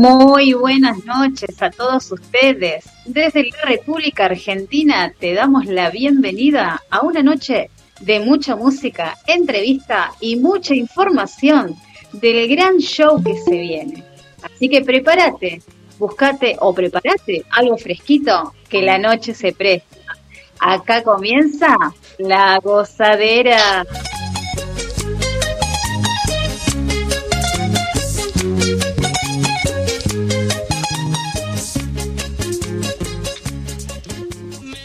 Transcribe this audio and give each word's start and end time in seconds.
Muy 0.00 0.54
buenas 0.54 1.04
noches 1.04 1.60
a 1.60 1.68
todos 1.68 2.10
ustedes. 2.10 2.86
Desde 3.04 3.50
la 3.50 3.68
República 3.68 4.24
Argentina 4.24 5.12
te 5.20 5.34
damos 5.34 5.66
la 5.66 5.90
bienvenida 5.90 6.80
a 6.88 7.02
una 7.02 7.22
noche 7.22 7.68
de 8.00 8.18
mucha 8.20 8.56
música, 8.56 9.18
entrevista 9.26 10.12
y 10.18 10.36
mucha 10.36 10.74
información 10.74 11.76
del 12.14 12.48
gran 12.48 12.78
show 12.78 13.22
que 13.22 13.36
se 13.44 13.50
viene. 13.50 14.02
Así 14.42 14.70
que 14.70 14.80
prepárate, 14.80 15.60
buscate 15.98 16.56
o 16.60 16.72
prepárate 16.72 17.44
algo 17.50 17.76
fresquito 17.76 18.54
que 18.70 18.80
la 18.80 18.96
noche 18.96 19.34
se 19.34 19.52
presta. 19.52 20.16
Acá 20.60 21.02
comienza 21.02 21.76
la 22.16 22.58
gozadera. 22.60 23.84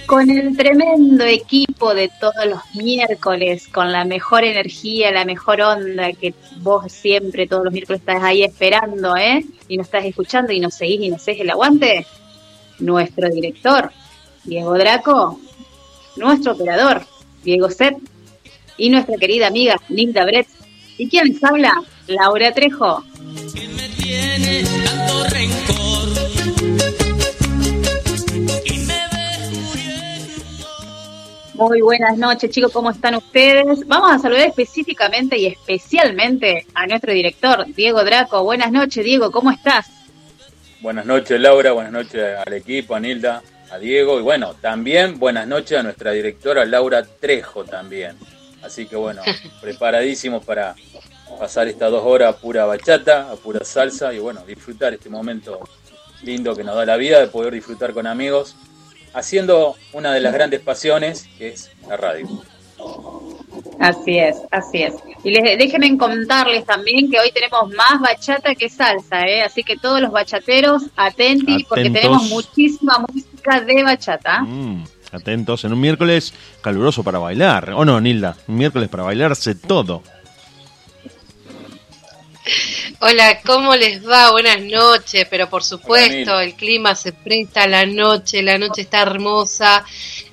Con 0.05 0.29
el 0.29 0.55
tremendo 0.55 1.23
equipo 1.23 1.93
de 1.93 2.09
todos 2.19 2.45
los 2.47 2.61
miércoles, 2.75 3.67
con 3.67 3.91
la 3.91 4.05
mejor 4.05 4.43
energía, 4.43 5.11
la 5.11 5.25
mejor 5.25 5.61
onda 5.61 6.13
que 6.13 6.33
vos 6.57 6.91
siempre 6.91 7.47
todos 7.47 7.65
los 7.65 7.73
miércoles 7.73 8.01
estás 8.01 8.23
ahí 8.23 8.43
esperando, 8.43 9.15
¿eh? 9.15 9.45
Y 9.67 9.77
nos 9.77 9.87
estás 9.87 10.05
escuchando 10.05 10.51
y 10.51 10.59
nos 10.59 10.75
seguís 10.75 11.01
y 11.01 11.09
nos 11.09 11.21
seguís 11.21 11.41
el 11.41 11.49
aguante. 11.49 12.05
Nuestro 12.79 13.29
director, 13.29 13.91
Diego 14.43 14.73
Draco, 14.77 15.39
nuestro 16.17 16.53
operador, 16.53 17.05
Diego 17.43 17.69
Set, 17.69 17.95
y 18.77 18.89
nuestra 18.89 19.17
querida 19.17 19.47
amiga 19.47 19.79
Linda 19.89 20.25
Brett. 20.25 20.47
¿Y 20.97 21.09
quién 21.09 21.27
les 21.27 21.43
habla? 21.43 21.81
Laura 22.07 22.51
Trejo. 22.53 23.03
me 23.53 23.89
tiene 23.97 24.63
tanto 24.63 25.23
rencor? 25.29 26.44
Muy 31.57 31.79
buenas 31.79 32.17
noches, 32.17 32.49
chicos, 32.49 32.69
¿cómo 32.73 32.91
están 32.91 33.15
ustedes? 33.15 33.87
Vamos 33.87 34.11
a 34.11 34.19
saludar 34.19 34.45
específicamente 34.45 35.37
y 35.37 35.45
especialmente 35.45 36.67
a 36.73 36.85
nuestro 36.85 37.13
director, 37.13 37.65
Diego 37.73 38.03
Draco. 38.03 38.43
Buenas 38.43 38.73
noches, 38.73 39.05
Diego, 39.05 39.31
¿cómo 39.31 39.51
estás? 39.51 39.87
Buenas 40.81 41.05
noches, 41.05 41.39
Laura, 41.39 41.71
buenas 41.71 41.93
noches 41.93 42.37
al 42.45 42.51
equipo, 42.51 42.93
a 42.93 42.99
Nilda, 42.99 43.41
a 43.71 43.77
Diego 43.77 44.19
y 44.19 44.21
bueno, 44.21 44.53
también 44.55 45.17
buenas 45.17 45.47
noches 45.47 45.79
a 45.79 45.83
nuestra 45.83 46.11
directora 46.11 46.65
Laura 46.65 47.05
Trejo 47.05 47.63
también. 47.63 48.17
Así 48.61 48.85
que 48.85 48.97
bueno, 48.97 49.21
preparadísimos 49.61 50.43
para 50.43 50.75
pasar 51.39 51.69
estas 51.69 51.89
dos 51.89 52.03
horas 52.03 52.35
a 52.35 52.37
pura 52.37 52.65
bachata, 52.65 53.31
a 53.31 53.37
pura 53.37 53.63
salsa 53.63 54.13
y 54.13 54.19
bueno, 54.19 54.43
disfrutar 54.45 54.93
este 54.93 55.09
momento 55.09 55.61
lindo 56.21 56.53
que 56.53 56.65
nos 56.65 56.75
da 56.75 56.85
la 56.85 56.97
vida 56.97 57.21
de 57.21 57.27
poder 57.27 57.53
disfrutar 57.53 57.93
con 57.93 58.07
amigos 58.07 58.57
haciendo 59.15 59.75
una 59.93 60.13
de 60.13 60.19
las 60.19 60.33
grandes 60.33 60.59
pasiones, 60.59 61.27
que 61.37 61.49
es 61.49 61.71
la 61.87 61.97
radio. 61.97 62.27
Así 63.79 64.19
es, 64.19 64.37
así 64.51 64.83
es. 64.83 64.93
Y 65.23 65.31
les, 65.31 65.57
déjenme 65.57 65.97
contarles 65.97 66.65
también 66.65 67.09
que 67.09 67.19
hoy 67.19 67.31
tenemos 67.31 67.69
más 67.75 67.99
bachata 68.01 68.53
que 68.53 68.69
salsa, 68.69 69.25
¿eh? 69.25 69.41
así 69.41 69.63
que 69.63 69.77
todos 69.77 70.01
los 70.01 70.11
bachateros 70.11 70.83
atentos, 70.95 71.63
porque 71.67 71.89
tenemos 71.89 72.29
muchísima 72.29 72.99
música 72.99 73.61
de 73.61 73.83
bachata. 73.83 74.41
Mm, 74.41 74.83
atentos, 75.11 75.63
en 75.63 75.73
un 75.73 75.79
miércoles 75.79 76.33
caluroso 76.61 77.03
para 77.03 77.19
bailar, 77.19 77.71
¿o 77.71 77.85
no, 77.85 77.99
Nilda? 77.99 78.35
Un 78.47 78.57
miércoles 78.57 78.89
para 78.89 79.03
bailarse 79.03 79.55
todo. 79.55 80.03
Hola, 82.99 83.41
¿cómo 83.41 83.75
les 83.75 84.07
va? 84.07 84.29
Buenas 84.31 84.61
noches, 84.61 85.25
pero 85.29 85.49
por 85.49 85.63
supuesto 85.63 86.39
el 86.39 86.53
clima 86.53 86.93
se 86.93 87.11
presta 87.11 87.63
a 87.63 87.67
la 87.67 87.87
noche, 87.87 88.43
la 88.43 88.59
noche 88.59 88.81
está 88.81 89.01
hermosa, 89.01 89.83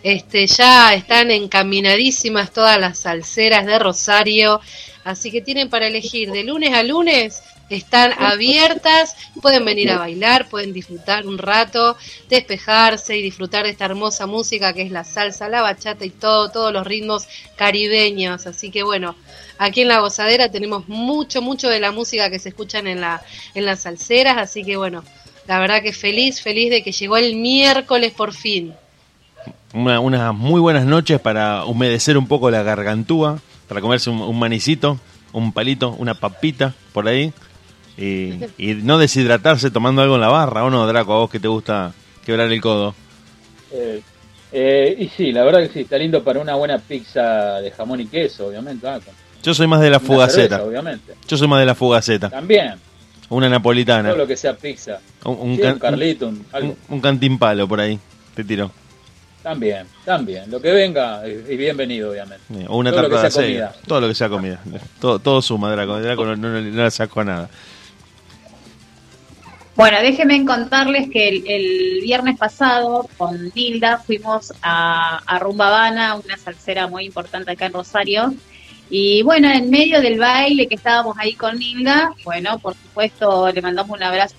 este, 0.02 0.46
ya 0.46 0.92
están 0.92 1.30
encaminadísimas 1.30 2.52
todas 2.52 2.78
las 2.78 2.98
salseras 2.98 3.64
de 3.64 3.78
Rosario, 3.78 4.60
así 5.04 5.30
que 5.30 5.40
tienen 5.40 5.70
para 5.70 5.86
elegir 5.86 6.30
de 6.30 6.44
lunes 6.44 6.74
a 6.74 6.82
lunes, 6.82 7.42
están 7.70 8.12
abiertas, 8.18 9.16
pueden 9.40 9.64
venir 9.64 9.90
a 9.90 9.98
bailar, 9.98 10.50
pueden 10.50 10.74
disfrutar 10.74 11.26
un 11.26 11.38
rato, 11.38 11.96
despejarse 12.28 13.16
y 13.16 13.22
disfrutar 13.22 13.64
de 13.64 13.70
esta 13.70 13.86
hermosa 13.86 14.26
música 14.26 14.74
que 14.74 14.82
es 14.82 14.90
la 14.90 15.04
salsa, 15.04 15.48
la 15.48 15.62
bachata 15.62 16.04
y 16.04 16.10
todo, 16.10 16.50
todos 16.50 16.74
los 16.74 16.86
ritmos 16.86 17.26
caribeños, 17.56 18.46
así 18.46 18.70
que 18.70 18.82
bueno, 18.82 19.16
Aquí 19.62 19.82
en 19.82 19.88
La 19.88 20.00
Gozadera 20.00 20.50
tenemos 20.50 20.88
mucho, 20.88 21.40
mucho 21.40 21.68
de 21.68 21.78
la 21.78 21.92
música 21.92 22.28
que 22.30 22.40
se 22.40 22.48
escuchan 22.48 22.88
en, 22.88 23.00
la, 23.00 23.22
en 23.54 23.64
las 23.64 23.82
salseras, 23.82 24.36
así 24.36 24.64
que 24.64 24.76
bueno, 24.76 25.04
la 25.46 25.60
verdad 25.60 25.82
que 25.82 25.92
feliz, 25.92 26.42
feliz 26.42 26.68
de 26.68 26.82
que 26.82 26.90
llegó 26.90 27.16
el 27.16 27.36
miércoles 27.36 28.12
por 28.12 28.32
fin. 28.32 28.74
unas 29.72 30.34
muy 30.34 30.60
buenas 30.60 30.84
noches 30.84 31.20
para 31.20 31.64
humedecer 31.64 32.18
un 32.18 32.26
poco 32.26 32.50
la 32.50 32.64
gargantúa, 32.64 33.38
para 33.68 33.80
comerse 33.80 34.10
un, 34.10 34.36
manicito, 34.36 34.98
un 35.32 35.52
palito, 35.52 35.90
una 35.90 36.14
papita 36.14 36.74
por 36.92 37.06
ahí. 37.06 37.32
Y, 37.96 38.40
no 38.82 38.98
deshidratarse 38.98 39.70
tomando 39.70 40.02
algo 40.02 40.16
en 40.16 40.22
la 40.22 40.28
barra, 40.28 40.64
¿o 40.64 40.70
no, 40.70 40.88
Draco? 40.88 41.12
A 41.12 41.18
vos 41.18 41.30
que 41.30 41.38
te 41.38 41.46
gusta 41.46 41.92
quebrar 42.26 42.50
el 42.50 42.60
codo. 42.60 42.96
Eh, 43.70 44.02
eh, 44.50 44.96
y 44.98 45.06
sí, 45.06 45.30
la 45.30 45.44
verdad 45.44 45.60
que 45.60 45.68
sí, 45.68 45.80
está 45.82 45.98
lindo 45.98 46.24
para 46.24 46.40
una 46.40 46.56
buena 46.56 46.78
pizza 46.78 47.60
de 47.60 47.70
jamón 47.70 48.00
y 48.00 48.06
queso, 48.06 48.48
obviamente. 48.48 48.88
Ah, 48.88 48.98
yo 49.42 49.54
soy 49.54 49.66
más 49.66 49.80
de 49.80 49.91
la 49.91 50.00
fugaceta. 50.00 50.62
obviamente. 50.62 51.14
Yo 51.26 51.36
soy 51.36 51.48
más 51.48 51.60
de 51.60 51.66
la 51.66 51.75
fugaceta. 51.75 52.30
También. 52.30 52.75
Una 53.28 53.48
napolitana. 53.48 54.10
Todo 54.10 54.19
lo 54.19 54.26
que 54.26 54.36
sea 54.36 54.54
pizza. 54.54 55.00
Un, 55.25 55.56
carlito, 55.78 56.28
un, 56.28 56.76
un, 56.88 57.00
cantimpalo 57.00 57.66
por 57.66 57.81
ahí. 57.81 57.98
Te 58.34 58.44
tiro. 58.44 58.70
También, 59.42 59.86
también. 60.04 60.50
Lo 60.50 60.60
que 60.60 60.70
venga 60.70 61.26
es 61.26 61.47
bienvenido, 61.48 62.10
obviamente. 62.10 62.44
O 62.69 62.76
una 62.76 62.91
todo 62.91 63.08
tarta 63.08 63.28
de 63.28 63.31
comida. 63.31 63.75
Todo 63.86 64.00
lo 64.02 64.08
que 64.08 64.14
sea 64.14 64.28
comida. 64.28 64.60
Todo, 65.00 65.19
todo 65.19 65.42
suma, 65.42 65.72
Draco. 65.72 65.98
Draco 65.98 66.25
no, 66.25 66.36
no, 66.36 66.60
le 66.60 66.91
saco 66.91 67.25
nada. 67.25 67.48
Bueno, 69.75 70.00
déjenme 70.02 70.44
contarles 70.44 71.08
que 71.10 71.28
el, 71.28 72.00
viernes 72.02 72.38
pasado 72.38 73.08
con 73.16 73.50
Nilda 73.54 73.98
fuimos 73.98 74.52
a, 74.62 75.22
a 75.25 75.38
Rumba 75.38 75.69
Habana, 75.69 76.14
una 76.14 76.36
salsera 76.36 76.86
muy 76.86 77.06
importante 77.06 77.52
acá 77.52 77.66
en 77.66 77.72
Rosario, 77.72 78.34
y 78.94 79.22
bueno, 79.22 79.50
en 79.50 79.70
medio 79.70 80.03
del 80.03 80.19
baile 80.19 80.69
que 80.69 80.75
estábamos 80.75 81.16
ahí 81.19 81.32
con 81.32 81.58
Nilda, 81.58 82.12
bueno, 82.25 82.58
por 82.58 82.75
supuesto 82.75 83.50
le 83.50 83.62
mandamos 83.62 83.96
un 83.96 84.02
abrazo, 84.02 84.34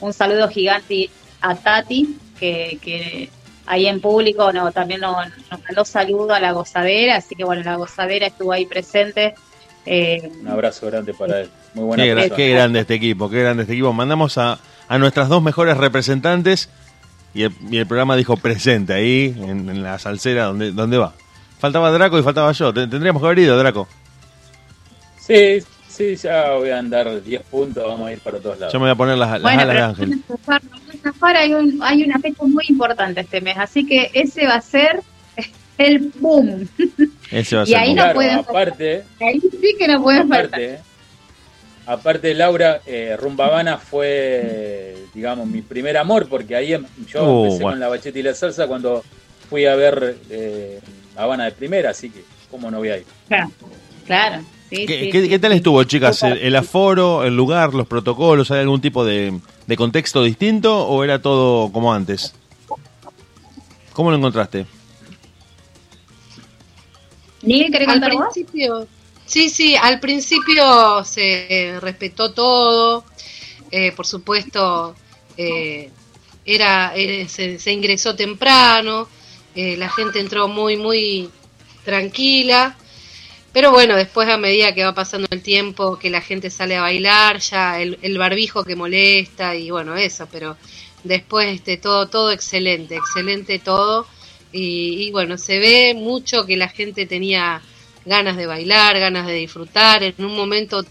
un, 0.00 0.12
saludo 0.12 0.48
gigante 0.48 1.08
a 1.40 1.54
Tati, 1.54 2.14
que, 2.38 3.30
ahí 3.64 3.86
en 3.86 4.02
público 4.02 4.52
no, 4.52 4.70
también 4.70 5.00
nos, 5.00 5.16
mandó 5.66 5.86
saludo 5.86 6.34
a 6.34 6.40
la 6.40 6.52
gozadera, 6.52 7.16
así 7.16 7.34
que 7.34 7.44
bueno, 7.44 7.62
la 7.62 7.76
gozadera 7.76 8.26
estuvo 8.26 8.52
ahí 8.52 8.66
presente. 8.66 9.32
Eh, 9.86 10.30
un 10.42 10.48
abrazo 10.48 10.88
grande 10.88 11.14
para 11.14 11.40
él. 11.40 11.50
Muy 11.72 11.84
buena 11.84 12.04
qué, 12.04 12.30
qué, 12.36 12.50
grande 12.50 12.80
este 12.80 12.96
equipo, 12.96 13.30
qué 13.30 13.40
grande 13.40 13.62
este 13.62 13.72
equipo. 13.72 13.94
Mandamos 13.94 14.36
a, 14.36 14.58
a 14.88 14.98
nuestras 14.98 15.30
dos 15.30 15.42
mejores 15.42 15.78
representantes 15.78 16.68
y 17.32 17.44
el, 17.44 17.86
programa 17.86 18.14
dijo 18.14 18.36
presente 18.36 18.92
ahí 18.92 19.34
en, 19.38 19.70
en 19.70 19.82
la 19.82 19.98
salsera 19.98 20.44
donde, 20.44 20.72
donde 20.72 20.98
va. 20.98 21.14
Faltaba 21.58 21.90
Draco 21.90 22.18
y 22.18 22.22
faltaba 22.22 22.52
yo. 22.52 22.72
Tendríamos 22.72 23.20
que 23.20 23.26
haber 23.26 23.38
ido, 23.40 23.58
Draco. 23.58 23.88
Sí, 25.18 25.58
sí, 25.88 26.16
ya 26.16 26.52
voy 26.52 26.70
a 26.70 26.78
andar 26.78 27.22
10 27.22 27.42
puntos, 27.42 27.84
vamos 27.84 28.08
a 28.08 28.12
ir 28.12 28.20
para 28.20 28.38
todos 28.38 28.58
lados. 28.58 28.72
Yo 28.72 28.78
me 28.78 28.84
voy 28.84 28.92
a 28.92 28.94
poner 28.94 29.18
las, 29.18 29.40
las 29.40 29.58
alas 29.58 29.74
de 29.74 29.82
Ángel. 29.82 30.22
hay, 31.36 31.54
un, 31.54 31.82
hay 31.82 32.02
una 32.04 32.18
fecha 32.18 32.44
muy 32.44 32.64
importante 32.68 33.20
este 33.20 33.40
mes, 33.40 33.56
así 33.58 33.84
que 33.84 34.10
ese 34.14 34.46
va 34.46 34.54
a 34.54 34.60
ser 34.62 35.00
el 35.78 36.12
boom. 36.18 36.68
Ese 37.30 37.56
va 37.56 37.62
a 37.62 37.68
y 37.68 37.74
ahí 37.74 37.94
no 37.94 38.12
pueden 38.14 38.38
aparte, 38.38 39.04
Ahí 39.20 39.40
sí 39.40 39.76
que 39.78 39.88
no 39.88 40.02
pueden 40.02 40.22
aparte, 40.32 40.78
aparte 41.84 42.34
Laura, 42.34 42.80
eh, 42.86 43.16
Rumbabana 43.18 43.76
fue, 43.78 44.96
digamos, 45.14 45.46
mi 45.46 45.62
primer 45.62 45.96
amor, 45.96 46.28
porque 46.28 46.56
ahí 46.56 46.72
em, 46.72 46.86
yo 47.06 47.22
Oh, 47.24 47.44
empecé 47.44 47.62
bueno. 47.62 47.74
con 47.74 47.80
la 47.80 47.88
bacheta 47.88 48.18
y 48.18 48.22
la 48.22 48.34
salsa 48.34 48.66
cuando 48.66 49.04
fui 49.50 49.66
a 49.66 49.74
ver 49.74 50.16
eh, 50.30 50.80
Habana 51.18 51.44
de 51.46 51.52
primera, 51.52 51.90
así 51.90 52.10
que, 52.10 52.24
¿cómo 52.50 52.70
no 52.70 52.78
voy 52.78 52.90
a 52.90 52.96
ir? 52.98 53.04
Claro, 53.26 53.50
claro. 54.06 54.42
Sí, 54.70 54.86
¿Qué, 54.86 54.98
sí, 54.98 55.10
qué- 55.10 55.22
sí, 55.22 55.28
qué 55.28 55.38
tal 55.38 55.52
estuvo, 55.52 55.82
chicas? 55.84 56.22
¿El, 56.22 56.54
aforo, 56.54 57.24
el 57.24 57.34
lugar, 57.36 57.74
los 57.74 57.86
protocolos? 57.88 58.50
¿Hay 58.50 58.60
algún 58.60 58.80
tipo 58.80 59.04
de, 59.04 59.38
de 59.66 59.76
contexto 59.76 60.22
distinto 60.22 60.86
o 60.86 61.02
era 61.02 61.20
todo 61.20 61.72
como 61.72 61.92
antes? 61.92 62.34
¿Cómo 63.92 64.10
lo 64.12 64.16
encontraste? 64.16 64.66
Miguel, 67.42 67.72
¿querés 67.72 67.88
Al 67.88 68.00
principio, 68.00 68.86
sí, 69.26 69.48
sí, 69.48 69.74
al 69.76 70.00
principio 70.00 71.02
se 71.04 71.78
respetó 71.80 72.32
todo, 72.32 73.04
eh, 73.70 73.92
por 73.92 74.06
supuesto, 74.06 74.94
eh, 75.36 75.90
era, 76.44 76.92
eh, 76.96 77.26
se, 77.28 77.58
se 77.58 77.72
ingresó 77.72 78.14
temprano, 78.14 79.08
eh, 79.60 79.76
la 79.76 79.90
gente 79.90 80.20
entró 80.20 80.46
muy, 80.46 80.76
muy 80.76 81.30
tranquila, 81.84 82.76
pero 83.52 83.72
bueno, 83.72 83.96
después 83.96 84.28
a 84.28 84.36
medida 84.36 84.72
que 84.72 84.84
va 84.84 84.94
pasando 84.94 85.26
el 85.32 85.42
tiempo, 85.42 85.98
que 85.98 86.10
la 86.10 86.20
gente 86.20 86.48
sale 86.48 86.76
a 86.76 86.82
bailar, 86.82 87.40
ya 87.40 87.80
el, 87.80 87.98
el 88.02 88.18
barbijo 88.18 88.62
que 88.62 88.76
molesta 88.76 89.56
y 89.56 89.72
bueno, 89.72 89.96
eso, 89.96 90.28
pero 90.30 90.56
después 91.02 91.48
este, 91.52 91.76
todo, 91.76 92.06
todo 92.08 92.30
excelente, 92.30 92.94
excelente 92.94 93.58
todo. 93.58 94.06
Y, 94.52 95.10
bueno, 95.10 95.36
se 95.38 95.58
ve 95.58 95.92
mucho 95.94 96.46
que 96.46 96.56
la 96.56 96.68
gente 96.68 97.04
tenía 97.04 97.60
ganas 98.04 98.36
de 98.36 98.46
bailar, 98.46 98.96
ganas 99.00 99.26
de 99.26 99.34
disfrutar. 99.34 100.04
En 100.04 100.24
un 100.24 100.36
momento 100.36 100.84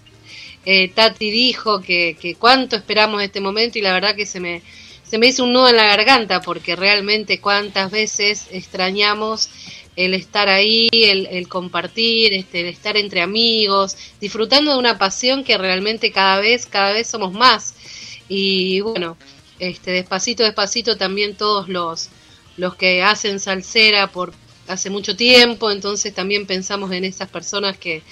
eh, 0.66 0.90
Tati 0.90 1.32
dijo 1.32 1.80
que, 1.80 2.18
que 2.20 2.36
cuánto 2.36 2.76
esperamos 2.76 3.24
este 3.24 3.40
momento 3.40 3.80
y 3.80 3.82
la 3.82 3.94
verdad 3.94 4.14
que 4.14 4.26
se 4.26 4.42
me, 4.42 4.62
se 5.10 5.18
me 5.18 5.28
hizo 5.28 5.44
un 5.44 5.54
nudo 5.54 5.70
en 5.70 5.78
la 5.78 5.88
garganta 5.88 6.42
porque 6.42 6.76
realmente 6.76 7.40
cuántas 7.40 7.92
veces 7.92 8.48
extrañamos 8.52 9.50
el 9.96 10.14
estar 10.14 10.48
ahí, 10.48 10.90
el, 10.92 11.48
compartir, 11.48 12.34
este, 12.34 12.62
el 12.62 12.68
estar 12.68 12.98
entre 12.98 13.22
amigos, 13.22 13.98
disfrutando 14.22 14.72
de 14.74 14.78
una 14.78 15.00
pasión 15.00 15.44
que 15.44 15.58
realmente 15.58 16.12
cada 16.12 16.40
vez, 16.40 16.68
cada 16.68 16.92
vez 16.92 17.08
somos 17.08 17.34
más. 17.34 17.74
Y 18.30 18.82
bueno, 18.82 19.18
este, 19.58 19.92
despacito, 19.92 20.44
despacito 20.44 20.98
también 20.98 21.36
todos 21.36 21.68
los, 21.68 22.10
los 22.58 22.76
que 22.76 23.02
hacen 23.02 23.40
salsera 23.40 24.12
por 24.12 24.34
hace 24.68 24.90
mucho 24.90 25.16
tiempo, 25.16 25.72
entonces 25.72 26.14
también 26.14 26.46
pensamos 26.46 26.92
en 26.92 27.06
esas 27.06 27.30
personas 27.30 27.78
que, 27.78 28.04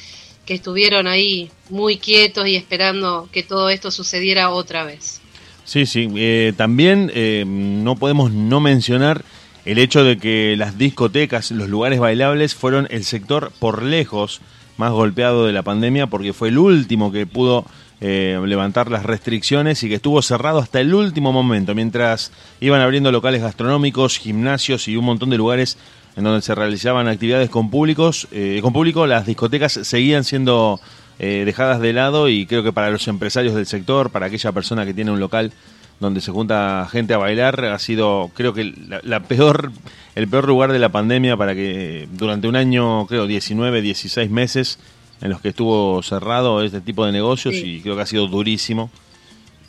que 0.46 0.56
estuvieron 0.56 1.06
ahí 1.06 1.52
muy 1.70 1.98
quietos 1.98 2.48
y 2.48 2.56
esperando 2.56 3.30
que 3.32 3.44
todo 3.44 3.70
esto 3.70 3.92
sucediera 3.92 4.50
otra 4.50 4.86
vez. 4.86 5.22
Sí, 5.66 5.86
sí. 5.86 6.10
eh, 6.16 6.54
también 6.56 7.12
eh, 7.14 7.44
no 7.46 7.96
podemos 7.96 8.32
no 8.32 8.60
mencionar 8.60 9.26
el 9.66 9.80
hecho 9.80 10.04
de 10.04 10.18
que 10.18 10.56
las 10.58 10.78
discotecas, 10.78 11.52
los 11.52 11.68
lugares 11.68 12.00
bailables 12.00 12.56
fueron 12.56 12.88
el 12.92 13.04
sector 13.04 13.52
por 13.60 13.82
lejos 13.84 14.42
más 14.78 14.92
golpeado 14.92 15.46
de 15.46 15.54
la 15.54 15.64
pandemia 15.64 16.08
porque 16.08 16.34
fue 16.34 16.50
el 16.50 16.60
último 16.60 17.12
que 17.12 17.26
pudo 17.26 17.66
eh, 18.02 18.40
levantar 18.46 18.92
las 18.92 19.04
restricciones 19.04 19.82
y 19.82 19.90
que 19.90 19.96
estuvo 19.96 20.22
cerrado 20.22 20.60
hasta 20.60 20.82
el 20.82 20.94
último 20.94 21.32
momento, 21.32 21.74
mientras 21.74 22.32
iban 22.60 22.82
abriendo 22.82 23.12
locales 23.12 23.42
gastronómicos, 23.42 24.18
gimnasios 24.18 24.88
y 24.88 24.98
un 24.98 25.06
montón 25.06 25.30
de 25.30 25.38
lugares 25.38 25.78
en 26.16 26.26
donde 26.26 26.42
se 26.42 26.54
realizaban 26.56 27.08
actividades 27.08 27.50
con 27.50 27.70
públicos, 27.70 28.28
eh, 28.32 28.60
con 28.62 28.74
público, 28.74 29.08
las 29.08 29.26
discotecas 29.26 29.74
seguían 29.84 30.24
siendo 30.24 30.80
eh, 31.20 31.44
dejadas 31.46 31.80
de 31.80 31.94
lado 31.94 32.30
y 32.30 32.46
creo 32.46 32.64
que 32.64 32.74
para 32.74 32.90
los 32.90 33.08
empresarios 33.08 33.56
del 33.56 33.66
sector, 33.66 34.10
para 34.10 34.26
aquella 34.28 34.52
persona 34.52 34.86
que 34.86 34.94
tiene 34.94 35.12
un 35.12 35.20
local 35.20 35.52
donde 36.00 36.20
se 36.20 36.32
junta 36.32 36.88
gente 36.92 37.14
a 37.14 37.18
bailar, 37.18 37.64
ha 37.66 37.80
sido 37.80 38.30
creo 38.34 38.54
que 38.54 38.74
la, 38.88 39.00
la 39.04 39.22
peor, 39.22 39.72
el 40.16 40.28
peor 40.28 40.46
lugar 40.48 40.74
de 40.74 40.80
la 40.80 40.90
pandemia 40.90 41.38
para 41.38 41.56
que 41.56 42.08
durante 42.12 42.48
un 42.50 42.56
año, 42.58 43.08
creo 43.08 43.28
19, 43.28 43.82
16 43.82 44.30
meses 44.30 44.78
en 45.22 45.30
los 45.30 45.40
que 45.40 45.50
estuvo 45.50 46.04
cerrado 46.04 46.62
este 46.62 46.82
tipo 46.82 47.06
de 47.06 47.14
negocios 47.14 47.56
Sí. 47.56 47.76
y 47.78 47.82
creo 47.82 47.96
que 47.96 48.02
ha 48.02 48.06
sido 48.06 48.28
durísimo. 48.28 48.92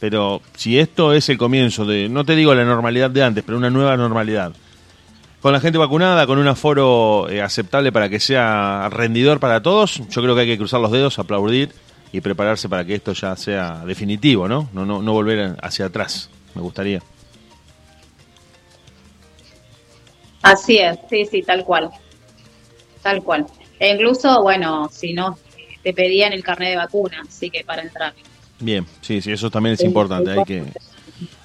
Pero 0.00 0.42
si 0.56 0.78
esto 0.78 1.12
es 1.14 1.28
el 1.28 1.38
comienzo 1.38 1.86
de, 1.86 2.08
no 2.08 2.24
te 2.24 2.36
digo 2.36 2.54
la 2.54 2.64
normalidad 2.64 3.08
de 3.10 3.22
antes, 3.22 3.44
pero 3.46 3.56
una 3.56 3.70
nueva 3.70 3.96
normalidad, 3.96 4.52
con 5.40 5.52
la 5.52 5.60
gente 5.60 5.78
vacunada, 5.78 6.26
con 6.26 6.38
un 6.38 6.48
aforo 6.48 7.28
eh, 7.28 7.40
aceptable 7.42 7.92
para 7.92 8.08
que 8.08 8.18
sea 8.20 8.88
rendidor 8.90 9.38
para 9.40 9.62
todos, 9.62 10.02
yo 10.08 10.22
creo 10.22 10.34
que 10.34 10.40
hay 10.42 10.46
que 10.46 10.58
cruzar 10.58 10.80
los 10.80 10.90
dedos, 10.90 11.18
aplaudir 11.18 11.70
y 12.12 12.20
prepararse 12.20 12.68
para 12.68 12.84
que 12.84 12.94
esto 12.94 13.12
ya 13.12 13.36
sea 13.36 13.84
definitivo, 13.84 14.48
¿no? 14.48 14.68
No, 14.72 14.84
no, 14.86 15.02
no 15.02 15.12
volver 15.12 15.56
hacia 15.62 15.86
atrás, 15.86 16.30
me 16.54 16.62
gustaría. 16.62 17.02
Así 20.42 20.78
es, 20.78 20.98
sí, 21.10 21.24
sí, 21.26 21.42
tal 21.42 21.64
cual. 21.64 21.90
Tal 23.02 23.22
cual. 23.22 23.46
E 23.78 23.92
incluso, 23.94 24.42
bueno, 24.42 24.88
si 24.92 25.12
no, 25.12 25.38
te 25.82 25.92
pedían 25.92 26.32
el 26.32 26.42
carnet 26.42 26.70
de 26.70 26.76
vacuna, 26.76 27.22
así 27.28 27.50
que 27.50 27.64
para 27.64 27.82
entrar. 27.82 28.14
Bien, 28.60 28.86
sí, 29.00 29.20
sí, 29.20 29.32
eso 29.32 29.50
también 29.50 29.74
es 29.74 29.80
Sí, 29.80 29.86
importante, 29.86 30.30
hay 30.30 30.44
que, 30.44 30.60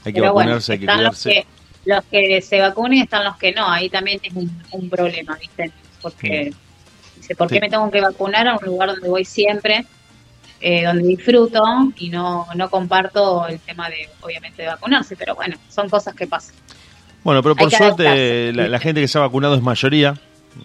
hay 0.05 0.13
que 0.13 0.21
Pero 0.21 0.33
bueno, 0.33 0.51
vacunarse, 0.51 0.73
hay 0.73 0.79
que 0.79 0.85
los 0.85 0.95
cuidarse. 0.95 1.29
que, 1.29 1.45
los 1.85 2.03
que 2.05 2.41
se 2.41 2.59
vacunen 2.59 3.01
están 3.01 3.23
los 3.23 3.37
que 3.37 3.51
no. 3.51 3.69
Ahí 3.69 3.89
también 3.89 4.19
es 4.23 4.33
un, 4.33 4.51
un 4.71 4.89
problema, 4.89 5.37
¿viste? 5.39 5.71
Porque, 6.01 6.53
dice, 7.17 7.35
¿por 7.35 7.47
qué 7.47 7.55
Sí. 7.55 7.61
me 7.61 7.69
tengo 7.69 7.89
que 7.89 8.01
vacunar 8.01 8.47
a 8.47 8.57
un 8.57 8.65
lugar 8.65 8.89
donde 8.89 9.09
voy 9.09 9.25
siempre, 9.25 9.85
eh, 10.59 10.83
donde 10.85 11.07
disfruto 11.07 11.63
y 11.97 12.09
no, 12.09 12.47
no 12.55 12.69
comparto 12.69 13.47
el 13.47 13.59
tema 13.59 13.89
de, 13.89 14.09
obviamente, 14.21 14.61
de 14.63 14.67
vacunarse? 14.69 15.15
Pero 15.15 15.35
bueno, 15.35 15.57
son 15.69 15.89
cosas 15.89 16.15
que 16.15 16.27
pasan. 16.27 16.55
Bueno, 17.23 17.43
pero 17.43 17.55
por 17.55 17.71
suerte 17.71 18.51
la, 18.51 18.67
la 18.67 18.79
gente 18.79 18.99
que 19.01 19.07
se 19.07 19.17
ha 19.17 19.21
vacunado 19.21 19.53
es 19.55 19.61
mayoría 19.61 20.15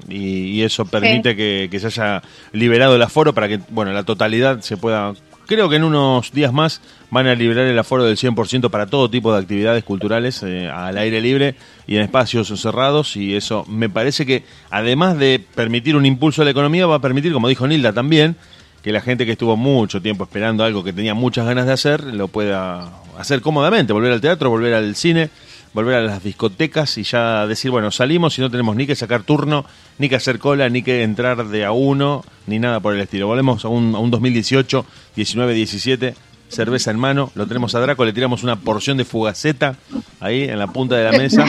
y, 0.09 0.47
y 0.49 0.63
eso 0.63 0.87
permite 0.87 1.37
que, 1.37 1.69
que 1.71 1.79
se 1.79 1.87
haya 1.89 2.23
liberado 2.53 2.97
el 2.97 3.03
aforo 3.03 3.35
para 3.35 3.47
que, 3.47 3.61
bueno, 3.69 3.93
la 3.93 4.05
totalidad 4.05 4.61
se 4.61 4.77
pueda... 4.77 5.13
Creo 5.47 5.69
que 5.69 5.77
en 5.77 5.85
unos 5.85 6.33
días 6.33 6.53
más 6.53 6.81
van 7.11 7.27
a 7.27 7.35
liberar 7.35 7.67
el 7.67 7.79
aforo 7.79 8.05
del 8.05 8.17
100% 8.17 8.71
para 8.71 8.87
todo 8.87 9.11
tipo 9.11 9.33
de 9.33 9.39
actividades 9.39 9.85
culturales 9.85 10.43
eh, 10.43 10.69
al 10.69 10.99
aire 10.99 11.21
libre 11.21 11.55
y 11.87 11.97
en 11.97 12.03
espacios 12.03 12.49
cerrados 12.61 13.17
y 13.17 13.35
eso 13.37 13.65
me 13.69 13.89
parece 13.89 14.27
que 14.27 14.45
además 14.71 15.19
de 15.19 15.45
permitir 15.55 15.97
un 15.97 16.07
impulso 16.07 16.43
a 16.43 16.45
la 16.45 16.51
economía 16.51 16.87
va 16.87 16.97
a 16.97 17.01
permitir, 17.01 17.33
como 17.33 17.49
dijo 17.49 17.67
Nilda 17.67 17.93
también, 17.93 18.37
que 18.83 18.93
la 18.93 19.01
gente 19.01 19.27
que 19.27 19.33
estuvo 19.33 19.57
mucho 19.57 20.01
tiempo 20.03 20.25
esperando 20.25 20.65
algo 20.65 20.85
que 20.85 20.93
tenía 20.93 21.15
muchas 21.15 21.47
ganas 21.47 21.67
de 21.67 21.73
hacer 21.73 22.03
lo 22.05 22.29
pueda 22.29 22.91
hacer 23.19 23.41
cómodamente, 23.41 23.93
volver 23.93 24.13
al 24.13 24.21
teatro, 24.21 24.51
volver 24.51 24.75
al 24.75 24.95
cine, 24.97 25.31
volver 25.73 25.97
a 25.97 26.01
las 26.01 26.23
discotecas 26.23 26.97
y 26.99 27.03
ya 27.03 27.47
decir, 27.47 27.71
bueno, 27.71 27.91
salimos 27.91 28.39
y 28.39 28.41
no 28.41 28.51
tenemos 28.51 28.77
ni 28.77 28.87
que 28.87 28.95
sacar 28.95 29.23
turno, 29.23 29.65
ni 29.99 30.09
que 30.09 30.17
hacer 30.17 30.39
cola, 30.39 30.69
ni 30.69 30.83
que 30.83 31.03
entrar 31.03 31.49
de 31.49 31.65
a 31.65 31.73
uno, 31.73 32.25
ni 32.47 32.59
nada 32.59 32.81
por 32.81 32.95
el 32.95 33.01
estilo. 33.01 33.27
Volvemos 33.27 33.65
a 33.65 33.69
un, 33.69 33.95
a 33.95 33.99
un 33.99 34.11
2018, 34.11 34.87
19, 35.17 35.55
17, 35.55 36.15
cerveza 36.49 36.91
en 36.91 36.99
mano, 36.99 37.31
lo 37.35 37.47
tenemos 37.47 37.75
a 37.75 37.81
Draco, 37.81 38.05
le 38.05 38.13
tiramos 38.13 38.43
una 38.43 38.57
porción 38.57 38.97
de 38.97 39.05
fugaceta 39.05 39.77
ahí 40.21 40.45
en 40.45 40.59
la 40.59 40.67
punta 40.69 40.97
de 40.97 41.05
la 41.11 41.19
mesa 41.19 41.45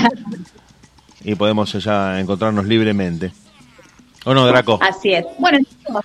y 1.24 1.36
podemos 1.36 1.72
ya 1.74 2.20
encontrarnos 2.20 2.66
libremente. 2.66 3.32
¿O 4.26 4.34
no, 4.34 4.46
Draco? 4.48 4.80
Así 4.82 5.14
es. 5.14 5.26
Bueno, 5.40 5.60
chicos, 5.60 6.04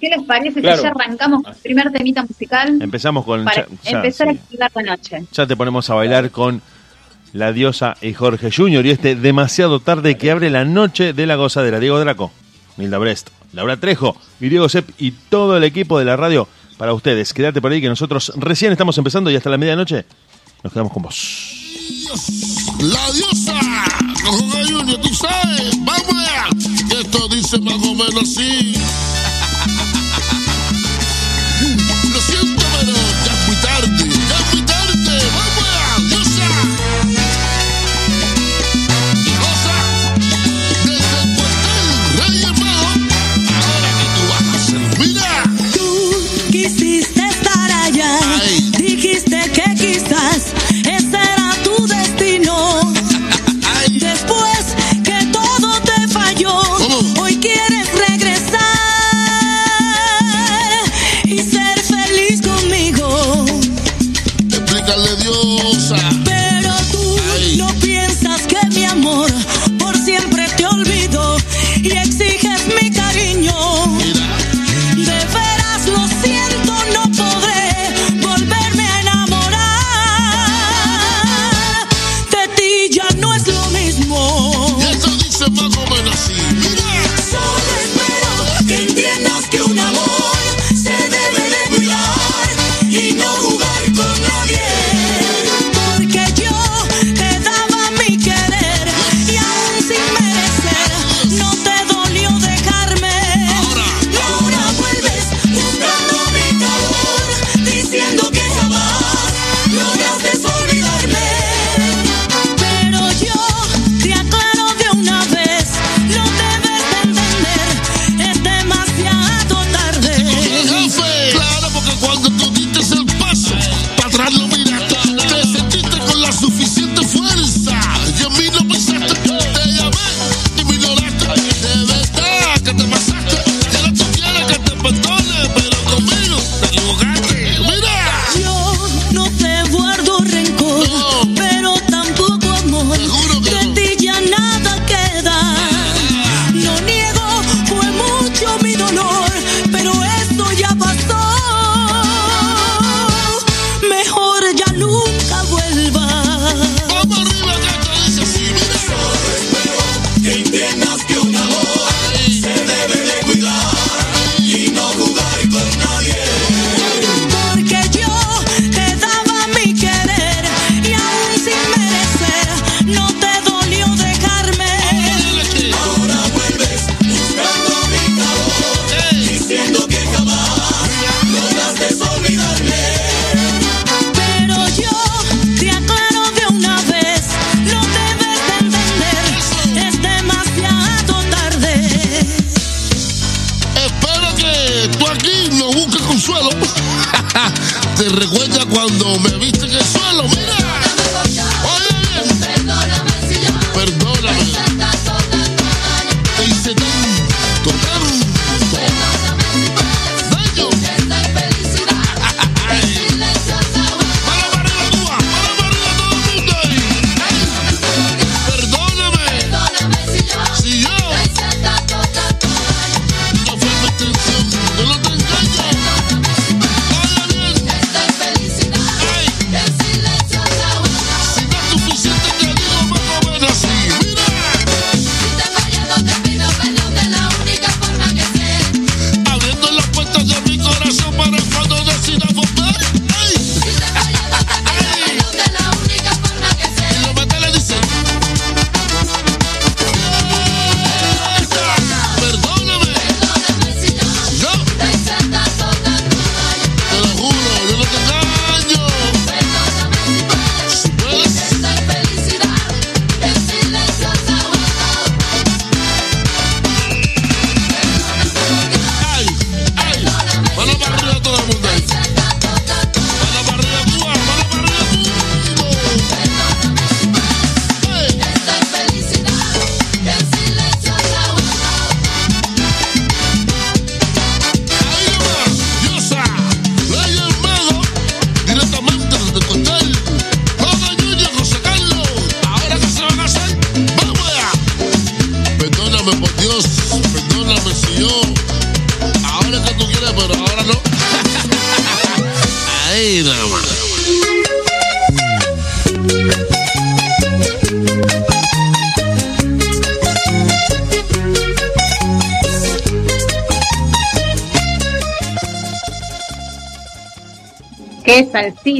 ¿qué 0.00 0.08
les 0.10 0.22
parece 0.24 0.60
Claro. 0.60 0.76
si 0.76 0.82
ya 0.82 0.90
arrancamos 0.90 1.42
con 1.42 1.52
el 1.54 1.58
primer 1.60 1.90
temita 1.90 2.22
musical 2.22 2.78
Empezamos 2.82 3.24
con... 3.24 3.44
para 3.44 3.66
ya- 3.68 3.90
ya, 3.90 3.96
empezar 3.98 4.28
sí. 4.30 4.36
a 4.36 4.40
activar 4.42 4.70
la 4.74 4.82
noche? 4.82 5.24
Ya 5.32 5.46
te 5.46 5.56
ponemos 5.56 5.88
a 5.90 5.94
bailar 5.94 6.30
con 6.30 6.60
la 7.32 7.52
diosa 7.52 7.96
y 8.00 8.12
Jorge 8.12 8.50
Junior 8.50 8.84
y 8.86 8.90
este 8.90 9.14
demasiado 9.16 9.80
tarde 9.80 10.16
que 10.16 10.30
abre 10.30 10.50
la 10.50 10.64
noche 10.64 11.12
de 11.12 11.26
la 11.26 11.36
gozadera. 11.36 11.80
Diego 11.80 11.98
Draco, 11.98 12.30
Milda 12.76 12.98
Brest, 12.98 13.30
Laura 13.52 13.76
Trejo 13.78 14.16
y 14.40 14.48
Diego 14.48 14.68
Sepp 14.68 14.90
y 14.98 15.10
todo 15.12 15.56
el 15.56 15.64
equipo 15.64 15.98
de 15.98 16.04
la 16.04 16.16
radio 16.16 16.48
para 16.76 16.92
ustedes. 16.94 17.32
Quédate 17.32 17.60
por 17.60 17.72
ahí 17.72 17.80
que 17.80 17.88
nosotros 17.88 18.32
recién 18.36 18.72
estamos 18.72 18.96
empezando 18.98 19.30
y 19.30 19.36
hasta 19.36 19.50
la 19.50 19.58
medianoche 19.58 20.04
nos 20.62 20.72
quedamos 20.72 20.92
con 20.92 21.02
vos. 21.02 21.52
La 22.80 23.12
diosa, 23.12 23.60
Junior, 24.68 25.00
tú 25.00 25.14
sabes, 25.14 25.70
vamos 25.84 26.14
allá. 26.14 26.48
Esto 27.00 27.28
dice 27.28 27.58
más 27.58 27.74
o 27.74 27.94
menos 27.94 28.22
así. 28.22 28.75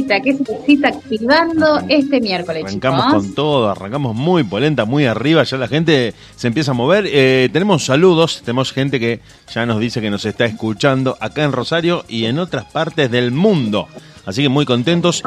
Salsita, 0.07 0.21
qué 0.21 0.37
salsita 0.37 0.87
activando 0.89 1.79
este 1.89 2.21
miércoles, 2.21 2.63
Arrancamos 2.65 3.05
chicos. 3.05 3.23
con 3.23 3.35
todo, 3.35 3.69
arrancamos 3.69 4.15
muy 4.15 4.43
polenta, 4.43 4.85
muy 4.85 5.05
arriba, 5.05 5.43
ya 5.43 5.57
la 5.57 5.67
gente 5.67 6.13
se 6.35 6.47
empieza 6.47 6.71
a 6.71 6.73
mover. 6.73 7.05
Eh, 7.07 7.49
tenemos 7.51 7.85
saludos, 7.85 8.41
tenemos 8.43 8.71
gente 8.71 8.99
que 8.99 9.19
ya 9.53 9.65
nos 9.65 9.79
dice 9.79 10.01
que 10.01 10.09
nos 10.09 10.25
está 10.25 10.45
escuchando 10.45 11.17
acá 11.19 11.43
en 11.43 11.51
Rosario 11.51 12.05
y 12.07 12.25
en 12.25 12.39
otras 12.39 12.65
partes 12.65 13.11
del 13.11 13.31
mundo. 13.31 13.87
Así 14.27 14.41
que 14.41 14.49
muy 14.49 14.65
contentos. 14.65 15.23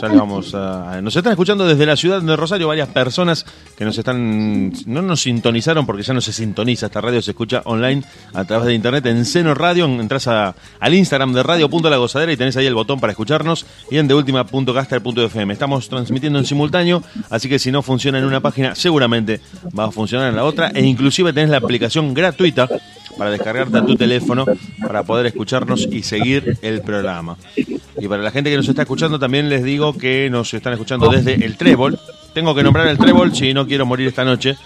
Ya 0.00 0.08
les 0.08 0.18
vamos 0.18 0.52
a... 0.52 1.00
Nos 1.00 1.14
están 1.14 1.30
escuchando 1.30 1.64
desde 1.64 1.86
la 1.86 1.94
ciudad 1.94 2.20
de 2.20 2.34
Rosario 2.34 2.66
varias 2.66 2.88
personas 2.88 3.46
que 3.78 3.84
nos 3.84 3.96
están... 3.96 4.72
No 4.86 5.00
nos 5.00 5.22
sintonizaron 5.22 5.86
porque 5.86 6.02
ya 6.02 6.12
no 6.12 6.20
se 6.20 6.32
sintoniza. 6.32 6.86
Esta 6.86 7.00
radio 7.00 7.22
se 7.22 7.30
escucha 7.30 7.62
online 7.66 8.02
a 8.34 8.44
través 8.44 8.66
de 8.66 8.74
internet 8.74 9.06
en 9.06 9.24
Seno 9.24 9.54
Radio. 9.54 9.84
Entras 9.84 10.26
a, 10.26 10.56
al 10.80 10.92
Instagram 10.92 11.32
de 11.34 11.44
Radio.la 11.44 11.96
Gozadera 11.98 12.32
y 12.32 12.36
tenés 12.36 12.56
ahí 12.56 12.66
el 12.66 12.74
botón 12.74 12.98
para 12.98 13.12
escucharnos 13.12 13.64
y 13.92 13.98
en 13.98 14.08
deultima.caster.fm. 14.08 15.52
Estamos 15.52 15.88
transmitiendo 15.88 16.40
en 16.40 16.44
simultáneo, 16.44 17.04
así 17.30 17.48
que 17.48 17.60
si 17.60 17.70
no 17.70 17.80
funciona 17.82 18.18
en 18.18 18.24
una 18.24 18.40
página, 18.40 18.74
seguramente 18.74 19.40
va 19.78 19.84
a 19.84 19.92
funcionar 19.92 20.28
en 20.28 20.34
la 20.34 20.44
otra. 20.44 20.72
E 20.74 20.82
inclusive 20.84 21.32
tenés 21.32 21.50
la 21.50 21.58
aplicación 21.58 22.12
gratuita 22.12 22.68
para 23.16 23.30
descargarte 23.30 23.78
a 23.78 23.86
tu 23.86 23.94
teléfono 23.94 24.44
para 24.80 25.04
poder 25.04 25.26
escucharnos 25.26 25.86
y 25.90 26.02
seguir 26.02 26.58
el 26.62 26.80
programa. 26.80 27.36
Y 27.56 28.08
para 28.08 28.22
la 28.22 28.31
gente 28.32 28.50
que 28.50 28.56
nos 28.56 28.68
está 28.68 28.82
escuchando 28.82 29.18
también 29.18 29.48
les 29.48 29.62
digo 29.62 29.92
que 29.96 30.28
nos 30.30 30.52
están 30.54 30.72
escuchando 30.72 31.08
desde 31.08 31.34
el 31.34 31.56
Trébol. 31.56 31.98
Tengo 32.32 32.54
que 32.54 32.62
nombrar 32.62 32.88
el 32.88 32.96
Trébol 32.98 33.34
si 33.34 33.52
no 33.52 33.66
quiero 33.66 33.84
morir 33.84 34.08
esta 34.08 34.24
noche. 34.24 34.56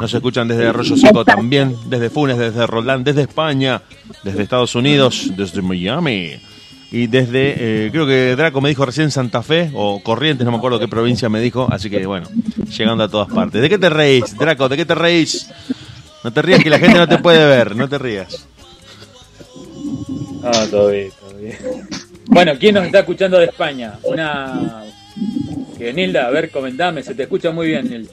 Nos 0.00 0.14
escuchan 0.14 0.46
desde 0.46 0.68
Arroyo 0.68 0.96
Seco 0.96 1.24
también, 1.24 1.76
desde 1.86 2.08
Funes, 2.08 2.38
desde 2.38 2.66
Roldán, 2.66 3.02
desde 3.02 3.22
España, 3.22 3.82
desde 4.22 4.42
Estados 4.42 4.74
Unidos, 4.74 5.32
desde 5.36 5.60
Miami. 5.60 6.34
Y 6.92 7.08
desde, 7.08 7.86
eh, 7.86 7.90
creo 7.90 8.06
que 8.06 8.36
Draco 8.36 8.60
me 8.60 8.68
dijo 8.68 8.86
recién 8.86 9.10
Santa 9.10 9.42
Fe 9.42 9.70
o 9.74 10.00
Corrientes, 10.02 10.44
no 10.44 10.52
me 10.52 10.58
acuerdo 10.58 10.78
qué 10.78 10.86
provincia 10.86 11.28
me 11.28 11.40
dijo, 11.40 11.66
así 11.70 11.90
que 11.90 12.06
bueno, 12.06 12.28
llegando 12.76 13.02
a 13.02 13.08
todas 13.08 13.28
partes. 13.28 13.60
¿De 13.60 13.68
qué 13.68 13.76
te 13.76 13.90
reís, 13.90 14.36
Draco? 14.36 14.68
¿De 14.68 14.76
qué 14.76 14.84
te 14.86 14.94
reís? 14.94 15.50
No 16.22 16.32
te 16.32 16.42
rías 16.42 16.62
que 16.62 16.70
la 16.70 16.78
gente 16.78 16.98
no 16.98 17.08
te 17.08 17.18
puede 17.18 17.44
ver, 17.44 17.74
no 17.74 17.88
te 17.88 17.98
rías. 17.98 18.46
Ah, 20.44 20.64
todo 20.70 20.90
bien, 20.90 21.10
todo 21.20 21.38
bien. 21.38 21.56
Bueno, 22.26 22.52
¿quién 22.58 22.74
nos 22.74 22.86
está 22.86 23.00
escuchando 23.00 23.38
de 23.38 23.46
España? 23.46 23.98
Una. 24.02 24.84
Que 25.78 25.92
Nilda, 25.92 26.26
a 26.26 26.30
ver, 26.30 26.50
comentame, 26.50 27.02
se 27.02 27.14
te 27.14 27.24
escucha 27.24 27.50
muy 27.50 27.68
bien, 27.68 27.88
Nilda. 27.88 28.12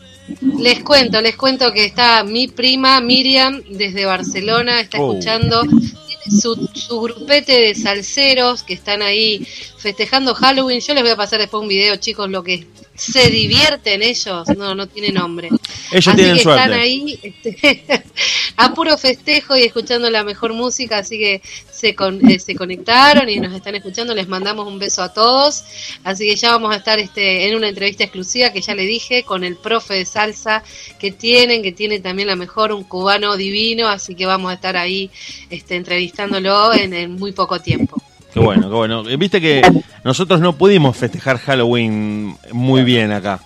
Les 0.59 0.79
cuento, 0.83 1.19
les 1.21 1.35
cuento 1.35 1.71
que 1.73 1.85
está 1.85 2.23
mi 2.23 2.47
prima 2.47 2.99
Miriam 3.01 3.61
desde 3.69 4.05
Barcelona, 4.05 4.79
está 4.81 4.99
Oh. 5.01 5.11
escuchando 5.13 5.61
tiene 5.61 6.41
su, 6.41 6.69
su 6.73 7.01
grupete 7.01 7.51
de 7.59 7.75
salseros 7.75 8.63
que 8.63 8.73
están 8.73 9.01
ahí 9.01 9.45
festejando 9.77 10.33
Halloween. 10.33 10.79
Yo 10.79 10.93
les 10.93 11.03
voy 11.03 11.11
a 11.11 11.15
pasar 11.17 11.39
después 11.39 11.61
un 11.61 11.67
video, 11.67 11.95
chicos, 11.97 12.29
lo 12.29 12.43
que 12.43 12.65
se 12.95 13.29
divierten 13.29 14.03
ellos, 14.03 14.47
no, 14.55 14.75
no 14.75 14.87
tiene 14.87 15.09
nombre. 15.11 15.49
Ellos 15.91 16.07
así 16.07 16.15
tienen 16.15 16.37
que 16.37 16.43
suerte. 16.43 16.61
están 16.63 16.79
ahí 16.79 17.19
este, 17.23 18.03
a 18.57 18.73
puro 18.73 18.97
festejo 18.97 19.57
y 19.57 19.63
escuchando 19.63 20.09
la 20.09 20.23
mejor 20.23 20.53
música, 20.53 20.99
así 20.99 21.17
que 21.17 21.41
se, 21.71 21.95
con- 21.95 22.29
eh, 22.29 22.39
se 22.39 22.55
conectaron 22.55 23.29
y 23.29 23.39
nos 23.39 23.53
están 23.53 23.75
escuchando. 23.75 24.13
Les 24.13 24.27
mandamos 24.27 24.67
un 24.67 24.77
beso 24.79 25.01
a 25.01 25.11
todos. 25.11 25.63
Así 26.03 26.27
que 26.27 26.35
ya 26.35 26.51
vamos 26.51 26.71
a 26.73 26.77
estar 26.77 26.99
este, 26.99 27.47
en 27.47 27.55
una 27.55 27.69
entrevista 27.69 28.03
exclusiva 28.03 28.51
que 28.51 28.61
ya 28.61 28.75
le 28.75 28.83
dije 28.83 29.23
con 29.23 29.43
el 29.43 29.55
profe 29.57 29.95
de 29.95 30.05
salsa 30.05 30.63
que 30.99 31.11
tienen, 31.11 31.63
que 31.63 31.71
tiene 31.71 31.99
también 31.99 32.27
la 32.27 32.35
mejor, 32.35 32.71
un 32.71 32.83
cubano 32.83 33.35
divino. 33.37 33.87
Así 33.87 34.13
que 34.15 34.25
vamos 34.27 34.51
a 34.51 34.55
estar 34.55 34.77
ahí 34.77 35.09
este, 35.49 35.75
entrevistándolo 35.75 36.73
en, 36.73 36.93
en 36.93 37.11
muy 37.13 37.31
poco 37.31 37.59
tiempo. 37.59 38.01
Qué 38.33 38.39
bueno, 38.39 38.69
qué 38.69 38.75
bueno. 38.75 39.07
Eh, 39.07 39.17
Viste 39.17 39.39
que 39.39 39.61
nosotros 40.03 40.39
no 40.39 40.53
pudimos 40.57 40.97
festejar 40.97 41.37
Halloween 41.37 42.35
muy 42.51 42.83
bien 42.83 43.11
acá. 43.11 43.39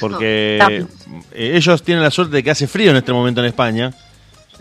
Porque 0.00 0.84
ellos 1.34 1.82
tienen 1.82 2.02
la 2.02 2.10
suerte 2.10 2.36
de 2.36 2.42
que 2.42 2.50
hace 2.50 2.66
frío 2.66 2.90
en 2.90 2.96
este 2.96 3.12
momento 3.12 3.40
en 3.40 3.46
España. 3.46 3.92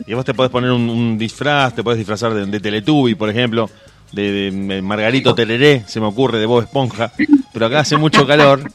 Y 0.06 0.14
vos 0.14 0.26
te 0.26 0.34
podés 0.34 0.52
poner 0.52 0.72
un, 0.72 0.90
un 0.90 1.18
disfraz, 1.18 1.74
te 1.74 1.84
podés 1.84 1.98
disfrazar 1.98 2.34
de, 2.34 2.46
de 2.46 2.60
Teletubby, 2.60 3.16
por 3.16 3.30
ejemplo, 3.30 3.70
de, 4.12 4.52
de 4.52 4.82
Margarito 4.82 5.34
Tereré, 5.34 5.84
se 5.88 6.00
me 6.00 6.08
ocurre, 6.08 6.38
de 6.38 6.46
Bob 6.46 6.64
Esponja. 6.64 7.12
Pero 7.54 7.66
acá 7.68 7.80
hace 7.80 7.98
mucho 7.98 8.28
calor. 8.28 8.70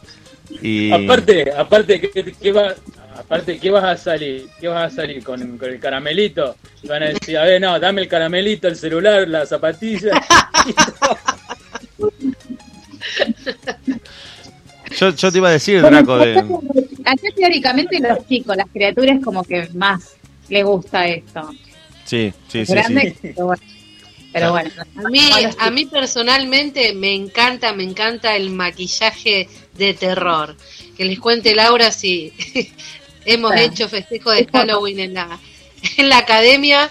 Y 0.62 0.90
Aparte, 0.90 1.52
aparte, 1.56 2.00
¿qué, 2.00 2.34
qué 2.40 2.52
va, 2.52 2.74
aparte, 3.30 3.60
¿qué 3.60 3.70
vas 3.70 3.84
a 3.84 3.96
salir? 3.96 4.48
¿Qué 4.60 4.66
vas 4.66 4.92
a 4.92 4.96
salir 4.96 5.22
con, 5.22 5.56
con 5.56 5.70
el 5.70 5.78
caramelito? 5.78 6.56
Y 6.82 6.88
van 6.88 7.04
a 7.04 7.10
decir, 7.10 7.38
a 7.38 7.44
ver, 7.44 7.60
no, 7.60 7.78
dame 7.78 8.00
el 8.00 8.08
caramelito, 8.08 8.66
el 8.66 8.74
celular, 8.74 9.28
la 9.28 9.46
zapatilla. 9.46 10.20
yo, 14.98 15.10
yo 15.10 15.30
te 15.30 15.38
iba 15.38 15.48
a 15.48 15.52
decir, 15.52 15.80
Draco, 15.80 16.18
de, 16.18 16.38
Acá 17.04 17.28
teóricamente 17.36 18.00
los 18.00 18.26
chicos, 18.26 18.56
las 18.56 18.66
criaturas 18.68 19.20
como 19.22 19.44
que 19.44 19.68
más 19.74 20.16
les 20.48 20.64
gusta 20.64 21.06
esto. 21.06 21.50
sí, 22.04 22.32
sí, 22.48 22.66
sí, 22.66 22.72
Grande, 22.72 23.14
sí. 23.22 23.28
pero 23.32 23.46
bueno. 23.46 23.62
Pero 24.32 24.50
bueno, 24.52 24.70
A 24.96 25.08
mí, 25.08 25.20
a 25.58 25.70
mí 25.70 25.86
personalmente 25.86 26.94
me 26.94 27.14
encanta, 27.14 27.72
me 27.72 27.84
encanta 27.84 28.34
el 28.34 28.50
maquillaje 28.50 29.48
de 29.74 29.94
terror. 29.94 30.56
Que 30.96 31.04
les 31.04 31.18
cuente 31.18 31.54
Laura 31.54 31.90
si 31.90 32.32
hemos 33.24 33.54
hecho 33.56 33.88
festejo 33.88 34.30
de 34.30 34.46
Halloween 34.46 35.00
en 35.00 35.14
la, 35.14 35.38
en 35.96 36.08
la 36.08 36.18
academia. 36.18 36.90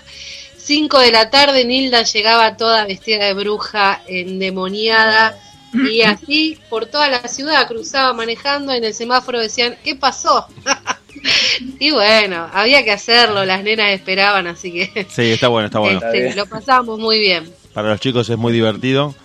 5 0.58 1.00
de 1.00 1.12
la 1.12 1.30
tarde 1.32 1.65
Nilda 1.65 2.04
llegaba 2.04 2.56
toda 2.56 2.86
vestida 2.86 3.26
de 3.26 3.34
bruja, 3.34 4.02
endemoniada, 4.08 5.36
y 5.74 6.02
así 6.04 6.60
por 6.70 6.86
toda 6.86 7.10
la 7.10 7.28
ciudad 7.28 7.68
cruzaba 7.68 8.13
manejando, 8.13 8.72
en 8.74 8.84
el 8.84 8.94
semáforo 8.94 9.39
decían, 9.39 9.78
¿qué 9.84 9.96
pasó? 9.96 10.46
y 11.80 11.92
bueno, 11.92 12.48
había 12.54 12.84
que 12.84 12.92
hacerlo, 12.92 13.46
las 13.46 13.63
nenas 13.63 13.92
esperaban, 13.92 14.46
así 14.48 14.72
que 14.72 15.08
Sí, 15.10 15.32
está 15.32 15.48
bueno, 15.48 15.68
está 15.68 15.80
bueno. 15.80 16.00
este, 16.04 16.36
lo 16.36 16.46
pasábamos 16.46 17.00
muy 17.00 17.20
bien. 17.20 17.52
Para 17.74 17.89
los 17.89 18.00
chicos 18.00 18.30
es 18.30 18.38
muy 18.38 18.54
divertido. 18.54 19.15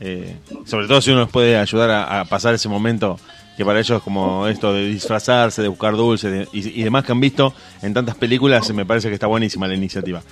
eh, 0.00 0.36
sobre 0.64 0.86
todo 0.88 1.00
si 1.02 1.10
uno 1.10 1.20
les 1.22 1.30
puede 1.30 1.56
ayudar 1.58 1.90
a, 1.90 2.20
a 2.20 2.24
pasar 2.24 2.54
ese 2.54 2.68
momento 2.68 3.18
que 3.56 3.64
para 3.64 3.80
ellos 3.80 4.02
como 4.02 4.46
esto 4.48 4.72
de 4.72 4.86
disfrazarse, 4.88 5.62
de 5.62 5.68
buscar 5.68 5.94
dulces 5.96 6.32
de- 6.32 6.48
y, 6.52 6.80
y 6.80 6.84
demás 6.84 7.04
que 7.04 7.12
han 7.12 7.20
visto 7.20 7.54
en 7.82 7.94
tantas 7.94 8.16
películas, 8.16 8.70
me 8.72 8.84
parece 8.84 9.08
que 9.08 9.14
está 9.14 9.26
buenísima 9.26 9.68
la 9.68 9.74
iniciativa. 9.74 10.22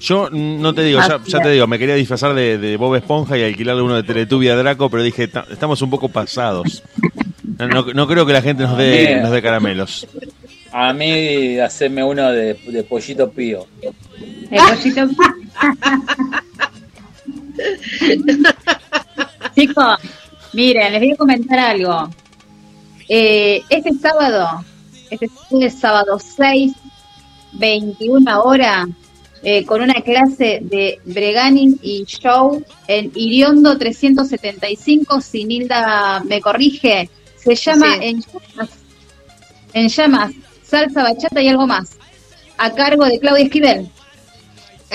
Yo 0.00 0.28
no 0.30 0.74
te 0.74 0.82
digo, 0.82 0.98
ya, 0.98 1.14
Así 1.16 1.30
ya 1.30 1.40
te 1.40 1.50
digo, 1.50 1.66
me 1.68 1.78
quería 1.78 1.94
disfrazar 1.94 2.34
de, 2.34 2.58
de 2.58 2.76
Bob 2.76 2.96
Esponja 2.96 3.38
y 3.38 3.44
alquilarle 3.44 3.82
uno 3.82 3.94
de 3.94 4.02
Teletubby 4.02 4.48
a 4.48 4.56
Draco, 4.56 4.90
pero 4.90 5.02
dije, 5.02 5.28
"Ta- 5.28 5.46
estamos 5.50 5.80
un 5.82 5.90
poco 5.90 6.08
pasados. 6.08 6.82
No, 7.58 7.68
no- 7.68 7.86
no 7.94 8.06
creo 8.08 8.26
que 8.26 8.32
la 8.32 8.42
gente 8.42 8.64
nos 8.64 8.76
dé, 8.76 9.20
nos 9.22 9.30
dé 9.30 9.40
caramelos. 9.40 10.06
A 10.72 10.92
mí, 10.92 11.58
hacerme 11.60 12.02
uno 12.02 12.30
de, 12.32 12.54
de 12.54 12.82
pollito 12.82 13.30
pío. 13.30 13.66
El 14.50 14.60
pollito. 14.76 15.08
Chicos, 19.54 19.98
miren, 20.52 20.92
les 20.92 21.00
voy 21.00 21.12
a 21.12 21.16
comentar 21.16 21.58
algo. 21.58 22.08
Eh, 23.08 23.62
este 23.68 23.92
sábado, 23.94 24.64
este, 25.10 25.26
este 25.26 25.70
sábado 25.70 26.18
6, 26.18 26.72
21 27.52 28.42
horas, 28.42 28.88
eh, 29.42 29.64
con 29.66 29.82
una 29.82 30.00
clase 30.00 30.60
de 30.62 31.00
Breganin 31.04 31.78
y 31.82 32.04
Show 32.04 32.64
en 32.88 33.12
Iriondo 33.14 33.76
375, 33.76 35.20
si 35.20 35.44
Nilda 35.44 36.22
me 36.24 36.40
corrige, 36.40 37.10
se 37.36 37.54
llama 37.54 37.94
Sí. 37.98 38.04
En 38.04 38.20
Llamas, 38.22 38.70
En 39.74 39.88
Llamas, 39.88 40.32
Salsa, 40.62 41.02
Bachata 41.02 41.42
y 41.42 41.48
algo 41.48 41.66
más, 41.66 41.90
a 42.56 42.70
cargo 42.72 43.04
de 43.04 43.18
Claudia 43.18 43.44
Esquivel. 43.44 43.90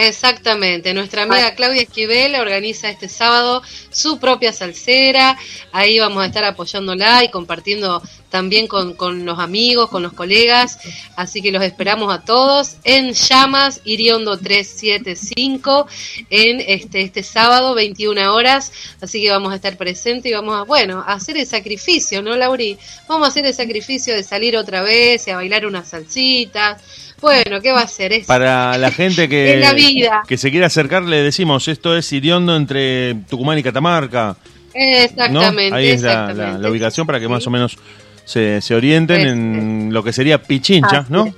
Exactamente, 0.02 0.94
nuestra 0.94 1.24
amiga 1.24 1.54
Claudia 1.56 1.82
Esquivel 1.82 2.36
organiza 2.36 2.90
este 2.90 3.10
sábado 3.10 3.62
su 3.92 4.18
propia 4.18 4.54
salsera, 4.54 5.38
ahí 5.74 6.00
vamos 6.00 6.24
a 6.24 6.28
estar 6.28 6.46
apoyándola 6.46 7.26
y 7.26 7.30
compartiendo 7.30 8.02
también 8.30 8.68
con, 8.68 8.94
con 8.94 9.26
los 9.26 9.40
amigos, 9.40 9.90
con 9.90 10.02
los 10.02 10.14
colegas, 10.14 10.80
así 11.18 11.42
que 11.42 11.52
los 11.52 11.62
esperamos 11.64 12.14
a 12.14 12.22
todos 12.22 12.78
en 12.86 13.12
Llamas, 13.12 13.82
Iriondo 13.84 14.38
375, 14.38 15.88
en 16.30 16.62
este, 16.62 17.02
este 17.02 17.22
sábado, 17.22 17.76
21 17.76 18.34
horas, 18.34 18.72
así 19.02 19.22
que 19.22 19.30
vamos 19.32 19.52
a 19.52 19.56
estar 19.56 19.76
presentes 19.76 20.32
y 20.32 20.34
vamos 20.34 20.56
a, 20.56 20.64
bueno, 20.64 21.04
a 21.06 21.14
hacer 21.14 21.38
el 21.38 21.46
sacrificio, 21.46 22.22
¿no, 22.22 22.38
Lauri? 22.38 22.78
Vamos 23.10 23.28
a 23.28 23.32
hacer 23.32 23.46
el 23.46 23.54
sacrificio 23.54 24.16
de 24.16 24.24
salir 24.24 24.56
otra 24.56 24.82
vez 24.82 25.28
y 25.28 25.32
a 25.32 25.36
bailar 25.36 25.66
unas 25.66 25.90
salsitas. 25.90 26.82
Bueno, 27.22 27.62
¿qué 27.62 27.72
va 27.72 27.82
a 27.82 27.88
ser? 27.88 28.14
Es 28.14 28.26
Para 28.26 28.78
la 28.78 28.92
gente 28.92 29.28
que, 29.30 29.56
Es 29.56 29.60
la 29.62 29.74
vida. 29.74 30.24
que 30.28 30.38
se 30.38 30.52
quiere 30.52 30.66
acercar, 30.66 31.04
le 31.04 31.22
decimos, 31.24 31.68
esto 31.68 31.96
es 31.98 32.12
Iriondo 32.14 32.56
entre 32.56 33.16
Tucumán 33.30 33.58
y 33.58 33.64
Catamarca. 33.64 34.36
¿no? 34.74 34.80
Exactamente. 34.82 35.76
Ahí 35.76 35.88
es 35.90 36.02
la, 36.02 36.14
la- 36.14 36.22
exactamente. 36.32 36.62
la 36.64 36.70
ubicación 36.70 37.08
para 37.08 37.20
que 37.20 37.26
Sí. 37.26 37.32
más 37.32 37.48
o 37.48 37.50
menos 37.50 37.78
se, 38.26 38.62
se 38.62 38.76
orienten 38.76 39.22
en 39.22 39.90
lo 39.94 40.04
que 40.04 40.14
sería 40.14 40.42
Pichincha, 40.42 41.00
Así 41.00 41.12
¿no? 41.12 41.34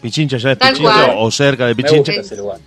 Pichincha 0.00 0.36
ya 0.38 0.52
es 0.52 0.58
Tal 0.58 0.72
Pichincha 0.74 0.92
cual. 1.06 1.14
o 1.18 1.30
cerca 1.30 1.66
de 1.66 1.74
Me 1.74 1.82
Pichincha. 1.82 2.12
gusta 2.12 2.20
ese 2.20 2.36
lugar. 2.36 2.58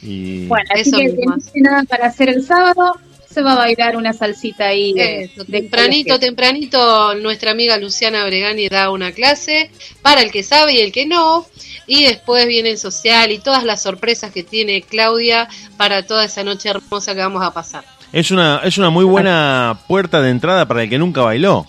Y 0.00 0.46
Bueno, 0.46 0.64
así 0.72 0.80
Eso 0.82 0.96
que 0.98 1.26
no 1.26 1.36
tiene 1.52 1.70
nada 1.70 1.82
para 1.84 2.06
hacer 2.06 2.28
el 2.28 2.42
sábado, 2.44 2.94
se 3.38 3.44
va 3.44 3.52
a 3.52 3.56
bailar 3.56 3.96
una 3.96 4.12
salsita 4.12 4.66
ahí 4.66 4.92
de, 4.94 5.22
Eso, 5.22 5.44
de 5.44 5.60
tempranito, 5.60 6.08
colegio. 6.08 6.18
tempranito, 6.18 7.14
nuestra 7.14 7.52
amiga 7.52 7.78
Luciana 7.78 8.24
Bregani 8.24 8.68
da 8.68 8.90
una 8.90 9.12
clase 9.12 9.70
para 10.02 10.22
el 10.22 10.32
que 10.32 10.42
sabe 10.42 10.74
y 10.74 10.80
el 10.80 10.90
que 10.90 11.06
no. 11.06 11.46
Y 11.86 12.02
después 12.02 12.48
viene 12.48 12.70
el 12.70 12.78
social 12.78 13.30
y 13.30 13.38
todas 13.38 13.62
las 13.62 13.80
sorpresas 13.80 14.32
que 14.32 14.42
tiene 14.42 14.82
Claudia 14.82 15.48
para 15.76 16.04
toda 16.04 16.24
esa 16.24 16.42
noche 16.42 16.68
hermosa 16.68 17.14
que 17.14 17.20
vamos 17.20 17.44
a 17.44 17.52
pasar. 17.52 17.84
es 18.12 18.32
una, 18.32 18.60
es 18.64 18.76
una 18.76 18.90
muy 18.90 19.04
buena 19.04 19.78
puerta 19.86 20.20
de 20.20 20.30
entrada 20.30 20.66
para 20.66 20.82
el 20.82 20.90
que 20.90 20.98
nunca 20.98 21.20
bailó. 21.20 21.64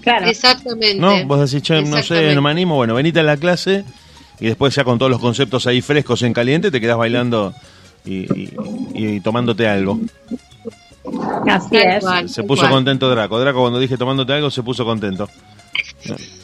Claro. 0.00 0.26
Exactamente. 0.28 0.94
¿No? 0.94 1.26
Vos 1.26 1.50
decís, 1.50 1.62
che, 1.62 1.82
no 1.82 2.02
sé, 2.02 2.34
no 2.34 2.40
me 2.40 2.50
animo. 2.50 2.76
Bueno, 2.76 2.94
venite 2.94 3.20
a 3.20 3.22
la 3.22 3.36
clase 3.36 3.84
y 4.40 4.46
después 4.46 4.74
ya 4.74 4.82
con 4.82 4.98
todos 4.98 5.10
los 5.10 5.20
conceptos 5.20 5.66
ahí 5.66 5.82
frescos 5.82 6.22
en 6.22 6.32
caliente 6.32 6.70
te 6.70 6.80
quedás 6.80 6.96
bailando 6.96 7.54
y, 8.04 8.18
y- 8.42 8.54
y 8.94 9.20
tomándote 9.20 9.66
algo. 9.68 9.98
Así 11.48 11.76
es. 11.76 12.32
Se 12.32 12.42
puso 12.44 12.68
contento 12.68 13.08
Draco. 13.10 13.40
Draco 13.40 13.60
cuando 13.60 13.78
dije 13.78 13.96
tomándote 13.96 14.32
algo 14.34 14.50
se 14.50 14.62
puso 14.62 14.84
contento. 14.84 15.28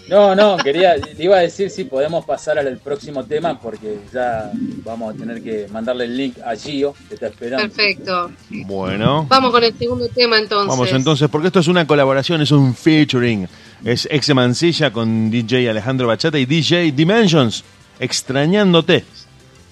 No, 0.09 0.35
no, 0.37 0.57
quería, 0.57 0.97
le 0.97 1.25
iba 1.25 1.37
a 1.37 1.41
decir 1.41 1.69
si 1.69 1.85
podemos 1.85 2.25
pasar 2.25 2.59
al 2.59 2.79
próximo 2.79 3.25
tema 3.25 3.59
porque 3.59 3.99
ya 4.13 4.53
vamos 4.85 5.13
a 5.15 5.19
tener 5.19 5.43
que 5.43 5.67
mandarle 5.71 6.05
el 6.05 6.17
link 6.17 6.37
a 6.45 6.55
Gio, 6.55 6.95
que 7.09 7.15
está 7.15 7.27
esperando. 7.27 7.67
Perfecto. 7.67 8.31
Bueno. 8.67 9.27
Vamos 9.29 9.51
con 9.51 9.65
el 9.65 9.77
segundo 9.77 10.09
tema 10.09 10.39
entonces. 10.39 10.69
Vamos 10.69 10.93
entonces, 10.93 11.29
porque 11.29 11.49
esto 11.49 11.59
es 11.59 11.67
una 11.69 11.87
colaboración, 11.87 12.41
es 12.41 12.53
un 12.53 12.73
featuring. 12.75 13.49
Es 13.85 14.07
Exe 14.11 14.33
Mancilla 14.33 14.93
con 14.93 15.29
DJ 15.31 15.69
Alejandro 15.71 16.07
Bachata 16.07 16.39
y 16.39 16.47
DJ 16.47 16.93
Dimensions, 16.93 17.65
extrañándote. 17.99 19.05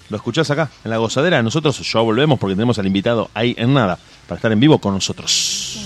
Lo 0.09 0.17
escuchás 0.17 0.49
acá, 0.51 0.69
en 0.83 0.91
la 0.91 0.97
gozadera. 0.97 1.41
Nosotros 1.41 1.79
ya 1.91 1.99
volvemos 1.99 2.39
porque 2.39 2.55
tenemos 2.55 2.77
al 2.79 2.87
invitado 2.87 3.29
ahí 3.33 3.55
en 3.57 3.73
nada, 3.73 3.97
para 4.27 4.37
estar 4.37 4.51
en 4.51 4.59
vivo 4.59 4.79
con 4.79 4.93
nosotros. 4.93 5.84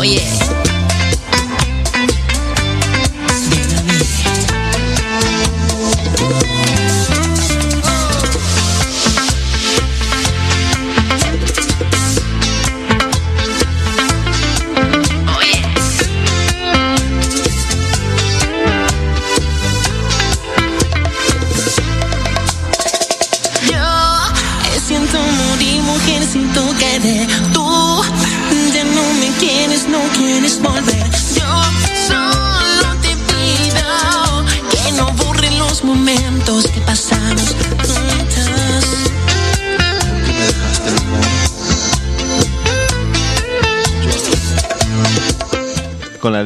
Oh, 0.00 0.02
yeah. 0.02 0.49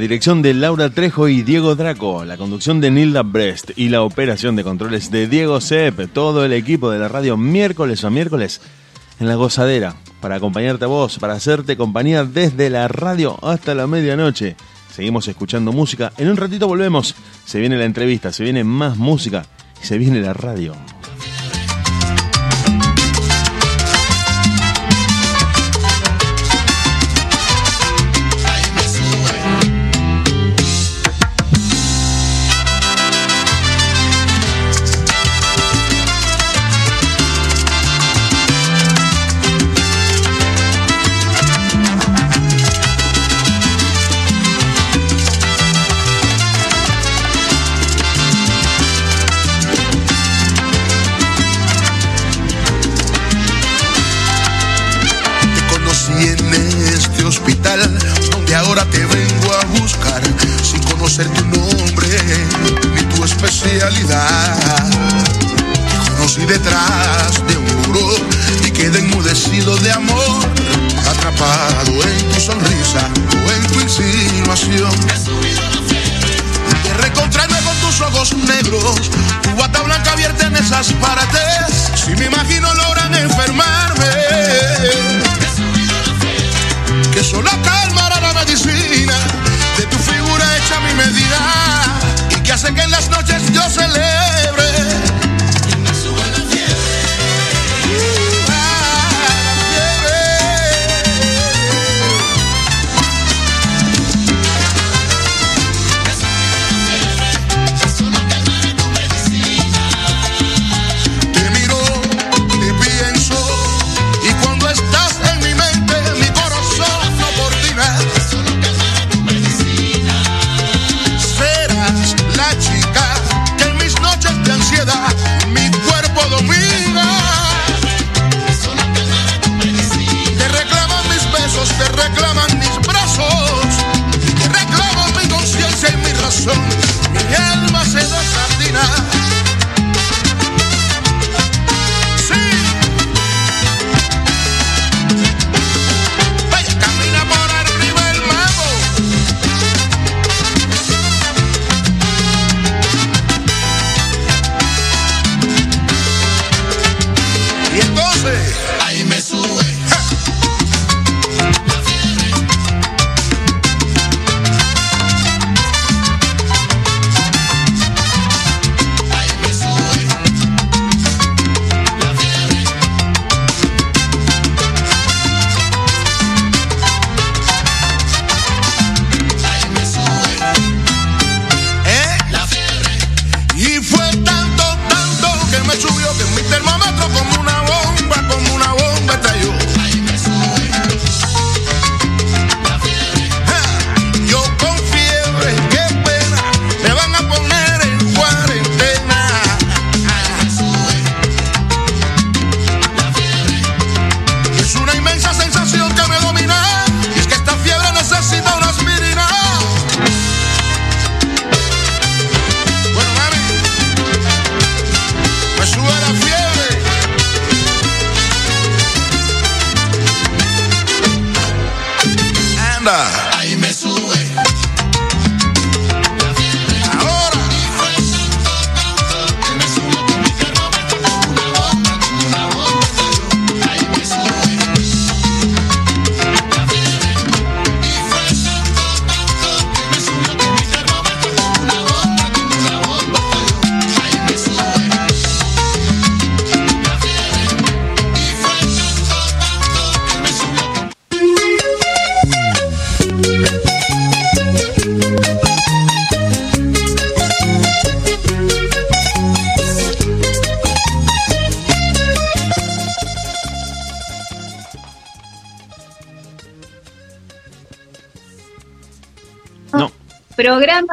dirección 0.04 0.42
de 0.42 0.52
Laura 0.52 0.90
Trejo 0.90 1.28
y 1.28 1.40
Diego 1.40 1.76
Draco, 1.76 2.26
la 2.26 2.36
conducción 2.36 2.78
de 2.78 2.90
Nilda 2.90 3.22
Brest 3.22 3.70
y 3.74 3.88
la 3.88 4.02
operación 4.02 4.54
de 4.54 4.62
controles 4.62 5.10
de 5.10 5.28
Diego 5.28 5.62
Sepp, 5.62 6.12
todo 6.12 6.44
el 6.44 6.52
equipo 6.52 6.90
de 6.90 6.98
la 6.98 7.08
radio 7.08 7.38
miércoles 7.38 8.04
a 8.04 8.10
miércoles 8.10 8.60
en 9.18 9.28
la 9.28 9.36
gozadera, 9.36 9.96
para 10.20 10.34
acompañarte 10.34 10.84
a 10.84 10.88
vos, 10.88 11.18
para 11.18 11.32
hacerte 11.32 11.78
compañía 11.78 12.26
desde 12.26 12.68
la 12.68 12.86
radio 12.86 13.38
hasta 13.42 13.74
la 13.74 13.86
medianoche. 13.86 14.56
Seguimos 14.94 15.26
escuchando 15.26 15.72
música, 15.72 16.12
en 16.18 16.28
un 16.28 16.36
ratito 16.36 16.68
volvemos, 16.68 17.14
se 17.46 17.58
viene 17.58 17.78
la 17.78 17.86
entrevista, 17.86 18.30
se 18.30 18.44
viene 18.44 18.62
más 18.62 18.98
música 18.98 19.46
y 19.82 19.86
se 19.86 19.96
viene 19.96 20.20
la 20.20 20.34
radio. 20.34 20.74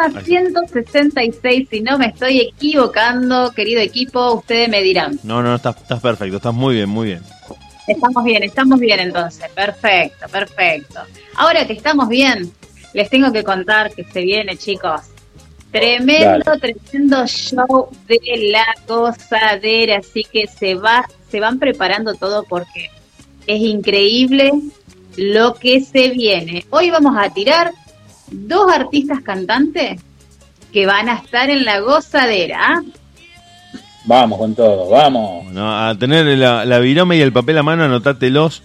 166, 0.09 1.67
si 1.69 1.81
no 1.81 1.97
me 1.97 2.07
estoy 2.07 2.39
equivocando, 2.39 3.51
querido 3.51 3.81
equipo, 3.81 4.33
ustedes 4.33 4.69
me 4.69 4.81
dirán. 4.81 5.19
No, 5.23 5.41
no, 5.41 5.55
estás, 5.55 5.77
estás 5.77 5.99
perfecto, 5.99 6.37
estás 6.37 6.53
muy 6.53 6.75
bien, 6.75 6.89
muy 6.89 7.07
bien. 7.07 7.21
Estamos 7.87 8.23
bien, 8.23 8.43
estamos 8.43 8.79
bien 8.79 8.99
entonces. 8.99 9.49
Perfecto, 9.51 10.27
perfecto. 10.29 11.01
Ahora 11.35 11.65
que 11.65 11.73
estamos 11.73 12.07
bien, 12.09 12.51
les 12.93 13.09
tengo 13.09 13.31
que 13.31 13.43
contar 13.43 13.91
que 13.93 14.03
se 14.03 14.21
viene, 14.21 14.57
chicos. 14.57 15.01
Tremendo, 15.71 16.51
tremendo 16.59 17.25
show 17.27 17.89
de 18.07 18.19
la 18.51 18.65
gozadera, 18.87 19.99
así 19.99 20.23
que 20.23 20.47
se 20.47 20.75
va, 20.75 21.05
se 21.29 21.39
van 21.39 21.59
preparando 21.59 22.13
todo 22.15 22.43
porque 22.43 22.89
es 23.47 23.61
increíble 23.61 24.51
lo 25.15 25.55
que 25.55 25.79
se 25.81 26.09
viene. 26.09 26.65
Hoy 26.69 26.89
vamos 26.89 27.15
a 27.17 27.29
tirar 27.29 27.71
dos 28.31 28.71
artistas 28.71 29.21
cantantes 29.21 30.01
que 30.71 30.85
van 30.85 31.09
a 31.09 31.15
estar 31.15 31.49
en 31.49 31.65
la 31.65 31.79
gozadera. 31.81 32.59
¿ah? 32.61 32.81
Vamos 34.05 34.39
con 34.39 34.55
todo, 34.55 34.89
vamos. 34.89 35.51
No, 35.51 35.87
a 35.87 35.95
tener 35.95 36.25
la, 36.37 36.65
la 36.65 36.79
virome 36.79 37.17
y 37.17 37.21
el 37.21 37.33
papel 37.33 37.57
a 37.57 37.63
mano, 37.63 37.83
anotátelos, 37.83 38.63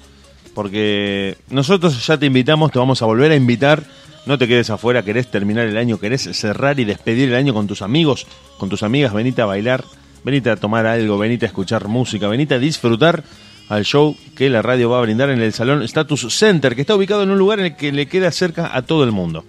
porque 0.54 1.36
nosotros 1.50 2.06
ya 2.06 2.16
te 2.16 2.26
invitamos, 2.26 2.72
te 2.72 2.78
vamos 2.78 3.02
a 3.02 3.06
volver 3.06 3.32
a 3.32 3.36
invitar. 3.36 3.82
No 4.24 4.38
te 4.38 4.48
quedes 4.48 4.70
afuera, 4.70 5.04
querés 5.04 5.30
terminar 5.30 5.66
el 5.66 5.76
año, 5.76 5.98
querés 5.98 6.22
cerrar 6.22 6.80
y 6.80 6.84
despedir 6.84 7.28
el 7.28 7.36
año 7.36 7.54
con 7.54 7.68
tus 7.68 7.82
amigos, 7.82 8.26
con 8.58 8.68
tus 8.68 8.82
amigas, 8.82 9.12
venite 9.12 9.40
a 9.40 9.46
bailar, 9.46 9.84
venite 10.24 10.50
a 10.50 10.56
tomar 10.56 10.84
algo, 10.84 11.16
venite 11.16 11.46
a 11.46 11.48
escuchar 11.48 11.86
música, 11.86 12.26
venite 12.26 12.54
a 12.54 12.58
disfrutar 12.58 13.22
al 13.68 13.84
show 13.84 14.16
que 14.36 14.50
la 14.50 14.62
radio 14.62 14.90
va 14.90 14.98
a 14.98 15.02
brindar 15.02 15.30
en 15.30 15.40
el 15.40 15.52
Salón 15.52 15.82
Status 15.82 16.26
Center, 16.36 16.74
que 16.74 16.82
está 16.82 16.94
ubicado 16.94 17.22
en 17.22 17.30
un 17.30 17.38
lugar 17.38 17.58
en 17.58 17.66
el 17.66 17.76
que 17.76 17.92
le 17.92 18.06
queda 18.06 18.30
cerca 18.30 18.76
a 18.76 18.82
todo 18.82 19.04
el 19.04 19.12
mundo. 19.12 19.44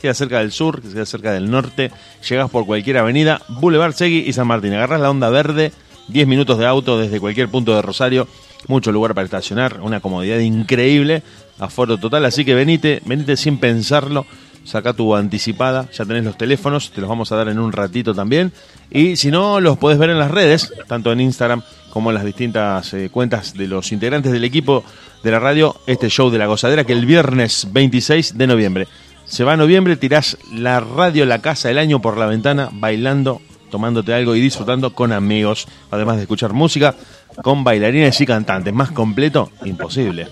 Queda 0.00 0.14
cerca 0.14 0.40
del 0.40 0.52
sur, 0.52 0.82
queda 0.82 1.06
cerca 1.06 1.32
del 1.32 1.50
norte, 1.50 1.90
llegás 2.28 2.50
por 2.50 2.66
cualquier 2.66 2.98
avenida, 2.98 3.40
Boulevard 3.48 3.94
Segui 3.94 4.24
y 4.26 4.32
San 4.32 4.48
Martín. 4.48 4.74
Agarrás 4.74 5.00
la 5.00 5.10
onda 5.10 5.30
verde, 5.30 5.72
10 6.08 6.26
minutos 6.26 6.58
de 6.58 6.66
auto 6.66 6.98
desde 6.98 7.20
cualquier 7.20 7.48
punto 7.48 7.74
de 7.74 7.82
Rosario, 7.82 8.26
mucho 8.66 8.92
lugar 8.92 9.14
para 9.14 9.24
estacionar, 9.24 9.80
una 9.80 10.00
comodidad 10.00 10.38
increíble, 10.38 11.22
aforo 11.58 11.98
total, 11.98 12.24
así 12.24 12.44
que 12.44 12.54
venite, 12.54 13.00
venite 13.04 13.36
sin 13.36 13.58
pensarlo, 13.58 14.26
saca 14.64 14.92
tu 14.92 15.14
anticipada, 15.14 15.88
ya 15.92 16.04
tenés 16.04 16.24
los 16.24 16.36
teléfonos, 16.36 16.90
te 16.90 17.00
los 17.00 17.08
vamos 17.08 17.32
a 17.32 17.36
dar 17.36 17.48
en 17.48 17.58
un 17.58 17.72
ratito 17.72 18.14
también, 18.14 18.52
y 18.90 19.16
si 19.16 19.30
no, 19.30 19.60
los 19.60 19.78
podés 19.78 19.98
ver 19.98 20.10
en 20.10 20.18
las 20.18 20.30
redes, 20.30 20.72
tanto 20.86 21.12
en 21.12 21.20
Instagram 21.20 21.62
como 21.92 22.08
en 22.08 22.14
las 22.14 22.24
distintas 22.24 22.94
eh, 22.94 23.10
cuentas 23.10 23.52
de 23.52 23.68
los 23.68 23.92
integrantes 23.92 24.32
del 24.32 24.44
equipo 24.44 24.82
de 25.22 25.30
la 25.30 25.38
radio, 25.38 25.76
este 25.86 26.08
show 26.08 26.30
de 26.30 26.38
la 26.38 26.46
gozadera 26.46 26.84
que 26.84 26.94
el 26.94 27.04
viernes 27.04 27.68
26 27.70 28.38
de 28.38 28.46
noviembre. 28.46 28.88
Se 29.26 29.44
va 29.44 29.52
a 29.52 29.56
noviembre, 29.58 29.96
tirás 29.96 30.38
la 30.54 30.80
radio, 30.80 31.26
la 31.26 31.42
casa, 31.42 31.70
el 31.70 31.76
año 31.76 32.00
por 32.00 32.16
la 32.16 32.24
ventana, 32.24 32.70
bailando, 32.72 33.42
tomándote 33.70 34.14
algo 34.14 34.34
y 34.34 34.40
disfrutando 34.40 34.94
con 34.94 35.12
amigos, 35.12 35.68
además 35.90 36.16
de 36.16 36.22
escuchar 36.22 36.54
música, 36.54 36.94
con 37.42 37.62
bailarines 37.62 38.18
y 38.22 38.24
cantantes. 38.24 38.72
Más 38.72 38.90
completo, 38.90 39.50
imposible. 39.66 40.28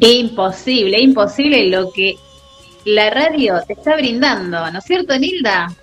Imposible, 0.00 1.00
imposible 1.00 1.70
lo 1.70 1.90
que 1.90 2.16
la 2.84 3.08
radio 3.08 3.54
te 3.66 3.72
está 3.72 3.96
brindando, 3.96 4.70
¿no 4.70 4.78
es 4.78 4.84
cierto, 4.84 5.18
Nilda? 5.18 5.74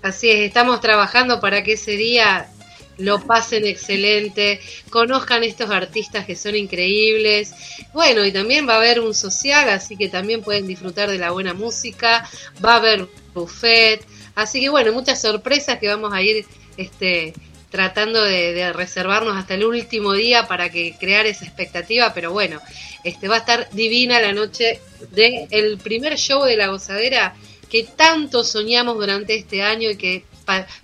Así 0.00 0.30
es, 0.30 0.40
estamos 0.40 0.80
trabajando 0.80 1.38
para 1.38 1.62
que 1.62 1.74
ese 1.74 1.92
día 1.92 2.48
lo 2.98 3.20
pasen 3.20 3.66
excelente, 3.66 4.60
conozcan 4.90 5.44
estos 5.44 5.70
artistas 5.70 6.26
que 6.26 6.36
son 6.36 6.56
increíbles. 6.56 7.54
Bueno, 7.92 8.24
y 8.24 8.32
también 8.32 8.68
va 8.68 8.74
a 8.74 8.78
haber 8.78 9.00
un 9.00 9.14
social, 9.14 9.68
así 9.68 9.96
que 9.96 10.08
también 10.08 10.42
pueden 10.42 10.66
disfrutar 10.66 11.10
de 11.10 11.18
la 11.18 11.30
buena 11.30 11.54
música, 11.54 12.28
va 12.64 12.74
a 12.74 12.76
haber 12.76 13.08
buffet, 13.34 14.04
así 14.34 14.60
que 14.60 14.68
bueno, 14.68 14.92
muchas 14.92 15.20
sorpresas 15.20 15.78
que 15.78 15.88
vamos 15.88 16.12
a 16.12 16.22
ir 16.22 16.44
este 16.76 17.34
tratando 17.70 18.22
de, 18.22 18.70
reservarnos 18.74 19.34
hasta 19.34 19.54
el 19.54 19.64
último 19.64 20.12
día 20.12 20.46
para 20.46 20.68
que 20.70 20.94
crear 21.00 21.24
esa 21.24 21.46
expectativa, 21.46 22.12
pero 22.12 22.30
bueno, 22.30 22.60
este 23.02 23.28
va 23.28 23.36
a 23.36 23.38
estar 23.38 23.68
divina 23.72 24.20
la 24.20 24.32
noche 24.32 24.78
del 25.10 25.48
el 25.50 25.78
primer 25.78 26.18
show 26.18 26.44
de 26.44 26.58
la 26.58 26.68
gozadera 26.68 27.34
que 27.70 27.84
tanto 27.84 28.44
soñamos 28.44 28.96
durante 28.96 29.34
este 29.34 29.62
año 29.62 29.88
y 29.88 29.96
que 29.96 30.24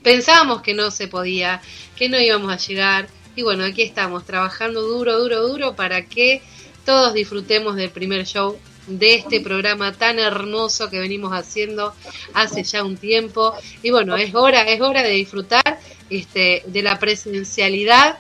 pensábamos 0.02 0.62
que 0.62 0.74
no 0.74 0.90
se 0.90 1.08
podía, 1.08 1.60
que 1.96 2.08
no 2.08 2.20
íbamos 2.20 2.52
a 2.52 2.56
llegar. 2.56 3.08
Y 3.36 3.42
bueno, 3.42 3.64
aquí 3.64 3.82
estamos 3.82 4.24
trabajando 4.24 4.82
duro, 4.82 5.18
duro, 5.18 5.46
duro 5.46 5.76
para 5.76 6.06
que 6.06 6.42
todos 6.84 7.14
disfrutemos 7.14 7.76
del 7.76 7.90
primer 7.90 8.26
show 8.26 8.58
de 8.88 9.14
este 9.14 9.40
programa 9.40 9.92
tan 9.92 10.18
hermoso 10.18 10.88
que 10.88 10.98
venimos 10.98 11.32
haciendo 11.32 11.94
hace 12.34 12.64
ya 12.64 12.82
un 12.82 12.96
tiempo. 12.96 13.54
Y 13.82 13.90
bueno, 13.90 14.16
es 14.16 14.34
hora, 14.34 14.62
es 14.62 14.80
hora 14.80 15.02
de 15.02 15.10
disfrutar 15.10 15.78
este, 16.10 16.62
de 16.66 16.82
la 16.82 16.98
presencialidad. 16.98 18.18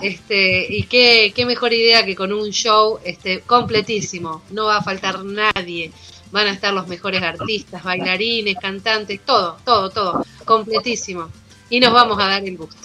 Este, 0.00 0.66
y 0.68 0.84
qué, 0.84 1.32
qué 1.34 1.46
mejor 1.46 1.72
idea 1.72 2.04
que 2.04 2.16
con 2.16 2.32
un 2.32 2.50
show 2.50 2.98
este, 3.04 3.40
completísimo. 3.40 4.42
No 4.50 4.66
va 4.66 4.78
a 4.78 4.82
faltar 4.82 5.24
nadie. 5.24 5.92
Van 6.32 6.46
a 6.48 6.52
estar 6.52 6.72
los 6.74 6.88
mejores 6.88 7.22
artistas, 7.22 7.82
bailarines, 7.84 8.56
cantantes, 8.60 9.20
todo, 9.24 9.58
todo, 9.64 9.90
todo, 9.90 10.26
completísimo. 10.44 11.28
Y 11.70 11.78
nos 11.78 11.92
vamos 11.92 12.18
a 12.18 12.26
dar 12.26 12.42
el 12.44 12.56
gusto. 12.56 12.76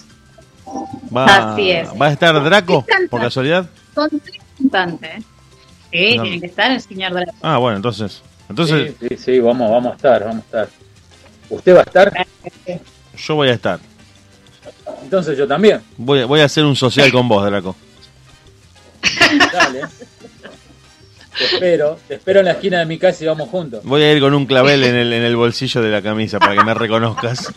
Va, 1.14 1.52
Así 1.54 1.70
es. 1.70 1.88
¿Va 2.00 2.06
a 2.06 2.12
estar 2.12 2.42
Draco, 2.44 2.84
por 3.10 3.20
casualidad? 3.22 3.68
Son 3.94 4.08
tres 4.22 4.38
cantantes. 4.58 5.24
Sí, 5.90 6.16
No. 6.18 6.22
tiene 6.24 6.40
que 6.40 6.46
estar 6.46 6.70
el 6.70 6.80
señor 6.82 7.12
Draco. 7.14 7.32
Ah, 7.40 7.56
bueno, 7.56 7.76
entonces. 7.76 8.22
Entonces, 8.50 8.94
sí, 9.00 9.06
sí, 9.08 9.16
sí, 9.16 9.40
vamos, 9.40 9.70
vamos 9.70 9.92
a 9.92 9.96
estar, 9.96 10.20
vamos 10.24 10.36
a 10.42 10.44
estar. 10.46 10.68
¿Usted 11.50 11.74
va 11.74 11.80
a 11.80 11.82
estar? 11.84 12.26
yo 13.16 13.34
voy 13.34 13.48
a 13.48 13.52
estar. 13.54 13.80
Entonces 15.02 15.36
yo 15.38 15.46
también. 15.48 15.80
Voy, 15.96 16.20
a- 16.20 16.26
voy 16.26 16.40
a 16.40 16.44
hacer 16.44 16.64
un 16.64 16.76
social 16.76 17.10
con 17.10 17.26
vos, 17.28 17.44
Draco. 17.46 17.74
Dale. 19.52 19.80
Te 21.38 21.44
espero, 21.44 21.98
te 22.08 22.14
espero 22.14 22.40
en 22.40 22.46
la 22.46 22.52
esquina 22.52 22.80
de 22.80 22.86
mi 22.86 22.98
casa 22.98 23.24
y 23.24 23.26
vamos 23.26 23.48
juntos. 23.48 23.80
Voy 23.84 24.02
a 24.02 24.12
ir 24.12 24.20
con 24.20 24.34
un 24.34 24.46
clavel 24.46 24.82
en 24.84 24.94
el, 24.96 25.12
en 25.12 25.22
el 25.22 25.36
bolsillo 25.36 25.80
de 25.80 25.90
la 25.90 26.02
camisa 26.02 26.38
para 26.38 26.56
que 26.56 26.64
me 26.64 26.74
reconozcas. 26.74 27.52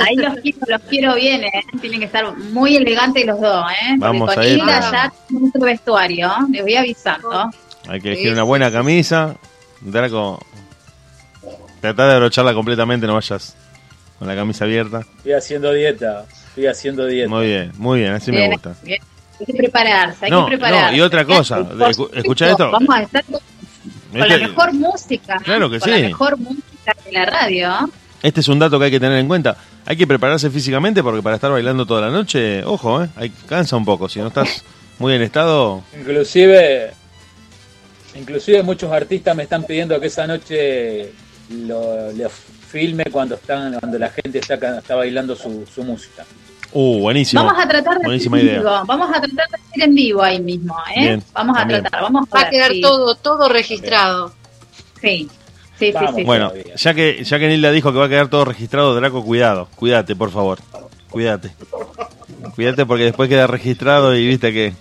Ahí 0.00 0.16
los 0.16 0.34
quiero, 0.36 0.58
los 0.66 0.82
quiero 0.82 1.14
bien, 1.14 1.44
¿eh? 1.44 1.62
Tienen 1.80 2.00
que 2.00 2.06
estar 2.06 2.36
muy 2.36 2.76
elegantes 2.76 3.24
los 3.26 3.40
dos, 3.40 3.64
¿eh? 3.70 3.96
Porque 3.98 4.18
Vamos 4.18 4.34
con 4.34 4.42
a 4.42 4.46
ir, 4.46 4.58
ya 4.58 5.12
nuestro 5.28 5.60
vestuario, 5.60 6.32
les 6.50 6.62
voy 6.62 6.74
avisando. 6.74 7.50
Hay 7.88 8.00
que 8.00 8.08
elegir 8.12 8.32
una 8.32 8.42
buena 8.42 8.70
camisa. 8.72 9.36
Draco, 9.80 10.44
trata 11.80 12.08
de 12.08 12.14
abrocharla 12.14 12.54
completamente, 12.54 13.06
no 13.06 13.14
vayas 13.14 13.56
con 14.18 14.28
la 14.28 14.34
camisa 14.34 14.64
abierta. 14.64 15.00
Estoy 15.18 15.32
haciendo 15.32 15.72
dieta, 15.72 16.26
estoy 16.48 16.66
haciendo 16.66 17.06
dieta. 17.06 17.28
Muy 17.28 17.46
bien, 17.46 17.72
muy 17.76 18.00
bien, 18.00 18.12
así 18.12 18.32
me 18.32 18.48
gusta. 18.48 18.74
bien. 18.82 19.00
Hay 19.40 19.46
que 19.46 19.52
prepararse, 19.54 20.24
hay 20.26 20.30
No, 20.30 20.44
que 20.46 20.50
prepararse. 20.56 20.90
no, 20.92 20.96
y 20.96 21.00
otra 21.00 21.24
cosa, 21.24 21.56
Por 21.64 21.76
escu- 21.76 21.92
supuesto, 21.94 22.10
escuchá 22.18 22.50
esto. 22.50 22.70
Vamos 22.70 22.94
a 22.94 23.02
estar 23.02 23.24
con, 23.24 23.40
con 24.10 24.20
la 24.20 24.26
Este, 24.26 24.48
mejor 24.48 24.72
música. 24.74 25.36
Claro 25.44 25.70
que 25.70 25.80
con 25.80 25.88
sí. 25.88 26.00
la 26.00 26.06
mejor 26.08 26.36
música 26.38 26.96
de 27.04 27.12
la 27.12 27.24
radio. 27.26 27.90
este 28.22 28.40
es 28.40 28.48
un 28.48 28.58
dato 28.58 28.78
que 28.78 28.84
hay 28.86 28.90
que 28.90 29.00
tener 29.00 29.18
en 29.18 29.28
cuenta. 29.28 29.56
Hay 29.86 29.96
que 29.96 30.06
prepararse 30.06 30.50
físicamente 30.50 31.02
porque 31.02 31.22
para 31.22 31.36
estar 31.36 31.50
bailando 31.50 31.86
toda 31.86 32.02
la 32.02 32.10
noche, 32.10 32.62
ojo, 32.64 33.02
eh, 33.02 33.08
hay, 33.16 33.30
cansa 33.48 33.76
un 33.76 33.84
poco. 33.84 34.08
Si 34.08 34.18
no 34.20 34.28
estás 34.28 34.62
muy 34.98 35.14
en 35.14 35.22
estado, 35.22 35.82
Inclusive, 35.98 36.92
inclusive 38.14 38.62
muchos 38.62 38.92
artistas 38.92 39.34
me 39.36 39.44
están 39.44 39.64
pidiendo 39.64 39.98
que 40.00 40.08
esa 40.08 40.26
noche 40.26 41.12
lo, 41.66 42.12
lo 42.12 42.28
filme 42.28 43.04
cuando 43.10 43.34
están, 43.36 43.78
cuando 43.80 43.98
la 43.98 44.10
gente 44.10 44.38
está, 44.38 44.58
ca- 44.58 44.78
está 44.78 44.94
bailando 44.96 45.34
su, 45.34 45.66
su 45.74 45.82
música. 45.82 46.24
Uh, 46.72 46.98
buenísimo. 47.00 47.44
Vamos 47.44 47.64
a 47.64 47.68
tratar 47.68 47.98
de 47.98 48.04
Buenísima 48.04 48.36
hacer 48.36 48.48
en 48.48 48.54
idea. 48.54 48.70
vivo. 48.72 48.84
Vamos 48.86 49.08
a 49.10 49.20
tratar 49.20 49.30
de 49.48 49.56
hacer 49.56 49.82
en 49.82 49.94
vivo 49.94 50.22
ahí 50.22 50.40
mismo, 50.40 50.76
¿eh? 50.96 51.00
Bien, 51.00 51.22
vamos 51.32 51.56
a 51.56 51.60
también. 51.60 51.80
tratar, 51.82 52.02
vamos 52.02 52.28
a 52.30 52.34
Va 52.36 52.42
a 52.46 52.50
quedar 52.50 52.72
sí. 52.72 52.80
todo, 52.80 53.14
todo 53.16 53.48
registrado. 53.48 54.32
Sí, 55.00 55.28
sí, 55.78 55.92
sí, 55.92 56.06
sí. 56.16 56.24
Bueno, 56.24 56.52
ya 56.76 56.94
que 56.94 57.24
ya 57.24 57.38
que 57.38 57.48
Nilda 57.48 57.70
dijo 57.72 57.92
que 57.92 57.98
va 57.98 58.06
a 58.06 58.08
quedar 58.08 58.28
todo 58.28 58.44
registrado, 58.44 58.94
Draco, 58.94 59.24
cuidado, 59.24 59.68
cuídate, 59.76 60.14
por 60.16 60.30
favor. 60.30 60.58
Cuídate. 61.10 61.50
Cuídate 62.54 62.86
porque 62.86 63.04
después 63.04 63.28
queda 63.28 63.46
registrado 63.46 64.14
y 64.14 64.26
viste 64.26 64.52
que 64.52 64.72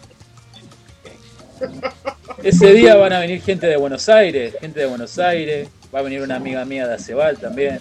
Ese 2.44 2.74
día 2.74 2.96
van 2.96 3.14
a 3.14 3.20
venir 3.20 3.42
gente 3.42 3.68
de 3.68 3.78
Buenos 3.78 4.08
Aires, 4.10 4.56
gente 4.62 4.80
de 4.82 4.86
Buenos 4.86 5.18
Aires, 5.20 5.68
va 5.94 6.00
a 6.00 6.02
venir 6.04 6.22
una 6.22 6.36
amiga 6.36 6.64
mía 6.66 6.88
de 6.88 6.94
Acebal 6.96 7.38
también. 7.38 7.80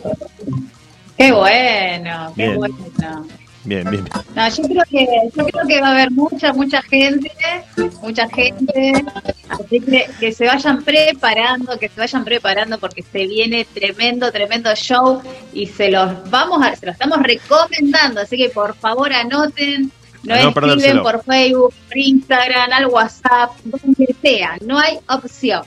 Qué 1.16 1.30
bueno, 1.32 2.32
qué 2.36 2.42
Bien. 2.42 2.56
bueno. 2.56 2.76
Bien, 3.68 3.90
bien. 3.90 4.08
No, 4.34 4.48
yo 4.48 4.62
creo 4.64 4.84
que 4.90 5.06
yo 5.36 5.46
creo 5.46 5.66
que 5.66 5.80
va 5.80 5.88
a 5.88 5.90
haber 5.92 6.10
mucha 6.10 6.52
mucha 6.52 6.82
gente, 6.82 7.30
mucha 8.02 8.28
gente, 8.28 9.04
así 9.48 9.80
que 9.80 10.10
que 10.18 10.32
se 10.32 10.46
vayan 10.46 10.82
preparando, 10.82 11.78
que 11.78 11.88
se 11.88 12.00
vayan 12.00 12.24
preparando 12.24 12.78
porque 12.78 13.02
se 13.02 13.26
viene 13.26 13.66
tremendo 13.72 14.32
tremendo 14.32 14.74
show 14.74 15.22
y 15.52 15.66
se 15.66 15.90
los 15.90 16.30
vamos 16.30 16.64
a 16.64 16.74
se 16.76 16.86
los 16.86 16.94
estamos 16.94 17.18
recomendando, 17.22 18.20
así 18.20 18.36
que 18.36 18.48
por 18.50 18.74
favor 18.74 19.12
anoten, 19.12 19.92
no 20.22 20.34
escriben 20.34 20.54
perdérselo. 20.54 21.02
por 21.02 21.24
Facebook, 21.24 21.74
por 21.88 21.98
Instagram, 21.98 22.72
al 22.72 22.86
WhatsApp, 22.86 23.50
donde 23.64 24.14
sea, 24.22 24.56
no 24.64 24.78
hay 24.78 24.98
opción. 25.08 25.62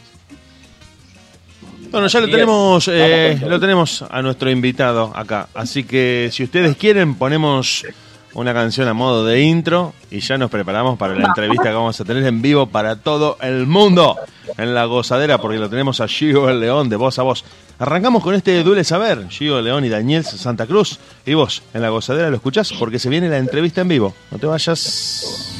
Bueno, 1.91 2.07
ya 2.07 2.21
lo 2.21 2.27
Bien, 2.27 2.39
tenemos, 2.39 2.87
eh, 2.87 3.37
lo 3.45 3.59
tenemos 3.59 4.05
a 4.09 4.21
nuestro 4.21 4.49
invitado 4.49 5.11
acá. 5.13 5.49
Así 5.53 5.83
que 5.83 6.29
si 6.31 6.43
ustedes 6.43 6.77
quieren, 6.77 7.15
ponemos 7.15 7.85
una 8.33 8.53
canción 8.53 8.87
a 8.87 8.93
modo 8.93 9.25
de 9.25 9.41
intro 9.41 9.93
y 10.09 10.21
ya 10.21 10.37
nos 10.37 10.49
preparamos 10.49 10.97
para 10.97 11.15
la 11.15 11.27
entrevista 11.27 11.63
que 11.63 11.73
vamos 11.73 11.99
a 11.99 12.05
tener 12.05 12.25
en 12.25 12.41
vivo 12.41 12.67
para 12.67 12.95
todo 12.95 13.37
el 13.41 13.67
mundo 13.67 14.15
en 14.57 14.73
la 14.73 14.85
gozadera, 14.85 15.39
porque 15.39 15.59
lo 15.59 15.69
tenemos 15.69 15.99
a 15.99 16.07
Gio 16.07 16.49
el 16.49 16.61
León 16.61 16.87
de 16.87 16.95
voz 16.95 17.19
a 17.19 17.23
voz. 17.23 17.43
Arrancamos 17.77 18.23
con 18.23 18.35
este 18.35 18.63
Duele 18.63 18.85
Saber, 18.85 19.27
Gio 19.29 19.59
el 19.59 19.65
León 19.65 19.83
y 19.83 19.89
Daniel 19.89 20.23
Santa 20.23 20.65
Cruz. 20.65 20.97
Y 21.25 21.33
vos, 21.33 21.61
en 21.73 21.81
la 21.81 21.89
gozadera 21.89 22.29
lo 22.29 22.37
escuchás 22.37 22.71
porque 22.79 22.99
se 22.99 23.09
viene 23.09 23.27
la 23.27 23.37
entrevista 23.37 23.81
en 23.81 23.89
vivo. 23.89 24.15
No 24.31 24.37
te 24.37 24.47
vayas. 24.47 25.51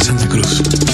Santa 0.00 0.26
Cruz. 0.26 0.93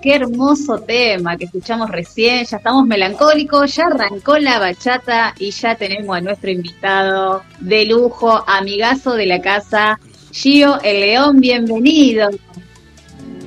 Qué 0.00 0.14
hermoso 0.14 0.78
tema 0.78 1.36
que 1.36 1.44
escuchamos 1.44 1.90
recién, 1.90 2.44
ya 2.44 2.56
estamos 2.56 2.86
melancólicos, 2.86 3.74
ya 3.74 3.86
arrancó 3.86 4.38
la 4.38 4.58
bachata 4.58 5.34
y 5.38 5.50
ya 5.50 5.74
tenemos 5.74 6.16
a 6.16 6.20
nuestro 6.20 6.50
invitado 6.50 7.42
de 7.60 7.86
lujo, 7.86 8.44
amigazo 8.46 9.14
de 9.14 9.26
la 9.26 9.40
casa, 9.40 10.00
Gio 10.32 10.80
el 10.82 11.00
León, 11.00 11.40
bienvenido. 11.40 12.28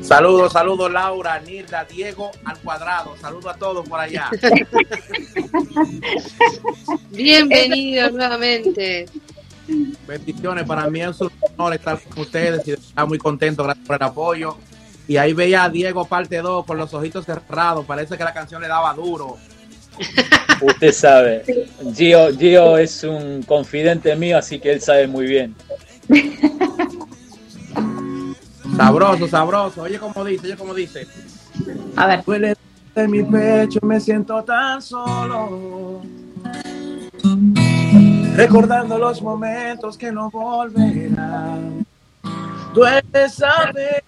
Saludos, 0.01 0.51
saludos 0.51 0.91
Laura, 0.91 1.39
Nilda, 1.39 1.85
Diego 1.85 2.31
al 2.43 2.59
cuadrado. 2.59 3.15
Saludos 3.21 3.55
a 3.55 3.57
todos 3.57 3.87
por 3.87 4.01
allá. 4.01 4.29
Bienvenido 7.11 8.11
nuevamente. 8.11 9.05
Bendiciones, 10.05 10.65
para 10.65 10.89
mí 10.89 11.01
es 11.01 11.21
un 11.21 11.31
honor 11.57 11.75
estar 11.75 12.01
con 12.01 12.19
ustedes 12.19 12.67
y 12.67 12.71
estar 12.71 13.07
muy 13.07 13.17
contento, 13.17 13.63
gracias 13.63 13.87
por 13.87 13.95
el 13.95 14.03
apoyo. 14.03 14.57
Y 15.07 15.17
ahí 15.17 15.33
veía 15.33 15.65
a 15.65 15.69
Diego 15.69 16.05
parte 16.05 16.37
2 16.37 16.65
con 16.65 16.77
los 16.77 16.93
ojitos 16.93 17.25
cerrados, 17.25 17.85
parece 17.85 18.17
que 18.17 18.23
la 18.23 18.33
canción 18.33 18.61
le 18.61 18.67
daba 18.67 18.93
duro. 18.93 19.37
Usted 20.61 20.91
sabe, 20.91 21.43
Gio, 21.93 22.35
Gio 22.37 22.77
es 22.77 23.03
un 23.03 23.43
confidente 23.43 24.15
mío, 24.15 24.37
así 24.37 24.59
que 24.59 24.73
él 24.73 24.81
sabe 24.81 25.07
muy 25.07 25.25
bien. 25.25 25.55
Sabroso, 28.75 29.27
sabroso. 29.27 29.81
Oye, 29.83 29.99
como 29.99 30.25
dice, 30.25 30.47
oye, 30.47 30.57
como 30.57 30.73
dice. 30.73 31.07
A 31.95 32.07
ver, 32.07 32.23
Duele 32.23 32.55
de 32.95 33.07
mi 33.07 33.23
pecho 33.23 33.79
me 33.83 33.99
siento 33.99 34.43
tan 34.43 34.81
solo. 34.81 36.01
Recordando 38.35 38.97
los 38.97 39.21
momentos 39.21 39.97
que 39.97 40.11
no 40.11 40.31
volverán. 40.31 41.85
Duele 42.73 43.29
saber 43.29 44.03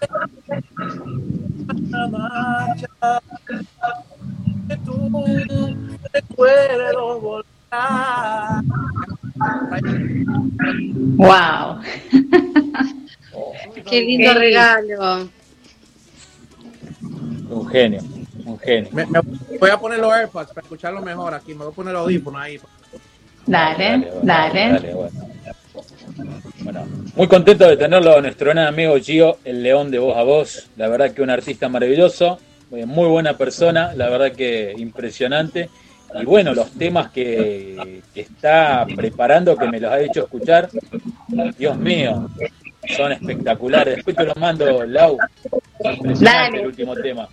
la 2.05 2.17
marcha 2.17 2.87
que 4.67 4.77
tu 4.77 5.09
recuerdo 6.13 7.19
volverá. 7.21 8.63
Wow. 11.17 11.81
Qué 13.89 14.01
lindo 14.01 14.33
regalo. 14.33 15.29
Un 17.49 17.67
genio, 17.67 18.01
un 18.45 18.59
genio. 18.59 18.89
Me, 18.91 19.05
me 19.05 19.19
voy 19.59 19.69
a 19.69 19.77
poner 19.77 19.99
los 19.99 20.11
AirPods 20.13 20.49
para 20.49 20.61
escucharlo 20.61 21.01
mejor 21.01 21.33
aquí. 21.33 21.53
Me 21.53 21.63
voy 21.65 21.71
a 21.71 21.75
poner 21.75 21.91
el 21.91 21.97
audífono 22.01 22.39
ahí. 22.39 22.59
Dale, 23.45 23.97
bueno, 23.97 24.13
dale. 24.23 24.69
dale, 24.71 24.93
bueno. 24.93 25.29
Bueno, 26.15 26.41
muy 27.15 27.27
contento 27.27 27.67
de 27.67 27.77
tenerlo 27.77 28.17
a 28.17 28.21
nuestro 28.21 28.51
gran 28.51 28.67
amigo 28.67 28.97
Gio, 28.97 29.37
el 29.45 29.63
león 29.63 29.89
de 29.89 29.99
voz 29.99 30.17
a 30.17 30.23
voz. 30.23 30.69
La 30.75 30.89
verdad 30.89 31.11
que 31.11 31.21
un 31.21 31.29
artista 31.29 31.69
maravilloso, 31.69 32.39
eh, 32.71 32.85
muy 32.85 33.07
buena 33.07 33.37
persona, 33.37 33.93
la 33.95 34.09
verdad 34.09 34.33
que 34.33 34.73
impresionante. 34.77 35.69
Y 36.21 36.25
bueno, 36.25 36.53
los 36.53 36.71
temas 36.71 37.11
que, 37.11 38.01
que 38.13 38.21
está 38.21 38.85
preparando, 38.95 39.57
que 39.57 39.67
me 39.67 39.79
los 39.79 39.91
ha 39.91 39.99
hecho 39.99 40.23
escuchar, 40.23 40.69
Dios 41.57 41.77
mío, 41.77 42.29
son 42.95 43.11
espectaculares. 43.13 43.95
Después 43.97 44.15
te 44.15 44.25
los 44.25 44.37
mando, 44.37 44.85
Lau. 44.85 45.17
Impresionante 45.83 46.23
Dale. 46.23 46.59
el 46.61 46.67
último 46.67 46.95
tema. 46.95 47.27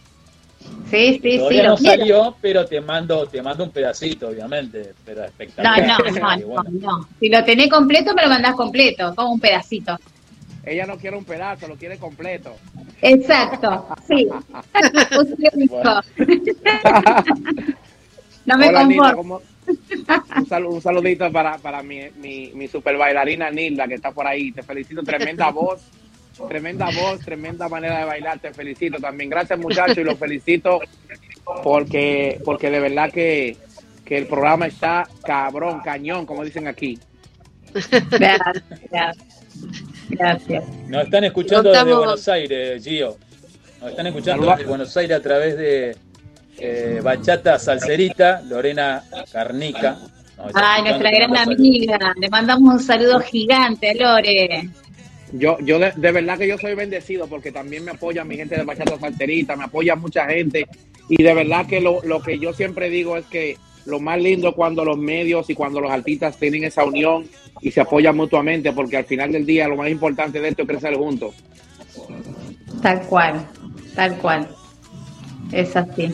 Sí, 0.91 1.15
sí, 1.15 1.21
sí, 1.33 1.39
Todavía 1.39 1.69
no 1.69 1.77
quiero. 1.77 1.99
salió, 1.99 2.37
pero 2.41 2.67
te 2.67 2.81
mando, 2.81 3.27
te 3.27 3.43
mando 3.43 3.65
un 3.65 3.71
pedacito, 3.71 4.29
obviamente, 4.29 4.93
pero 5.05 5.21
No, 5.23 5.27
espectacular. 5.27 5.87
no, 5.87 5.99
no, 6.39 6.47
bueno, 6.47 6.65
no, 6.71 6.99
no. 6.99 7.09
Si 7.19 7.29
lo 7.29 7.45
tenés 7.45 7.69
completo, 7.71 8.15
me 8.15 8.23
lo 8.23 8.29
mandás 8.29 8.55
completo, 8.55 9.15
como 9.15 9.33
un 9.33 9.41
pedacito. 9.41 9.99
Ella 10.65 10.87
no 10.87 10.97
quiere 10.97 11.17
un 11.17 11.25
pedazo, 11.25 11.67
lo 11.67 11.77
quiere 11.77 11.99
completo. 11.99 12.55
Exacto, 13.01 13.89
sí. 14.07 14.29
No 18.45 18.59
me 18.59 18.69
Hola, 18.69 18.85
Nilda, 18.85 19.15
conformo. 19.15 19.39
¿cómo- 19.39 19.53
un, 20.37 20.47
sal- 20.47 20.67
un 20.67 20.83
saludito 20.83 21.31
para, 21.31 21.59
para 21.59 21.81
mi, 21.83 22.01
mi, 22.17 22.51
mi 22.55 22.67
super 22.67 22.97
bailarina 22.97 23.51
Nilda, 23.51 23.87
que 23.87 23.95
está 23.95 24.11
por 24.11 24.27
ahí. 24.27 24.51
Te 24.51 24.63
felicito, 24.65 25.03
tremenda 25.05 25.51
voz, 25.51 25.81
tremenda 26.49 26.87
voz, 26.87 27.21
tremenda 27.21 27.69
manera 27.69 27.99
de 27.99 28.05
bailar. 28.05 28.39
Te 28.39 28.53
felicito 28.53 28.99
también. 28.99 29.31
Gracias, 29.31 29.59
muchachos, 29.59 29.99
y 29.99 30.05
los 30.05 30.19
felicito 30.19 30.81
porque, 31.63 32.41
porque 32.45 32.71
de 32.71 32.81
verdad 32.81 33.11
que, 33.11 33.57
que 34.05 34.19
el 34.19 34.27
programa 34.27 34.67
está 34.67 35.09
cabrón, 35.25 35.81
cañón, 35.81 36.27
como 36.27 36.45
dicen 36.45 36.69
aquí. 36.69 36.99
Gracias. 38.11 39.17
Gracias. 40.09 40.65
Nos 40.89 41.05
están 41.05 41.25
escuchando 41.25 41.71
desde 41.71 41.95
Buenos 41.95 42.29
Aires, 42.29 42.85
Gio. 42.85 43.17
Nos 43.81 43.91
están 43.91 44.07
escuchando 44.07 44.47
desde 44.47 44.65
Buenos 44.65 44.97
Aires 44.97 45.17
a 45.17 45.23
través 45.23 45.57
de 45.57 45.97
eh, 46.59 47.01
Bachata 47.03 47.59
Salcerita, 47.59 48.43
Lorena 48.43 49.03
Carnica. 49.33 49.99
Ay, 50.55 50.83
nuestra 50.83 51.11
gran 51.11 51.37
amiga. 51.37 52.15
Le 52.19 52.29
mandamos 52.29 52.75
un 52.75 52.81
saludo 52.81 53.21
gigante 53.21 53.91
a 53.91 53.95
Lore. 53.95 54.69
Yo, 55.33 55.59
yo 55.61 55.79
de, 55.79 55.93
de 55.97 56.13
verdad 56.13 56.39
que 56.39 56.47
yo 56.47 56.59
soy 56.59 56.75
bendecido 56.75 57.27
porque 57.27 57.53
también 57.53 57.85
me 57.85 57.93
apoya 57.93 58.23
mi 58.25 58.37
gente 58.37 58.57
de 58.57 58.65
Bachata 58.65 58.99
Salterita, 58.99 59.57
me 59.57 59.65
apoya 59.65 59.97
mucha 59.97 60.27
gente 60.27 60.67
y 61.09 61.23
de 61.23 61.35
verdad 61.35 61.67
que 61.67 61.81
lo, 61.81 62.03
lo 62.05 62.23
que 62.23 62.39
yo 62.39 62.53
siempre 62.53 62.91
digo 62.91 63.17
es 63.17 63.25
que 63.27 63.57
lo 63.87 63.99
más 63.99 64.21
lindo 64.21 64.51
es 64.51 64.55
cuando 64.55 64.85
los 64.85 64.99
medios 64.99 65.49
y 65.51 65.55
cuando 65.55 65.81
los 65.81 65.91
artistas 65.91 66.37
tienen 66.37 66.65
esa 66.65 66.85
unión 66.85 67.27
y 67.61 67.71
se 67.71 67.81
apoyan 67.81 68.17
mutuamente 68.17 68.73
porque 68.73 68.99
al 68.99 69.05
final 69.05 69.33
del 69.33 69.47
día 69.47 69.67
lo 69.69 69.77
más 69.77 69.89
importante 69.91 70.41
de 70.41 70.49
esto 70.49 70.63
es 70.63 70.69
crecer 70.69 70.95
juntos. 70.97 71.35
Tal 72.83 73.01
cual, 73.03 73.47
tal 73.95 74.17
cual. 74.19 74.49
Es 75.51 75.75
así. 75.77 76.13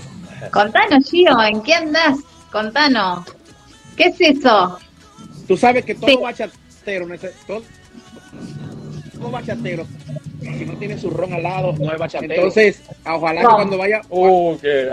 Contanos, 0.53 1.11
Gio, 1.11 1.41
¿en 1.43 1.61
qué 1.62 1.75
andás? 1.75 2.19
Contanos. 2.53 3.25
¿Qué 3.97 4.05
es 4.05 4.21
eso? 4.21 4.79
Tú 5.47 5.57
sabes 5.57 5.85
que 5.85 5.95
todo 5.95 6.09
Sí. 6.09 6.16
bachatero, 6.23 7.07
todo, 7.47 7.62
todo 9.19 9.31
bachatero, 9.31 9.87
si 10.41 10.64
no 10.64 10.75
tiene 10.79 10.99
su 10.99 11.11
ron 11.11 11.33
al 11.33 11.43
lado, 11.43 11.75
no 11.79 11.93
es 11.93 11.99
bachatero. 11.99 12.35
Entonces, 12.35 12.83
ojalá 13.05 13.41
que 13.41 13.47
No. 13.47 13.55
cuando 13.57 13.79
vaya, 13.79 14.01
Uh, 14.09 14.57
qué 14.61 14.91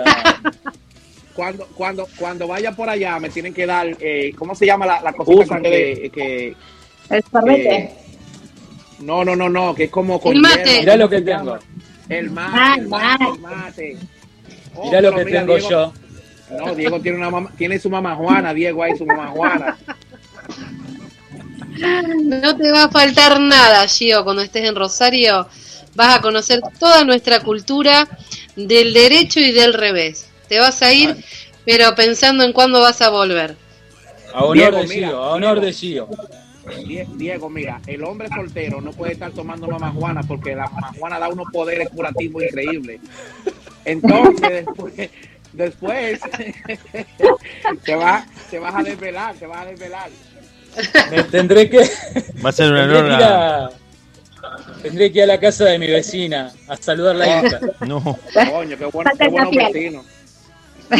cuando, 1.33 1.67
cuando, 1.75 2.07
cuando 2.17 2.47
vaya 2.47 2.71
por 2.71 2.89
allá 2.89 3.19
me 3.19 3.29
tienen 3.29 3.53
que 3.53 3.65
dar, 3.65 3.87
eh, 3.99 4.33
¿cómo 4.37 4.55
se 4.55 4.65
llama 4.65 4.85
la, 4.85 5.01
la 5.01 5.11
cosita 5.13 5.59
que, 5.61 6.09
que, 6.13 6.55
El. 7.09 7.23
Eh, 7.49 7.91
no, 8.99 9.25
no, 9.25 9.35
no, 9.35 9.49
no, 9.49 9.75
que 9.75 9.83
es 9.85 9.91
como 9.91 10.19
con 10.21 10.33
El 10.33 10.41
mate. 10.41 10.83
¿cómo 10.85 10.97
lo 10.97 11.09
que 11.09 11.21
tengo. 11.21 11.57
El 12.07 12.31
mate, 12.31 12.51
Ah, 12.57 12.75
el 12.79 12.87
mate, 12.87 13.23
mate. 13.23 13.33
el 13.33 13.39
mate. 13.41 13.97
Oh, 14.75 14.85
Mirá 14.85 15.01
lo 15.01 15.13
que 15.15 15.25
mira, 15.25 15.39
tengo 15.41 15.55
Diego- 15.57 15.69
yo. 15.69 15.93
No, 16.57 16.75
Diego 16.75 17.01
tiene 17.01 17.17
una 17.17 17.29
mamá, 17.29 17.51
tiene 17.57 17.79
su 17.79 17.89
mamá 17.89 18.15
Juana, 18.15 18.53
Diego 18.53 18.83
ahí, 18.83 18.95
su 18.97 19.05
mamá 19.05 19.27
Juana. 19.27 19.77
No 21.79 22.55
te 22.57 22.71
va 22.71 22.83
a 22.85 22.89
faltar 22.89 23.39
nada, 23.39 23.87
Gio, 23.87 24.23
cuando 24.23 24.41
estés 24.41 24.63
en 24.65 24.75
Rosario. 24.75 25.47
Vas 25.95 26.15
a 26.15 26.21
conocer 26.21 26.61
toda 26.79 27.03
nuestra 27.03 27.41
cultura 27.41 28.07
del 28.55 28.93
derecho 28.93 29.39
y 29.39 29.51
del 29.51 29.73
revés. 29.73 30.29
Te 30.49 30.59
vas 30.59 30.81
a 30.81 30.93
ir, 30.93 31.15
pero 31.65 31.93
pensando 31.95 32.43
en 32.43 32.53
cuándo 32.53 32.81
vas 32.81 33.01
a 33.01 33.09
volver. 33.09 33.55
A 34.33 34.43
honor 34.43 34.75
de 34.75 34.87
Gio, 34.87 35.23
a 35.23 35.33
honor 35.33 35.59
Diego. 35.61 35.65
de 35.65 35.73
Gio. 35.73 36.09
Die- 36.87 37.07
Diego, 37.15 37.49
mira, 37.49 37.79
el 37.85 38.03
hombre 38.03 38.27
soltero 38.27 38.81
no 38.81 38.91
puede 38.91 39.13
estar 39.13 39.31
tomando 39.31 39.67
mamá 39.67 39.91
Juana 39.91 40.21
porque 40.23 40.55
la 40.55 40.67
mamá 40.67 40.91
Juana 40.97 41.19
da 41.19 41.29
unos 41.29 41.45
poderes 41.51 41.89
curativos 41.89 42.43
increíbles. 42.43 42.99
Entonces, 43.85 44.65
después, 44.65 45.09
después 45.53 46.19
te, 47.85 47.95
va, 47.95 48.25
te 48.49 48.59
vas 48.59 48.75
a 48.75 48.83
desvelar, 48.83 49.35
te 49.35 49.45
vas 49.45 49.59
a 49.61 49.65
desvelar. 49.65 50.09
Me 51.11 51.23
tendré 51.23 51.69
que, 51.69 51.89
Va 52.43 52.49
a 52.49 52.51
ser 52.51 52.71
una 52.71 52.81
tendré 52.87 53.17
que 53.17 53.23
a, 53.23 53.69
tendré 54.83 55.11
que 55.11 55.17
ir 55.19 55.23
a 55.23 55.27
la 55.27 55.39
casa 55.39 55.65
de 55.65 55.79
mi 55.79 55.87
vecina 55.87 56.51
a 56.67 56.77
saludar 56.77 57.15
la 57.15 57.27
hija. 57.45 57.59
No. 57.81 58.01
Coño, 58.03 58.77
qué, 58.77 58.85
bueno, 58.85 59.11
qué 59.17 59.27
buenos 59.27 59.49
Capial. 59.51 59.73
vecinos. 59.73 60.05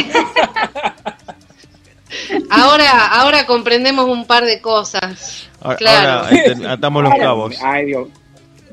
Ahora, 2.50 3.06
ahora 3.20 3.46
comprendemos 3.46 4.06
un 4.08 4.26
par 4.26 4.44
de 4.44 4.60
cosas. 4.60 5.48
Ahora, 5.60 5.76
Claro. 5.76 6.10
ahora, 6.24 6.30
este, 6.30 6.66
atamos 6.66 7.02
los 7.02 7.14
cabos. 7.14 7.56
Ay, 7.62 7.86
Dios, 7.86 8.08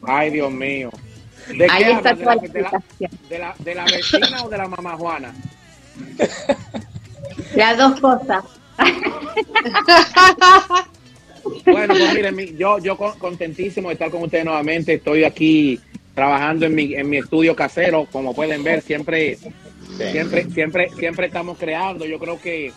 ay, 0.04 0.30
Dios 0.30 0.52
mío. 0.52 0.90
¿De 1.48 1.68
Ahí 1.70 1.84
qué 1.84 1.92
está? 1.92 2.14
¿De 2.14 2.26
la, 2.26 2.36
de, 2.36 2.62
la, 2.62 2.84
de, 3.30 3.40
la, 3.40 3.56
de 3.60 3.76
la 3.76 3.86
vecina 3.86 4.44
o 4.44 4.50
de 4.50 4.58
la 4.58 4.68
mamá 4.68 4.96
Juana? 4.96 5.34
Las 7.56 7.78
dos 7.78 8.00
cosas. 8.00 8.44
Bueno, 11.66 11.94
pues 11.98 12.14
miren, 12.14 12.36
mi- 12.36 12.56
yo, 12.56 12.80
yo 12.80 12.98
con- 12.98 13.18
contentísimo 13.20 13.90
de 13.90 13.94
estar 13.94 14.10
con 14.10 14.24
ustedes 14.24 14.46
nuevamente. 14.46 14.94
Estoy 14.96 15.24
aquí 15.24 15.80
trabajando 16.16 16.66
en 16.66 16.76
mi, 16.76 16.94
en 16.96 17.10
mi 17.10 17.18
estudio 17.18 17.56
casero. 17.56 18.08
Como 18.12 18.34
pueden 18.36 18.64
ver, 18.64 18.82
siempre, 18.82 19.38
siempre, 20.12 20.50
siempre, 20.52 20.90
siempre 20.98 21.26
estamos 21.28 21.58
creando. 21.58 22.06
Yo 22.06 22.20
creo 22.20 22.40
que 22.40 22.72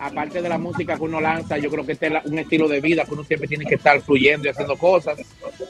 aparte 0.00 0.40
de 0.42 0.48
la 0.48 0.58
música 0.58 0.96
que 0.96 1.02
uno 1.02 1.20
lanza, 1.20 1.58
yo 1.58 1.70
creo 1.70 1.84
que 1.84 1.92
este 1.92 2.06
es 2.06 2.12
un 2.24 2.38
estilo 2.38 2.68
de 2.68 2.80
vida 2.80 3.04
que 3.04 3.14
uno 3.14 3.24
siempre 3.24 3.48
tiene 3.48 3.64
que 3.64 3.74
estar 3.74 4.00
fluyendo 4.00 4.46
y 4.46 4.50
haciendo 4.50 4.76
cosas. 4.76 5.18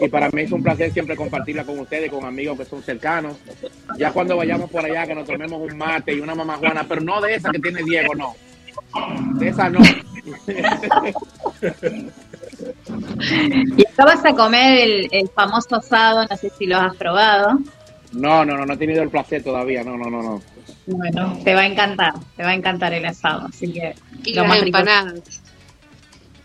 Y 0.00 0.08
para 0.08 0.28
mí 0.30 0.42
es 0.42 0.52
un 0.52 0.62
placer 0.62 0.92
siempre 0.92 1.16
compartirla 1.16 1.64
con 1.64 1.78
ustedes, 1.78 2.10
con 2.10 2.24
amigos 2.24 2.58
que 2.58 2.64
son 2.66 2.82
cercanos. 2.82 3.36
Ya 3.98 4.12
cuando 4.12 4.36
vayamos 4.36 4.70
por 4.70 4.84
allá, 4.84 5.06
que 5.06 5.14
nos 5.14 5.26
tomemos 5.26 5.60
un 5.60 5.76
mate 5.78 6.12
y 6.14 6.20
una 6.20 6.34
mamá 6.34 6.56
Juana, 6.58 6.84
pero 6.88 7.00
no 7.00 7.20
de 7.20 7.34
esa 7.36 7.50
que 7.50 7.58
tiene 7.58 7.82
Diego, 7.82 8.14
no. 8.14 8.34
De 9.38 9.48
esa 9.48 9.68
no. 9.70 9.80
Y 13.76 13.86
acá 13.86 14.04
vas 14.04 14.24
a 14.24 14.34
comer 14.34 14.78
el, 14.88 15.08
el 15.12 15.28
famoso 15.28 15.76
asado, 15.76 16.26
no 16.28 16.36
sé 16.36 16.50
si 16.58 16.66
lo 16.66 16.78
has 16.78 16.94
probado. 16.96 17.58
No, 18.12 18.44
no, 18.44 18.56
no, 18.56 18.64
no 18.64 18.74
he 18.74 18.76
tenido 18.76 19.02
el 19.02 19.10
placer 19.10 19.42
todavía. 19.42 19.84
No, 19.84 19.96
no, 19.96 20.08
no, 20.10 20.22
no. 20.22 20.42
Bueno, 20.86 21.38
te 21.44 21.54
va 21.54 21.60
a 21.62 21.66
encantar, 21.66 22.14
te 22.36 22.42
va 22.42 22.50
a 22.50 22.54
encantar 22.54 22.94
el 22.94 23.04
asado, 23.04 23.46
así 23.48 23.70
que 23.72 23.94
Y 24.24 24.34
lo 24.34 24.42
las 24.42 24.48
más 24.48 24.60
rico- 24.62 24.78
empanadas. 24.78 25.42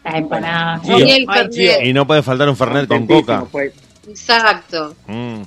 las 0.04 0.16
empanadas. 0.16 0.82
Y 0.88 0.92
el 0.92 1.02
ay, 1.02 1.26
Fernet. 1.26 1.54
Gio, 1.54 1.82
Y 1.86 1.94
no 1.94 2.06
puede 2.06 2.22
faltar 2.24 2.50
un 2.50 2.58
Fernet 2.58 2.88
con 2.88 3.08
coca. 3.08 3.46
pues. 3.50 3.74
Exacto. 4.06 4.94
Mm, 5.08 5.44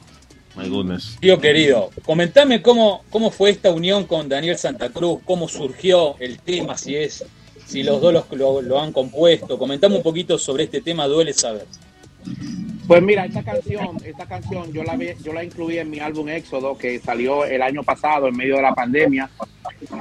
my 0.57 0.69
goodness. 0.71 1.19
Tío 1.21 1.39
querido, 1.39 1.91
comentame 2.07 2.63
cómo, 2.63 3.05
cómo 3.11 3.31
fue 3.31 3.51
esta 3.51 3.71
unión 3.71 4.05
con 4.07 4.31
Daniel 4.31 4.57
Santa 4.57 4.89
Cruz, 4.89 5.21
cómo 5.27 5.47
surgió 5.49 6.17
el 6.19 6.39
tema, 6.39 6.79
si 6.79 6.97
es, 6.97 7.23
si 7.67 7.83
los 7.83 8.01
dos 8.01 8.13
los- 8.13 8.63
lo, 8.65 8.81
han 8.81 8.93
compuesto. 8.93 9.59
Comentame 9.59 9.97
un 9.97 10.03
poquito 10.03 10.39
sobre 10.39 10.65
este 10.65 10.81
tema, 10.81 11.07
duele 11.07 11.33
saber. 11.33 11.67
Pues 12.87 13.03
mira, 13.03 13.25
esta 13.25 13.43
canción, 13.43 13.97
esta 14.05 14.27
canción 14.27 14.73
yo 14.73 14.85
la 14.85 14.97
yo 14.97 15.33
la 15.33 15.43
incluí 15.45 15.79
en 15.79 15.91
mi 15.91 15.99
álbum 15.99 16.29
Éxodo 16.29 16.79
que 16.79 16.99
salió 17.01 17.45
el 17.45 17.61
año 17.63 17.83
pasado 17.83 18.29
en 18.29 18.37
medio 18.37 18.57
de 18.57 18.63
la 18.63 18.75
pandemia 18.75 19.29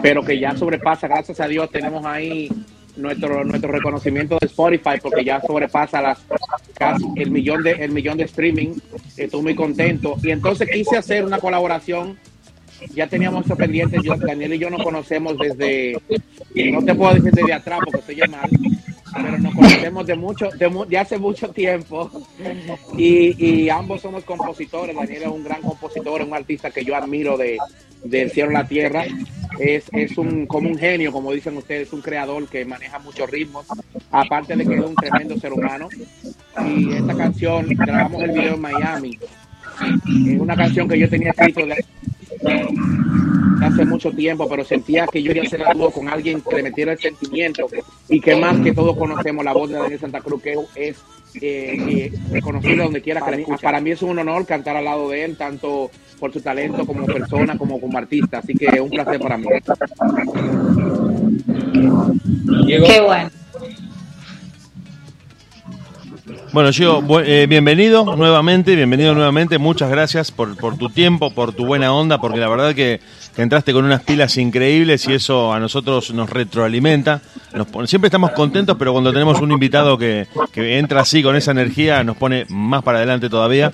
pero 0.02 0.24
que 0.24 0.40
ya 0.40 0.56
sobrepasa, 0.56 1.08
gracias 1.08 1.40
a 1.40 1.48
Dios, 1.48 1.70
tenemos 1.72 2.06
ahí 2.06 2.50
nuestro 2.96 3.44
nuestro 3.44 3.72
reconocimiento 3.72 4.38
de 4.40 4.46
Spotify 4.48 5.00
porque 5.02 5.24
ya 5.26 5.42
sobrepasa 5.42 6.02
las 6.02 6.20
casi 6.76 7.04
el 7.18 7.32
millón 7.32 7.64
de 7.64 7.72
el 7.72 7.92
millón 7.92 8.18
de 8.18 8.24
streaming 8.26 8.74
estoy 9.18 9.42
muy 9.42 9.56
contento 9.56 10.16
y 10.24 10.30
entonces 10.30 10.70
quise 10.72 10.96
hacer 10.98 11.26
una 11.26 11.40
colaboración 11.40 12.18
ya 12.94 13.08
teníamos 13.08 13.46
eso 13.46 13.56
yo, 14.04 14.16
Daniel 14.16 14.54
y 14.54 14.60
yo 14.60 14.70
nos 14.70 14.84
conocemos 14.84 15.38
desde 15.38 15.98
no 16.72 16.84
te 16.84 16.96
puedo 16.96 17.14
decir 17.14 17.32
desde 17.32 17.54
atrás 17.54 17.80
porque 17.84 18.00
estoy 18.00 18.16
llamando 18.16 18.58
pero 19.16 19.38
nos 19.38 19.56
conocemos 19.56 20.06
de 20.06 20.16
mucho 20.16 20.50
de, 20.58 20.86
de 20.90 20.98
hace 20.98 21.18
mucho 21.18 21.50
tiempo. 21.50 22.12
Y, 22.98 23.44
y 23.44 23.70
ambos 23.70 24.02
somos 24.02 24.24
compositores 24.24 24.96
Daniel 24.96 25.24
es 25.24 25.30
un 25.30 25.44
gran 25.44 25.62
compositor 25.62 26.22
un 26.22 26.34
artista 26.34 26.72
que 26.72 26.84
yo 26.84 26.96
admiro 26.96 27.38
de 27.38 27.58
del 28.04 28.30
cielo 28.32 28.50
a 28.50 28.62
la 28.62 28.68
tierra. 28.68 29.06
Es, 29.60 29.86
es 29.94 30.18
un 30.18 30.46
como 30.48 30.70
un 30.70 30.78
genio 30.78 31.12
como 31.12 31.32
dicen 31.32 31.56
ustedes 31.56 31.94
un 31.94 32.02
creador 32.02 32.48
que 32.48 32.66
maneja 32.66 33.00
muchos 33.00 33.30
ritmos 33.30 33.66
aparte 34.12 34.56
de 34.56 34.66
que 34.66 34.76
es 34.76 34.84
un 34.84 34.96
tremendo 34.96 35.38
ser 35.38 35.54
humano. 35.54 35.88
Y 36.66 36.94
esta 36.94 37.16
canción 37.16 37.68
grabamos 37.70 38.22
el 38.22 38.32
video 38.32 38.56
en 38.56 38.62
Miami. 38.62 39.20
Es 40.28 40.40
una 40.40 40.56
canción 40.56 40.88
que 40.88 41.00
yo 41.00 41.10
tenía 41.10 41.32
escrito 41.32 41.66
hace 43.62 43.86
mucho 43.86 44.12
tiempo, 44.12 44.48
pero 44.50 44.64
sentía 44.64 45.08
que 45.08 45.22
yo 45.22 45.30
quería 45.30 45.44
hacer 45.44 45.64
algo 45.64 45.92
con 45.92 46.08
alguien 46.08 46.42
que 46.42 46.56
le 46.56 46.64
metiera 46.64 46.94
el 46.94 47.00
sentimiento 47.00 47.68
y 48.10 48.20
que 48.20 48.36
más 48.36 48.60
que 48.60 48.74
todos 48.74 48.98
conocemos 48.98 49.44
la 49.44 49.54
voz 49.54 49.70
de 49.70 49.78
Daniel 49.78 50.00
Santa 50.00 50.22
Cruz, 50.22 50.42
que 50.42 50.56
es 50.76 50.98
eh, 51.42 52.12
eh, 52.32 52.76
donde 52.78 53.02
quiera 53.02 53.22
que 53.22 53.32
la 53.32 53.38
escuche. 53.38 53.64
Para 53.64 53.82
mí 53.82 53.92
es 53.92 54.02
un 54.02 54.18
honor 54.20 54.46
cantar 54.46 54.78
al 54.78 54.86
lado 54.86 55.10
de 55.10 55.26
él, 55.26 55.38
tanto 55.38 55.90
por 56.20 56.32
su 56.32 56.42
talento 56.42 56.86
como 56.86 57.06
persona, 57.06 57.58
como 57.58 57.80
como 57.80 57.98
artista, 57.98 58.40
así 58.40 58.54
que 58.54 58.66
es 58.66 58.80
un 58.80 58.90
placer 58.90 59.20
para 59.20 59.38
mí. 59.38 59.48
Diego, 62.66 62.88
Qué 62.88 63.02
bueno. 63.02 63.30
Bueno, 66.56 66.72
Gio, 66.72 67.04
eh, 67.26 67.48
bienvenido 67.50 68.16
nuevamente, 68.16 68.78
bienvenido 68.78 69.14
nuevamente. 69.14 69.58
Muchas 69.58 69.90
gracias 69.90 70.32
por, 70.32 70.56
por 70.56 70.78
tu 70.78 70.88
tiempo, 70.90 71.30
por 71.32 71.52
tu 71.52 71.66
buena 71.66 71.92
onda, 71.92 72.18
porque 72.22 72.40
la 72.40 72.48
verdad 72.48 72.74
que, 72.74 73.02
que 73.36 73.42
entraste 73.42 73.74
con 73.74 73.84
unas 73.84 74.04
pilas 74.04 74.38
increíbles 74.38 75.06
y 75.10 75.14
eso 75.16 75.52
a 75.52 75.60
nosotros 75.60 76.14
nos 76.14 76.30
retroalimenta. 76.30 77.20
Nos 77.54 77.68
pone- 77.68 77.88
siempre 77.88 78.08
estamos 78.08 78.32
contentos, 78.32 78.78
pero 78.80 78.94
cuando 78.94 79.12
tenemos 79.12 79.42
un 79.42 79.52
invitado 79.52 79.98
que, 79.98 80.28
que 80.54 80.78
entra 80.80 81.02
así 81.02 81.22
con 81.22 81.36
esa 81.36 81.52
energía, 81.52 82.06
nos 82.06 82.16
pone 82.16 82.46
más 82.48 82.84
para 82.84 83.00
adelante 83.00 83.30
todavía. 83.30 83.74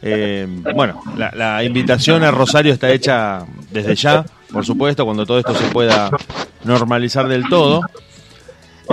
Eh, 0.00 0.46
bueno, 0.74 1.02
la 1.34 1.62
invitación 1.62 2.24
a 2.24 2.30
Rosario 2.30 2.72
está 2.72 2.90
hecha 2.90 3.40
desde 3.70 3.94
ya, 3.94 4.24
por 4.50 4.64
supuesto, 4.64 5.04
cuando 5.04 5.26
todo 5.26 5.38
esto 5.38 5.54
se 5.54 5.66
pueda 5.66 6.08
normalizar 6.64 7.28
del 7.28 7.46
todo. 7.50 7.82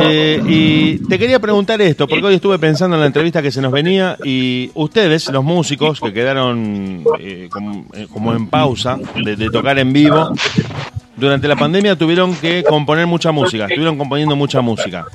Eh, 0.01 0.41
y 0.47 0.97
te 1.07 1.19
quería 1.19 1.39
preguntar 1.39 1.81
esto, 1.81 2.07
porque 2.07 2.25
hoy 2.25 2.35
estuve 2.35 2.57
pensando 2.59 2.95
en 2.95 3.01
la 3.01 3.07
entrevista 3.07 3.41
que 3.41 3.51
se 3.51 3.61
nos 3.61 3.71
venía 3.71 4.17
y 4.23 4.71
ustedes, 4.73 5.29
los 5.29 5.43
músicos 5.43 5.99
que 5.99 6.13
quedaron 6.13 7.03
eh, 7.19 7.49
como, 7.51 7.85
eh, 7.93 8.07
como 8.11 8.33
en 8.33 8.47
pausa 8.47 8.97
de, 9.23 9.35
de 9.35 9.49
tocar 9.49 9.77
en 9.79 9.91
vivo, 9.91 10.31
durante 11.15 11.47
la 11.47 11.55
pandemia 11.55 11.95
tuvieron 11.95 12.35
que 12.35 12.63
componer 12.63 13.07
mucha 13.07 13.31
música, 13.31 13.65
estuvieron 13.65 13.97
componiendo 13.97 14.35
mucha 14.35 14.61
música. 14.61 15.05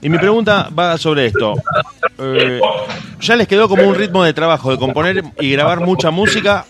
Y 0.00 0.08
mi 0.08 0.18
pregunta 0.18 0.68
va 0.76 0.98
sobre 0.98 1.26
esto. 1.26 1.54
Eh, 2.18 2.60
¿Ya 3.20 3.36
les 3.36 3.48
quedó 3.48 3.68
como 3.68 3.84
un 3.84 3.94
ritmo 3.94 4.24
de 4.24 4.32
trabajo 4.32 4.70
de 4.70 4.78
componer 4.78 5.24
y 5.40 5.50
grabar 5.52 5.80
mucha 5.80 6.10
música 6.10 6.66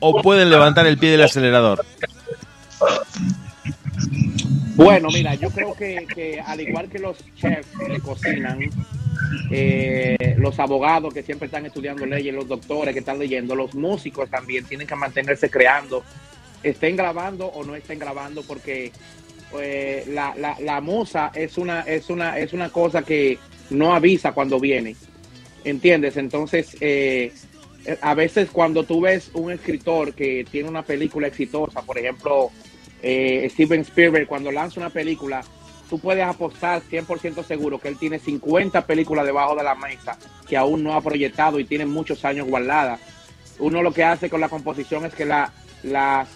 o 0.00 0.20
pueden 0.20 0.50
levantar 0.50 0.86
el 0.86 0.98
pie 0.98 1.10
del 1.10 1.22
acelerador? 1.22 1.84
Bueno, 4.74 5.08
mira, 5.12 5.34
yo 5.34 5.50
creo 5.50 5.74
que, 5.74 6.06
que 6.12 6.40
al 6.40 6.60
igual 6.60 6.88
que 6.88 6.98
los 6.98 7.18
chefs 7.36 7.68
que 7.86 8.00
cocinan, 8.00 8.58
eh, 9.50 10.34
los 10.38 10.58
abogados 10.58 11.14
que 11.14 11.22
siempre 11.22 11.46
están 11.46 11.64
estudiando 11.66 12.04
leyes, 12.06 12.34
los 12.34 12.48
doctores 12.48 12.92
que 12.92 13.00
están 13.00 13.18
leyendo, 13.18 13.54
los 13.54 13.74
músicos 13.74 14.28
también 14.28 14.64
tienen 14.64 14.86
que 14.86 14.96
mantenerse 14.96 15.48
creando, 15.48 16.02
estén 16.62 16.96
grabando 16.96 17.46
o 17.46 17.64
no 17.64 17.76
estén 17.76 17.98
grabando, 17.98 18.42
porque 18.42 18.90
eh, 19.60 20.04
la, 20.08 20.34
la, 20.36 20.56
la 20.60 20.80
musa 20.80 21.30
es 21.34 21.56
una, 21.56 21.82
es, 21.82 22.10
una, 22.10 22.38
es 22.38 22.52
una 22.52 22.70
cosa 22.70 23.02
que 23.02 23.38
no 23.70 23.94
avisa 23.94 24.32
cuando 24.32 24.58
viene, 24.58 24.96
¿entiendes? 25.62 26.16
Entonces, 26.16 26.76
eh, 26.80 27.32
a 28.00 28.14
veces 28.14 28.48
cuando 28.50 28.84
tú 28.84 29.02
ves 29.02 29.30
un 29.34 29.52
escritor 29.52 30.14
que 30.14 30.44
tiene 30.50 30.68
una 30.68 30.82
película 30.82 31.28
exitosa, 31.28 31.82
por 31.82 31.98
ejemplo, 31.98 32.50
eh, 33.06 33.50
Steven 33.50 33.82
Spielberg, 33.82 34.26
cuando 34.26 34.50
lanza 34.50 34.80
una 34.80 34.88
película, 34.88 35.42
tú 35.90 35.98
puedes 35.98 36.24
apostar 36.24 36.80
100% 36.80 37.44
seguro 37.44 37.78
que 37.78 37.88
él 37.88 37.98
tiene 37.98 38.18
50 38.18 38.86
películas 38.86 39.26
debajo 39.26 39.54
de 39.54 39.62
la 39.62 39.74
mesa 39.74 40.16
que 40.48 40.56
aún 40.56 40.82
no 40.82 40.94
ha 40.94 41.02
proyectado 41.02 41.60
y 41.60 41.66
tiene 41.66 41.84
muchos 41.84 42.24
años 42.24 42.48
guardadas. 42.48 43.00
Uno 43.58 43.82
lo 43.82 43.92
que 43.92 44.04
hace 44.04 44.30
con 44.30 44.40
la 44.40 44.48
composición 44.48 45.04
es 45.04 45.14
que 45.14 45.26
la, 45.26 45.52
las 45.82 46.28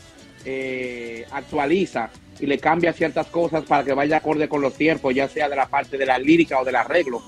eh, 0.45 1.25
actualiza 1.33 2.11
y 2.39 2.45
le 2.45 2.59
cambia 2.59 2.93
ciertas 2.93 3.29
cosas 3.29 3.65
para 3.65 3.83
que 3.83 3.95
vaya 3.95 4.19
acorde 4.19 4.47
con 4.47 4.61
los 4.61 4.75
tiempos, 4.75 5.15
ya 5.15 5.27
sea 5.27 5.49
de 5.49 5.57
la 5.57 5.69
parte 5.69 5.97
de 5.97 6.05
la 6.05 6.19
lírica 6.19 6.61
o 6.61 6.67
del 6.67 6.77
arreglo. 6.77 7.23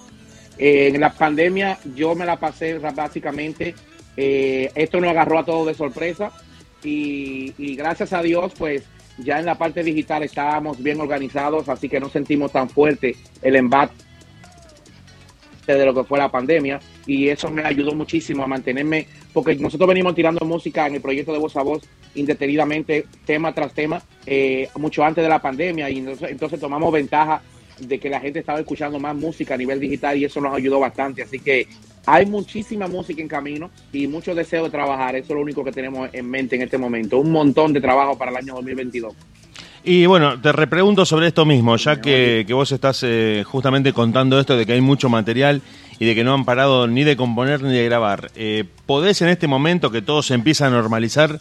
Eh, 0.58 0.88
en 0.94 1.00
la 1.00 1.14
pandemia 1.14 1.78
yo 1.94 2.14
me 2.14 2.26
la 2.26 2.38
pasé 2.38 2.78
básicamente, 2.78 3.74
esto 4.16 5.00
nos 5.00 5.10
agarró 5.12 5.38
a 5.38 5.46
todos 5.46 5.66
de 5.66 5.72
sorpresa 5.72 6.30
y 6.84 7.74
gracias 7.76 8.12
a 8.12 8.20
Dios 8.20 8.52
pues 8.58 8.84
ya 9.22 9.38
en 9.38 9.46
la 9.46 9.56
parte 9.56 9.82
digital 9.82 10.22
estábamos 10.22 10.82
bien 10.82 11.00
organizados, 11.00 11.68
así 11.68 11.88
que 11.88 12.00
no 12.00 12.08
sentimos 12.08 12.52
tan 12.52 12.68
fuerte 12.68 13.16
el 13.42 13.56
embate 13.56 13.94
de 15.66 15.86
lo 15.86 15.94
que 15.94 16.04
fue 16.04 16.18
la 16.18 16.30
pandemia 16.30 16.80
y 17.06 17.28
eso 17.28 17.50
me 17.50 17.62
ayudó 17.62 17.94
muchísimo 17.94 18.42
a 18.42 18.46
mantenerme, 18.46 19.06
porque 19.32 19.54
nosotros 19.56 19.88
venimos 19.88 20.14
tirando 20.14 20.44
música 20.44 20.86
en 20.86 20.96
el 20.96 21.00
proyecto 21.00 21.32
de 21.32 21.38
Voz 21.38 21.56
a 21.56 21.62
Voz 21.62 21.82
indetenidamente, 22.14 23.06
tema 23.24 23.54
tras 23.54 23.72
tema, 23.72 24.02
eh, 24.26 24.68
mucho 24.76 25.04
antes 25.04 25.22
de 25.22 25.28
la 25.28 25.40
pandemia 25.40 25.88
y 25.90 25.98
entonces, 25.98 26.30
entonces 26.30 26.58
tomamos 26.58 26.92
ventaja 26.92 27.42
de 27.78 27.98
que 27.98 28.10
la 28.10 28.20
gente 28.20 28.40
estaba 28.40 28.60
escuchando 28.60 28.98
más 28.98 29.14
música 29.14 29.54
a 29.54 29.56
nivel 29.56 29.80
digital 29.80 30.16
y 30.16 30.24
eso 30.24 30.40
nos 30.40 30.54
ayudó 30.54 30.80
bastante, 30.80 31.22
así 31.22 31.38
que 31.38 31.66
hay 32.10 32.26
muchísima 32.26 32.88
música 32.88 33.22
en 33.22 33.28
camino 33.28 33.70
y 33.92 34.06
mucho 34.06 34.34
deseo 34.34 34.64
de 34.64 34.70
trabajar, 34.70 35.14
eso 35.14 35.26
es 35.32 35.34
lo 35.34 35.40
único 35.40 35.64
que 35.64 35.72
tenemos 35.72 36.10
en 36.12 36.28
mente 36.28 36.56
en 36.56 36.62
este 36.62 36.76
momento, 36.76 37.18
un 37.18 37.30
montón 37.30 37.72
de 37.72 37.80
trabajo 37.80 38.18
para 38.18 38.32
el 38.32 38.38
año 38.38 38.54
2022. 38.54 39.14
Y 39.82 40.04
bueno, 40.06 40.38
te 40.40 40.52
repregunto 40.52 41.06
sobre 41.06 41.28
esto 41.28 41.46
mismo, 41.46 41.76
ya 41.76 42.00
que, 42.00 42.44
que 42.46 42.52
vos 42.52 42.70
estás 42.70 43.02
eh, 43.02 43.44
justamente 43.46 43.92
contando 43.92 44.38
esto 44.38 44.56
de 44.56 44.66
que 44.66 44.74
hay 44.74 44.80
mucho 44.80 45.08
material 45.08 45.62
y 45.98 46.04
de 46.04 46.14
que 46.14 46.22
no 46.24 46.34
han 46.34 46.44
parado 46.44 46.86
ni 46.86 47.04
de 47.04 47.16
componer 47.16 47.62
ni 47.62 47.72
de 47.72 47.84
grabar. 47.84 48.30
Eh, 48.34 48.64
¿Podés 48.86 49.22
en 49.22 49.28
este 49.28 49.46
momento 49.46 49.90
que 49.90 50.02
todo 50.02 50.22
se 50.22 50.34
empieza 50.34 50.66
a 50.66 50.70
normalizar, 50.70 51.40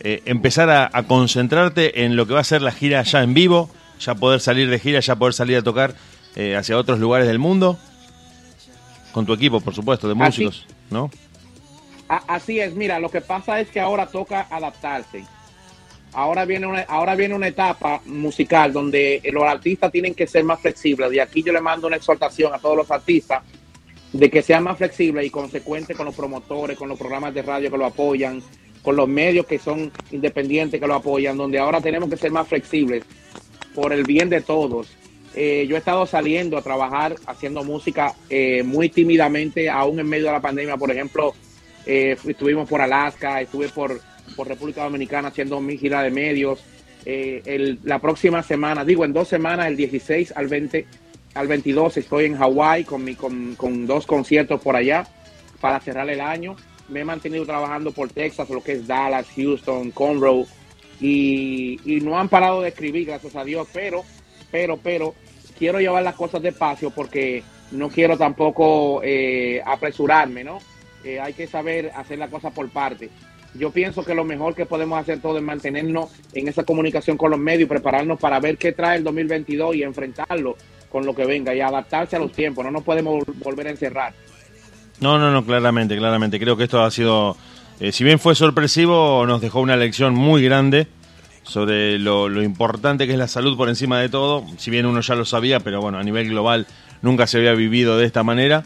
eh, 0.00 0.22
empezar 0.26 0.68
a, 0.68 0.90
a 0.92 1.04
concentrarte 1.04 2.04
en 2.04 2.16
lo 2.16 2.26
que 2.26 2.34
va 2.34 2.40
a 2.40 2.44
ser 2.44 2.60
la 2.60 2.72
gira 2.72 3.02
ya 3.02 3.22
en 3.22 3.32
vivo, 3.32 3.70
ya 4.00 4.14
poder 4.14 4.40
salir 4.40 4.68
de 4.68 4.78
gira, 4.78 5.00
ya 5.00 5.16
poder 5.16 5.34
salir 5.34 5.56
a 5.56 5.62
tocar 5.62 5.94
eh, 6.36 6.56
hacia 6.56 6.76
otros 6.76 6.98
lugares 6.98 7.26
del 7.26 7.38
mundo? 7.38 7.78
Con 9.12 9.26
tu 9.26 9.32
equipo, 9.32 9.60
por 9.60 9.74
supuesto, 9.74 10.06
de 10.08 10.14
Así- 10.24 10.44
músicos, 10.44 10.66
¿no? 10.90 11.10
A- 12.08 12.22
Así 12.26 12.58
es, 12.60 12.74
mira, 12.74 12.98
lo 12.98 13.08
que 13.10 13.20
pasa 13.20 13.60
es 13.60 13.68
que 13.68 13.80
ahora 13.80 14.06
toca 14.06 14.46
adaptarse. 14.50 15.24
Ahora 16.12 16.44
viene 16.44 16.66
una, 16.66 16.80
ahora 16.82 17.14
viene 17.14 17.34
una 17.36 17.46
etapa 17.48 18.00
musical 18.06 18.72
donde 18.72 19.20
los 19.32 19.44
artistas 19.44 19.92
tienen 19.92 20.14
que 20.14 20.26
ser 20.26 20.42
más 20.42 20.60
flexibles. 20.60 21.12
Y 21.12 21.20
aquí 21.20 21.42
yo 21.42 21.52
le 21.52 21.60
mando 21.60 21.86
una 21.86 21.96
exhortación 21.96 22.52
a 22.52 22.58
todos 22.58 22.76
los 22.76 22.90
artistas 22.90 23.42
de 24.12 24.28
que 24.28 24.42
sean 24.42 24.64
más 24.64 24.76
flexibles 24.76 25.24
y 25.24 25.30
consecuentes 25.30 25.96
con 25.96 26.06
los 26.06 26.14
promotores, 26.16 26.76
con 26.76 26.88
los 26.88 26.98
programas 26.98 27.32
de 27.32 27.42
radio 27.42 27.70
que 27.70 27.78
lo 27.78 27.86
apoyan, 27.86 28.42
con 28.82 28.96
los 28.96 29.06
medios 29.06 29.46
que 29.46 29.60
son 29.60 29.92
independientes 30.10 30.80
que 30.80 30.86
lo 30.88 30.94
apoyan, 30.96 31.36
donde 31.36 31.60
ahora 31.60 31.80
tenemos 31.80 32.10
que 32.10 32.16
ser 32.16 32.32
más 32.32 32.48
flexibles 32.48 33.04
por 33.72 33.92
el 33.92 34.02
bien 34.02 34.28
de 34.28 34.40
todos. 34.40 34.88
Eh, 35.34 35.66
yo 35.68 35.76
he 35.76 35.78
estado 35.78 36.06
saliendo 36.06 36.56
a 36.58 36.62
trabajar 36.62 37.14
haciendo 37.26 37.62
música 37.62 38.14
eh, 38.28 38.62
muy 38.64 38.88
tímidamente, 38.88 39.70
aún 39.70 40.00
en 40.00 40.08
medio 40.08 40.26
de 40.26 40.32
la 40.32 40.40
pandemia. 40.40 40.76
Por 40.76 40.90
ejemplo, 40.90 41.34
eh, 41.86 42.16
estuvimos 42.26 42.68
por 42.68 42.80
Alaska, 42.80 43.40
estuve 43.40 43.68
por, 43.68 44.00
por 44.36 44.48
República 44.48 44.82
Dominicana 44.84 45.28
haciendo 45.28 45.60
mi 45.60 45.78
gira 45.78 46.02
de 46.02 46.10
medios. 46.10 46.60
Eh, 47.06 47.42
el- 47.46 47.78
la 47.84 47.98
próxima 48.00 48.42
semana, 48.42 48.84
digo, 48.84 49.04
en 49.04 49.12
dos 49.12 49.28
semanas, 49.28 49.68
el 49.68 49.76
16 49.76 50.32
al 50.36 50.48
20, 50.48 50.86
al 51.34 51.46
22, 51.46 51.96
estoy 51.96 52.24
en 52.26 52.36
Hawái 52.36 52.84
con, 52.84 53.04
mi, 53.04 53.14
con, 53.14 53.54
con 53.54 53.86
dos 53.86 54.06
conciertos 54.06 54.60
por 54.60 54.74
allá 54.76 55.06
para 55.60 55.78
cerrar 55.80 56.10
el 56.10 56.20
año. 56.20 56.56
Me 56.88 57.00
he 57.00 57.04
mantenido 57.04 57.46
trabajando 57.46 57.92
por 57.92 58.08
Texas, 58.10 58.50
lo 58.50 58.62
que 58.64 58.72
es 58.72 58.86
Dallas, 58.88 59.28
Houston, 59.36 59.92
Conroe, 59.92 60.44
y, 61.00 61.78
y 61.84 62.00
no 62.00 62.18
han 62.18 62.28
parado 62.28 62.60
de 62.62 62.70
escribir, 62.70 63.06
gracias 63.06 63.36
a 63.36 63.44
Dios, 63.44 63.68
pero, 63.72 64.04
pero, 64.50 64.76
pero, 64.76 65.14
quiero 65.58 65.78
llevar 65.80 66.02
las 66.02 66.14
cosas 66.14 66.42
despacio 66.42 66.90
porque 66.90 67.42
no 67.72 67.88
quiero 67.88 68.16
tampoco 68.18 69.00
eh, 69.04 69.60
apresurarme, 69.64 70.42
¿no? 70.44 70.58
Eh, 71.04 71.20
hay 71.20 71.32
que 71.32 71.46
saber 71.46 71.92
hacer 71.96 72.18
la 72.18 72.28
cosa 72.28 72.50
por 72.50 72.68
parte. 72.70 73.08
yo 73.54 73.70
pienso 73.70 74.04
que 74.04 74.14
lo 74.14 74.22
mejor 74.24 74.54
que 74.54 74.66
podemos 74.66 74.98
hacer 75.00 75.20
todo 75.20 75.36
es 75.38 75.42
mantenernos 75.42 76.10
en 76.34 76.46
esa 76.48 76.62
comunicación 76.64 77.16
con 77.16 77.30
los 77.30 77.40
medios, 77.40 77.68
prepararnos 77.68 78.18
para 78.20 78.38
ver 78.40 78.56
qué 78.58 78.72
trae 78.72 78.98
el 78.98 79.04
2022 79.04 79.76
y 79.76 79.82
enfrentarlo 79.82 80.56
con 80.90 81.04
lo 81.06 81.14
que 81.14 81.24
venga 81.24 81.54
y 81.54 81.60
adaptarse 81.60 82.16
a 82.16 82.18
los 82.18 82.32
tiempos. 82.32 82.64
No 82.64 82.70
nos 82.70 82.82
podemos 82.82 83.14
vol- 83.24 83.34
volver 83.42 83.66
a 83.68 83.70
encerrar. 83.70 84.12
No, 85.00 85.18
no, 85.18 85.30
no, 85.32 85.44
claramente, 85.44 85.96
claramente. 85.96 86.38
Creo 86.38 86.56
que 86.56 86.64
esto 86.64 86.82
ha 86.82 86.90
sido, 86.90 87.36
eh, 87.80 87.90
si 87.92 88.04
bien 88.04 88.18
fue 88.18 88.34
sorpresivo, 88.34 89.24
nos 89.26 89.40
dejó 89.40 89.60
una 89.60 89.76
lección 89.76 90.14
muy 90.14 90.42
grande 90.44 90.86
sobre 91.42 91.98
lo, 91.98 92.42
importante 92.42 93.06
que 93.06 93.12
es 93.12 93.18
la 93.18 93.28
salud 93.28 93.56
por 93.56 93.68
encima 93.68 93.98
de 94.00 94.08
todo. 94.08 94.44
Si 94.56 94.70
bien 94.70 94.86
uno 94.86 95.00
ya 95.00 95.14
lo 95.14 95.24
sabía, 95.24 95.60
pero 95.60 95.80
bueno, 95.80 95.98
a 95.98 96.02
nivel 96.02 96.28
global 96.28 96.66
nunca 97.02 97.26
se 97.26 97.38
había 97.38 97.54
vivido 97.54 97.98
de 97.98 98.06
esta 98.06 98.22
manera. 98.22 98.64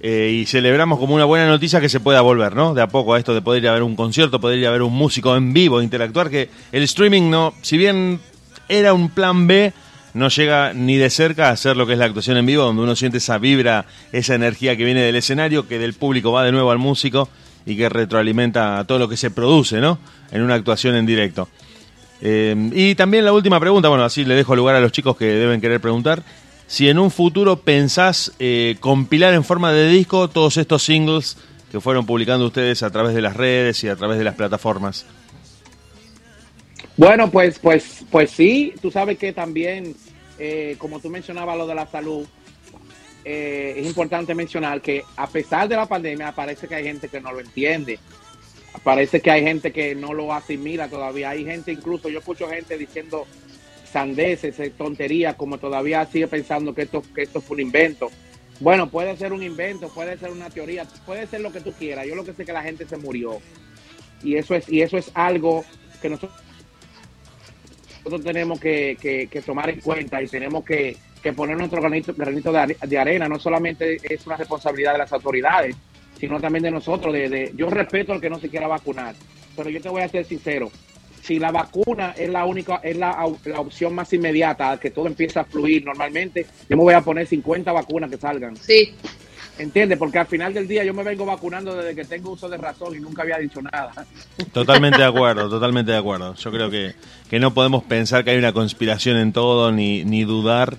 Eh, 0.00 0.40
y 0.40 0.46
celebramos 0.46 0.98
como 0.98 1.14
una 1.14 1.24
buena 1.24 1.46
noticia 1.46 1.80
que 1.80 1.88
se 1.88 2.00
pueda 2.00 2.20
volver, 2.20 2.54
¿no? 2.54 2.74
De 2.74 2.82
a 2.82 2.86
poco 2.86 3.14
a 3.14 3.18
esto 3.18 3.34
de 3.34 3.40
poder 3.40 3.62
ir 3.62 3.68
a 3.68 3.72
ver 3.72 3.82
un 3.82 3.96
concierto, 3.96 4.40
poder 4.40 4.58
ir 4.58 4.66
a 4.66 4.70
ver 4.70 4.82
un 4.82 4.92
músico 4.92 5.34
en 5.36 5.52
vivo, 5.52 5.80
interactuar, 5.80 6.28
que 6.28 6.50
el 6.70 6.82
streaming 6.82 7.30
no, 7.30 7.54
si 7.62 7.78
bien 7.78 8.20
era 8.68 8.92
un 8.92 9.08
plan 9.08 9.46
B, 9.46 9.72
no 10.12 10.28
llega 10.28 10.72
ni 10.74 10.96
de 10.96 11.10
cerca 11.10 11.48
a 11.48 11.52
hacer 11.52 11.76
lo 11.76 11.86
que 11.86 11.94
es 11.94 11.98
la 11.98 12.06
actuación 12.06 12.36
en 12.36 12.46
vivo, 12.46 12.64
donde 12.64 12.82
uno 12.82 12.94
siente 12.94 13.18
esa 13.18 13.38
vibra, 13.38 13.86
esa 14.12 14.34
energía 14.34 14.76
que 14.76 14.84
viene 14.84 15.00
del 15.00 15.16
escenario, 15.16 15.66
que 15.66 15.78
del 15.78 15.94
público 15.94 16.32
va 16.32 16.44
de 16.44 16.52
nuevo 16.52 16.70
al 16.70 16.78
músico 16.78 17.28
y 17.66 17.76
que 17.76 17.88
retroalimenta 17.88 18.84
todo 18.86 18.98
lo 18.98 19.08
que 19.08 19.16
se 19.16 19.30
produce, 19.30 19.80
¿no? 19.80 19.98
En 20.30 20.42
una 20.42 20.54
actuación 20.54 20.96
en 20.96 21.04
directo. 21.04 21.48
Eh, 22.20 22.70
y 22.72 22.94
también 22.94 23.24
la 23.24 23.32
última 23.32 23.60
pregunta, 23.60 23.88
bueno, 23.88 24.04
así 24.04 24.24
le 24.24 24.34
dejo 24.34 24.56
lugar 24.56 24.74
a 24.76 24.80
los 24.80 24.92
chicos 24.92 25.16
que 25.16 25.26
deben 25.26 25.60
querer 25.60 25.80
preguntar. 25.80 26.22
Si 26.66 26.88
en 26.88 26.98
un 26.98 27.10
futuro 27.10 27.60
pensás 27.60 28.32
eh, 28.38 28.76
compilar 28.80 29.34
en 29.34 29.44
forma 29.44 29.72
de 29.72 29.88
disco 29.88 30.28
todos 30.28 30.56
estos 30.56 30.82
singles 30.82 31.36
que 31.70 31.80
fueron 31.80 32.06
publicando 32.06 32.46
ustedes 32.46 32.82
a 32.82 32.90
través 32.90 33.14
de 33.14 33.22
las 33.22 33.36
redes 33.36 33.82
y 33.84 33.88
a 33.88 33.96
través 33.96 34.18
de 34.18 34.24
las 34.24 34.34
plataformas. 34.34 35.06
Bueno, 36.96 37.30
pues, 37.30 37.58
pues, 37.58 38.04
pues 38.10 38.30
sí, 38.30 38.72
tú 38.80 38.90
sabes 38.90 39.18
que 39.18 39.32
también, 39.32 39.94
eh, 40.38 40.76
como 40.78 40.98
tú 40.98 41.10
mencionabas 41.10 41.56
lo 41.58 41.66
de 41.66 41.74
la 41.74 41.86
salud, 41.86 42.26
eh, 43.24 43.74
es 43.76 43.86
importante 43.86 44.34
mencionar 44.34 44.80
que 44.80 45.02
a 45.16 45.26
pesar 45.26 45.68
de 45.68 45.76
la 45.76 45.86
pandemia, 45.86 46.32
parece 46.32 46.66
que 46.66 46.76
hay 46.76 46.84
gente 46.84 47.08
que 47.08 47.20
no 47.20 47.32
lo 47.32 47.40
entiende. 47.40 47.98
Parece 48.82 49.20
que 49.20 49.30
hay 49.30 49.42
gente 49.42 49.72
que 49.72 49.94
no 49.94 50.12
lo 50.14 50.32
asimila 50.32 50.88
todavía. 50.88 51.30
Hay 51.30 51.44
gente, 51.44 51.72
incluso 51.72 52.08
yo 52.08 52.18
escucho 52.18 52.48
gente 52.48 52.76
diciendo 52.78 53.26
sandeces, 53.84 54.58
eh, 54.60 54.70
tonterías, 54.70 55.36
como 55.36 55.58
todavía 55.58 56.04
sigue 56.06 56.28
pensando 56.28 56.74
que 56.74 56.82
esto, 56.82 57.02
que 57.14 57.22
esto 57.22 57.40
fue 57.40 57.56
un 57.56 57.62
invento. 57.62 58.08
Bueno, 58.60 58.90
puede 58.90 59.16
ser 59.16 59.32
un 59.32 59.42
invento, 59.42 59.88
puede 59.92 60.18
ser 60.18 60.30
una 60.30 60.50
teoría, 60.50 60.84
puede 61.04 61.26
ser 61.26 61.40
lo 61.40 61.52
que 61.52 61.60
tú 61.60 61.72
quieras. 61.72 62.06
Yo 62.06 62.14
lo 62.14 62.24
que 62.24 62.34
sé 62.34 62.42
es 62.42 62.46
que 62.46 62.52
la 62.52 62.62
gente 62.62 62.86
se 62.86 62.96
murió. 62.96 63.38
Y 64.22 64.36
eso 64.36 64.54
es, 64.54 64.68
y 64.68 64.82
eso 64.82 64.98
es 64.98 65.10
algo 65.14 65.64
que 66.00 66.08
nosotros 66.10 66.40
nosotros 68.04 68.24
tenemos 68.24 68.60
que, 68.60 68.96
que- 69.00 69.42
tomar 69.42 69.68
en 69.70 69.80
cuenta 69.80 70.22
y 70.22 70.28
tenemos 70.28 70.64
que, 70.64 70.96
que 71.22 71.32
poner 71.32 71.56
nuestro 71.56 71.80
granito, 71.80 72.14
granito 72.14 72.52
de 72.52 72.98
arena. 72.98 73.28
No 73.28 73.38
solamente 73.38 73.98
es 74.02 74.26
una 74.26 74.36
responsabilidad 74.36 74.92
de 74.92 74.98
las 74.98 75.12
autoridades, 75.12 75.76
sino 76.18 76.40
también 76.40 76.62
de 76.64 76.70
nosotros. 76.70 77.12
De, 77.12 77.28
de- 77.28 77.52
yo 77.56 77.68
respeto 77.70 78.12
al 78.12 78.20
que 78.20 78.30
no 78.30 78.38
se 78.38 78.48
quiera 78.48 78.66
vacunar, 78.68 79.14
pero 79.56 79.70
yo 79.70 79.80
te 79.80 79.88
voy 79.88 80.02
a 80.02 80.08
ser 80.08 80.24
sincero. 80.24 80.70
Si 81.22 81.38
la 81.40 81.50
vacuna 81.50 82.14
es 82.16 82.30
la 82.30 82.44
única, 82.44 82.76
es 82.84 82.96
la, 82.96 83.26
la 83.46 83.60
opción 83.60 83.94
más 83.94 84.12
inmediata, 84.12 84.78
que 84.78 84.90
todo 84.90 85.08
empieza 85.08 85.40
a 85.40 85.44
fluir 85.44 85.84
normalmente, 85.84 86.46
yo 86.68 86.76
me 86.76 86.84
voy 86.84 86.94
a 86.94 87.00
poner 87.00 87.26
50 87.26 87.72
vacunas 87.72 88.08
que 88.10 88.16
salgan. 88.16 88.56
Sí, 88.56 88.94
¿Entiendes? 89.58 89.96
Porque 89.98 90.18
al 90.18 90.26
final 90.26 90.52
del 90.52 90.68
día 90.68 90.84
yo 90.84 90.92
me 90.92 91.02
vengo 91.02 91.24
vacunando 91.24 91.74
desde 91.74 91.94
que 91.94 92.04
tengo 92.04 92.32
uso 92.32 92.46
de 92.46 92.58
razón 92.58 92.94
y 92.94 93.00
nunca 93.00 93.22
había 93.22 93.38
dicho 93.38 93.60
nada. 93.62 93.90
Totalmente 94.52 94.98
de 94.98 95.04
acuerdo, 95.04 95.48
totalmente 95.48 95.92
de 95.92 95.96
acuerdo. 95.98 96.34
Yo 96.34 96.50
creo 96.52 96.68
que, 96.70 96.92
que 97.30 97.40
no 97.40 97.54
podemos 97.54 97.82
pensar 97.84 98.22
que 98.22 98.32
hay 98.32 98.36
una 98.36 98.52
conspiración 98.52 99.16
en 99.16 99.32
todo 99.32 99.72
ni, 99.72 100.04
ni 100.04 100.24
dudar 100.24 100.76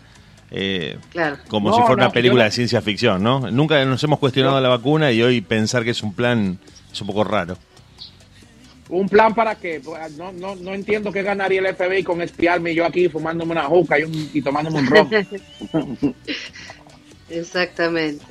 eh, 0.52 0.98
claro. 1.12 1.38
como 1.48 1.70
No, 1.70 1.76
si 1.76 1.82
fuera 1.82 1.96
no, 1.98 2.06
una 2.08 2.12
película 2.14 2.44
de 2.46 2.52
ciencia 2.52 2.82
ficción, 2.82 3.22
¿no? 3.24 3.52
Nunca 3.52 3.84
nos 3.86 4.04
hemos 4.04 4.20
cuestionado 4.20 4.60
la 4.62 4.70
vacuna 4.70 5.12
y 5.12 5.22
hoy 5.22 5.42
pensar 5.42 5.84
que 5.84 5.92
es 5.92 6.02
un 6.04 6.14
plan 6.14 6.58
es 6.92 7.02
un 7.02 7.08
poco 7.08 7.24
raro. 7.24 7.58
¿Un 8.90 9.10
plan 9.10 9.36
para 9.36 9.56
qué? 9.56 9.82
No, 10.18 10.32
no, 10.32 10.56
no 10.56 10.74
entiendo 10.74 11.12
qué 11.12 11.22
ganaría 11.22 11.60
el 11.60 11.76
FBI 11.76 12.04
con 12.04 12.22
espiarme 12.22 12.72
y 12.72 12.76
yo 12.76 12.86
aquí 12.86 13.10
fumándome 13.10 13.52
una 13.52 13.66
juca 13.66 14.00
y, 14.00 14.04
un- 14.04 14.30
y 14.34 14.42
tomándome 14.42 14.80
un 14.80 14.88
ron. 14.88 15.10
Exactamente. 17.30 18.24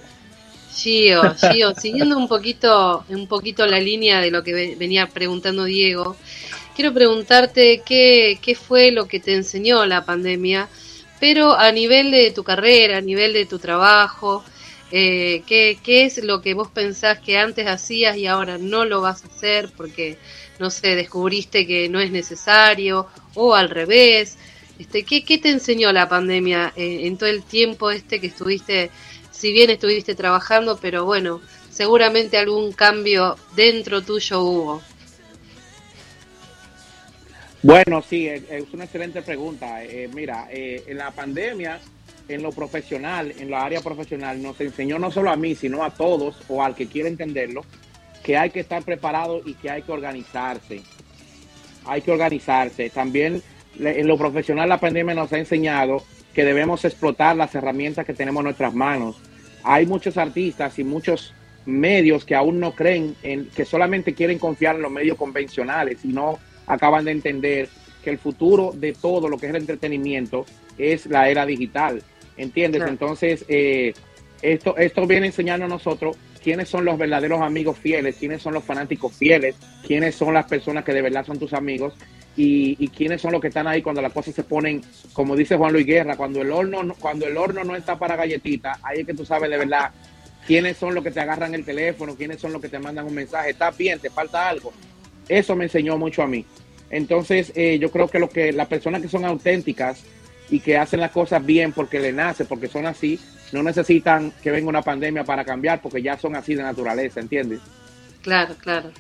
Gio, 0.75 1.35
Gio, 1.35 1.75
siguiendo 1.75 2.17
un 2.19 2.29
poquito, 2.29 3.05
un 3.09 3.27
poquito 3.27 3.67
la 3.67 3.81
línea 3.81 4.21
de 4.21 4.31
lo 4.31 4.43
que 4.43 4.53
ve- 4.53 4.77
venía 4.79 5.07
preguntando 5.07 5.64
Diego, 5.64 6.17
quiero 6.75 6.93
preguntarte 6.93 7.83
qué, 7.85 8.39
qué 8.43 8.55
fue 8.55 8.91
lo 8.93 9.07
que 9.09 9.21
te 9.21 9.35
enseñó 9.35 9.85
la 9.87 10.05
pandemia, 10.05 10.69
pero 11.29 11.59
a 11.59 11.72
nivel 11.72 12.12
de 12.12 12.31
tu 12.31 12.45
carrera, 12.45 12.99
a 12.99 13.01
nivel 13.01 13.33
de 13.33 13.47
tu 13.47 13.59
trabajo, 13.59 14.45
eh, 14.93 15.43
¿qué, 15.45 15.77
qué 15.83 16.05
es 16.05 16.22
lo 16.22 16.41
que 16.41 16.55
vos 16.55 16.68
pensás 16.68 17.18
que 17.18 17.37
antes 17.37 17.66
hacías 17.66 18.16
y 18.16 18.29
ahora 18.29 18.59
no 18.59 18.85
lo 18.85 19.01
vas 19.01 19.24
a 19.24 19.27
hacer 19.27 19.68
porque, 19.77 20.18
no 20.61 20.70
sé, 20.70 20.95
descubriste 20.95 21.66
que 21.66 21.89
no 21.89 21.99
es 21.99 22.12
necesario 22.12 23.09
o 23.35 23.57
al 23.57 23.70
revés? 23.70 24.39
Este, 24.79 25.03
¿qué, 25.03 25.24
¿Qué 25.24 25.39
te 25.39 25.51
enseñó 25.51 25.91
la 25.91 26.09
pandemia 26.09 26.72
eh, 26.77 27.01
en 27.09 27.18
todo 27.18 27.29
el 27.29 27.43
tiempo 27.43 27.91
este 27.91 28.20
que 28.20 28.29
estuviste, 28.29 28.93
si 29.33 29.51
bien 29.51 29.70
estuviste 29.70 30.14
trabajando, 30.14 30.79
pero 30.81 31.05
bueno, 31.07 31.41
seguramente 31.72 32.39
algún 32.39 32.70
cambio 32.70 33.37
dentro 33.57 34.01
tuyo 34.01 34.43
hubo? 34.45 34.83
Bueno, 37.63 38.03
sí, 38.03 38.29
es, 38.29 38.43
una 38.73 38.85
excelente 38.85 39.23
pregunta. 39.23 39.83
Eh, 39.83 40.09
mira, 40.13 40.49
eh, 40.51 40.85
en 40.87 40.99
la 40.99 41.11
pandemia, 41.11 41.81
en 42.29 42.43
lo 42.43 42.53
profesional, 42.53 43.33
en 43.39 43.51
la 43.51 43.65
área 43.65 43.81
profesional, 43.81 44.43
nos 44.43 44.61
enseñó 44.61 44.99
no 44.99 45.11
solo 45.11 45.31
a 45.31 45.37
mí, 45.37 45.55
sino 45.55 45.83
a 45.83 45.91
todos 45.91 46.37
o 46.49 46.63
al 46.63 46.75
que 46.75 46.87
quiera 46.87 47.09
entenderlo, 47.09 47.65
que 48.23 48.37
hay 48.37 48.51
que 48.51 48.61
estar 48.61 48.83
preparado 48.83 49.43
y 49.45 49.55
que 49.55 49.71
hay 49.71 49.83
que 49.83 49.93
organizarse. 49.93 50.83
Hay 51.85 52.03
que 52.03 52.11
organizarse. 52.11 52.91
También 52.91 53.43
en 53.79 54.07
lo 54.07 54.17
profesional 54.19 54.69
la 54.69 54.81
pandemia 54.81 55.15
nos 55.15 55.33
ha 55.33 55.39
enseñado 55.39 56.03
que 56.35 56.45
debemos 56.45 56.85
explotar 56.85 57.37
las 57.37 57.55
herramientas 57.55 58.05
que 58.05 58.15
tenemos 58.15 58.41
en 58.41 58.45
nuestras 58.45 58.75
manos. 58.75 59.17
Hay 59.63 59.87
muchos 59.87 60.17
artistas 60.17 60.79
y 60.79 60.85
muchos 60.85 61.33
medios 61.65 62.25
que 62.25 62.35
aún 62.35 62.61
no 62.61 62.73
creen 62.73 63.17
en 63.23 63.49
que 63.49 63.65
solamente 63.65 64.15
quieren 64.15 64.39
confiar 64.39 64.77
en 64.77 64.83
los 64.83 64.93
medios 64.93 65.17
convencionales 65.17 66.05
y 66.05 66.09
no 66.09 66.39
acaban 66.67 67.05
de 67.05 67.12
entender 67.12 67.69
que 68.03 68.11
el 68.11 68.19
futuro 68.19 68.73
de 68.75 68.93
todo 68.93 69.29
lo 69.29 69.37
que 69.39 69.47
es 69.47 69.51
el 69.51 69.61
entretenimiento 69.61 70.47
es 70.79 71.07
la 71.07 71.29
era 71.29 71.45
digital. 71.47 72.03
¿Entiendes? 72.37 72.81
Claro. 72.81 72.93
Entonces, 72.93 73.45
eh, 73.49 73.95
esto, 74.43 74.77
esto 74.77 75.07
viene 75.07 75.27
enseñando 75.27 75.64
a 75.67 75.69
nosotros 75.69 76.17
quiénes 76.43 76.69
son 76.69 76.85
los 76.85 76.99
verdaderos 76.99 77.41
amigos 77.41 77.79
fieles, 77.79 78.17
quiénes 78.17 78.43
son 78.43 78.55
los 78.55 78.62
fanáticos 78.62 79.12
fieles, 79.14 79.57
quiénes 79.87 80.14
son 80.14 80.35
las 80.35 80.47
personas 80.47 80.85
que 80.85 80.93
de 80.93 81.03
verdad 81.03 81.25
son 81.27 81.39
tus 81.39 81.53
amigos 81.55 81.95
y, 82.37 82.77
y 82.79 82.89
quiénes 82.89 83.21
son 83.23 83.33
los 83.33 83.41
que 83.41 83.49
están 83.49 83.67
ahí 83.67 83.81
cuando 83.83 84.03
las 84.03 84.12
cosas 84.12 84.35
se 84.35 84.45
ponen, 84.45 84.83
como 85.14 85.35
dice 85.35 85.57
Juan 85.57 85.73
Luis 85.73 85.87
Guerra, 85.87 86.17
cuando 86.17 86.43
el 86.43 86.53
horno, 86.53 86.83
no- 86.83 86.95
cuando 86.95 87.27
el 87.27 87.37
horno 87.37 87.64
no 87.64 87.75
está 87.75 87.99
para 87.99 88.14
galletitas, 88.14 88.79
ahí 88.85 89.01
es 89.01 89.07
que 89.07 89.14
tú 89.14 89.25
sabes 89.25 89.51
de 89.51 89.57
verdad 89.57 89.91
quiénes 90.47 90.77
son 90.77 90.95
los 90.95 91.03
que 91.03 91.11
te 91.11 91.21
agarran 91.21 91.55
el 91.55 91.64
teléfono, 91.64 92.14
quiénes 92.14 92.39
son 92.39 92.53
los 92.53 92.61
que 92.62 92.69
te 92.69 92.79
mandan 92.79 93.07
un 93.07 93.14
mensaje, 93.14 93.51
estás 93.51 93.77
bien, 93.77 93.99
te 93.99 94.11
falta 94.11 94.49
algo. 94.49 94.73
Eso 95.29 95.57
me 95.57 95.64
enseñó 95.64 95.99
mucho 95.99 96.22
a 96.22 96.27
mí. 96.27 96.45
Entonces, 96.91 97.53
eh, 97.55 97.79
yo 97.79 97.91
creo 97.91 98.09
que 98.09 98.18
lo 98.18 98.29
que 98.29 98.53
las 98.53 98.68
personas 98.68 99.03
que 99.03 99.09
son 99.09 99.24
auténticas 99.24 100.03
y 100.51 100.61
que 100.61 100.77
hacen 100.77 101.01
las 101.01 101.11
cosas 101.11 101.45
bien 101.45 101.72
porque 101.72 101.99
le 101.99 102.12
nace, 102.12 102.45
porque 102.45 102.68
son 102.68 102.87
así, 102.87 103.18
no 103.53 103.62
necesitan 103.62 104.33
que 104.43 104.51
venga 104.51 104.68
una 104.68 104.83
pandemia 104.83 105.24
para 105.24 105.45
cambiar, 105.45 105.81
porque 105.81 106.03
ya 106.03 106.16
son 106.16 106.37
así 106.37 106.55
de 106.55 106.62
naturaleza, 106.62 107.20
¿entiendes? 107.20 107.61
Claro, 108.22 108.55
claro. 108.61 108.91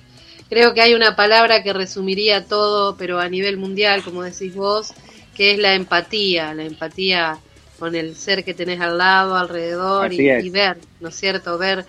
Creo 0.48 0.74
que 0.74 0.80
hay 0.80 0.94
una 0.94 1.16
palabra 1.16 1.62
que 1.62 1.72
resumiría 1.72 2.44
todo, 2.44 2.96
pero 2.96 3.18
a 3.18 3.28
nivel 3.28 3.56
mundial, 3.56 4.02
como 4.02 4.22
decís 4.22 4.54
vos, 4.54 4.92
que 5.34 5.52
es 5.52 5.58
la 5.58 5.74
empatía, 5.74 6.54
la 6.54 6.64
empatía 6.64 7.38
con 7.78 7.94
el 7.94 8.16
ser 8.16 8.44
que 8.44 8.54
tenés 8.54 8.80
al 8.80 8.98
lado, 8.98 9.36
alrededor 9.36 10.12
y, 10.12 10.28
y 10.30 10.50
ver, 10.50 10.78
¿no 11.00 11.08
es 11.08 11.16
cierto? 11.16 11.58
Ver 11.58 11.84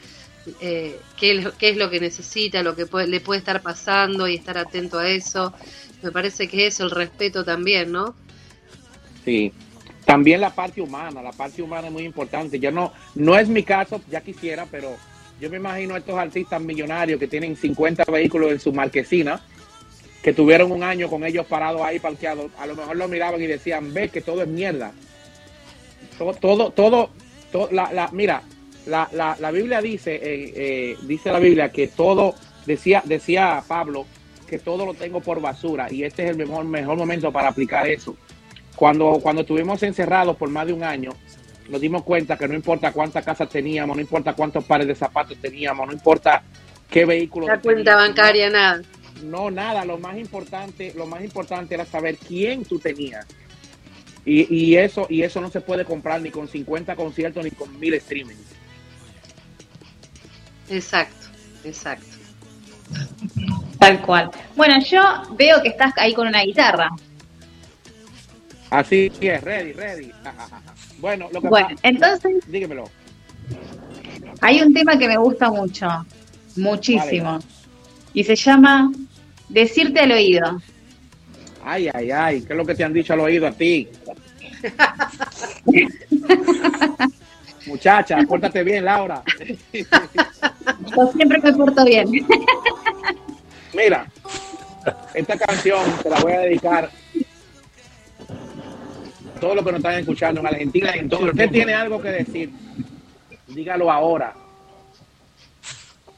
eh, 0.61 0.99
qué, 1.17 1.47
qué 1.57 1.69
es 1.69 1.77
lo 1.77 1.89
que 1.89 1.99
necesita, 1.99 2.63
lo 2.63 2.75
que 2.75 2.87
le 3.07 3.19
puede 3.21 3.39
estar 3.39 3.61
pasando 3.61 4.27
y 4.27 4.35
estar 4.35 4.57
atento 4.57 4.99
a 4.99 5.09
eso. 5.09 5.53
Me 6.01 6.11
parece 6.11 6.47
que 6.47 6.67
es 6.67 6.79
el 6.79 6.91
respeto 6.91 7.43
también, 7.43 7.91
¿no? 7.91 8.15
Sí. 9.25 9.51
También 10.05 10.39
la 10.39 10.51
parte 10.55 10.81
humana, 10.81 11.21
la 11.21 11.31
parte 11.33 11.61
humana 11.61 11.87
es 11.87 11.93
muy 11.93 12.03
importante. 12.03 12.59
Yo 12.59 12.71
no, 12.71 12.93
no 13.15 13.37
es 13.37 13.49
mi 13.49 13.63
caso, 13.63 14.01
ya 14.09 14.21
quisiera, 14.21 14.65
pero 14.71 14.95
yo 15.41 15.49
me 15.49 15.57
imagino 15.57 15.95
a 15.95 15.97
estos 15.97 16.17
artistas 16.17 16.61
millonarios 16.61 17.19
que 17.19 17.27
tienen 17.27 17.55
50 17.57 18.05
vehículos 18.05 18.51
en 18.51 18.59
su 18.59 18.71
marquesina, 18.71 19.41
que 20.23 20.31
tuvieron 20.33 20.71
un 20.71 20.81
año 20.83 21.09
con 21.09 21.25
ellos 21.25 21.45
parados 21.45 21.81
ahí 21.81 21.99
parqueados. 21.99 22.51
A 22.57 22.65
lo 22.67 22.75
mejor 22.75 22.95
lo 22.95 23.07
miraban 23.09 23.41
y 23.41 23.47
decían, 23.47 23.93
ve 23.93 24.07
que 24.09 24.21
todo 24.21 24.41
es 24.41 24.47
mierda. 24.47 24.93
Todo, 26.17 26.33
todo, 26.35 26.71
todo, 26.71 27.09
to- 27.51 27.69
la, 27.71 27.91
la- 27.91 28.09
mira, 28.13 28.43
la, 28.88 29.09
la, 29.13 29.38
la 29.39 29.51
Biblia 29.51 29.81
dice, 29.81 30.15
eh, 30.15 30.53
eh, 30.55 30.97
dice 31.03 31.31
la 31.31 31.39
Biblia 31.39 31.71
que 31.71 31.88
todo 31.88 32.35
decía, 32.65 33.01
decía 33.05 33.63
Pablo 33.67 34.05
que 34.47 34.59
todo 34.59 34.85
lo 34.85 34.93
tengo 34.93 35.19
por 35.21 35.41
basura 35.41 35.91
y 35.91 36.03
este 36.03 36.23
es 36.23 36.31
el 36.31 36.38
mejor, 36.38 36.65
mejor 36.65 36.97
momento 36.97 37.31
para 37.31 37.49
aplicar 37.49 37.88
eso. 37.88 38.15
Cuando, 38.75 39.19
cuando 39.21 39.41
estuvimos 39.41 39.81
encerrados 39.83 40.38
por 40.38 40.49
más 40.49 40.67
de 40.67 40.73
un 40.73 40.83
año, 40.83 41.11
nos 41.69 41.81
dimos 41.81 42.03
cuenta 42.03 42.38
que 42.38 42.47
no 42.47 42.53
importa 42.53 42.93
cuántas 42.93 43.25
casas 43.25 43.49
teníamos, 43.49 43.95
no 43.95 44.01
importa 44.01 44.33
cuántos 44.33 44.63
pares 44.63 44.88
de 44.88 44.95
zapatos 44.95 45.38
teníamos, 45.41 45.85
no 45.88 45.93
importa 45.93 46.43
qué 46.89 47.03
vehículo 47.03 47.47
La 47.47 47.59
cuenta 47.59 47.95
teníamos, 47.95 48.07
bancaria, 48.07 48.49
nada. 48.49 48.81
no, 49.23 49.51
nada, 49.51 49.83
lo 49.83 49.97
más 49.97 50.17
importante, 50.17 50.93
lo 50.95 51.07
más 51.07 51.23
importante 51.23 51.75
era 51.75 51.85
saber 51.85 52.17
quién 52.17 52.63
tú 52.63 52.79
tenías. 52.79 53.25
Y, 54.23 54.53
y 54.53 54.75
eso, 54.77 55.07
y 55.09 55.23
eso 55.23 55.41
no 55.41 55.49
se 55.49 55.61
puede 55.61 55.85
comprar 55.85 56.21
ni 56.21 56.31
con 56.31 56.47
50 56.47 56.95
conciertos 56.95 57.43
ni 57.43 57.51
con 57.51 57.79
mil 57.79 57.99
streamings. 57.99 58.57
Exacto, 60.70 61.28
exacto. 61.63 62.05
Tal 63.80 64.01
cual. 64.01 64.32
Bueno, 64.55 64.76
yo 64.84 65.01
veo 65.38 65.61
que 65.61 65.70
estás 65.70 65.93
ahí 65.97 66.13
con 66.13 66.28
una 66.28 66.41
guitarra. 66.41 66.89
Así 68.70 69.11
es, 69.22 69.41
ready, 69.43 69.72
ready. 69.74 70.11
bueno, 70.99 71.30
lo 71.32 71.41
que 71.41 71.47
Bueno, 71.47 71.70
pasa- 71.70 71.80
entonces 71.84 72.34
dígamelo. 72.47 72.89
hay 74.41 74.61
un 74.61 74.74
tema 74.74 74.97
que 74.97 75.07
me 75.07 75.18
gusta 75.18 75.49
mucho, 75.49 75.88
muchísimo, 76.57 77.39
y 78.13 78.24
se 78.26 78.36
llama 78.36 78.91
Decirte 79.49 80.01
al 80.01 80.11
oído. 80.11 80.61
Ay, 81.63 81.89
ay, 81.93 82.11
ay, 82.11 82.41
¿qué 82.41 82.51
es 82.53 82.57
lo 82.57 82.65
que 82.65 82.76
te 82.76 82.84
han 82.84 82.91
dicho 82.93 83.13
al 83.13 83.22
oído 83.22 83.47
a 83.47 83.51
ti? 83.51 83.88
Muchacha, 87.68 88.18
pórtate 88.28 88.63
bien, 88.63 88.86
Laura. 88.86 89.22
Yo 90.95 91.11
siempre 91.13 91.39
me 91.39 91.53
porto 91.53 91.86
bien. 91.86 92.09
Mira, 93.74 94.07
esta 95.13 95.38
canción 95.38 95.84
te 96.01 96.09
la 96.09 96.20
voy 96.20 96.32
a 96.32 96.39
dedicar 96.39 96.89
a 99.36 99.39
todos 99.39 99.55
los 99.55 99.65
que 99.65 99.72
nos 99.72 99.80
están 99.80 99.95
escuchando 99.95 100.41
en 100.41 100.47
Argentina 100.47 100.95
y 100.95 100.99
en 100.99 101.09
todo 101.09 101.20
el 101.20 101.26
mundo. 101.28 101.43
Usted 101.43 101.53
tiene 101.53 101.74
algo 101.74 102.01
que 102.01 102.09
decir, 102.09 102.51
dígalo 103.47 103.91
ahora, 103.91 104.34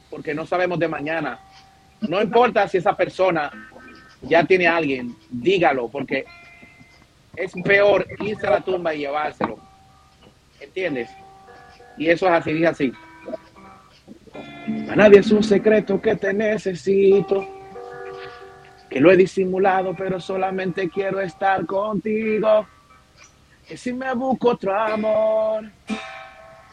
porque 0.09 0.33
no 0.33 0.45
sabemos 0.45 0.79
de 0.79 0.87
mañana. 0.87 1.39
No 2.01 2.21
importa 2.21 2.67
si 2.67 2.77
esa 2.77 2.95
persona 2.95 3.51
ya 4.21 4.43
tiene 4.43 4.67
a 4.67 4.77
alguien, 4.77 5.15
dígalo, 5.29 5.89
porque 5.89 6.25
es 7.35 7.51
peor 7.63 8.05
irse 8.19 8.47
a 8.47 8.51
la 8.51 8.61
tumba 8.61 8.93
y 8.93 8.99
llevárselo. 8.99 9.57
¿Entiendes? 10.59 11.09
Y 11.99 12.09
eso 12.09 12.27
es 12.27 12.31
así, 12.31 12.63
es 12.63 12.69
así. 12.69 12.93
A 14.89 14.95
nadie 14.95 15.19
es 15.19 15.29
un 15.31 15.43
secreto 15.43 16.01
que 16.01 16.15
te 16.15 16.33
necesito, 16.33 17.45
que 18.89 19.01
lo 19.01 19.11
he 19.11 19.17
disimulado, 19.17 19.93
pero 19.95 20.19
solamente 20.19 20.89
quiero 20.89 21.19
estar 21.19 21.65
contigo. 21.65 22.65
Que 23.67 23.75
si 23.75 23.91
me 23.91 24.13
busco 24.13 24.51
otro 24.51 24.79
amor, 24.79 25.69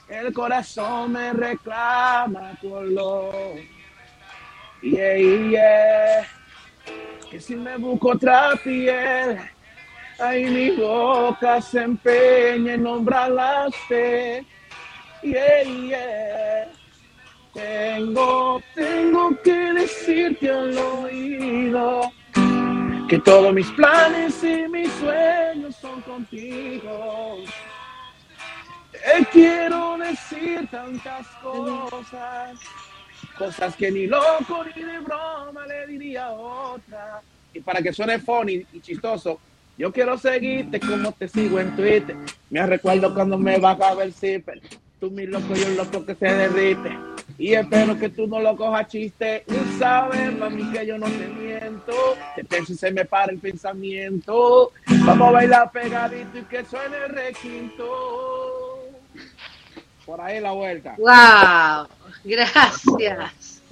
el 0.08 0.32
corazón 0.32 1.12
me 1.12 1.32
reclama 1.32 2.56
color. 2.62 3.56
Yeah, 4.80 5.16
yeah. 5.16 6.26
Que 7.28 7.40
si 7.40 7.56
me 7.56 7.76
busco 7.76 8.10
otra 8.10 8.52
piel, 8.62 9.38
ahí 10.20 10.44
mi 10.44 10.70
boca 10.70 11.60
se 11.60 11.82
empeña 11.82 12.74
en 12.74 12.84
nombrarla 12.84 13.64
a 13.64 13.68
usted. 13.68 14.44
Yeah, 15.22 15.62
yeah. 15.62 16.68
Tengo, 17.54 18.60
tengo 18.74 19.40
que 19.42 19.72
decirte 19.72 20.50
al 20.50 20.76
oído 20.76 22.12
que 23.08 23.18
todos 23.20 23.54
mis 23.54 23.70
planes 23.70 24.44
y 24.44 24.68
mis 24.68 24.92
sueños 24.92 25.74
son 25.76 26.02
contigo. 26.02 27.38
Te 28.92 29.24
quiero 29.32 29.96
decir 29.96 30.68
tantas 30.70 31.26
cosas, 31.42 32.58
cosas 33.38 33.74
que 33.76 33.90
ni 33.90 34.06
loco 34.06 34.64
ni 34.74 34.82
de 34.82 34.98
broma 34.98 35.66
le 35.66 35.86
diría 35.86 36.30
otra. 36.30 37.22
Y 37.54 37.60
para 37.60 37.80
que 37.80 37.92
suene 37.92 38.18
funny 38.18 38.66
y 38.70 38.80
chistoso, 38.80 39.40
yo 39.78 39.90
quiero 39.92 40.18
seguirte 40.18 40.78
como 40.78 41.12
te 41.12 41.26
sigo 41.26 41.58
en 41.58 41.74
Twitter. 41.74 42.16
Me 42.50 42.66
recuerdo 42.66 43.14
cuando 43.14 43.38
me 43.38 43.58
bajaba 43.58 44.02
el 44.02 44.12
zipper. 44.12 44.60
Tú 45.00 45.10
mi 45.10 45.26
loco, 45.26 45.54
yo 45.54 45.66
el 45.66 45.76
loco 45.76 46.06
que 46.06 46.14
se 46.14 46.26
derrite. 46.26 46.96
Y 47.38 47.52
espero 47.52 47.98
que 47.98 48.08
tú 48.08 48.26
no 48.26 48.40
lo 48.40 48.56
cojas 48.56 48.88
chiste. 48.88 49.44
Y 49.46 49.78
sabes, 49.78 50.36
mami, 50.38 50.70
que 50.72 50.86
yo 50.86 50.96
no 50.96 51.06
te 51.06 51.28
miento. 51.28 51.92
Te 52.34 52.44
pienso 52.44 52.72
y 52.72 52.76
se 52.76 52.90
me 52.90 53.04
para 53.04 53.32
el 53.32 53.38
pensamiento. 53.38 54.72
Vamos 55.04 55.28
a 55.28 55.32
bailar 55.32 55.70
pegadito 55.70 56.38
y 56.38 56.42
que 56.44 56.64
suene 56.64 56.96
el 57.06 57.14
requinto. 57.14 58.84
Por 60.06 60.20
ahí 60.20 60.40
la 60.40 60.52
vuelta. 60.52 60.94
¡Wow! 60.96 61.88
Gracias. 62.24 63.62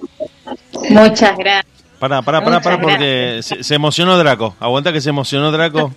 Muchas 0.89 1.37
gracias. 1.37 1.65
Pará, 1.97 2.21
pará, 2.21 2.41
Muchas 2.41 2.63
pará, 2.63 2.79
porque 2.79 3.39
se, 3.41 3.63
se 3.63 3.75
emocionó 3.75 4.17
Draco. 4.17 4.55
Aguanta 4.59 4.93
que 4.93 5.01
se 5.01 5.09
emocionó 5.09 5.51
Draco. 5.51 5.91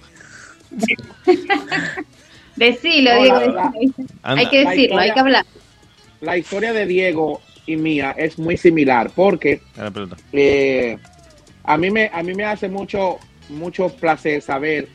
Decilo, 2.59 3.23
Diego. 3.23 3.37
hola. 3.37 3.73
decilo. 3.73 4.09
Anda. 4.23 4.41
Hay 4.41 4.49
que 4.49 4.65
decirlo, 4.65 4.99
hay 4.99 5.13
que 5.13 5.21
hablar. 5.21 5.47
La 6.21 6.37
historia 6.37 6.73
de 6.73 6.87
Diego 6.87 7.41
y 7.67 7.77
mía 7.77 8.15
es 8.17 8.39
muy 8.39 8.57
similar 8.57 9.11
porque 9.15 9.61
eh, 10.33 10.99
a 11.65 11.77
mí 11.77 11.91
me 11.91 12.11
a 12.13 12.23
mí 12.23 12.35
me 12.35 12.45
hace 12.45 12.69
mucho 12.69 13.19
mucho 13.51 13.89
placer 13.91 14.43
saber 14.43 14.89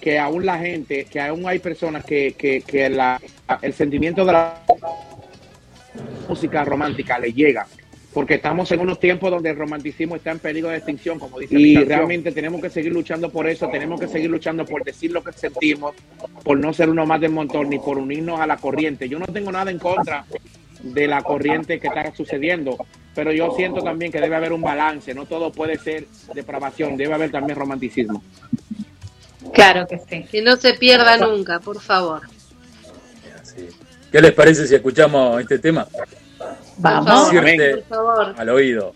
que 0.00 0.18
aún 0.18 0.44
la 0.44 0.58
gente 0.58 1.06
que 1.06 1.20
aún 1.20 1.46
hay 1.48 1.58
personas 1.58 2.04
que, 2.04 2.34
que, 2.36 2.60
que 2.60 2.88
la, 2.90 3.20
el 3.62 3.72
sentimiento 3.72 4.24
de 4.24 4.32
la 4.32 4.62
música 6.28 6.64
romántica 6.64 7.18
le 7.18 7.32
llega 7.32 7.66
porque 8.18 8.34
estamos 8.34 8.72
en 8.72 8.80
unos 8.80 8.98
tiempos 8.98 9.30
donde 9.30 9.50
el 9.50 9.56
romanticismo 9.56 10.16
está 10.16 10.32
en 10.32 10.40
peligro 10.40 10.70
de 10.70 10.78
extinción 10.78 11.20
como 11.20 11.38
dice 11.38 11.54
y 11.54 11.76
realmente 11.76 12.32
tenemos 12.32 12.60
que 12.60 12.68
seguir 12.68 12.92
luchando 12.92 13.30
por 13.30 13.46
eso 13.46 13.68
tenemos 13.68 14.00
que 14.00 14.08
seguir 14.08 14.28
luchando 14.28 14.66
por 14.66 14.82
decir 14.82 15.12
lo 15.12 15.22
que 15.22 15.30
sentimos 15.30 15.94
por 16.42 16.58
no 16.58 16.72
ser 16.72 16.90
uno 16.90 17.06
más 17.06 17.20
del 17.20 17.30
montón 17.30 17.70
ni 17.70 17.78
por 17.78 17.96
unirnos 17.96 18.40
a 18.40 18.46
la 18.48 18.56
corriente 18.56 19.08
yo 19.08 19.20
no 19.20 19.26
tengo 19.26 19.52
nada 19.52 19.70
en 19.70 19.78
contra 19.78 20.24
de 20.82 21.06
la 21.06 21.22
corriente 21.22 21.78
que 21.78 21.88
está 21.88 22.12
sucediendo. 22.14 22.76
Pero 23.14 23.32
yo 23.32 23.52
siento 23.56 23.82
también 23.82 24.12
que 24.12 24.20
debe 24.20 24.36
haber 24.36 24.52
un 24.52 24.62
balance, 24.62 25.12
no 25.12 25.26
todo 25.26 25.50
puede 25.50 25.76
ser 25.76 26.06
depravación, 26.34 26.96
debe 26.96 27.14
haber 27.14 27.30
también 27.30 27.58
romanticismo. 27.58 28.22
Claro 29.52 29.86
que 29.86 29.98
sí. 29.98 30.24
Que 30.30 30.42
no 30.42 30.56
se 30.56 30.74
pierda 30.74 31.16
nunca, 31.16 31.58
por 31.58 31.80
favor. 31.80 32.22
¿Qué 34.12 34.20
les 34.20 34.32
parece 34.32 34.66
si 34.66 34.74
escuchamos 34.74 35.40
este 35.40 35.58
tema? 35.58 35.86
Vamos. 36.78 37.30
Por 37.30 37.34
favor, 37.34 37.74
por 37.74 37.88
favor. 37.88 38.34
al 38.38 38.48
oído. 38.50 38.94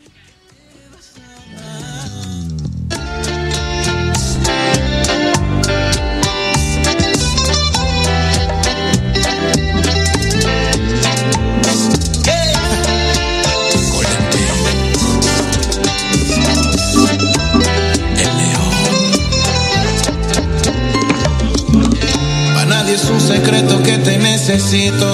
Para 22.54 22.66
nadie 22.66 22.94
es 22.94 23.04
un 23.04 23.20
secreto 23.20 23.82
que 23.82 23.98
te 23.98 24.18
necesito. 24.18 25.06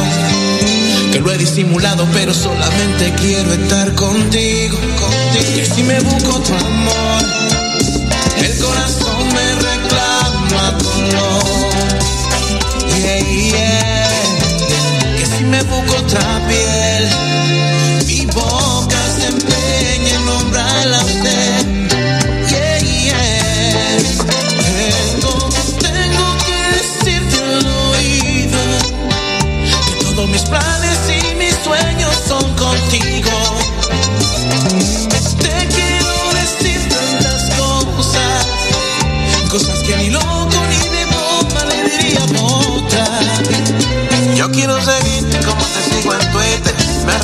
Que 1.12 1.20
lo 1.20 1.32
he 1.32 1.38
disimulado, 1.38 2.06
pero 2.12 2.34
solamente 2.34 3.12
quiero 3.20 3.52
estar 3.52 3.94
contigo. 3.94 4.76
contigo. 4.76 5.54
Que 5.54 5.64
si 5.64 5.82
me 5.82 6.00
busco 6.00 6.36
otro 6.36 6.56
amor, 6.56 7.47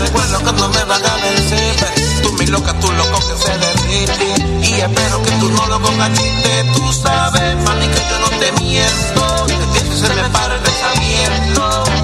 recuerdo 0.05 0.41
cuando 0.41 0.69
me 0.69 0.85
bajan 0.85 1.25
el 1.25 1.39
zipper. 1.39 2.23
Tú 2.23 2.33
mi 2.35 2.47
loca, 2.47 2.73
tú 2.81 2.93
loco 2.93 3.19
que 3.29 3.37
se 3.43 3.59
derrite. 3.59 4.69
Y 4.69 4.81
espero 4.81 5.23
que 5.23 5.31
tú 5.33 5.51
no 5.51 5.67
lo 5.67 5.81
pongas. 5.81 6.11
Tú 6.75 6.93
sabes, 6.93 7.57
mami, 7.65 7.87
que 7.89 8.03
yo 8.11 8.19
no 8.19 8.29
te 8.39 8.53
miento. 8.63 9.47
Que 9.47 9.97
se 9.97 10.09
me 10.15 10.29
para 10.31 10.55
el 10.55 10.61
pensamiento. 10.61 12.04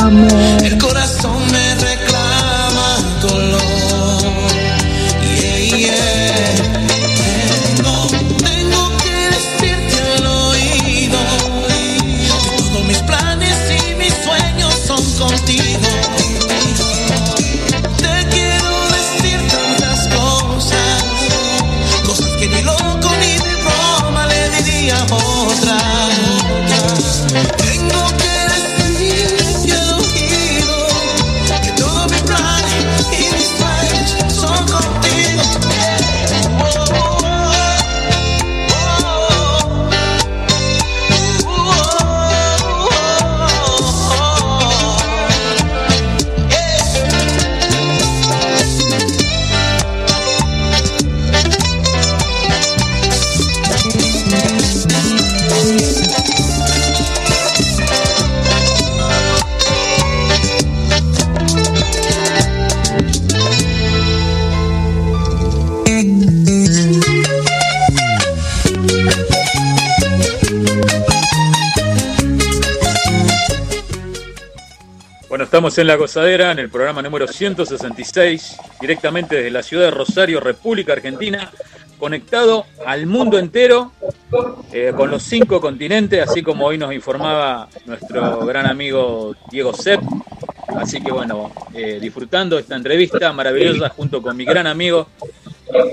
Amor, 0.00 0.62
estamos 75.56 75.78
en 75.78 75.86
La 75.86 75.96
Gozadera, 75.96 76.52
en 76.52 76.58
el 76.58 76.68
programa 76.68 77.00
número 77.00 77.26
166, 77.26 78.58
directamente 78.78 79.36
desde 79.36 79.50
la 79.50 79.62
ciudad 79.62 79.84
de 79.84 79.90
Rosario, 79.90 80.38
República 80.38 80.92
Argentina, 80.92 81.50
conectado 81.98 82.66
al 82.84 83.06
mundo 83.06 83.38
entero, 83.38 83.90
eh, 84.70 84.92
con 84.94 85.10
los 85.10 85.22
cinco 85.22 85.58
continentes, 85.58 86.28
así 86.28 86.42
como 86.42 86.66
hoy 86.66 86.76
nos 86.76 86.92
informaba 86.92 87.70
nuestro 87.86 88.44
gran 88.44 88.66
amigo 88.66 89.34
Diego 89.50 89.72
Sepp. 89.72 90.02
Así 90.76 91.00
que 91.00 91.10
bueno, 91.10 91.50
eh, 91.72 92.00
disfrutando 92.02 92.58
esta 92.58 92.76
entrevista 92.76 93.32
maravillosa 93.32 93.88
junto 93.88 94.20
con 94.20 94.36
mi 94.36 94.44
gran 94.44 94.66
amigo 94.66 95.08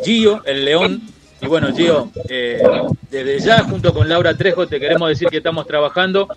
Gio, 0.04 0.42
el 0.44 0.66
León. 0.66 1.04
Y 1.40 1.48
bueno, 1.48 1.74
Gio, 1.74 2.12
eh, 2.28 2.62
desde 3.10 3.40
ya 3.40 3.64
junto 3.64 3.94
con 3.94 4.10
Laura 4.10 4.36
Trejo 4.36 4.68
te 4.68 4.78
queremos 4.78 5.08
decir 5.08 5.30
que 5.30 5.38
estamos 5.38 5.66
trabajando 5.66 6.28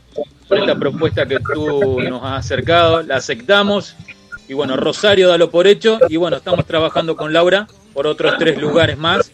por 0.48 0.58
esta 0.58 0.74
propuesta 0.76 1.26
que 1.26 1.38
tú 1.40 2.00
nos 2.00 2.22
has 2.22 2.44
acercado, 2.44 3.02
la 3.02 3.16
aceptamos. 3.16 3.96
Y 4.48 4.54
bueno, 4.54 4.76
Rosario 4.76 5.28
dalo 5.28 5.50
por 5.50 5.66
hecho. 5.66 5.98
Y 6.08 6.16
bueno, 6.16 6.36
estamos 6.36 6.64
trabajando 6.66 7.16
con 7.16 7.32
Laura 7.32 7.66
por 7.92 8.06
otros 8.06 8.34
tres 8.38 8.58
lugares 8.58 8.98
más 8.98 9.32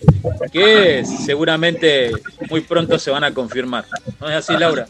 que 0.52 1.04
seguramente 1.04 2.12
muy 2.48 2.60
pronto 2.60 2.98
se 2.98 3.10
van 3.10 3.24
a 3.24 3.34
confirmar. 3.34 3.84
¿No 4.20 4.28
es 4.28 4.36
así, 4.36 4.56
Laura? 4.56 4.86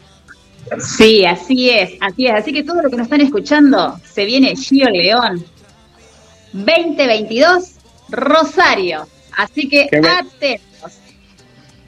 Sí, 0.79 1.25
así 1.25 1.69
es, 1.69 1.91
así 1.99 2.27
es. 2.27 2.33
Así 2.35 2.53
que 2.53 2.63
todo 2.63 2.81
lo 2.81 2.89
que 2.89 2.95
nos 2.95 3.05
están 3.05 3.21
escuchando, 3.21 3.99
se 4.03 4.25
viene 4.25 4.55
Gio 4.55 4.89
León 4.89 5.43
2022 6.53 7.71
Rosario. 8.09 9.07
Así 9.35 9.67
que 9.67 9.89
atentos. 9.91 10.72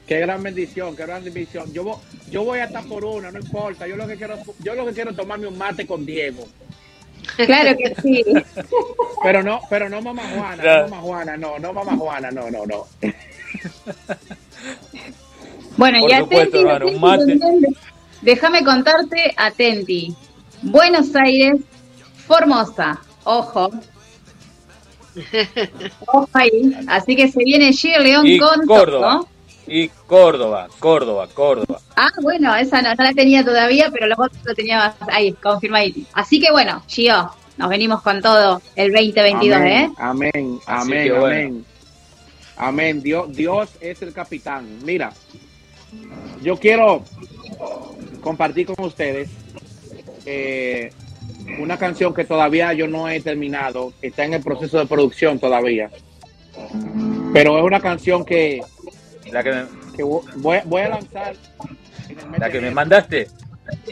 Qué 0.06 0.20
gran 0.20 0.42
bendición, 0.42 0.94
qué 0.96 1.02
gran 1.04 1.24
bendición. 1.24 1.72
Yo 1.72 1.82
voy, 1.84 1.96
yo 2.30 2.44
voy 2.44 2.60
a 2.60 2.64
estar 2.64 2.84
por 2.84 3.04
una, 3.04 3.30
no 3.32 3.38
importa. 3.40 3.86
Yo 3.86 3.96
lo 3.96 4.06
que 4.06 4.16
quiero, 4.16 4.36
yo 4.60 4.74
lo 4.74 4.86
que 4.86 4.92
quiero 4.92 5.10
es 5.10 5.16
tomarme 5.16 5.46
un 5.48 5.58
mate 5.58 5.86
con 5.86 6.06
Diego. 6.06 6.46
Claro 7.36 7.76
que 7.76 7.94
sí. 8.02 8.24
Pero 9.22 9.42
no, 9.42 9.60
pero 9.68 9.88
no 9.88 10.00
mamá 10.00 10.22
Juana, 10.34 10.62
Claro. 10.62 10.82
no 10.84 10.88
mamá 10.90 11.02
Juana, 11.02 11.36
no, 11.36 11.58
no 11.58 11.72
mamá 11.72 11.96
Juana, 11.96 12.30
no, 12.30 12.50
no, 12.50 12.66
no. 12.66 12.86
Bueno, 15.76 16.00
Por 16.00 16.10
y 16.10 16.14
supuesto, 16.18 16.70
atenti, 16.70 17.66
déjame 18.22 18.64
contarte, 18.64 19.34
atenti. 19.36 20.14
Buenos 20.62 21.14
Aires, 21.16 21.60
Formosa, 22.26 23.00
ojo. 23.24 23.70
Ojo 26.06 26.28
ahí. 26.34 26.76
Así 26.88 27.16
que 27.16 27.28
se 27.28 27.42
viene 27.42 27.72
Gio 27.72 27.98
León 28.00 28.26
Y 28.26 28.38
con 28.38 28.66
Córdoba. 28.66 29.20
todo. 29.22 29.28
Y 29.66 29.88
Córdoba, 30.06 30.68
Córdoba, 30.78 31.28
Córdoba. 31.32 31.80
Ah, 31.96 32.10
bueno, 32.22 32.54
esa 32.54 32.82
no, 32.82 32.94
no 32.94 33.04
la 33.04 33.12
tenía 33.12 33.44
todavía, 33.44 33.90
pero 33.92 34.06
los 34.06 34.18
otros 34.18 34.44
lo 34.44 34.54
teníamos 34.54 34.94
ahí, 35.08 35.32
confirmadito. 35.32 36.00
Así 36.12 36.40
que 36.40 36.50
bueno, 36.52 36.82
Gio, 36.86 37.30
nos 37.56 37.68
venimos 37.68 38.02
con 38.02 38.22
todo 38.22 38.60
el 38.76 38.92
2022, 38.92 39.56
amén, 39.56 39.72
¿eh? 39.72 39.92
Amén, 39.98 40.60
amén, 40.66 41.08
bueno. 41.08 41.26
amén. 41.26 41.64
Amén. 42.56 43.02
Dios, 43.02 43.34
Dios 43.36 43.70
es 43.80 44.00
el 44.02 44.12
capitán. 44.12 44.66
Mira, 44.84 45.12
yo 46.42 46.56
quiero 46.56 47.04
compartir 48.20 48.66
con 48.66 48.84
ustedes 48.84 49.28
eh, 50.24 50.90
una 51.58 51.78
canción 51.78 52.12
que 52.14 52.24
todavía 52.24 52.72
yo 52.72 52.88
no 52.88 53.08
he 53.08 53.20
terminado, 53.20 53.92
está 54.02 54.24
en 54.24 54.34
el 54.34 54.42
proceso 54.42 54.78
de 54.78 54.86
producción 54.86 55.38
todavía. 55.38 55.90
Pero 57.32 57.58
es 57.58 57.64
una 57.64 57.80
canción 57.80 58.24
que, 58.24 58.62
La 59.32 59.42
que 59.42 59.52
me, 59.52 59.62
que 59.96 60.04
vo- 60.04 60.24
voy, 60.36 60.58
voy 60.64 60.82
a 60.82 60.88
lanzar. 60.88 61.34
la 62.38 62.50
que 62.50 62.60
me 62.60 62.70
mandaste. 62.70 63.28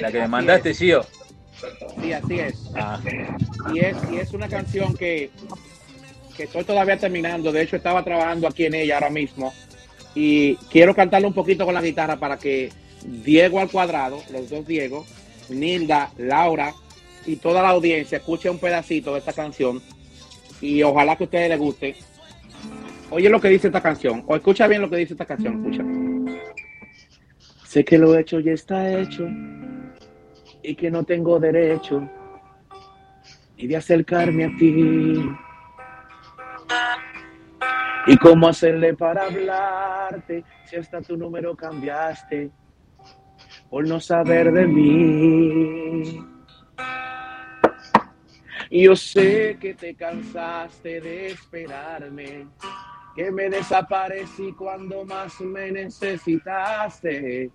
La 0.01 0.11
que 0.12 0.20
me 0.20 0.28
mandaste, 0.28 0.70
es. 0.70 0.78
Gio. 0.78 1.05
Sí, 2.03 2.12
así 2.12 2.39
es. 2.39 2.55
Ah, 2.76 3.01
y 3.72 3.78
es, 3.80 3.97
y 4.11 4.16
es 4.18 4.32
una 4.32 4.49
canción 4.49 4.95
que, 4.95 5.30
que 6.37 6.45
estoy 6.45 6.64
todavía 6.64 6.97
terminando. 6.99 7.51
De 7.53 7.62
hecho, 7.62 7.76
estaba 7.76 8.05
trabajando 8.05 8.47
aquí 8.47 8.66
en 8.66 8.74
ella 8.74 8.95
ahora 8.97 9.11
mismo. 9.11 9.53
Y 10.14 10.57
quiero 10.70 10.95
cantarle 10.95 11.26
un 11.26 11.35
poquito 11.35 11.64
con 11.64 11.74
la 11.74 11.82
guitarra 11.82 12.16
para 12.16 12.39
que 12.39 12.70
Diego 13.05 13.59
al 13.61 13.70
cuadrado, 13.70 14.22
los 14.30 14.49
dos 14.51 14.66
Diego, 14.66 15.05
Nilda, 15.49 16.12
Laura 16.18 16.72
y 17.26 17.37
toda 17.37 17.62
la 17.62 17.70
audiencia 17.70 18.18
escuche 18.18 18.49
un 18.51 18.59
pedacito 18.59 19.12
de 19.12 19.18
esta 19.18 19.32
canción. 19.32 19.82
Y 20.61 20.82
ojalá 20.82 21.16
que 21.16 21.24
a 21.24 21.26
ustedes 21.26 21.49
les 21.49 21.59
guste. 21.59 21.97
Oye 23.14 23.28
lo 23.28 23.40
que 23.40 23.48
dice 23.48 23.68
esta 23.68 23.80
canción. 23.80 24.24
O 24.26 24.34
escucha 24.34 24.66
bien 24.66 24.82
lo 24.82 24.90
que 24.90 24.96
dice 24.96 25.14
esta 25.14 25.24
canción. 25.24 25.64
Escucha. 25.64 25.84
Sé 27.64 27.84
que 27.84 27.96
lo 27.96 28.18
hecho 28.18 28.40
ya 28.40 28.50
está 28.50 28.90
hecho 28.98 29.28
y 30.60 30.74
que 30.74 30.90
no 30.90 31.04
tengo 31.04 31.38
derecho 31.38 32.10
y 33.56 33.68
de 33.68 33.76
acercarme 33.76 34.46
a 34.46 34.48
ti. 34.58 35.30
¿Y 38.08 38.16
cómo 38.16 38.48
hacerle 38.48 38.94
para 38.94 39.26
hablarte 39.26 40.42
si 40.64 40.74
hasta 40.74 41.00
tu 41.00 41.16
número 41.16 41.54
cambiaste 41.54 42.50
por 43.70 43.86
no 43.86 44.00
saber 44.00 44.50
de 44.50 44.66
mí? 44.66 46.20
Yo 48.72 48.96
sé 48.96 49.56
que 49.60 49.72
te 49.74 49.94
cansaste 49.94 51.00
de 51.00 51.28
esperarme, 51.28 52.48
que 53.14 53.30
me 53.30 53.48
desaparecí 53.48 54.52
cuando 54.52 55.04
más 55.04 55.40
me 55.40 55.70
necesitaste. 55.70 57.50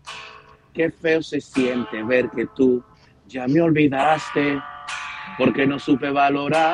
Qué 0.74 0.89
feo 0.91 1.22
se 1.22 1.41
siente 1.41 2.01
ver 2.03 2.30
que 2.30 2.45
tú 2.47 2.82
ya 3.28 3.47
me 3.47 3.62
olvidaste 3.62 4.62
porque 5.38 5.68
no 5.68 5.78
supe 5.80 6.10
valorarte. 6.10 6.66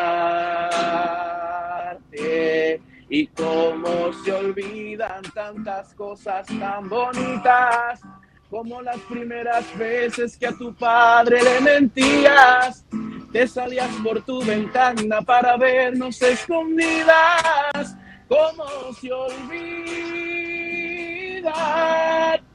Y 3.07 3.27
cómo 3.27 4.11
se 4.23 4.33
olvidan 4.33 5.21
tantas 5.33 5.93
cosas 5.93 6.47
tan 6.47 6.89
bonitas 6.89 8.01
como 8.49 8.81
las 8.81 8.97
primeras 9.01 9.65
veces 9.77 10.37
que 10.37 10.47
a 10.47 10.53
tu 10.53 10.73
padre 10.73 11.41
le 11.43 11.61
mentías. 11.61 12.85
Te 13.31 13.47
salías 13.47 13.89
por 14.03 14.21
tu 14.21 14.43
ventana 14.43 15.21
para 15.21 15.57
vernos 15.57 16.21
escondidas. 16.21 17.95
Cómo 18.27 18.65
se 18.99 19.11
olvida 19.11 19.85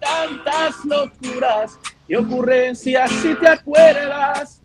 tantas 0.00 0.84
locuras 0.84 1.78
y 2.08 2.16
ocurrencias 2.16 3.10
si 3.10 3.34
te 3.36 3.48
acuerdas 3.48 4.60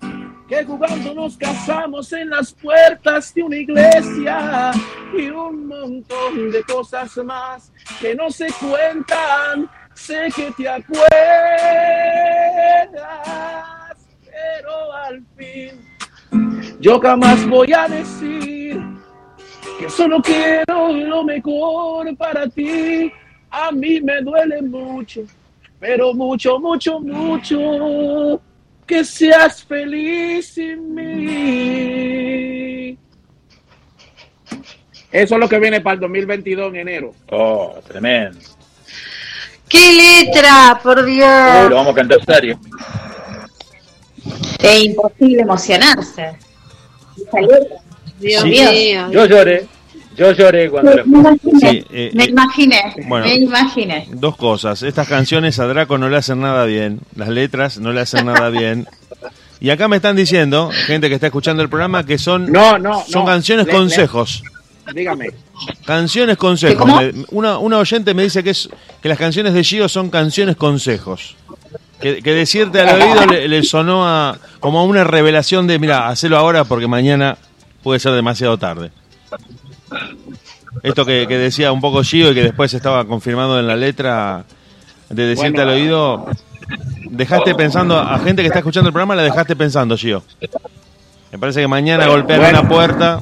que 0.47 0.63
jugando 0.63 1.13
nos 1.13 1.37
casamos 1.37 2.11
en 2.13 2.29
las 2.29 2.53
puertas 2.53 3.33
de 3.33 3.43
una 3.43 3.57
iglesia 3.57 4.71
y 5.17 5.29
un 5.29 5.67
montón 5.67 6.51
de 6.51 6.63
cosas 6.63 7.15
más 7.17 7.71
que 7.99 8.15
no 8.15 8.29
se 8.29 8.47
cuentan. 8.53 9.69
Sé 9.93 10.27
que 10.35 10.51
te 10.51 10.67
acuerdas, 10.67 11.07
pero 14.25 14.93
al 14.93 15.23
fin 15.37 15.95
yo 16.79 16.99
jamás 16.99 17.47
voy 17.47 17.71
a 17.73 17.87
decir 17.87 18.94
que 19.79 19.89
solo 19.89 20.21
quiero 20.21 20.91
lo 20.91 21.23
mejor 21.23 22.15
para 22.17 22.47
ti. 22.47 23.11
A 23.49 23.71
mí 23.71 24.01
me 24.01 24.21
duele 24.21 24.61
mucho, 24.61 25.21
pero 25.79 26.13
mucho, 26.13 26.59
mucho, 26.59 26.99
mucho 26.99 28.41
que 28.85 29.03
seas 29.03 29.63
feliz 29.63 30.53
sin 30.53 30.93
mí. 30.93 32.25
Eso 35.11 35.35
es 35.35 35.39
lo 35.39 35.47
que 35.47 35.59
viene 35.59 35.81
para 35.81 35.93
el 35.95 36.01
2022 36.01 36.69
en 36.69 36.75
enero. 36.75 37.13
Oh, 37.31 37.75
tremendo. 37.87 38.37
¡Qué 39.69 39.93
letra, 39.93 40.79
por 40.83 41.03
Dios! 41.05 41.69
lo 41.69 41.75
vamos 41.75 41.93
a 41.93 41.95
cantar 41.95 42.23
serio. 42.25 42.59
Es 44.59 44.83
imposible 44.83 45.41
emocionarse. 45.41 46.37
Esa 47.17 47.41
letra. 47.41 47.77
Dios 48.19 48.43
Sí. 48.43 48.49
mío. 48.49 49.11
Yo 49.11 49.25
lloré. 49.25 49.67
Yo 50.17 50.31
lloré 50.31 50.69
cuando 50.69 50.91
Me 50.91 50.95
la 50.97 51.03
imaginé, 51.03 51.59
Sí, 51.71 51.85
eh, 51.91 52.11
me 52.13 52.23
eh, 52.23 52.29
imaginé, 52.29 52.81
bueno. 53.07 53.25
me 53.25 53.35
imaginé. 53.35 54.07
Dos 54.13 54.37
cosas. 54.37 54.81
Estas 54.81 55.09
canciones 55.09 55.59
a 55.59 55.67
Draco 55.67 55.97
no 55.97 56.07
le 56.07 56.15
hacen 56.15 56.39
nada 56.39 56.63
bien. 56.65 57.01
Las 57.17 57.27
letras 57.27 57.79
no 57.79 57.91
le 57.91 57.99
hacen 57.99 58.25
nada 58.25 58.49
bien. 58.49 58.87
Y 59.59 59.71
acá 59.71 59.89
me 59.89 59.97
están 59.97 60.15
diciendo, 60.15 60.69
gente 60.85 61.09
que 61.09 61.15
está 61.15 61.27
escuchando 61.27 61.61
el 61.63 61.67
programa, 61.69 62.05
que 62.05 62.17
son, 62.17 62.49
No, 62.49 62.77
no, 62.79 63.03
son 63.05 63.21
no. 63.23 63.25
canciones 63.25 63.65
Le- 63.65 63.73
le- 63.73 63.77
consejos. 63.77 64.41
Dígame. 64.93 65.31
Canciones 65.85 66.37
consejos. 66.37 66.89
Una, 67.31 67.57
una 67.57 67.77
oyente 67.79 68.13
me 68.13 68.23
dice 68.23 68.41
que, 68.43 68.51
es, 68.51 68.69
que 69.01 69.09
las 69.09 69.17
canciones 69.17 69.53
de 69.53 69.63
Gio 69.63 69.89
son 69.89 70.09
canciones 70.09 70.55
consejos. 70.55 71.35
Que, 71.99 72.21
que 72.21 72.33
decirte 72.33 72.81
al 72.81 73.01
oído 73.01 73.25
le, 73.25 73.47
le 73.47 73.63
sonó 73.63 74.05
a, 74.07 74.37
como 74.59 74.79
a 74.79 74.83
una 74.83 75.03
revelación 75.03 75.65
de, 75.67 75.79
mira, 75.79 76.07
hacelo 76.09 76.37
ahora 76.37 76.63
porque 76.65 76.87
mañana 76.87 77.37
puede 77.85 77.99
ser 77.99 78.13
demasiado 78.13 78.57
tarde. 78.57 78.89
Esto 80.81 81.05
que, 81.05 81.25
que 81.27 81.37
decía 81.37 81.71
un 81.71 81.79
poco 81.81 82.01
Gio 82.03 82.31
y 82.31 82.33
que 82.33 82.41
después 82.41 82.73
estaba 82.73 83.05
confirmado 83.05 83.59
en 83.59 83.67
la 83.67 83.75
letra 83.75 84.43
de 85.09 85.23
decirte 85.27 85.51
Bueno, 85.51 85.71
al 85.71 85.77
oído, 85.77 86.25
dejaste 87.11 87.53
pensando, 87.53 87.97
a 87.99 88.17
gente 88.19 88.41
que 88.41 88.47
está 88.47 88.59
escuchando 88.59 88.89
el 88.89 88.93
programa 88.93 89.15
la 89.15 89.21
dejaste 89.21 89.55
pensando, 89.55 89.95
Gio. 89.95 90.23
Me 91.31 91.37
parece 91.37 91.61
que 91.61 91.67
mañana 91.67 92.07
golpean 92.07 92.39
Bueno. 92.39 92.59
una 92.61 92.67
puerta. 92.69 93.19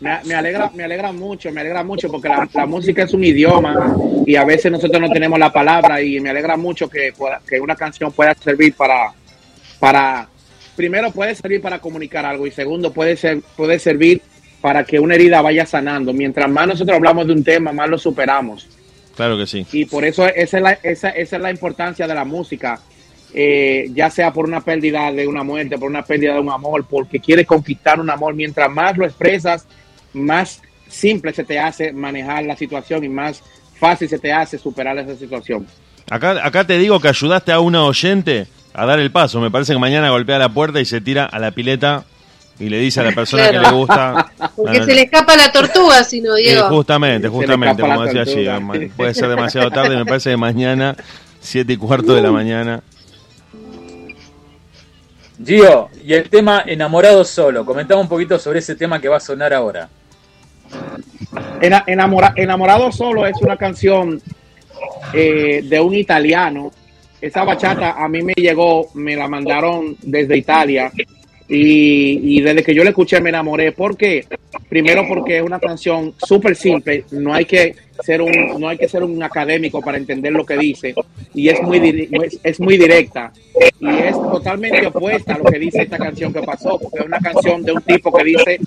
Me, 0.00 0.18
me 0.24 0.34
alegra, 0.34 0.70
me 0.74 0.84
alegra 0.84 1.12
mucho, 1.12 1.52
me 1.52 1.60
alegra 1.60 1.84
mucho 1.84 2.10
porque 2.10 2.30
la, 2.30 2.48
la 2.54 2.64
música 2.64 3.02
es 3.02 3.12
un 3.12 3.22
idioma 3.22 3.94
y 4.26 4.34
a 4.36 4.44
veces 4.46 4.72
nosotros 4.72 4.98
no 5.02 5.10
tenemos 5.10 5.38
la 5.38 5.52
palabra 5.52 6.00
y 6.00 6.18
me 6.20 6.30
alegra 6.30 6.56
mucho 6.56 6.88
que, 6.88 7.12
pueda- 7.16 7.42
que 7.46 7.60
una 7.60 7.76
canción 7.76 8.10
pueda 8.10 8.34
servir 8.34 8.74
para, 8.74 9.12
para, 9.78 10.26
primero 10.80 11.10
puede 11.10 11.34
servir 11.34 11.60
para 11.60 11.78
comunicar 11.78 12.24
algo 12.24 12.46
y 12.46 12.50
segundo 12.50 12.90
puede, 12.90 13.14
ser, 13.14 13.42
puede 13.54 13.78
servir 13.78 14.22
para 14.62 14.82
que 14.82 14.98
una 14.98 15.14
herida 15.14 15.42
vaya 15.42 15.66
sanando. 15.66 16.14
Mientras 16.14 16.48
más 16.48 16.68
nosotros 16.68 16.96
hablamos 16.96 17.26
de 17.26 17.34
un 17.34 17.44
tema, 17.44 17.70
más 17.70 17.90
lo 17.90 17.98
superamos. 17.98 18.66
Claro 19.14 19.36
que 19.36 19.46
sí. 19.46 19.66
Y 19.72 19.84
por 19.84 20.06
eso 20.06 20.26
esa 20.26 20.56
es 20.56 20.62
la, 20.62 20.72
esa, 20.82 21.10
esa 21.10 21.36
es 21.36 21.42
la 21.42 21.50
importancia 21.50 22.06
de 22.06 22.14
la 22.14 22.24
música, 22.24 22.80
eh, 23.34 23.90
ya 23.92 24.08
sea 24.08 24.32
por 24.32 24.46
una 24.46 24.62
pérdida 24.62 25.12
de 25.12 25.26
una 25.28 25.42
muerte, 25.42 25.76
por 25.76 25.90
una 25.90 26.02
pérdida 26.02 26.32
de 26.32 26.40
un 26.40 26.50
amor, 26.50 26.86
porque 26.88 27.20
quieres 27.20 27.46
conquistar 27.46 28.00
un 28.00 28.08
amor. 28.08 28.32
Mientras 28.32 28.70
más 28.70 28.96
lo 28.96 29.04
expresas, 29.04 29.66
más 30.14 30.62
simple 30.88 31.34
se 31.34 31.44
te 31.44 31.58
hace 31.58 31.92
manejar 31.92 32.44
la 32.44 32.56
situación 32.56 33.04
y 33.04 33.10
más 33.10 33.42
fácil 33.78 34.08
se 34.08 34.18
te 34.18 34.32
hace 34.32 34.56
superar 34.56 34.96
esa 34.96 35.14
situación. 35.14 35.66
Acá, 36.08 36.42
acá 36.42 36.66
te 36.66 36.78
digo 36.78 36.98
que 37.00 37.08
ayudaste 37.08 37.52
a 37.52 37.60
una 37.60 37.84
oyente 37.84 38.46
a 38.74 38.86
dar 38.86 38.98
el 39.00 39.10
paso. 39.10 39.40
Me 39.40 39.50
parece 39.50 39.72
que 39.72 39.78
mañana 39.78 40.10
golpea 40.10 40.38
la 40.38 40.48
puerta 40.48 40.80
y 40.80 40.84
se 40.84 41.00
tira 41.00 41.24
a 41.26 41.38
la 41.38 41.50
pileta 41.50 42.04
y 42.58 42.68
le 42.68 42.78
dice 42.78 43.00
a 43.00 43.04
la 43.04 43.12
persona 43.12 43.48
Claro. 43.48 43.60
que 43.62 43.66
le 43.70 43.74
gusta. 43.76 44.32
Porque 44.56 44.72
No, 44.72 44.78
no, 44.80 44.84
se 44.84 44.94
le 44.94 45.02
escapa 45.02 45.36
la 45.36 45.50
tortuga, 45.50 46.04
si 46.04 46.20
no, 46.20 46.34
Diego. 46.34 46.68
justamente, 46.68 47.28
justamente, 47.28 47.82
como 47.82 48.02
decía 48.04 48.22
allí. 48.22 48.88
Puede 48.96 49.14
ser 49.14 49.28
demasiado 49.28 49.70
tarde, 49.70 49.96
me 49.96 50.04
parece 50.06 50.30
que 50.30 50.36
mañana, 50.36 50.94
siete 51.40 51.72
y 51.72 51.76
cuarto 51.76 52.14
de 52.14 52.22
la 52.22 52.30
mañana. 52.30 52.82
Gio, 55.44 55.88
y 56.04 56.12
el 56.12 56.28
tema 56.28 56.62
Enamorado 56.66 57.24
Solo. 57.24 57.64
Comentaba 57.64 58.00
un 58.00 58.08
poquito 58.08 58.38
sobre 58.38 58.58
ese 58.58 58.74
tema 58.74 59.00
que 59.00 59.08
va 59.08 59.16
a 59.16 59.20
sonar 59.20 59.54
ahora. 59.54 59.88
Ena- 61.62 61.84
enamora- 61.86 62.34
Enamorado 62.36 62.92
Solo 62.92 63.26
es 63.26 63.40
una 63.40 63.56
canción 63.56 64.20
eh, 65.14 65.62
de 65.64 65.80
un 65.80 65.94
italiano. 65.94 66.70
Esa 67.20 67.44
bachata 67.44 67.92
a 67.92 68.08
mí 68.08 68.22
me 68.22 68.32
llegó, 68.34 68.88
me 68.94 69.14
la 69.14 69.28
mandaron 69.28 69.96
desde 70.02 70.36
Italia 70.36 70.90
y, 71.52 72.40
desde 72.40 72.62
que 72.62 72.74
yo 72.74 72.84
la 72.84 72.90
escuché 72.90 73.20
me 73.20 73.30
enamoré. 73.30 73.72
¿Por 73.72 73.96
qué? 73.96 74.24
Primero 74.68 75.04
porque 75.08 75.38
es 75.38 75.42
una 75.42 75.58
canción 75.58 76.14
súper 76.16 76.54
simple, 76.54 77.04
no 77.10 77.34
hay 77.34 77.44
que 77.44 77.74
ser 78.02 78.22
un 78.22 78.32
no 78.58 78.68
hay 78.68 78.78
que 78.78 78.88
ser 78.88 79.02
un 79.02 79.22
académico 79.22 79.82
para 79.82 79.98
entender 79.98 80.32
lo 80.32 80.46
que 80.46 80.56
dice 80.56 80.94
y 81.34 81.48
es 81.48 81.60
muy 81.60 82.08
es, 82.42 82.58
muy 82.60 82.78
directa 82.78 83.30
y 83.78 83.88
es 83.88 84.12
totalmente 84.14 84.86
opuesta 84.86 85.34
a 85.34 85.38
lo 85.38 85.44
que 85.44 85.58
dice 85.58 85.82
esta 85.82 85.98
canción 85.98 86.32
que 86.32 86.40
pasó, 86.40 86.78
porque 86.78 87.00
es 87.00 87.06
una 87.06 87.18
canción 87.18 87.62
de 87.62 87.72
un 87.72 87.82
tipo 87.82 88.12
que 88.12 88.24
dice 88.24 88.60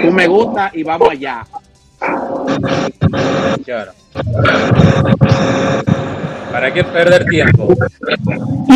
tú 0.00 0.12
me 0.12 0.26
gusta 0.26 0.70
y 0.72 0.82
vamos 0.84 1.10
allá. 1.10 1.44
¿Para 6.52 6.72
qué 6.72 6.84
perder 6.84 7.24
tiempo? 7.26 7.74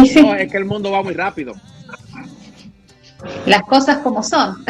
Y 0.02 0.06
sí, 0.06 0.22
No, 0.22 0.34
es 0.34 0.50
que 0.50 0.56
el 0.56 0.64
mundo 0.64 0.90
va 0.90 1.02
muy 1.02 1.14
rápido. 1.14 1.54
las 3.46 3.62
cosas 3.62 3.98
como 3.98 4.22
son. 4.22 4.64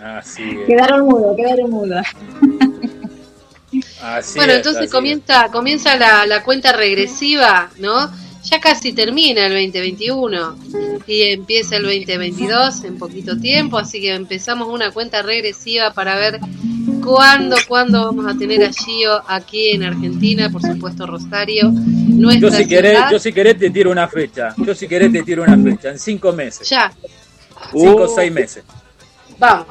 Así 0.00 0.42
es. 0.42 0.66
Quedaron 0.66 1.06
mudos, 1.06 1.36
quedaron 1.36 1.70
mudos. 1.70 2.06
Así 4.02 4.38
Bueno, 4.38 4.52
es, 4.52 4.58
entonces 4.58 4.82
así 4.84 4.90
comienza, 4.90 5.48
comienza 5.50 5.96
la, 5.96 6.24
la 6.26 6.42
cuenta 6.42 6.72
regresiva, 6.72 7.70
¿no? 7.78 8.10
Ya 8.44 8.60
casi 8.60 8.92
termina 8.92 9.46
el 9.46 9.52
2021 9.52 10.56
y 11.06 11.22
empieza 11.22 11.76
el 11.76 11.82
2022 11.82 12.84
en 12.84 12.96
poquito 12.98 13.36
tiempo, 13.38 13.76
así 13.76 14.00
que 14.00 14.14
empezamos 14.14 14.68
una 14.68 14.90
cuenta 14.92 15.22
regresiva 15.22 15.92
para 15.92 16.16
ver 16.16 16.40
cuándo, 17.14 17.56
cuándo 17.66 18.04
vamos 18.06 18.26
a 18.26 18.38
tener 18.38 18.64
a 18.64 18.72
Gio 18.72 19.22
aquí 19.26 19.70
en 19.70 19.82
Argentina, 19.84 20.50
por 20.50 20.62
supuesto 20.62 21.06
Rosario, 21.06 21.70
nuestra 21.72 22.50
Yo 22.50 22.56
si, 22.56 22.68
querés, 22.68 22.98
yo 23.10 23.18
si 23.18 23.32
querés 23.32 23.58
te 23.58 23.70
tiro 23.70 23.90
una 23.90 24.08
fecha. 24.08 24.54
Yo 24.58 24.74
si 24.74 24.86
querés 24.88 25.12
te 25.12 25.22
tiro 25.22 25.42
una 25.42 25.56
fecha. 25.56 25.90
En 25.90 25.98
cinco 25.98 26.32
meses. 26.32 26.68
Ya, 26.68 26.92
Cinco 27.72 28.02
o 28.02 28.06
Uh. 28.06 28.14
seis 28.14 28.32
meses. 28.32 28.64
vamos. 29.38 29.66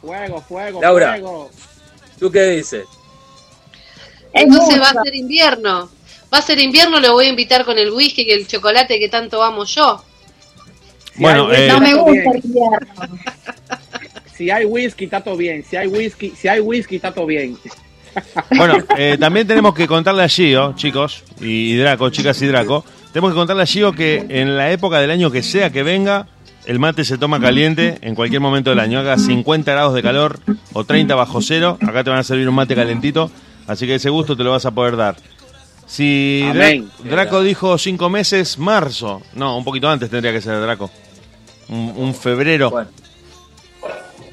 Fuego, 0.00 0.40
fuego, 0.42 0.82
Laura. 0.82 1.12
fuego. 1.12 1.50
¿Tú 2.18 2.30
qué 2.30 2.42
dices? 2.50 2.84
Entonces 4.32 4.80
va 4.80 4.88
a 4.90 5.02
ser 5.02 5.14
invierno. 5.14 5.88
Va 6.32 6.38
a 6.38 6.42
ser 6.42 6.58
invierno, 6.58 6.98
lo 7.00 7.12
voy 7.12 7.26
a 7.26 7.28
invitar 7.28 7.64
con 7.64 7.78
el 7.78 7.90
whisky 7.92 8.22
y 8.22 8.30
el 8.32 8.46
chocolate 8.46 8.98
que 8.98 9.08
tanto 9.08 9.42
amo 9.42 9.64
yo. 9.64 10.02
Bueno, 11.16 11.52
eh, 11.52 11.68
No 11.68 11.80
me 11.80 11.94
gusta 11.94 12.30
el 12.34 12.44
invierno. 12.44 12.78
Si 14.36 14.50
hay 14.50 14.64
whisky, 14.64 15.04
está 15.04 15.20
todo 15.22 15.36
bien. 15.36 15.64
Si 15.68 15.76
hay 15.76 15.86
whisky, 15.86 16.30
si 16.36 16.48
hay 16.48 16.60
whisky, 16.60 16.96
está 16.96 17.12
todo 17.12 17.26
bien. 17.26 17.56
Bueno, 18.56 18.76
eh, 18.96 19.16
también 19.18 19.46
tenemos 19.46 19.74
que 19.74 19.86
contarle 19.86 20.22
a 20.22 20.28
Gio, 20.28 20.72
chicos, 20.76 21.24
y 21.40 21.74
Draco, 21.76 22.10
chicas 22.10 22.40
y 22.42 22.46
Draco, 22.46 22.84
tenemos 23.12 23.32
que 23.32 23.36
contarle 23.36 23.62
a 23.62 23.66
Gio 23.66 23.92
que 23.92 24.24
en 24.28 24.56
la 24.56 24.70
época 24.70 25.00
del 25.00 25.10
año 25.10 25.30
que 25.30 25.42
sea 25.42 25.70
que 25.70 25.82
venga, 25.82 26.28
el 26.64 26.78
mate 26.78 27.04
se 27.04 27.18
toma 27.18 27.40
caliente 27.40 27.98
en 28.02 28.14
cualquier 28.14 28.40
momento 28.40 28.70
del 28.70 28.80
año. 28.80 28.98
Haga 29.00 29.18
50 29.18 29.70
grados 29.72 29.94
de 29.94 30.02
calor 30.02 30.38
o 30.72 30.84
30 30.84 31.14
bajo 31.14 31.42
cero. 31.42 31.76
Acá 31.82 32.02
te 32.04 32.10
van 32.10 32.20
a 32.20 32.22
servir 32.22 32.48
un 32.48 32.54
mate 32.54 32.74
calentito. 32.74 33.30
Así 33.66 33.86
que 33.86 33.96
ese 33.96 34.08
gusto 34.10 34.36
te 34.36 34.44
lo 34.44 34.50
vas 34.52 34.64
a 34.64 34.70
poder 34.70 34.96
dar. 34.96 35.16
Si 35.86 36.40
Dra- 36.44 36.50
Amén. 36.50 36.88
Draco 37.04 37.42
dijo 37.42 37.76
cinco 37.76 38.08
meses, 38.08 38.58
marzo. 38.58 39.20
No, 39.34 39.58
un 39.58 39.64
poquito 39.64 39.90
antes 39.90 40.08
tendría 40.08 40.32
que 40.32 40.40
ser 40.40 40.58
Draco. 40.60 40.90
Un, 41.68 41.92
un 41.96 42.14
febrero. 42.14 42.70
Bueno. 42.70 42.88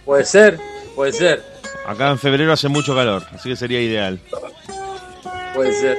Puede 0.06 0.26
ser, 0.26 0.60
puede 0.96 1.14
ser, 1.14 1.44
Acá 1.86 2.10
en 2.12 2.20
febrero 2.20 2.54
hace 2.54 2.68
mucho 2.68 2.94
calor, 2.96 3.24
así 3.34 3.50
que 3.50 3.56
sería 3.56 3.82
ideal. 3.82 4.20
puede 5.56 5.74
ser. 5.74 5.98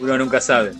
Uno 0.00 0.16
nunca 0.18 0.40
sabe. 0.40 0.72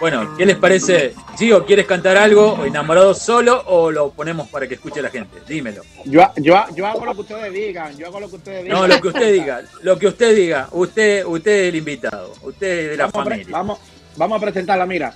Bueno, 0.00 0.36
¿qué 0.36 0.44
les 0.46 0.56
parece? 0.56 1.14
Gio, 1.38 1.64
¿quieres 1.64 1.86
cantar 1.86 2.16
algo 2.16 2.54
o 2.54 2.64
enamorado 2.64 3.14
solo 3.14 3.62
o 3.66 3.90
lo 3.90 4.10
ponemos 4.10 4.48
para 4.48 4.66
que 4.66 4.74
escuche 4.74 5.00
la 5.02 5.10
gente? 5.10 5.38
Dímelo. 5.46 5.82
Yo, 6.04 6.22
yo, 6.36 6.64
yo 6.74 6.86
hago 6.86 7.04
lo 7.04 7.14
que 7.14 7.20
ustedes 7.20 7.52
digan, 7.52 7.96
yo 7.96 8.06
hago 8.08 8.18
lo 8.20 8.28
que 8.28 8.36
ustedes 8.36 8.64
digan. 8.64 8.78
No, 8.80 8.86
lo 8.88 9.00
que 9.00 9.08
usted 9.08 9.32
diga, 9.32 9.62
lo 9.82 9.98
que 9.98 10.06
usted 10.08 10.34
diga. 10.34 10.68
Usted, 10.72 11.24
usted 11.24 11.50
es 11.52 11.68
el 11.68 11.76
invitado, 11.76 12.32
usted 12.42 12.66
es 12.84 12.90
de 12.90 12.96
la 12.96 13.04
vamos, 13.06 13.20
a 13.20 13.24
pre- 13.24 13.34
familia. 13.36 13.52
vamos, 13.56 13.78
vamos 14.16 14.38
a 14.38 14.40
presentarla, 14.40 14.86
mira. 14.86 15.14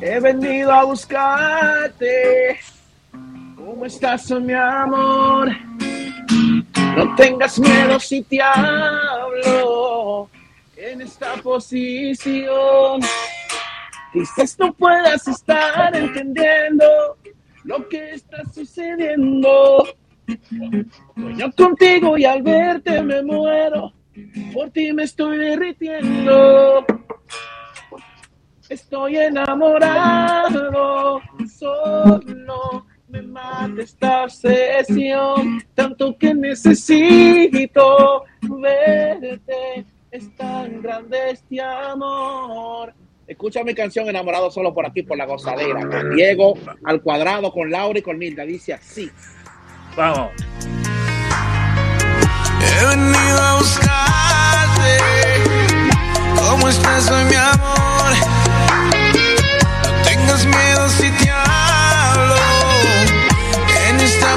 He 0.00 0.20
venido 0.20 0.72
a 0.72 0.84
buscarte. 0.84 2.60
¿Cómo 3.74 3.86
estás, 3.86 4.30
oh, 4.30 4.38
mi 4.38 4.52
amor? 4.52 5.50
No 6.96 7.14
tengas 7.16 7.58
miedo 7.58 7.98
si 7.98 8.22
te 8.22 8.40
hablo 8.40 10.30
en 10.76 11.00
esta 11.00 11.34
posición. 11.42 13.00
Quizás 14.12 14.56
no 14.60 14.72
puedas 14.74 15.26
estar 15.26 15.96
entendiendo 15.96 16.84
lo 17.64 17.88
que 17.88 18.12
está 18.12 18.44
sucediendo. 18.44 19.84
Sueño 21.16 21.52
contigo 21.56 22.16
y 22.16 22.26
al 22.26 22.44
verte 22.44 23.02
me 23.02 23.24
muero. 23.24 23.92
Por 24.52 24.70
ti 24.70 24.92
me 24.92 25.02
estoy 25.02 25.36
derritiendo. 25.36 26.86
Estoy 28.68 29.16
enamorado, 29.16 31.20
solo 31.58 32.86
me 33.14 33.22
mata 33.22 33.80
esta 33.80 34.24
obsesión, 34.24 35.62
tanto 35.74 36.18
que 36.18 36.34
necesito 36.34 38.24
verte, 38.42 39.84
es 40.10 40.36
tan 40.36 40.82
grande 40.82 41.30
este 41.30 41.60
amor. 41.60 42.92
Escucha 43.28 43.62
mi 43.62 43.72
canción 43.72 44.08
Enamorado 44.08 44.50
solo 44.50 44.74
por 44.74 44.84
aquí, 44.84 45.02
por 45.02 45.16
la 45.16 45.26
gozadera, 45.26 45.88
con 45.88 46.16
Diego 46.16 46.54
al 46.84 47.00
cuadrado, 47.02 47.52
con 47.52 47.70
Laura 47.70 48.00
y 48.00 48.02
con 48.02 48.18
Milda, 48.18 48.44
dice 48.44 48.74
así. 48.74 49.08
Vamos. 49.96 50.32
He 52.60 52.84
venido 52.84 53.40
a 53.40 53.58
buscarte. 53.58 54.98
¿Cómo 56.36 56.68
estás 56.68 57.10
hoy, 57.12 57.24
mi 57.26 57.36
amor? 57.36 58.12
No 59.84 60.02
tengas 60.02 60.44
miedo 60.46 60.88
si 60.88 61.10
te 61.12 61.30
hablo 61.30 62.53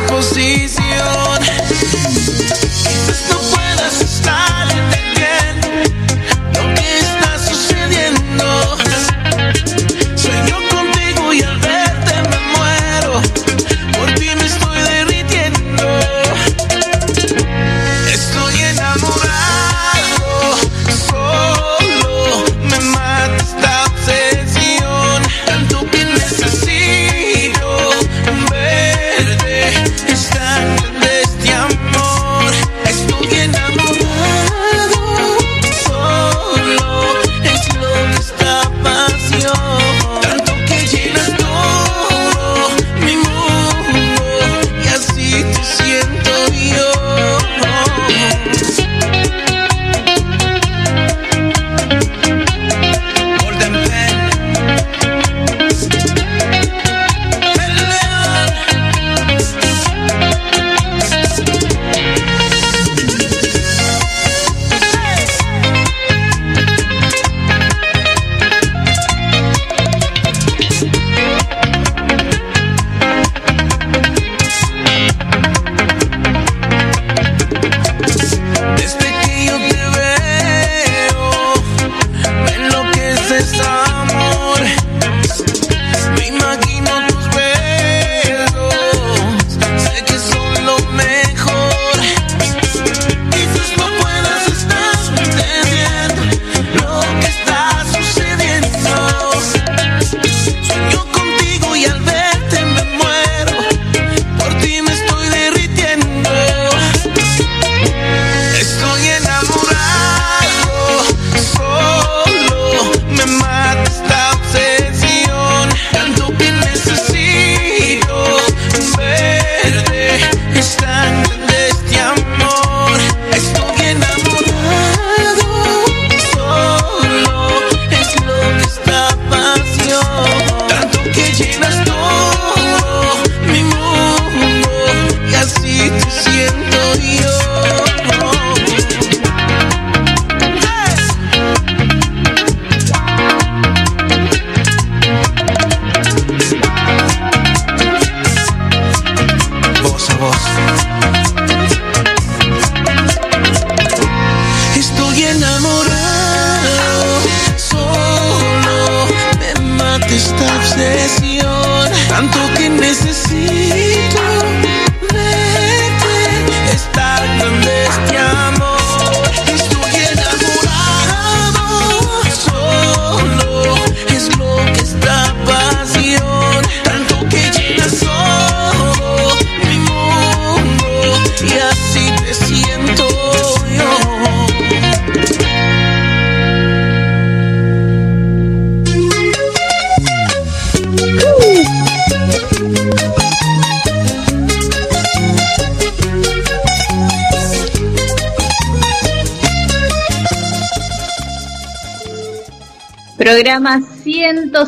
posición. 0.07 1.66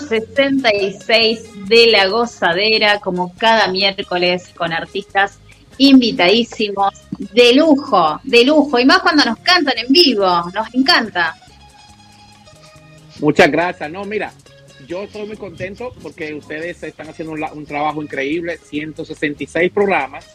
166 0.09 1.67
de 1.67 1.87
La 1.87 2.07
Gozadera, 2.07 2.99
como 2.99 3.33
cada 3.37 3.67
miércoles, 3.69 4.49
con 4.55 4.73
artistas 4.73 5.39
invitadísimos, 5.77 6.93
de 7.17 7.53
lujo, 7.53 8.19
de 8.23 8.43
lujo, 8.43 8.79
y 8.79 8.85
más 8.85 8.99
cuando 8.99 9.23
nos 9.25 9.37
cantan 9.39 9.77
en 9.77 9.87
vivo, 9.93 10.25
nos 10.53 10.73
encanta. 10.73 11.35
Muchas 13.19 13.49
gracias. 13.51 13.89
No, 13.91 14.03
mira, 14.05 14.31
yo 14.87 15.03
estoy 15.03 15.25
muy 15.27 15.37
contento 15.37 15.93
porque 16.01 16.33
ustedes 16.33 16.81
están 16.83 17.09
haciendo 17.09 17.33
un, 17.33 17.39
la- 17.39 17.53
un 17.53 17.65
trabajo 17.65 18.01
increíble. 18.01 18.57
166 18.57 19.71
programas, 19.71 20.25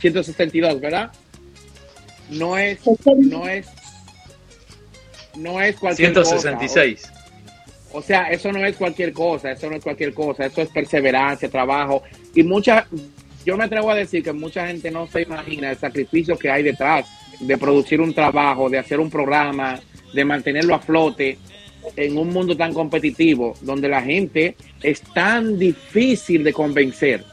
162, 0.00 0.80
¿verdad? 0.80 1.10
No 2.30 2.56
es, 2.58 2.78
no 3.30 3.48
es, 3.48 3.66
no 5.36 5.60
es 5.60 5.76
cualquier 5.76 6.08
cosa. 6.24 6.36
166. 7.90 7.94
O 7.94 8.02
sea, 8.02 8.30
eso 8.30 8.52
no 8.52 8.64
es 8.64 8.76
cualquier 8.76 9.12
cosa, 9.12 9.52
eso 9.52 9.68
no 9.68 9.76
es 9.76 9.82
cualquier 9.82 10.14
cosa, 10.14 10.46
eso 10.46 10.62
es 10.62 10.68
perseverancia, 10.68 11.48
trabajo. 11.48 12.02
Y 12.34 12.42
mucha, 12.42 12.86
yo 13.44 13.56
me 13.56 13.64
atrevo 13.64 13.90
a 13.90 13.94
decir 13.94 14.22
que 14.22 14.32
mucha 14.32 14.66
gente 14.66 14.90
no 14.90 15.06
se 15.06 15.22
imagina 15.22 15.70
el 15.70 15.76
sacrificio 15.76 16.38
que 16.38 16.50
hay 16.50 16.62
detrás 16.62 17.06
de 17.40 17.58
producir 17.58 18.00
un 18.00 18.14
trabajo, 18.14 18.68
de 18.68 18.78
hacer 18.78 19.00
un 19.00 19.10
programa, 19.10 19.80
de 20.12 20.24
mantenerlo 20.24 20.74
a 20.74 20.78
flote 20.80 21.38
en 21.96 22.18
un 22.18 22.28
mundo 22.28 22.56
tan 22.56 22.74
competitivo, 22.74 23.54
donde 23.62 23.88
la 23.88 24.02
gente 24.02 24.56
es 24.82 25.00
tan 25.00 25.58
difícil 25.58 26.44
de 26.44 26.52
convencer. 26.52 27.24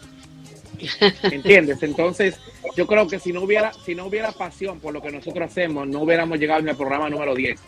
¿Entiendes? 1.23 1.81
Entonces, 1.83 2.39
yo 2.75 2.87
creo 2.87 3.07
que 3.07 3.19
si 3.19 3.33
no 3.33 3.41
hubiera, 3.41 3.73
si 3.73 3.95
no 3.95 4.05
hubiera 4.05 4.31
pasión 4.31 4.79
por 4.79 4.93
lo 4.93 5.01
que 5.01 5.11
nosotros 5.11 5.49
hacemos, 5.49 5.87
no 5.87 6.01
hubiéramos 6.01 6.39
llegado 6.39 6.61
en 6.61 6.69
el 6.69 6.75
programa 6.75 7.09
número 7.09 7.35
10. 7.35 7.59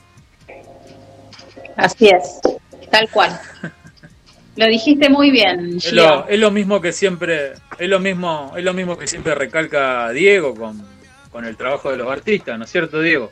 Así 1.75 2.09
es, 2.09 2.39
tal 2.91 3.09
cual. 3.09 3.39
Lo 4.55 4.65
dijiste 4.67 5.09
muy 5.09 5.31
bien, 5.31 5.77
Es 5.77 5.93
lo, 5.93 6.27
es 6.27 6.37
lo 6.37 6.51
mismo 6.51 6.81
que 6.81 6.91
siempre, 6.91 7.53
es 7.77 7.89
lo 7.89 7.99
mismo, 7.99 8.51
es 8.57 8.63
lo 8.63 8.73
mismo 8.73 8.97
que 8.97 9.07
siempre 9.07 9.33
recalca 9.33 10.09
Diego 10.09 10.53
con, 10.53 10.81
con 11.31 11.45
el 11.45 11.55
trabajo 11.55 11.91
de 11.91 11.97
los 11.97 12.11
artistas, 12.11 12.57
¿no 12.57 12.65
es 12.65 12.71
cierto, 12.71 13.01
Diego? 13.01 13.29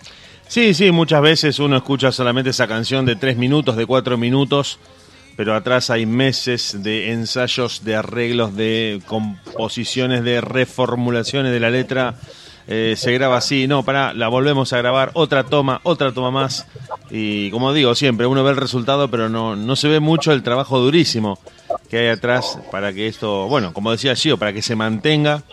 Sí, 0.47 0.73
sí, 0.73 0.91
muchas 0.91 1.21
veces 1.21 1.59
uno 1.59 1.75
escucha 1.75 2.11
solamente 2.13 2.51
esa 2.51 2.67
canción 2.67 3.05
de 3.05 3.17
tres 3.17 3.35
minutos, 3.35 3.75
de 3.75 3.85
cuatro 3.85 4.17
minutos, 4.17 4.79
pero 5.35 5.53
atrás 5.53 5.89
hay 5.89 6.05
meses 6.05 6.81
de 6.83 7.11
ensayos, 7.11 7.83
de 7.83 7.95
arreglos, 7.95 8.55
de 8.55 9.01
composiciones, 9.05 10.23
de 10.23 10.39
reformulaciones 10.39 11.51
de 11.51 11.59
la 11.59 11.69
letra. 11.69 12.15
Eh, 12.67 12.95
se 12.97 13.13
graba 13.13 13.37
así, 13.37 13.67
no, 13.67 13.83
para, 13.83 14.13
la 14.13 14.27
volvemos 14.27 14.73
a 14.73 14.77
grabar, 14.77 15.11
otra 15.13 15.43
toma, 15.43 15.79
otra 15.83 16.11
toma 16.11 16.31
más. 16.31 16.67
Y 17.09 17.49
como 17.51 17.73
digo 17.73 17.95
siempre, 17.95 18.27
uno 18.27 18.43
ve 18.43 18.51
el 18.51 18.57
resultado, 18.57 19.09
pero 19.09 19.29
no, 19.29 19.55
no 19.55 19.75
se 19.75 19.87
ve 19.87 19.99
mucho 19.99 20.33
el 20.33 20.43
trabajo 20.43 20.79
durísimo 20.79 21.39
que 21.89 21.99
hay 21.99 22.07
atrás 22.07 22.59
para 22.71 22.91
que 22.91 23.07
esto, 23.07 23.47
bueno, 23.47 23.73
como 23.73 23.91
decía 23.91 24.15
Gio, 24.15 24.37
para 24.37 24.51
que 24.51 24.61
se 24.61 24.75
mantenga, 24.75 25.43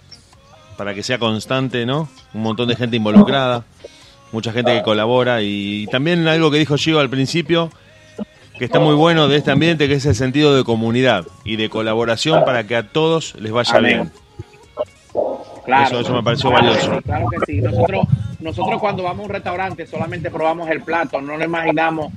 para 0.77 0.95
que 0.95 1.05
sea 1.05 1.19
constante, 1.19 1.86
¿no? 1.86 2.09
Un 2.32 2.43
montón 2.43 2.69
de 2.69 2.74
gente 2.74 2.97
involucrada 2.97 3.65
mucha 4.35 4.53
gente 4.53 4.74
que 4.74 4.82
colabora 4.82 5.41
y 5.41 5.86
también 5.86 6.27
algo 6.28 6.51
que 6.51 6.59
dijo 6.59 6.77
Gio 6.77 6.99
al 6.99 7.09
principio, 7.09 7.70
que 8.59 8.65
está 8.66 8.81
muy 8.81 8.95
bueno 8.95 9.28
de 9.28 9.36
este 9.36 9.53
ambiente, 9.53 9.89
que 9.89 9.95
es 9.95 10.07
el 10.07 10.15
sentido 10.15 10.55
de 10.55 10.65
comunidad 10.65 11.24
y 11.45 11.57
de 11.57 11.70
colaboración 11.70 12.45
para 12.45 12.66
que 12.66 12.77
a 12.77 12.89
todos 12.89 13.35
les 13.36 13.53
vaya 13.53 13.77
Amén. 13.77 13.93
bien. 13.93 14.23
Claro. 15.65 15.86
Eso, 15.86 16.01
eso 16.01 16.15
me 16.15 16.23
pareció 16.23 16.51
Claro 16.51 16.66
que 16.66 16.73
valioso. 16.73 16.97
sí, 16.97 17.03
Claro 17.03 17.27
que 17.28 17.53
sí. 17.53 17.61
Nosotros, 17.61 18.07
nosotros 18.41 18.81
cuando 18.81 19.03
vamos 19.03 19.20
a 19.20 19.23
un 19.24 19.31
restaurante 19.31 19.86
solamente 19.86 20.31
probamos 20.31 20.69
el 20.70 20.82
plato, 20.82 21.20
no 21.20 21.36
nos 21.36 21.45
imaginamos 21.45 22.12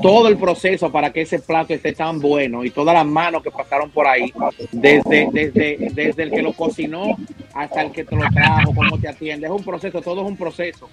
todo 0.00 0.28
el 0.28 0.36
proceso 0.36 0.90
para 0.92 1.12
que 1.12 1.22
ese 1.22 1.40
plato 1.40 1.74
esté 1.74 1.92
tan 1.92 2.20
bueno 2.20 2.64
y 2.64 2.70
todas 2.70 2.94
las 2.94 3.06
manos 3.06 3.42
que 3.42 3.50
pasaron 3.50 3.90
por 3.90 4.06
ahí, 4.06 4.32
desde, 4.70 5.28
desde, 5.32 5.90
desde 5.92 6.22
el 6.22 6.30
que 6.30 6.42
lo 6.42 6.52
cocinó 6.52 7.16
hasta 7.54 7.82
el 7.82 7.90
que 7.90 8.04
te 8.04 8.14
lo 8.14 8.22
trajo, 8.30 8.74
cómo 8.74 8.98
te 8.98 9.08
atiende. 9.08 9.46
Es 9.46 9.52
un 9.52 9.64
proceso, 9.64 10.00
todo 10.00 10.22
es 10.22 10.28
un 10.28 10.36
proceso. 10.36 10.88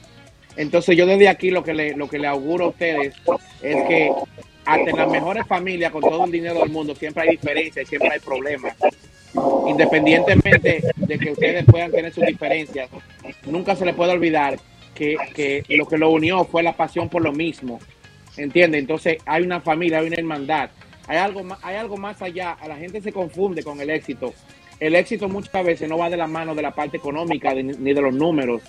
Entonces 0.55 0.97
yo 0.97 1.05
desde 1.05 1.29
aquí 1.29 1.51
lo 1.51 1.63
que 1.63 1.73
le, 1.73 1.95
lo 1.95 2.09
que 2.09 2.19
le 2.19 2.27
auguro 2.27 2.65
a 2.65 2.69
ustedes 2.69 3.15
es 3.61 3.87
que 3.87 4.11
hasta 4.65 4.89
en 4.89 4.97
las 4.97 5.09
mejores 5.09 5.47
familias 5.47 5.91
con 5.91 6.01
todo 6.01 6.25
el 6.25 6.31
dinero 6.31 6.59
del 6.59 6.69
mundo 6.69 6.95
siempre 6.95 7.23
hay 7.23 7.29
diferencias, 7.29 7.87
siempre 7.87 8.09
hay 8.11 8.19
problemas. 8.19 8.75
Independientemente 9.67 10.83
de 10.95 11.19
que 11.19 11.31
ustedes 11.31 11.65
puedan 11.65 11.91
tener 11.91 12.13
sus 12.13 12.25
diferencias, 12.25 12.89
nunca 13.45 13.75
se 13.75 13.85
les 13.85 13.95
puede 13.95 14.11
olvidar 14.11 14.57
que, 14.95 15.15
que 15.35 15.63
lo 15.69 15.85
que 15.85 15.97
lo 15.97 16.09
unió 16.09 16.43
fue 16.45 16.63
la 16.63 16.75
pasión 16.75 17.09
por 17.09 17.21
lo 17.21 17.31
mismo. 17.31 17.79
¿Entiende? 18.37 18.77
Entonces 18.77 19.17
hay 19.25 19.43
una 19.43 19.61
familia, 19.61 19.99
hay 19.99 20.07
una 20.07 20.15
hermandad. 20.15 20.69
Hay 21.07 21.17
algo, 21.17 21.43
más, 21.43 21.59
hay 21.63 21.75
algo 21.75 21.97
más 21.97 22.21
allá. 22.21 22.53
A 22.53 22.67
la 22.67 22.77
gente 22.77 23.01
se 23.01 23.11
confunde 23.11 23.63
con 23.63 23.79
el 23.81 23.89
éxito. 23.89 24.33
El 24.79 24.95
éxito 24.95 25.27
muchas 25.27 25.65
veces 25.65 25.89
no 25.89 25.97
va 25.97 26.09
de 26.09 26.17
la 26.17 26.27
mano 26.27 26.55
de 26.55 26.61
la 26.61 26.71
parte 26.71 26.97
económica 26.97 27.53
ni 27.53 27.93
de 27.93 28.01
los 28.01 28.13
números, 28.13 28.61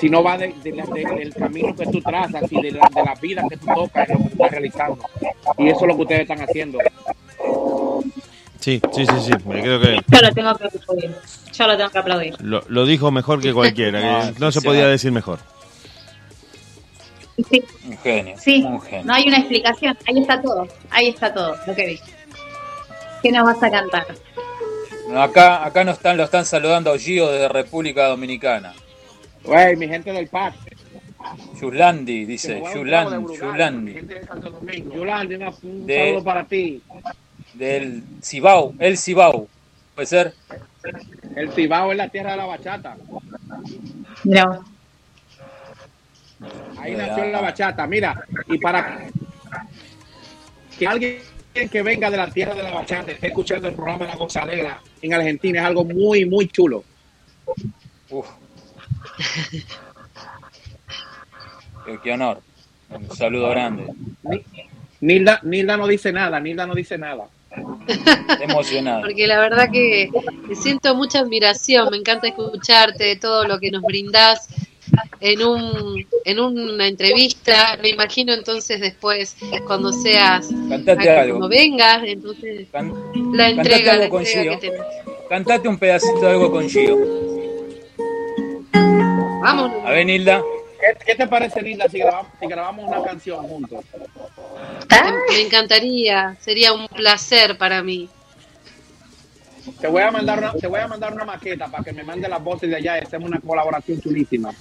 sino 0.00 0.22
va 0.22 0.38
del 0.38 1.34
camino 1.34 1.74
que 1.74 1.86
tú 1.86 2.00
trazas 2.00 2.50
y 2.50 2.62
de 2.62 2.72
la, 2.72 3.14
vida 3.20 3.44
que 3.48 3.56
tú 3.58 3.66
tocas 3.66 4.08
lo 4.08 4.16
que 4.16 4.24
tú 4.24 4.28
estás 4.30 4.50
realizando. 4.50 4.98
Y 5.58 5.68
eso 5.68 5.80
es 5.80 5.86
lo 5.86 5.96
que 5.96 6.02
ustedes 6.02 6.20
están 6.22 6.40
haciendo. 6.40 6.78
Sí, 8.60 8.80
sí, 8.92 9.06
sí, 9.06 9.12
sí. 9.24 9.32
me 9.46 9.62
Creo 9.62 9.80
que 9.80 10.00
Yo 10.06 10.20
lo 10.20 10.32
tengo 10.32 10.54
que 10.56 10.64
aplaudir. 10.66 11.10
Yo 11.52 11.66
lo 11.66 11.76
tengo 11.76 11.90
que 11.90 11.98
aplaudir. 11.98 12.36
lo, 12.40 12.62
lo 12.68 12.84
dijo 12.86 13.10
mejor 13.10 13.40
que 13.40 13.52
cualquiera. 13.52 14.00
No, 14.26 14.32
que 14.34 14.38
no 14.40 14.52
se 14.52 14.60
podía 14.62 14.86
decir 14.86 15.10
mejor. 15.12 15.38
Sí, 17.50 17.64
Un 17.86 17.98
genio. 17.98 18.36
sí. 18.38 18.62
Un 18.62 18.80
genio. 18.82 19.06
No 19.06 19.14
hay 19.14 19.24
una 19.28 19.38
explicación. 19.38 19.96
Ahí 20.06 20.18
está 20.18 20.42
todo. 20.42 20.68
Ahí 20.90 21.08
está 21.08 21.32
todo 21.32 21.56
lo 21.66 21.74
que 21.74 21.86
vi. 21.86 22.00
¿Qué 23.22 23.32
nos 23.32 23.44
vas 23.44 23.62
a 23.62 23.70
cantar? 23.70 24.06
Acá, 25.16 25.64
acá 25.64 25.82
nos 25.84 25.96
están, 25.96 26.16
lo 26.16 26.24
están 26.24 26.44
saludando 26.44 26.92
a 26.92 26.98
Gio 26.98 27.30
desde 27.30 27.48
República 27.48 28.06
Dominicana. 28.08 28.74
Güey, 29.42 29.74
mi 29.76 29.88
gente 29.88 30.12
del 30.12 30.28
PAC. 30.28 30.54
Yuslandi, 31.60 32.20
Que 32.20 32.26
dice, 32.26 32.62
Yulandi. 32.74 33.36
Yulandi, 34.94 35.34
un 35.62 35.86
De- 35.86 36.06
saludo 36.08 36.24
para 36.24 36.44
ti. 36.44 36.80
Del 37.54 38.02
Cibao, 38.22 38.74
el 38.78 38.96
Cibao. 38.98 39.48
Puede 39.94 40.06
ser. 40.06 40.34
El 41.36 41.52
Cibao 41.52 41.90
es 41.92 41.96
la 41.98 42.08
tierra 42.08 42.32
de 42.32 42.36
la 42.38 42.46
bachata. 42.46 42.96
Mira, 44.24 44.60
Ahí 46.78 46.92
Mira. 46.92 47.06
nació 47.08 47.26
la 47.26 47.40
bachata. 47.42 47.86
Mira, 47.86 48.24
y 48.48 48.58
para 48.58 49.06
que 50.78 50.86
alguien 50.86 51.18
que 51.70 51.82
venga 51.82 52.10
de 52.10 52.16
la 52.16 52.30
tierra 52.30 52.54
de 52.54 52.62
la 52.62 52.70
bachata 52.70 53.12
esté 53.12 53.26
escuchando 53.26 53.68
el 53.68 53.74
programa 53.74 54.06
La 54.06 54.16
Gozadera 54.16 54.80
en 55.02 55.12
Argentina 55.12 55.60
es 55.60 55.66
algo 55.66 55.84
muy, 55.84 56.24
muy 56.24 56.48
chulo. 56.48 56.84
Uf. 58.08 58.26
Qué, 61.84 61.98
qué 62.02 62.12
honor. 62.12 62.40
Un 62.88 63.10
saludo 63.16 63.50
grande. 63.50 63.86
Ni- 64.22 64.44
Nilda, 65.00 65.40
Nilda 65.42 65.76
no 65.76 65.86
dice 65.86 66.12
nada, 66.12 66.40
Nilda 66.40 66.66
no 66.66 66.74
dice 66.74 66.96
nada. 66.98 67.26
Emocionado. 68.40 69.02
Porque 69.02 69.26
la 69.26 69.40
verdad 69.40 69.70
que 69.70 70.08
siento 70.54 70.94
mucha 70.94 71.20
admiración, 71.20 71.88
me 71.90 71.96
encanta 71.96 72.28
escucharte 72.28 73.04
de 73.04 73.16
todo 73.16 73.44
lo 73.44 73.58
que 73.58 73.70
nos 73.70 73.82
brindás 73.82 74.48
en 75.20 75.42
un 75.44 76.04
en 76.24 76.40
una 76.40 76.86
entrevista. 76.86 77.78
Me 77.82 77.88
imagino 77.90 78.32
entonces 78.32 78.80
después 78.80 79.36
cuando 79.66 79.92
seas 79.92 80.48
Cantate 80.68 81.02
acá, 81.10 81.20
algo. 81.22 81.38
cuando 81.38 81.48
vengas, 81.56 82.02
entonces 82.04 82.68
Can- 82.72 82.92
la 83.34 83.48
entrega, 83.50 83.96
la 83.96 84.04
entrega 84.04 84.42
Gio. 84.42 84.50
que 84.52 84.56
tenés. 84.58 84.80
Cantate 85.28 85.68
un 85.68 85.78
pedacito 85.78 86.20
de 86.20 86.30
algo 86.30 86.50
con 86.50 86.68
Gio. 86.68 86.98
Vamos. 89.42 89.70
A 89.84 89.90
ver, 89.90 90.06
Nilda. 90.06 90.42
¿Qué, 90.80 91.04
qué 91.04 91.14
te 91.14 91.26
parece, 91.26 91.62
Nilda, 91.62 91.88
si 91.88 91.98
grabamos, 91.98 92.32
si 92.40 92.46
grabamos 92.46 92.88
una 92.88 93.02
canción 93.02 93.46
juntos? 93.46 93.84
Me, 94.90 95.12
me 95.34 95.40
encantaría, 95.42 96.36
sería 96.40 96.72
un 96.72 96.88
placer 96.88 97.56
para 97.58 97.82
mí. 97.82 98.08
Te 99.80 99.88
voy 99.88 100.02
a 100.02 100.10
mandar 100.10 100.38
una, 100.38 100.52
te 100.54 100.66
voy 100.66 100.80
a 100.80 100.88
mandar 100.88 101.12
una 101.12 101.24
maqueta 101.24 101.68
para 101.68 101.84
que 101.84 101.92
me 101.92 102.02
mande 102.02 102.28
las 102.28 102.42
voces 102.42 102.70
de 102.70 102.76
allá 102.76 102.98
y 102.98 103.04
hacemos 103.04 103.28
una 103.28 103.40
colaboración 103.40 104.00
chulísima. 104.00 104.52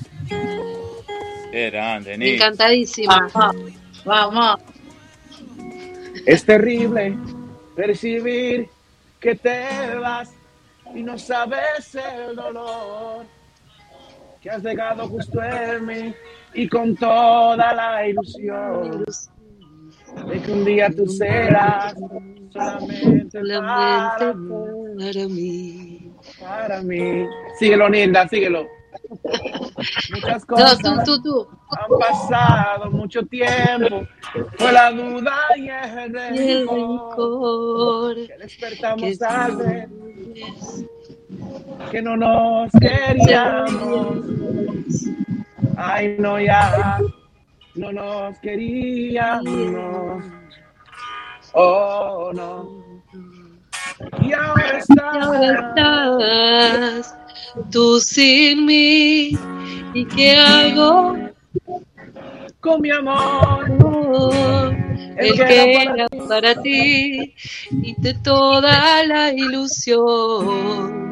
Qué 1.52 1.70
grande, 1.72 2.18
Me 2.18 2.36
encantadísima. 2.36 3.28
vamos. 3.34 3.72
Vamos. 4.06 4.60
Es 6.26 6.44
terrible 6.46 7.18
percibir 7.76 8.70
que 9.20 9.36
te 9.36 9.96
vas 9.96 10.30
y 10.94 11.02
no 11.02 11.18
sabes 11.18 11.96
el 11.96 12.36
dolor 12.36 13.26
que 14.42 14.50
has 14.50 14.64
dejado 14.64 15.08
justo 15.08 15.42
en 15.44 15.86
mí 15.86 16.14
y 16.54 16.68
con 16.68 16.96
toda 16.96 17.74
la 17.74 18.08
ilusión 18.08 19.04
de 20.28 20.42
que 20.42 20.52
un 20.52 20.66
día 20.66 20.90
tú 20.96 21.06
serás 21.08 21.94
solamente 22.52 23.40
para 23.60 24.34
mí, 25.28 26.12
para 26.40 26.82
mí. 26.82 27.26
Síguelo, 27.60 27.90
Nilda, 27.90 28.28
síguelo. 28.28 28.68
Muchas 30.12 30.42
No, 30.42 30.56
cosas 30.56 30.78
tú, 30.80 30.90
tú, 31.06 31.22
tú. 31.22 31.48
han 31.72 32.00
pasado 32.00 32.92
mucho 32.92 33.22
tiempo. 33.26 34.08
Fue 34.58 34.72
la 34.72 34.92
duda 34.92 35.36
y 35.58 35.70
el 35.70 36.36
Y 36.36 36.40
el 36.50 36.68
rencor. 36.68 38.16
rencor 38.16 38.16
Que 38.28 38.38
despertamos 38.40 39.02
que 39.04 39.18
tarde, 39.18 39.90
tienes. 40.34 40.86
Que 41.92 42.02
no 42.02 42.16
nos 42.18 42.72
queríamos. 42.80 44.18
Ay, 45.78 46.16
no, 46.20 46.40
ya. 46.40 47.00
No 47.76 47.92
nos 47.92 48.38
queríamos. 48.40 50.24
Oh, 51.54 52.32
no. 52.34 52.80
Y 54.22 54.34
ahora 54.34 54.80
Y 54.88 55.00
ahora 55.02 55.52
está. 55.52 56.18
estás 56.20 57.16
tú 57.72 58.00
sin 58.00 58.66
mí. 58.66 59.38
¿Y 59.94 60.06
qué 60.06 60.38
hago? 60.38 61.18
Con 62.60 62.82
mi 62.82 62.92
amor. 62.92 63.72
Oh, 63.84 64.70
el 65.18 65.34
que 65.34 65.74
era 65.82 66.08
para 66.28 66.62
ti 66.62 67.34
y 67.72 67.96
de 68.02 68.14
toda 68.16 69.04
la 69.06 69.34
ilusión 69.34 71.10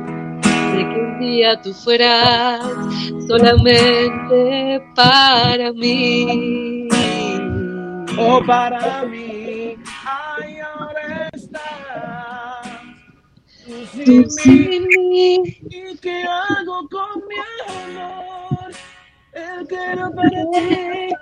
de 0.77 0.83
que 0.89 0.99
un 0.99 1.19
día 1.19 1.61
tú 1.61 1.73
fueras 1.73 2.61
solamente 3.27 4.81
para 4.95 5.73
mí. 5.73 6.87
Oh, 8.19 8.41
para 8.45 9.03
mí. 9.05 9.75
Ay, 10.05 10.57
ahora 10.59 11.29
está. 11.33 12.61
Tú 13.65 13.73
Tú 14.05 14.29
sin 14.29 14.29
sin 14.29 14.83
mí. 14.87 15.39
mí, 15.41 15.57
¿Y 15.69 15.97
qué 15.97 16.23
hago 16.23 16.87
con 16.89 17.23
mi 17.27 17.37
amor? 17.97 18.71
El 19.33 19.67
que 19.67 19.75
era 19.75 20.09
para 20.11 20.29
ti 20.51 21.13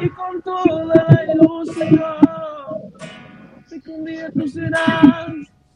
y 0.00 0.08
con 0.10 0.42
toda 0.42 0.84
la 0.86 1.24
ilusión 1.32 1.98
de 3.70 3.80
que 3.80 3.90
un 3.90 4.04
día 4.04 4.30
tú 4.32 4.48
serás 4.48 5.28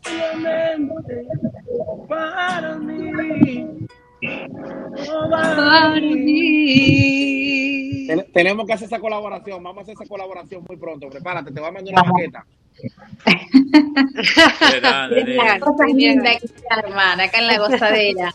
solamente 0.08 1.26
para 2.08 2.74
mí. 2.76 3.86
Para 5.30 5.56
para 5.56 5.90
mí. 6.00 6.14
mí. 6.14 8.06
Ten- 8.08 8.26
Tenemos 8.32 8.66
que 8.66 8.72
hacer 8.72 8.86
esa 8.86 8.98
colaboración, 8.98 9.62
vamos 9.62 9.78
a 9.78 9.82
hacer 9.82 9.94
esa 9.94 10.06
colaboración 10.06 10.64
muy 10.66 10.76
pronto. 10.76 11.08
Prepárate, 11.08 11.52
te 11.52 11.60
voy 11.60 11.68
a 11.68 11.72
mandar 11.72 11.94
una 11.94 12.02
maqueta. 12.04 12.44
Arman 16.70 17.20
acá 17.20 17.38
en 17.38 17.46
la 17.46 17.58
gozadera. 17.58 18.32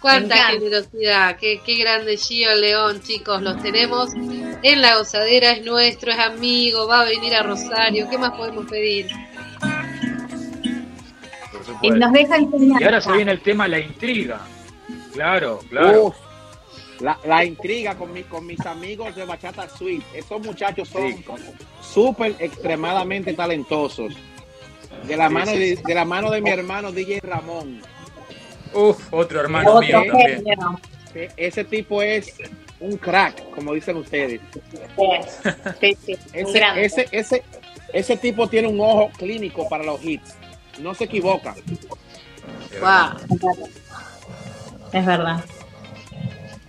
Cuánta 0.00 0.34
generosidad, 0.36 1.36
qué, 1.36 1.60
qué 1.64 1.76
grande 1.76 2.16
Gio 2.16 2.54
León, 2.54 3.02
chicos, 3.02 3.42
los 3.42 3.62
tenemos 3.62 4.14
en 4.14 4.80
la 4.80 4.96
gozadera, 4.96 5.52
es 5.52 5.64
nuestro, 5.66 6.10
es 6.10 6.18
amigo, 6.18 6.86
va 6.86 7.02
a 7.02 7.04
venir 7.04 7.34
a 7.34 7.42
Rosario, 7.42 8.08
¿qué 8.08 8.16
más 8.16 8.30
podemos 8.30 8.64
pedir? 8.64 9.08
Nos 11.82 12.12
deja 12.12 12.36
enseñar. 12.36 12.80
Y 12.80 12.84
ahora 12.84 13.00
se 13.00 13.12
viene 13.12 13.32
el 13.32 13.40
tema 13.40 13.66
la 13.68 13.78
intriga. 13.78 14.40
Claro, 15.12 15.60
claro. 15.68 16.04
Uf, 16.06 16.16
la, 17.00 17.18
la 17.24 17.44
intriga 17.44 17.94
con, 17.96 18.12
mi- 18.12 18.22
con 18.24 18.44
mis 18.46 18.60
amigos 18.66 19.14
de 19.16 19.24
Bachata 19.24 19.68
Suite. 19.68 20.04
Esos 20.14 20.40
muchachos 20.40 20.88
son 20.88 21.08
Sí. 21.12 21.24
súper 21.80 22.34
extremadamente 22.38 23.32
talentosos. 23.34 24.14
De 25.06 25.16
la, 25.16 25.28
Sí, 25.28 25.34
mano 25.34 25.52
sí, 25.52 25.58
de, 25.58 25.76
sí. 25.76 25.82
de 25.86 25.94
la 25.94 26.04
mano 26.04 26.30
de 26.30 26.40
mi 26.42 26.50
hermano 26.50 26.92
DJ 26.92 27.20
Ramón. 27.22 27.80
Uf, 28.74 29.12
otro 29.12 29.40
hermano 29.40 29.74
Otro 29.76 29.80
mío 30.02 30.12
también. 30.12 30.44
Ese 31.36 31.64
tipo 31.64 32.02
es 32.02 32.34
un 32.78 32.96
crack, 32.98 33.50
como 33.50 33.72
dicen 33.72 33.96
ustedes. 33.96 34.40
Sí, 35.80 35.96
sí, 36.04 36.16
ese, 36.32 37.08
ese, 37.10 37.42
ese 37.92 38.16
tipo 38.16 38.46
tiene 38.48 38.68
un 38.68 38.80
ojo 38.80 39.10
clínico 39.16 39.68
para 39.68 39.82
los 39.84 40.04
hits. 40.04 40.36
No 40.80 40.94
se 40.94 41.04
equivoca. 41.04 41.54
Wow. 42.80 43.68
Es 44.92 45.06
verdad. 45.06 45.44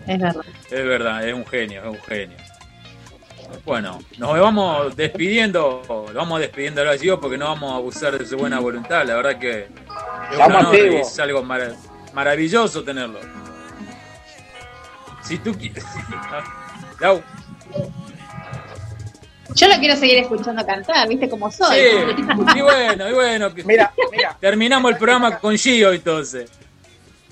Es 0.08 0.20
verdad. 0.20 0.46
Es 0.70 0.86
verdad, 0.86 1.28
es 1.28 1.34
un 1.34 1.46
genio, 1.46 1.82
es 1.84 1.88
un 1.90 2.02
genio. 2.04 2.38
Bueno, 3.66 4.00
nos 4.18 4.40
vamos 4.40 4.96
despidiendo, 4.96 5.84
nos 5.88 6.14
vamos 6.14 6.40
despidiendo 6.40 6.82
ahora 6.82 6.98
sí 6.98 7.10
porque 7.20 7.38
no 7.38 7.46
vamos 7.46 7.72
a 7.72 7.76
abusar 7.76 8.18
de 8.18 8.26
su 8.26 8.38
buena 8.38 8.60
voluntad. 8.60 9.06
La 9.06 9.16
verdad 9.16 9.38
que 9.40 9.60
es, 9.64 9.70
un 9.70 10.32
Estamos 10.32 10.62
honor 10.62 10.76
y 10.76 10.80
activos. 10.80 11.08
es 11.12 11.20
algo 11.20 11.44
mara- 11.44 11.76
maravilloso 12.14 12.84
tenerlo. 12.84 13.20
Si 15.24 15.38
tú 15.38 15.54
quieres. 15.58 15.84
Yo 19.56 19.68
lo 19.68 19.76
quiero 19.80 19.96
seguir 19.96 20.18
escuchando 20.18 20.66
cantar, 20.66 21.08
¿viste 21.08 21.30
cómo 21.30 21.52
soy? 21.52 21.78
sí, 21.78 21.86
y 22.56 22.62
bueno, 22.62 23.10
y 23.10 23.14
bueno. 23.14 23.50
Mira, 23.66 23.92
mira, 24.12 24.38
Terminamos 24.40 24.92
el 24.92 24.98
programa 24.98 25.38
con 25.40 25.58
Gio 25.58 25.92
entonces. 25.92 26.50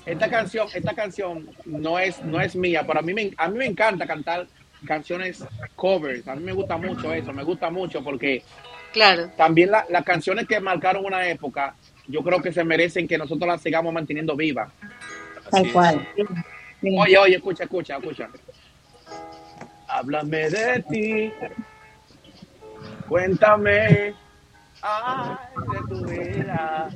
esta 0.06 0.28
canción, 0.28 0.68
esta 0.74 0.94
canción 0.94 1.48
no 1.64 1.98
es, 1.98 2.22
no 2.24 2.40
es 2.40 2.54
mía, 2.56 2.84
pero 2.86 3.00
a 3.00 3.02
mí, 3.02 3.14
me, 3.14 3.30
a 3.36 3.48
mí 3.48 3.58
me 3.58 3.66
encanta 3.66 4.06
cantar 4.06 4.46
canciones 4.86 5.44
covers. 5.76 6.26
A 6.28 6.34
mí 6.36 6.42
me 6.44 6.52
gusta 6.52 6.76
mucho 6.76 7.12
eso, 7.12 7.32
me 7.32 7.42
gusta 7.44 7.70
mucho 7.70 8.02
porque 8.04 8.42
Claro, 8.92 9.30
también 9.36 9.70
la- 9.70 9.86
las 9.88 10.04
canciones 10.04 10.46
que 10.48 10.58
marcaron 10.60 11.04
una 11.04 11.26
época, 11.28 11.74
yo 12.08 12.22
creo 12.22 12.42
que 12.42 12.52
se 12.52 12.64
merecen 12.64 13.06
que 13.06 13.16
nosotros 13.18 13.46
las 13.48 13.62
sigamos 13.62 13.92
manteniendo 13.92 14.34
vivas. 14.36 14.70
Tal 15.50 15.70
cual. 15.72 16.08
Oye, 16.98 17.18
oye, 17.18 17.36
escucha, 17.36 17.64
escucha, 17.64 17.96
escucha. 17.96 18.28
Háblame 19.88 20.50
de 20.50 20.84
ti. 20.88 21.32
Cuéntame. 23.10 24.14
Ay, 24.82 25.36
de 25.72 25.78
tu 25.88 26.06
vida. 26.06 26.88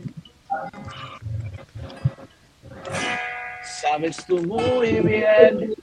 Sabes 3.81 4.25
tú 4.25 4.41
muy 4.45 5.01
bien 5.01 5.75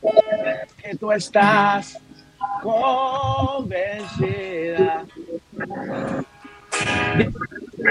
que 0.81 0.95
tú 0.95 1.11
estás 1.11 1.99
convencida. 2.63 4.05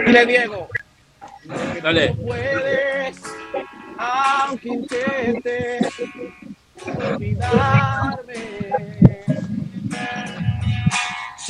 Dile, 0.07 0.25
Diego. 0.27 0.67
que 1.75 1.81
Dale. 1.83 2.09
tú 2.09 2.27
puedes, 2.27 3.21
aunque 3.99 4.69
intentes 4.69 5.93
olvidarme. 6.97 8.41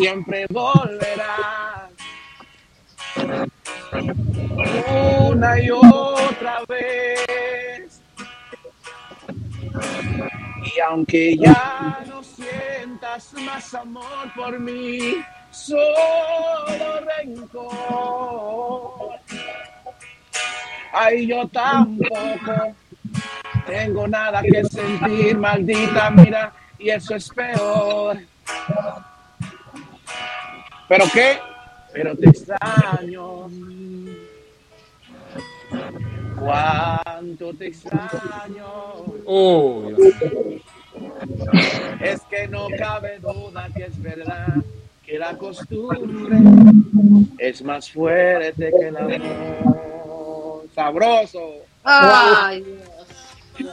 Siempre 0.01 0.47
volverás 0.49 1.91
una 4.89 5.61
y 5.61 5.71
otra 5.71 6.63
vez. 6.67 8.01
Y 10.65 10.81
aunque 10.81 11.37
ya 11.37 11.99
no 12.09 12.23
sientas 12.23 13.35
más 13.45 13.75
amor 13.75 14.33
por 14.35 14.59
mí, 14.59 15.17
solo 15.51 15.85
rencor. 17.19 19.11
Ay, 20.95 21.27
yo 21.27 21.47
tampoco 21.49 22.75
tengo 23.67 24.09
nada 24.09 24.41
que 24.41 24.65
sentir, 24.65 25.37
maldita, 25.37 26.11
mira, 26.11 26.55
y 26.79 26.89
eso 26.89 27.17
es 27.17 27.29
peor. 27.29 28.17
¿Pero 30.91 31.05
qué? 31.15 31.39
Pero 31.93 32.17
te 32.17 32.31
extraño. 32.31 33.49
Cuánto 36.37 37.55
te 37.55 37.69
extraño. 37.69 39.05
Uy, 39.25 39.95
Es 42.01 42.21
que 42.23 42.49
no 42.49 42.67
cabe 42.77 43.21
duda 43.21 43.69
que 43.73 43.85
es 43.85 44.03
verdad 44.03 44.57
que 45.07 45.17
la 45.17 45.39
costumbre 45.39 46.39
es 47.39 47.63
más 47.63 47.89
fuerte 47.89 48.73
que 48.77 48.89
el 48.89 48.97
amor. 48.97 50.65
Sabroso. 50.75 51.53
ay, 51.85 52.65
Dios. 52.65 53.71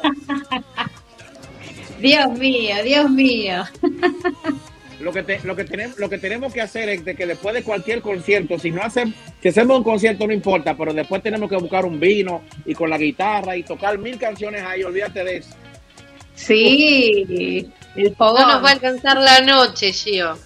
Dios 1.99 2.30
mío, 2.38 2.76
Dios 2.84 3.10
mío. 3.10 3.64
Lo 4.99 5.11
que, 5.14 5.22
te- 5.24 5.40
lo, 5.44 5.56
que 5.56 5.64
tenemos, 5.64 5.98
lo 5.99 6.10
que 6.10 6.18
tenemos 6.18 6.52
que 6.52 6.61
hacer 6.61 6.90
es 6.90 7.06
de 7.06 7.15
que 7.15 7.26
después 7.28 7.53
de 7.53 7.61
cualquier 7.64 8.02
concierto, 8.02 8.57
si 8.57 8.72
no 8.72 8.82
hacemos, 8.82 9.14
si 9.41 9.49
hacemos 9.49 9.78
un 9.78 9.84
concierto 9.84 10.26
no 10.26 10.34
importa, 10.34 10.76
pero 10.76 10.91
después 10.94 11.22
tenemos 11.22 11.49
que 11.49 11.56
buscar 11.57 11.86
un 11.86 11.99
vino 11.99 12.41
y 12.65 12.74
con 12.74 12.90
la 12.90 12.98
guitarra 12.98 13.56
y 13.56 13.61
tocar 13.64 13.98
mil 13.99 14.18
canciones 14.18 14.64
ahí, 14.64 14.84
olvídate 14.84 15.24
de 15.24 15.38
eso. 15.38 15.49
Sí, 16.34 17.69
el 17.95 18.10
No 18.11 18.15
fogón. 18.15 18.48
nos 18.48 18.64
va 18.64 18.69
a 18.69 18.72
alcanzar 18.74 19.18
la 19.18 19.41
noche, 19.41 19.91
Gio. 19.91 20.38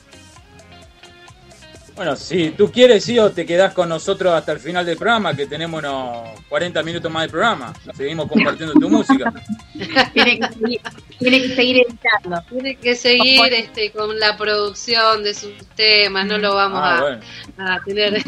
Bueno, 2.02 2.16
si 2.16 2.50
tú 2.50 2.72
quieres, 2.72 3.06
Gio, 3.06 3.32
te 3.32 3.46
quedás 3.46 3.76
con 3.76 3.88
nosotros 3.88 4.34
hasta 4.34 4.54
el 4.54 4.60
final 4.60 4.84
del 4.84 4.98
programa, 4.98 5.36
que 5.36 5.46
tenemos 5.46 5.84
unos 5.84 6.30
40 6.50 6.82
minutos 6.82 7.12
más 7.12 7.26
de 7.28 7.30
programa. 7.30 7.72
Seguimos 7.96 8.28
compartiendo 8.28 8.74
tu 8.74 8.90
música. 8.90 9.32
Tiene 10.12 10.40
que 10.40 10.48
seguir. 10.48 10.82
Tiene 11.20 11.42
que 11.44 11.50
seguir 11.56 11.86
editando. 11.88 12.42
Tiene 12.50 12.76
que 12.78 12.96
seguir 12.96 13.54
este, 13.54 13.92
con 13.92 14.20
la 14.20 14.36
producción 14.36 15.22
de 15.22 15.36
sus 15.36 15.52
temas, 15.76 16.26
no 16.26 16.40
lo 16.40 16.56
vamos 16.56 16.80
Ah, 16.82 16.98
a, 16.98 17.02
bueno. 17.02 17.22
a 17.60 17.80
tener 17.86 18.24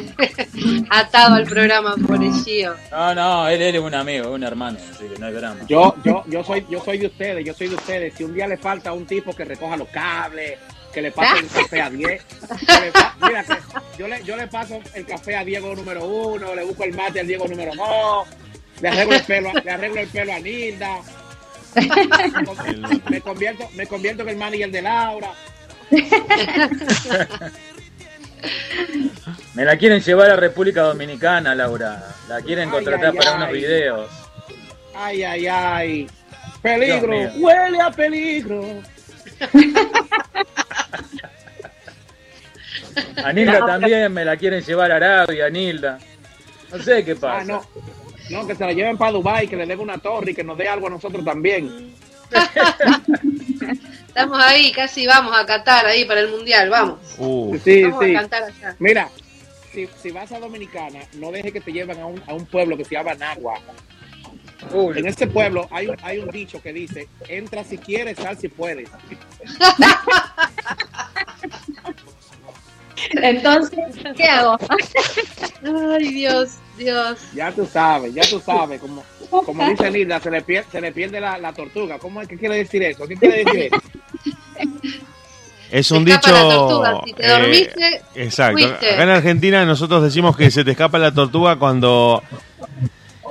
atado 0.91 1.33
al 1.33 1.45
programa 1.45 1.95
por 1.95 2.21
ello. 2.21 2.75
No, 2.91 3.15
no, 3.15 3.47
él, 3.47 3.59
él 3.59 3.73
es 3.73 3.81
un 3.81 3.95
amigo, 3.95 4.25
es 4.25 4.35
un 4.35 4.43
hermano, 4.43 4.77
así 4.91 5.05
que 5.07 5.17
no 5.19 5.25
hay 5.25 5.33
drama. 5.33 5.61
Yo, 5.67 5.95
yo, 6.05 6.23
yo 6.27 6.43
soy, 6.43 6.63
yo 6.69 6.79
soy 6.79 6.99
de 6.99 7.07
ustedes, 7.07 7.43
yo 7.43 7.55
soy 7.55 7.69
de 7.69 7.75
ustedes. 7.75 8.13
Si 8.13 8.23
un 8.23 8.35
día 8.35 8.47
le 8.47 8.57
falta 8.57 8.93
un 8.93 9.07
tipo 9.07 9.35
que 9.35 9.43
recoja 9.45 9.75
los 9.77 9.87
cables, 9.87 10.59
que 10.93 11.01
le 11.01 11.11
pase 11.11 11.39
el 11.39 11.47
café 11.47 11.81
a 11.81 11.89
10, 11.89 12.23
que 12.23 12.81
le 12.81 12.91
pa- 12.91 13.15
mira, 13.21 13.43
que 13.43 13.55
yo 13.97 14.07
le, 14.07 14.23
yo 14.23 14.35
le 14.37 14.47
paso 14.47 14.79
el 14.93 15.05
café 15.05 15.35
a 15.35 15.43
Diego 15.43 15.75
número 15.75 16.05
uno, 16.05 16.53
le 16.55 16.63
busco 16.63 16.83
el 16.83 16.93
mate 16.93 17.19
al 17.21 17.27
Diego 17.27 17.47
número 17.47 17.71
dos, 17.75 18.27
le 18.81 18.89
arreglo 18.89 19.15
el 19.15 19.23
pelo, 19.23 19.49
a- 19.49 19.53
le 19.61 19.71
arreglo 19.71 19.99
el 20.01 20.07
pelo 20.09 20.33
a 20.33 20.39
Nilda, 20.39 20.97
me, 21.75 21.87
con- 22.45 23.03
me 23.09 23.21
convierto, 23.21 23.69
me 23.75 23.87
convierto 23.87 24.23
en 24.23 24.29
el 24.29 24.35
manager 24.37 24.71
de 24.71 24.81
Laura. 24.81 25.31
Me 29.53 29.63
la 29.65 29.77
quieren 29.77 30.01
llevar 30.01 30.31
a 30.31 30.35
República 30.35 30.81
Dominicana, 30.81 31.55
Laura. 31.55 32.03
La 32.27 32.41
quieren 32.41 32.69
contratar 32.69 33.11
ay, 33.11 33.17
para 33.17 33.29
ay. 33.31 33.37
unos 33.37 33.51
videos. 33.51 34.09
Ay, 34.95 35.23
ay, 35.23 35.47
ay. 35.47 36.07
Peligro, 36.61 37.15
huele 37.37 37.81
a 37.81 37.91
peligro. 37.91 38.81
A 43.23 43.31
Nilda 43.33 43.65
también 43.65 44.13
me 44.13 44.25
la 44.25 44.37
quieren 44.37 44.61
llevar 44.63 44.91
a 44.91 44.97
Arabia, 44.97 45.49
Nilda. 45.49 45.99
No 46.71 46.79
sé 46.81 47.03
qué 47.05 47.15
pasa. 47.15 47.39
Ah, 47.41 47.43
no. 47.43 47.63
No, 48.29 48.47
que 48.47 48.55
se 48.55 48.65
la 48.65 48.71
lleven 48.73 48.97
para 48.97 49.11
Dubai, 49.11 49.47
que 49.47 49.55
le 49.55 49.65
den 49.65 49.79
una 49.79 49.97
torre 49.97 50.31
y 50.31 50.35
que 50.35 50.43
nos 50.43 50.57
dé 50.57 50.67
algo 50.67 50.87
a 50.87 50.91
nosotros 50.91 51.23
también. 51.25 51.93
Estamos 54.07 54.39
ahí, 54.41 54.71
casi 54.71 55.05
vamos 55.05 55.35
a 55.35 55.45
Qatar 55.45 55.85
ahí 55.85 56.05
para 56.05 56.21
el 56.21 56.29
mundial, 56.29 56.69
vamos. 56.69 56.99
Uh, 57.17 57.57
Sí, 57.63 57.83
vamos 57.83 58.03
sí. 58.03 58.15
a 58.15 58.19
cantar 58.19 58.43
allá. 58.43 58.75
Mira, 58.79 59.09
si, 59.71 59.89
si 60.01 60.11
vas 60.11 60.31
a 60.31 60.39
Dominicana, 60.39 60.99
no 61.13 61.31
dejes 61.31 61.51
que 61.51 61.61
te 61.61 61.71
lleven 61.71 61.99
a 61.99 62.05
un, 62.05 62.21
a 62.27 62.33
un 62.33 62.45
pueblo 62.45 62.77
que 62.77 62.85
se 62.85 62.95
llama 62.95 63.13
Nagua. 63.15 63.59
Uy, 64.71 64.99
En 64.99 65.07
ese 65.07 65.27
pueblo 65.27 65.67
hay 65.71 65.87
un, 65.87 65.97
hay 66.01 66.19
un 66.19 66.29
dicho 66.29 66.61
que 66.61 66.73
dice, 66.73 67.07
entra 67.27 67.63
si 67.63 67.77
quieres, 67.77 68.17
sal 68.17 68.37
si 68.37 68.47
puedes. 68.47 68.89
Entonces, 73.11 73.79
¿qué 74.15 74.23
hago? 74.23 74.57
Ay, 75.91 76.13
Dios, 76.13 76.57
Dios. 76.77 77.19
Ya 77.33 77.51
tú 77.51 77.65
sabes, 77.65 78.13
ya 78.13 78.23
tú 78.29 78.39
sabes. 78.39 78.79
Como, 78.79 79.03
como 79.29 79.69
dice 79.69 79.91
Linda, 79.91 80.19
se 80.19 80.31
le 80.31 80.41
pierde, 80.41 80.69
se 80.71 80.81
le 80.81 80.91
pierde 80.91 81.19
la, 81.19 81.37
la 81.37 81.53
tortuga. 81.53 81.99
¿Cómo 81.99 82.21
es 82.21 82.27
que 82.27 82.37
quiere 82.37 82.57
decir 82.57 82.83
eso? 82.83 83.07
¿Qué 83.07 83.15
quiere 83.15 83.43
decir 83.43 83.71
eso? 83.71 83.81
es 85.71 85.91
un 85.91 86.05
escapa 86.05 86.27
dicho. 86.27 86.31
la 86.31 86.41
tortuga, 86.41 87.01
si 87.05 87.13
te 87.13 87.25
eh, 87.25 87.29
dormiste, 87.29 88.01
exacto. 88.15 88.59
fuiste. 88.59 88.93
Acá 88.93 89.03
en 89.03 89.09
Argentina 89.09 89.65
nosotros 89.65 90.03
decimos 90.03 90.37
que 90.37 90.51
se 90.51 90.63
te 90.63 90.71
escapa 90.71 90.99
la 90.99 91.11
tortuga 91.11 91.57
cuando 91.57 92.21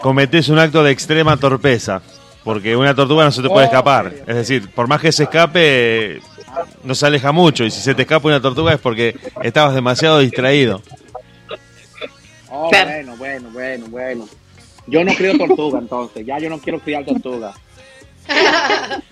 cometes 0.03 0.49
un 0.51 0.59
acto 0.59 0.83
de 0.85 0.91
extrema 0.93 1.37
torpeza. 1.39 2.03
Porque 2.45 2.77
una 2.77 2.93
tortuga 2.95 3.25
no 3.25 3.31
se 3.31 3.41
te 3.41 3.49
puede 3.49 3.67
Oh, 3.67 3.69
escapar. 3.69 4.09
ok. 4.09 4.13
Es 4.29 4.35
decir, 4.37 4.69
por 4.73 4.89
más 4.89 5.01
que 5.01 5.13
se 5.13 5.23
escape, 5.23 6.21
no 6.83 6.95
se 6.95 7.07
aleja 7.07 7.31
mucho. 7.31 7.65
Y 7.65 7.71
si 7.71 7.81
se 7.81 7.95
te 7.95 8.03
escapa 8.03 8.27
una 8.29 8.41
tortuga 8.41 8.73
es 8.75 8.81
porque 8.81 9.17
estabas 9.43 9.75
demasiado 9.75 10.19
distraído. 10.19 10.83
Oh, 12.51 12.69
bueno, 12.69 13.17
bueno, 13.17 13.49
bueno, 13.53 13.87
bueno. 13.89 14.29
Yo 14.89 15.05
no 15.05 15.15
crío 15.15 15.39
tortuga 15.39 15.79
entonces, 15.79 16.27
ya 16.27 16.39
yo 16.41 16.51
no 16.51 16.59
quiero 16.59 16.81
criar 16.81 17.05
tortuga. 17.05 17.55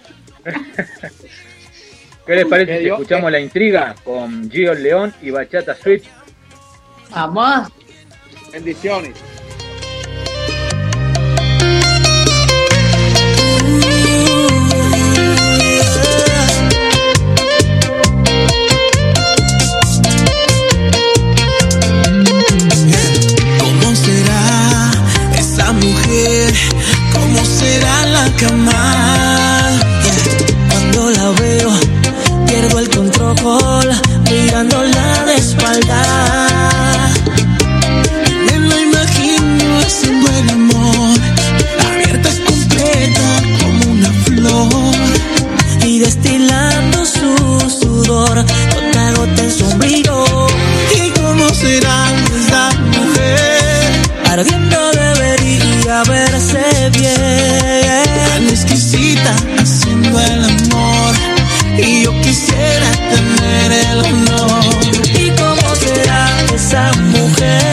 ¿Qué 2.27 2.35
les 2.37 2.47
parece 2.47 2.73
Que 2.73 2.79
si 2.81 2.89
escuchamos 2.89 3.31
la 3.31 3.41
intriga 3.41 3.95
con 4.05 4.51
Gio 4.51 4.75
León 4.75 5.15
y 5.23 5.31
Bachata 5.31 5.75
Switch? 5.77 6.05
Vamos. 7.11 7.69
Bendiciones. 8.53 9.13
¿Cómo 27.13 27.45
será 27.45 28.07
la 28.07 28.27
cama? 28.37 29.81
Cuando 30.69 31.11
la 31.11 31.31
veo, 31.41 31.71
pierdo 32.47 32.79
el 32.79 32.89
control, 32.91 33.89
mirándola 34.31 35.25
de 35.25 35.37
espalda. 35.37 36.03
Me 38.47 38.59
lo 38.59 38.81
imagino 38.81 39.79
haciendo 39.79 40.31
el 40.31 40.51
amor, 40.51 41.19
abierta 41.91 42.31
completa 42.47 43.29
como 43.61 43.93
una 43.93 44.13
flor 44.25 44.95
y 45.87 46.01
destilando 46.01 47.07
su 47.07 47.71
sudor, 47.81 48.45
gota 48.75 49.09
a 49.09 49.13
gota 49.13 49.43
en 49.43 49.51
sombrío. 49.51 50.27
¿Y 50.97 51.11
cómo 51.19 51.49
será 51.55 52.10
verse 56.05 56.91
bien. 56.93 58.05
Tan 58.29 58.49
exquisita 58.49 59.35
haciendo 59.59 60.21
el 60.21 60.45
amor. 60.45 61.15
Y 61.79 62.05
yo 62.05 62.21
quisiera 62.21 62.91
tener 62.93 63.73
el 63.91 63.99
honor. 63.99 64.65
¿Y 65.19 65.31
cómo 65.31 65.75
será 65.75 66.29
esa 66.55 66.93
mujer? 67.13 67.70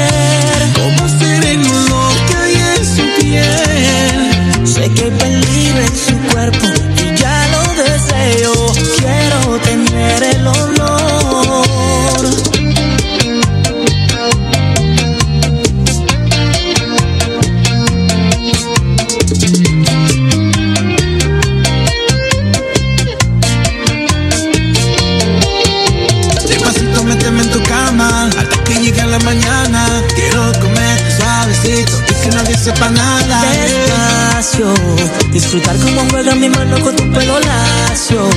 Disfrutar 35.49 35.77
como 35.77 36.01
juega 36.09 36.35
mi 36.35 36.49
mano 36.49 36.77
con 36.81 36.93
tu 36.93 37.09
pelo 37.09 37.39
lacio. 37.39 38.29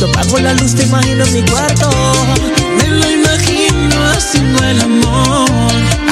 Yo 0.00 0.06
apago 0.06 0.38
la 0.38 0.54
luz, 0.54 0.74
te 0.74 0.84
imagino 0.84 1.22
en 1.22 1.34
mi 1.34 1.42
cuarto. 1.42 1.90
Me 2.78 2.88
lo 2.88 3.10
imagino 3.10 4.10
haciendo 4.10 4.64
el 4.64 4.80
amor. 4.80 5.50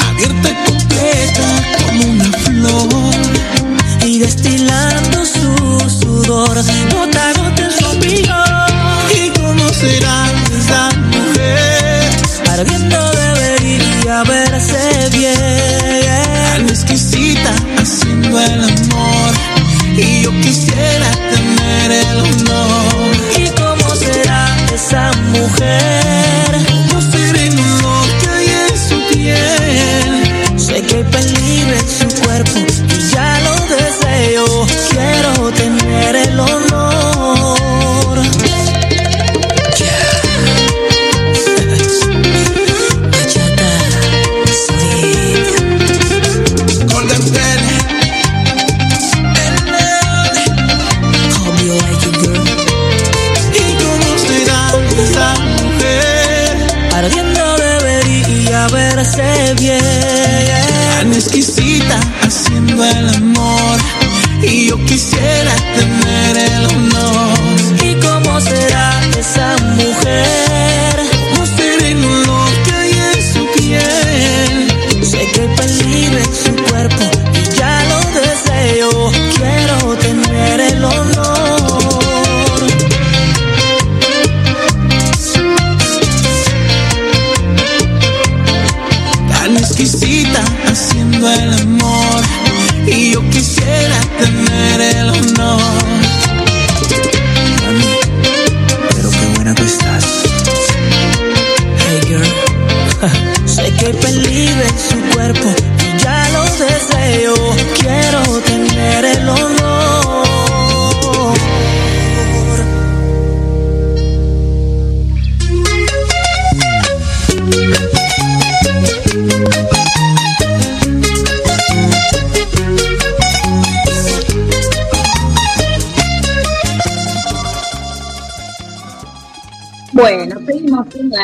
Abierta 0.07 0.51
y 0.51 0.71
completa 0.71 1.47
como 1.87 2.05
una 2.11 2.31
flor. 2.45 3.15
Y 4.05 4.19
destilando 4.19 5.25
su 5.25 5.89
sudor. 5.89 6.57
Gota 6.93 7.31
a 7.31 7.33
gota 7.33 7.68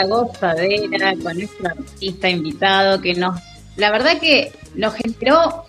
gozadera 0.06 1.14
con 1.22 1.36
nuestro 1.36 1.68
artista 1.68 2.28
invitado 2.28 3.00
que 3.00 3.14
nos, 3.14 3.40
la 3.76 3.90
verdad 3.90 4.18
que 4.20 4.52
nos 4.74 4.94
generó, 4.94 5.64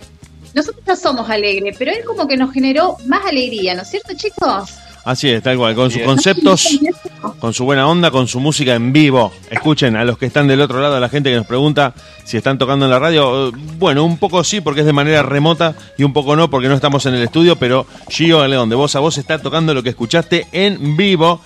nosotros 0.54 0.84
ya 0.86 0.96
somos 0.96 1.30
alegres, 1.30 1.76
pero 1.78 1.92
él 1.92 2.04
como 2.06 2.28
que 2.28 2.38
nos 2.38 2.52
generó 2.52 2.98
más 3.08 3.26
alegría, 3.26 3.74
¿no 3.76 3.82
es 3.82 3.90
cierto 3.90 4.14
chicos? 4.16 4.80
Así 5.06 5.30
es, 5.30 5.44
tal 5.44 5.56
cual, 5.56 5.76
con 5.76 5.92
sus 5.92 6.02
conceptos, 6.02 6.80
con 7.40 7.54
su 7.54 7.64
buena 7.64 7.88
onda, 7.88 8.10
con 8.10 8.28
su 8.28 8.40
música 8.40 8.74
en 8.74 8.92
vivo. 8.92 9.32
Escuchen 9.52 9.96
a 9.96 10.04
los 10.04 10.18
que 10.18 10.26
están 10.26 10.48
del 10.48 10.62
otro 10.62 10.82
lado, 10.82 10.96
a 10.96 11.00
la 11.00 11.10
gente 11.10 11.30
que 11.30 11.36
nos 11.36 11.46
pregunta 11.46 11.94
si 12.24 12.38
están 12.38 12.58
tocando 12.58 12.86
en 12.86 12.92
la 12.92 12.98
radio. 12.98 13.50
Eh, 13.50 13.52
Bueno, 13.78 14.04
un 14.04 14.18
poco 14.18 14.44
sí, 14.44 14.62
porque 14.62 14.80
es 14.80 14.88
de 14.88 14.94
manera 14.94 15.22
remota, 15.22 15.76
y 15.96 16.04
un 16.04 16.12
poco 16.12 16.36
no, 16.36 16.50
porque 16.50 16.70
no 16.70 16.74
estamos 16.74 17.06
en 17.06 17.14
el 17.14 17.22
estudio, 17.22 17.56
pero 17.56 17.86
Gio 18.10 18.48
León, 18.48 18.68
de 18.68 18.76
voz 18.76 18.96
a 18.96 19.00
voz, 19.00 19.20
está 19.20 19.38
tocando 19.38 19.76
lo 19.76 19.84
que 19.84 19.90
escuchaste 19.90 20.48
en 20.52 20.98
vivo. 20.98 21.40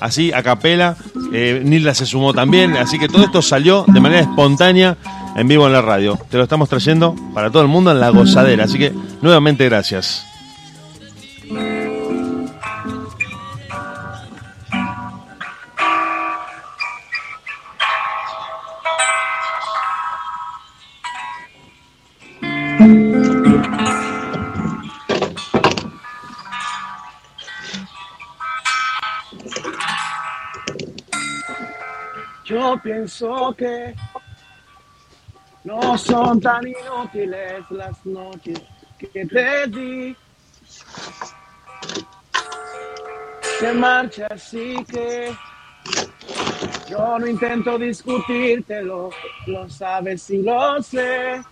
Así, 0.00 0.32
a 0.32 0.42
capela, 0.42 0.96
eh, 1.32 1.60
Nilda 1.64 1.94
se 1.94 2.06
sumó 2.06 2.32
también, 2.32 2.76
así 2.76 2.98
que 2.98 3.06
todo 3.06 3.22
esto 3.22 3.42
salió 3.42 3.84
de 3.86 4.00
manera 4.00 4.22
espontánea 4.22 4.96
en 5.36 5.46
vivo 5.46 5.66
en 5.66 5.74
la 5.74 5.82
radio. 5.82 6.18
Te 6.30 6.38
lo 6.38 6.44
estamos 6.44 6.68
trayendo 6.68 7.14
para 7.34 7.50
todo 7.50 7.62
el 7.62 7.68
mundo 7.68 7.90
en 7.92 8.00
la 8.00 8.08
gozadera, 8.08 8.64
así 8.64 8.78
que 8.78 8.92
nuevamente 9.20 9.66
gracias. 9.66 10.29
Yo 32.60 32.78
pienso 32.82 33.54
que 33.56 33.94
no 35.64 35.96
son 35.96 36.38
tan 36.42 36.60
inútiles 36.68 37.64
las 37.70 38.04
noches 38.04 38.60
que 38.98 39.24
te 39.24 39.66
di. 39.68 40.14
Se 43.58 43.72
marcha 43.72 44.26
así 44.26 44.76
que 44.84 45.34
yo 46.86 47.18
no 47.18 47.26
intento 47.26 47.78
discutírtelo, 47.78 49.08
lo 49.46 49.70
sabes 49.70 50.28
y 50.28 50.42
lo 50.42 50.82
sé. 50.82 51.42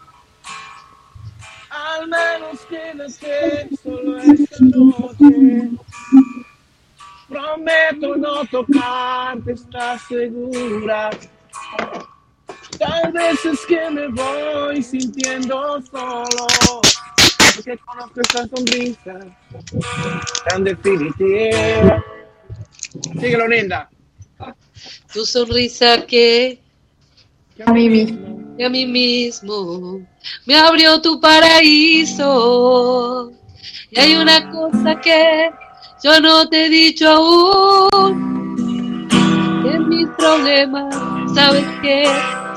Al 1.70 2.06
menos 2.06 2.60
quédate 2.68 3.70
solo 3.82 4.18
esta 4.18 4.56
noche. 4.60 5.70
Prometo 7.28 8.16
no 8.16 8.44
tocarte, 8.46 9.52
¿estás 9.52 10.00
segura? 10.08 11.10
Tal 12.78 13.12
vez 13.12 13.44
es 13.44 13.66
que 13.66 13.90
me 13.90 14.08
voy 14.08 14.82
sintiendo 14.82 15.80
solo, 15.90 16.46
porque 17.54 17.76
conozco 17.78 18.20
esa 18.20 18.46
sonrisa 18.48 19.18
tan 20.48 20.64
definitiva. 20.64 22.02
Síguelo, 23.20 23.46
linda. 23.48 23.90
Tu 25.12 25.26
sonrisa 25.26 26.06
que 26.06 26.60
A 27.66 27.72
mí 27.72 27.88
mismo. 27.90 28.54
que 28.56 28.64
a 28.64 28.70
mí 28.70 28.86
mismo 28.86 30.00
me 30.46 30.56
abrió 30.56 31.02
tu 31.02 31.20
paraíso. 31.20 32.22
Y 33.90 33.98
hay 33.98 34.14
una 34.14 34.50
cosa 34.50 35.00
que 35.00 35.50
yo 36.02 36.20
no 36.20 36.48
te 36.48 36.66
he 36.66 36.68
dicho 36.68 37.08
aún, 37.08 39.08
que 39.62 39.78
mis 39.78 40.08
problemas, 40.16 40.94
sabes 41.34 41.64
que 41.82 42.04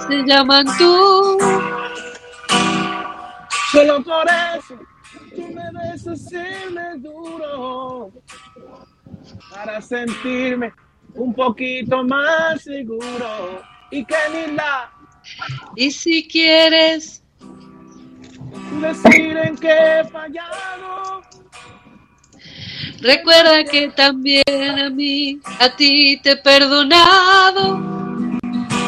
se 0.08 0.24
llaman 0.24 0.66
tú. 0.78 1.38
Solo 3.72 4.04
por 4.04 4.28
eso 4.28 4.76
tú 5.36 5.48
me 5.48 5.72
besas 5.80 6.32
y 6.32 6.74
me 6.74 6.98
duro 6.98 8.12
para 9.50 9.82
sentirme 9.82 10.74
un 11.16 11.34
poquito 11.34 12.04
más 12.04 12.62
seguro. 12.62 13.62
Y 13.92 14.06
que 14.06 14.16
ni 14.34 14.56
la 14.56 14.90
Y 15.76 15.92
si 15.92 16.28
quieres, 16.28 17.24
decir 18.82 19.38
en 19.38 19.58
qué 19.58 20.00
he 20.00 20.04
fallado. 20.06 21.22
Recuerda 23.02 23.64
que 23.64 23.90
también 23.90 24.44
a 24.80 24.90
mí, 24.90 25.40
a 25.60 25.70
ti 25.76 26.20
te 26.24 26.32
he 26.32 26.38
perdonado. 26.38 27.80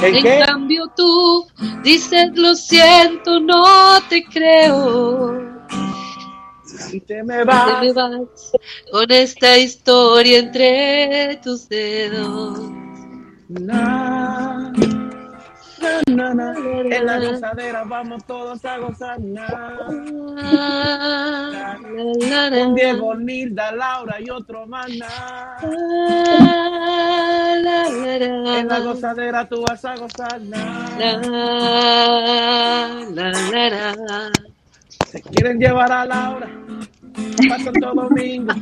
¿El 0.02 0.16
En 0.18 0.24
qué? 0.24 0.44
cambio 0.46 0.92
tú 0.98 1.48
dices 1.84 2.32
lo 2.36 2.56
siento, 2.56 3.40
no 3.40 4.02
te 4.10 4.24
creo. 4.26 5.42
Y 6.92 7.00
te 7.02 7.24
me 7.24 7.38
Te 7.38 7.44
vas. 7.46 7.82
me 7.82 7.94
vas 7.94 8.52
con 8.92 9.12
esta 9.12 9.58
historia 9.58 10.40
entre 10.40 11.40
tus 11.44 11.70
dedos. 11.70 12.60
Na, 13.48 14.73
na, 16.08 16.34
na, 16.34 16.34
na. 16.34 16.54
En 16.96 17.06
la 17.06 17.20
gozadera 17.20 17.84
vamos 17.84 18.24
todos 18.26 18.64
a 18.66 18.78
gozar. 18.78 19.18
Con 22.52 22.76
Diego, 22.76 23.16
Nilda, 23.16 23.72
Laura 23.72 24.20
y 24.20 24.30
otro 24.30 24.66
más. 24.66 24.90
En 24.90 25.00
la 28.68 28.80
gozadera 28.80 29.48
tú 29.48 29.64
vas 29.68 29.86
a 29.86 29.96
gozar. 29.96 30.42
Na. 30.42 30.90
La, 30.98 31.18
la, 33.12 33.32
la, 33.52 33.96
la. 33.96 34.32
Se 35.08 35.22
quieren 35.22 35.60
llevar 35.60 35.92
a 35.92 36.06
Laura 36.06 36.50
para 37.50 37.64
Santo 37.64 37.94
Domingo. 37.94 38.54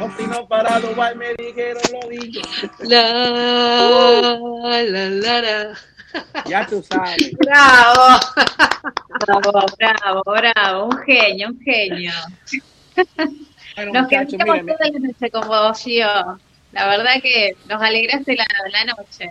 O 0.00 0.08
si 0.16 0.26
no, 0.26 0.46
para 0.46 0.80
Dubai 0.80 1.14
me 1.16 1.34
dijeron 1.34 1.82
lo 1.92 2.08
digo. 2.08 2.40
La, 2.80 3.02
la, 4.82 5.08
la, 5.08 5.40
la. 5.42 5.78
Ya 6.46 6.66
tú 6.66 6.82
sabes. 6.82 7.30
Bravo. 7.38 8.18
Bravo, 9.26 9.66
bravo, 9.78 10.22
bravo. 10.24 10.84
Un 10.86 10.98
genio, 10.98 11.48
un 11.48 11.60
genio. 11.60 12.12
Bueno, 13.76 13.92
Nos 13.92 14.08
quedamos 14.08 14.36
toda 14.36 14.90
la 14.92 14.98
noche 14.98 15.30
con 15.30 15.48
vos, 15.48 15.82
Gio. 15.82 16.06
La 16.72 16.86
verdad 16.86 17.20
que 17.22 17.56
nos 17.68 17.82
alegraste 17.82 18.36
la, 18.36 18.46
la 18.70 18.84
noche. 18.84 19.30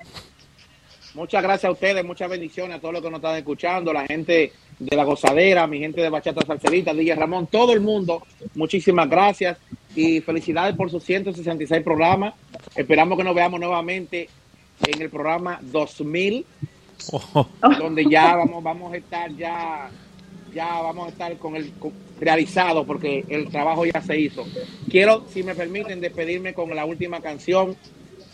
Muchas 1.14 1.42
gracias 1.42 1.66
a 1.66 1.72
ustedes, 1.72 2.06
muchas 2.06 2.30
bendiciones 2.30 2.78
a 2.78 2.80
todos 2.80 2.94
los 2.94 3.04
que 3.04 3.10
nos 3.10 3.18
están 3.18 3.36
escuchando, 3.36 3.92
la 3.92 4.06
gente 4.06 4.54
de 4.78 4.96
la 4.96 5.04
gozadera, 5.04 5.68
mi 5.68 5.80
gente 5.80 6.02
de 6.02 6.10
Bachata 6.10 6.46
Salserita, 6.46 6.94
DJ 6.94 7.16
Ramón, 7.16 7.48
todo 7.48 7.74
el 7.74 7.82
mundo. 7.82 8.24
Muchísimas 8.56 9.10
gracias 9.10 9.58
y 9.96 10.22
felicidades 10.22 10.76
por 10.76 10.90
sus 10.90 11.04
166 11.04 11.84
programas. 11.84 12.36
Esperamos 12.76 13.18
que 13.18 13.24
nos 13.24 13.36
veamos 13.36 13.60
nuevamente 13.60 14.30
en 14.88 15.02
el 15.02 15.10
programa 15.10 15.60
2000, 15.62 16.46
donde 17.80 18.06
ya 18.10 18.36
vamos, 18.36 18.64
vamos 18.64 18.94
a 18.94 18.98
estar 18.98 19.36
ya, 19.36 19.90
ya 20.54 20.82
vamos 20.82 21.08
a 21.08 21.10
estar 21.10 21.38
con 21.38 21.56
el 21.56 21.72
con- 21.74 21.94
realizado 22.20 22.86
porque 22.86 23.24
el 23.30 23.50
trabajo 23.50 23.86
ya 23.86 24.02
se 24.02 24.20
hizo. 24.20 24.46
Quiero, 24.90 25.26
si 25.30 25.44
me 25.44 25.56
permiten, 25.56 26.02
despedirme 26.02 26.54
con 26.54 26.74
la 26.76 26.86
última 26.86 27.22
canción. 27.22 27.76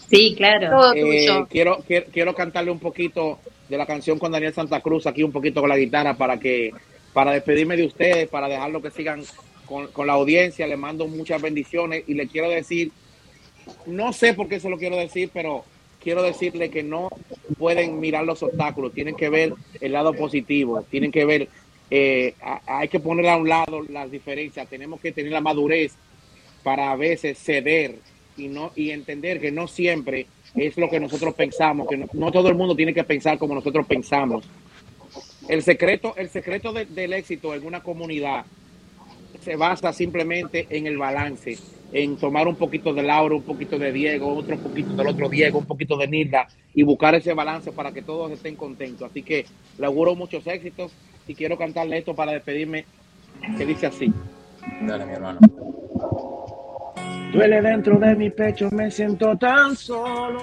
Sí, 0.10 0.34
claro. 0.36 0.94
Eh, 0.94 1.46
quiero, 1.50 1.84
quiero, 1.86 2.06
quiero 2.12 2.36
cantarle 2.36 2.72
un 2.72 2.80
poquito 2.80 3.40
de 3.70 3.78
la 3.78 3.86
canción 3.86 4.20
con 4.20 4.32
Daniel 4.32 4.54
Santa 4.54 4.82
Cruz, 4.82 5.08
aquí 5.08 5.24
un 5.24 5.32
poquito 5.32 5.62
con 5.62 5.70
la 5.70 5.78
guitarra 5.78 6.16
para 6.16 6.40
que, 6.40 6.72
para 7.14 7.32
despedirme 7.32 7.76
de 7.78 7.86
ustedes, 7.86 8.28
para 8.28 8.48
dejarlo 8.48 8.82
que 8.82 8.92
sigan 8.92 9.24
con, 9.66 9.88
con 9.88 10.06
la 10.08 10.14
audiencia. 10.14 10.68
Le 10.68 10.78
mando 10.78 11.08
muchas 11.08 11.42
bendiciones 11.42 12.04
y 12.08 12.14
le 12.14 12.28
quiero 12.28 12.50
decir, 12.50 12.92
no 13.88 14.14
sé 14.14 14.34
por 14.36 14.48
qué 14.48 14.60
se 14.60 14.70
lo 14.70 14.78
quiero 14.78 14.96
decir, 14.98 15.30
pero 15.34 15.64
quiero 16.06 16.22
decirle 16.22 16.70
que 16.70 16.84
no 16.84 17.10
pueden 17.58 18.00
mirar 18.00 18.24
los 18.26 18.44
obstáculos, 18.44 18.94
tienen 18.94 19.16
que 19.16 19.28
ver 19.28 19.54
el 19.82 19.92
lado 19.92 20.14
positivo, 20.14 20.84
tienen 20.84 21.12
que 21.12 21.26
ver, 21.26 21.50
eh, 21.90 22.36
hay 22.68 22.88
que 22.90 23.00
poner 23.00 23.28
a 23.28 23.38
un 23.38 23.50
lado 23.50 23.82
las 23.90 24.12
diferencias, 24.12 24.70
tenemos 24.70 25.02
que 25.02 25.12
tener 25.12 25.32
la 25.32 25.42
madurez 25.42 25.94
para 26.64 26.92
a 26.92 26.96
veces 26.96 27.40
ceder 27.40 27.96
y 28.38 28.48
no 28.50 28.72
y 28.76 28.92
entender 28.92 29.42
que 29.42 29.52
no 29.52 29.68
siempre 29.68 30.28
es 30.56 30.78
lo 30.78 30.90
que 30.92 31.00
nosotros 31.00 31.34
pensamos, 31.34 31.88
que 31.88 32.06
no, 32.14 32.32
todo 32.32 32.50
el 32.50 32.56
mundo 32.56 32.76
tiene 32.76 32.94
que 32.94 33.04
pensar 33.04 33.40
como 33.40 33.56
nosotros 33.56 33.88
pensamos. 33.88 34.46
El 35.50 35.64
secreto, 35.64 36.14
el 36.18 36.30
secreto 36.30 36.72
de- 36.72 36.86
del 36.86 37.14
éxito 37.14 37.56
en 37.56 37.66
una 37.66 37.82
comunidad 37.82 38.46
se 39.44 39.56
basa 39.56 39.92
simplemente 39.92 40.68
en 40.70 40.86
el 40.86 40.98
balance, 41.00 41.58
en 41.92 42.18
tomar 42.18 42.48
un 42.48 42.56
poquito 42.56 42.94
de 42.94 43.04
Laura, 43.04 43.36
un 43.36 43.44
poquito 43.44 43.78
de 43.78 43.92
Diego, 43.92 44.36
otro 44.36 44.58
poquito 44.58 44.94
del 44.94 45.08
otro 45.08 45.30
Diego, 45.30 45.60
un 45.60 45.66
poquito 45.66 45.98
de 45.98 46.08
Nilda 46.08 46.48
y 46.74 46.84
buscar 46.84 47.16
ese 47.16 47.34
balance 47.34 47.72
para 47.72 47.92
que 47.92 48.02
todos 48.02 48.32
estén 48.32 48.56
contentos. 48.56 49.10
Así 49.10 49.24
que 49.24 49.46
le 49.78 49.86
auguro 49.86 50.16
muchos 50.16 50.46
éxitos 50.48 50.92
y 51.28 51.36
quiero 51.36 51.58
cantarle 51.58 51.98
esto 51.98 52.16
para 52.16 52.34
despedirme, 52.34 52.86
que 53.58 53.66
dice 53.66 53.88
así. 53.88 54.12
Dale, 54.82 55.06
mi 55.06 55.14
hermano. 55.14 55.40
Duele 57.32 57.62
dentro 57.62 58.00
de 58.00 58.16
mi 58.16 58.30
pecho, 58.30 58.70
me 58.72 58.90
siento 58.92 59.38
tan 59.38 59.76
solo. 59.76 60.42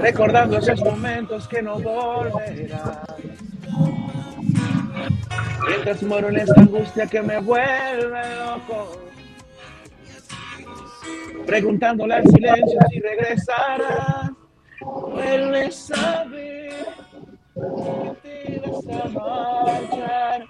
recordando 0.00 0.58
esos 0.58 0.80
momentos 0.82 1.46
que 1.48 1.62
no 1.62 1.78
volverán. 1.78 2.98
Mientras 5.68 6.02
muero 6.02 6.28
en 6.28 6.38
esta 6.38 6.60
angustia 6.60 7.06
que 7.06 7.22
me 7.22 7.38
vuelve 7.40 8.36
loco, 8.36 9.02
preguntándole 11.46 12.14
al 12.14 12.26
silencio 12.28 12.78
si 12.90 13.00
regresará. 13.00 14.32
Vuelves 14.80 15.90
a 15.92 16.24
ver 16.24 16.86
que 18.22 18.22
te 18.22 18.62
vas 18.66 19.04
a 19.04 19.08
marchar, 19.08 20.46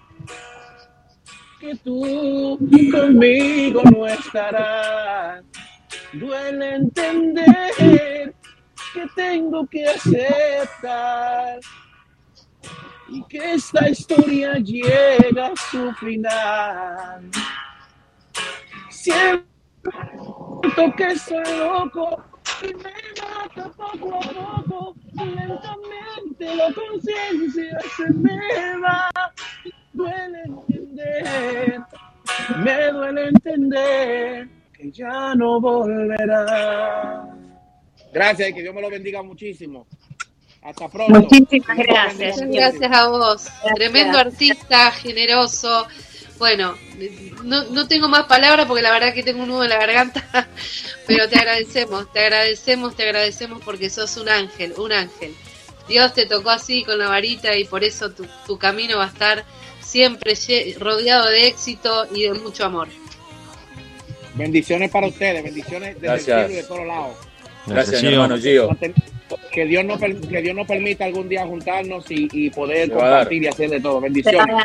que 1.61 1.75
tú 1.77 2.59
conmigo 2.91 3.83
no 3.85 4.07
estarás. 4.07 5.45
Duele 6.15 6.75
entender 6.77 8.35
que 8.95 9.07
tengo 9.15 9.67
que 9.67 9.87
aceptar 9.87 11.61
y 13.13 13.23
que 13.25 13.55
esta 13.55 13.89
historia 13.89 14.55
llega 14.55 15.49
a 15.49 15.57
su 15.57 15.93
final. 15.95 17.31
Siento 18.89 19.45
que 20.97 21.19
soy 21.19 21.59
loco 21.59 22.25
y 22.63 22.75
me 22.75 22.93
mata 23.21 23.71
poco 23.73 24.15
a 24.15 24.63
poco, 24.63 24.97
lentamente 25.17 26.57
la 26.57 26.73
conciencia 26.73 27.79
se 27.97 28.11
me 28.15 28.79
va. 28.79 29.11
Duele 29.93 30.43
entender, 30.47 31.81
me 32.65 32.93
duele 32.93 33.29
entender 33.29 34.49
que 34.73 34.91
ya 34.91 35.35
no 35.35 35.61
volverá. 35.61 37.29
Gracias 38.13 38.53
que 38.55 38.63
Dios 38.63 38.75
me 38.75 38.81
lo 38.81 38.89
bendiga 38.91 39.23
muchísimo. 39.23 39.87
Hasta 40.63 40.89
pronto. 40.89 41.21
Muchísimas 41.21 41.77
gracias. 41.77 42.37
Muchas 42.37 42.51
gracias 42.51 42.93
a 42.93 43.09
vos. 43.09 43.47
Tremendo 43.75 44.19
artista, 44.19 44.91
generoso. 44.93 45.87
Bueno, 46.39 46.77
no, 47.45 47.65
no 47.65 47.87
tengo 47.87 48.09
más 48.09 48.25
palabras 48.25 48.67
porque 48.67 48.83
la 48.83 48.91
verdad 48.91 49.15
que 49.15 49.23
tengo 49.23 49.43
un 49.43 49.49
nudo 49.49 49.65
en 49.65 49.71
la 49.71 49.79
garganta, 49.79 50.49
pero 51.07 51.29
te 51.29 51.39
agradecemos, 51.39 52.13
te 52.13 52.21
agradecemos, 52.21 52.97
te 52.97 53.05
agradecemos 53.05 53.63
porque 53.65 53.91
sos 53.91 54.17
un 54.17 54.29
ángel, 54.29 54.75
un 54.77 54.93
ángel. 54.93 55.35
Dios 55.89 56.15
te 56.15 56.27
tocó 56.27 56.51
así 56.51 56.85
con 56.85 56.99
la 56.99 57.09
varita 57.09 57.57
y 57.57 57.65
por 57.65 57.85
eso 57.85 58.11
tu, 58.11 58.27
tu 58.47 58.59
camino 58.59 58.99
va 58.99 59.05
a 59.05 59.09
estar 59.09 59.45
siempre 59.81 60.35
rodeado 60.79 61.29
de 61.29 61.49
éxito 61.49 62.07
y 62.15 62.23
de 62.23 62.35
mucho 62.35 62.65
amor. 62.65 62.89
Bendiciones 64.35 64.91
para 64.91 65.09
ustedes, 65.09 65.43
bendiciones 65.43 65.95
desde 65.95 66.07
Gracias. 66.07 66.29
el 66.29 66.47
cielo 66.47 66.53
y 66.53 66.57
de 66.57 66.69
todos 66.69 66.87
lados. 66.87 67.17
Gracias, 67.67 68.03
mi 68.03 68.13
hermano 68.15 68.39
Gio. 68.39 68.71
Que 69.53 69.67
Dios, 69.67 69.85
nos, 69.85 70.01
per- 70.01 70.19
que 70.21 70.41
Dios 70.41 70.57
nos 70.57 70.67
permita 70.67 71.05
algún 71.05 71.29
día 71.29 71.45
juntarnos 71.47 72.11
y, 72.11 72.29
y 72.33 72.51
poder 72.51 72.89
Se 72.89 72.93
compartir 72.95 73.43
y 73.43 73.47
hacer 73.49 73.69
de 73.71 73.81
todo. 73.81 74.01
Bendiciones. 74.01 74.57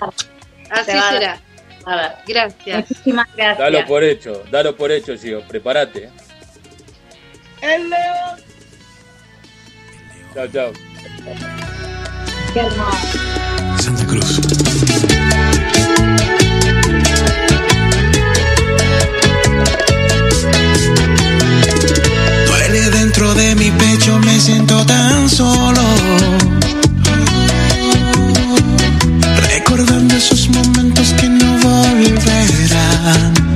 Así 0.70 0.92
Se 0.92 1.00
será. 1.10 1.42
A 1.86 1.96
ver. 1.96 2.12
Gracias. 2.28 2.90
Muchísimas 2.90 3.28
gracias. 3.36 3.58
Dalo 3.58 3.86
por 3.86 4.04
hecho, 4.04 4.44
dalo 4.50 4.76
por 4.76 4.92
hecho, 4.92 5.18
Gio. 5.18 5.42
Prepárate. 5.48 6.10
El 7.62 7.90
león. 7.90 8.40
Chao, 10.34 10.48
chao. 10.48 10.72
Qué 12.54 12.60
hermoso. 12.60 13.18
Santa 13.82 14.06
Cruz. 14.08 15.48
Duele 22.48 22.90
dentro 23.18 23.34
de 23.34 23.56
mi 23.56 23.72
pecho, 23.72 24.19
me 24.19 24.39
siento 24.39 24.85
tan 24.85 25.27
solo. 25.27 25.81
Recordando 29.49 30.15
esos 30.15 30.48
momentos 30.49 31.14
que 31.14 31.27
no 31.27 31.57
volverán. 31.57 33.47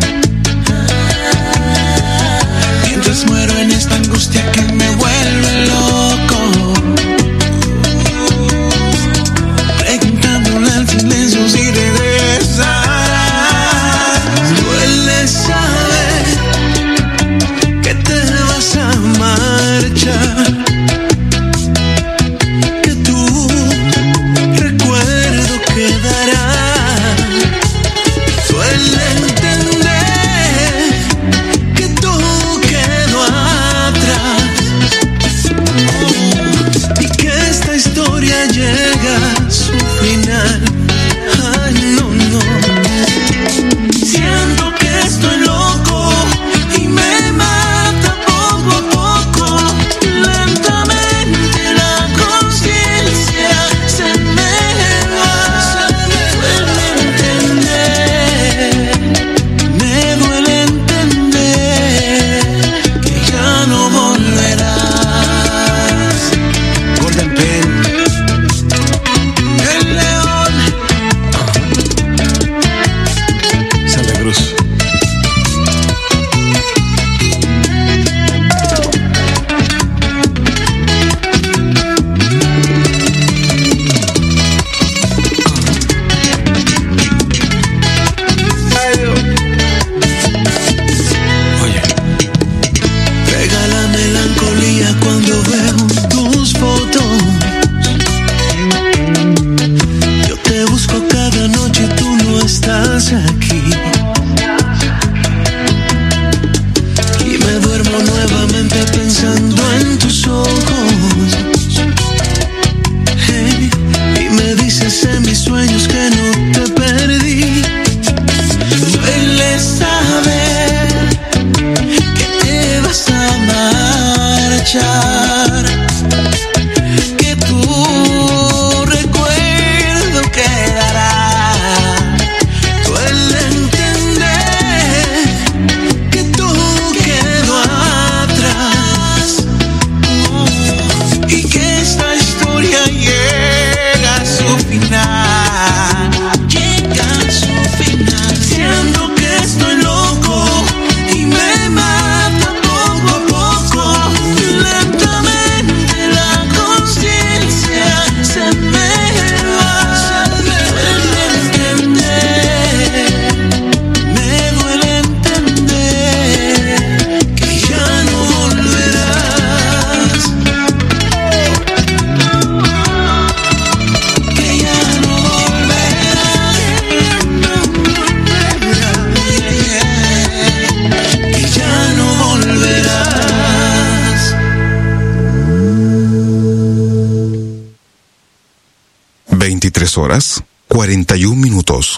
23 189.91 189.97
horas 189.97 190.43
41 190.68 191.35
minutos. 191.35 191.97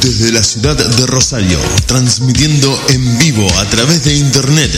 Desde 0.00 0.32
la 0.32 0.42
ciudad 0.42 0.76
de 0.76 1.06
Rosario, 1.06 1.58
transmitiendo 1.86 2.80
en 2.88 3.18
vivo 3.18 3.46
a 3.58 3.64
través 3.66 4.04
de 4.04 4.14
internet 4.14 4.70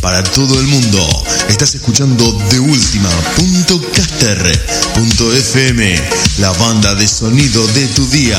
para 0.00 0.22
todo 0.22 0.60
el 0.60 0.66
mundo. 0.66 1.24
Estás 1.48 1.74
escuchando 1.74 2.30
de 2.50 2.60
FM, 5.32 6.00
la 6.38 6.52
banda 6.52 6.94
de 6.94 7.08
sonido 7.08 7.66
de 7.68 7.86
tu 7.88 8.06
día. 8.08 8.38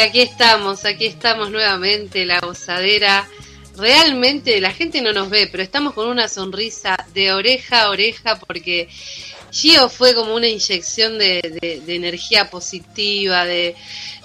Aquí 0.00 0.20
estamos, 0.20 0.84
aquí 0.84 1.06
estamos 1.06 1.50
nuevamente, 1.50 2.24
la 2.24 2.38
gozadera. 2.38 3.28
Realmente 3.76 4.60
la 4.60 4.72
gente 4.72 5.02
no 5.02 5.12
nos 5.12 5.28
ve, 5.28 5.48
pero 5.50 5.62
estamos 5.62 5.92
con 5.92 6.08
una 6.08 6.28
sonrisa 6.28 6.96
de 7.14 7.32
oreja 7.32 7.82
a 7.82 7.90
oreja 7.90 8.38
porque 8.38 8.88
Gio 9.50 9.88
fue 9.88 10.14
como 10.14 10.34
una 10.34 10.46
inyección 10.46 11.18
de, 11.18 11.40
energía 11.88 12.48
positiva, 12.48 13.44
de, 13.44 13.74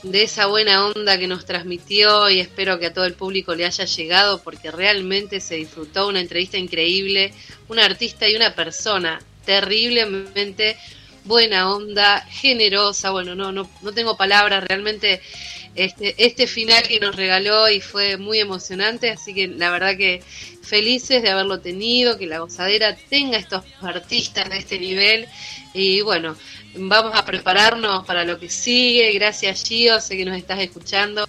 de 0.04 0.24
esa 0.24 0.46
buena 0.46 0.86
onda 0.86 1.18
que 1.18 1.28
nos 1.28 1.46
transmitió 1.46 2.30
y 2.30 2.40
espero 2.40 2.78
que 2.78 2.88
a 2.88 2.94
todo 2.94 3.06
el 3.06 3.16
público 3.16 3.56
le 3.56 3.66
haya 3.66 3.86
llegado 3.86 4.44
porque 4.44 4.70
realmente 4.70 5.40
se 5.40 5.56
disfrutó 5.56 6.08
una 6.08 6.20
entrevista 6.20 6.58
increíble, 6.58 7.34
un 7.68 7.80
artista 7.80 8.30
y 8.30 8.36
una 8.36 8.54
persona 8.54 9.20
terriblemente 9.44 10.78
buena 11.26 11.72
onda, 11.72 12.22
generosa, 12.30 13.12
bueno, 13.12 13.34
no, 13.34 13.52
no, 13.52 13.70
no 13.82 13.92
tengo 13.92 14.18
palabras, 14.18 14.64
realmente 14.64 15.22
este, 15.76 16.16
este 16.24 16.48
final 16.48 16.84
que 16.88 17.00
nos 17.00 17.16
regaló 17.16 17.70
y 17.70 17.82
fue 17.82 18.18
muy 18.18 18.40
emocionante, 18.40 19.10
así 19.10 19.34
que 19.34 19.48
la 19.48 19.72
verdad 19.72 19.98
que 19.98 20.22
felices 20.62 21.22
de 21.22 21.30
haberlo 21.30 21.60
tenido, 21.60 22.18
que 22.18 22.28
la 22.28 22.40
gozadera 22.40 22.96
tenga 23.10 23.38
estos 23.38 23.64
artistas 23.82 24.50
de 24.50 24.58
este 24.58 24.80
nivel. 24.80 25.28
Y 25.74 26.02
bueno, 26.02 26.36
vamos 26.76 27.14
a 27.16 27.26
prepararnos 27.26 28.06
para 28.06 28.24
lo 28.24 28.40
que 28.40 28.50
sigue, 28.50 29.12
gracias 29.14 29.64
Gio, 29.64 30.00
sé 30.00 30.18
que 30.18 30.26
nos 30.26 30.38
estás 30.38 30.60
escuchando, 30.60 31.26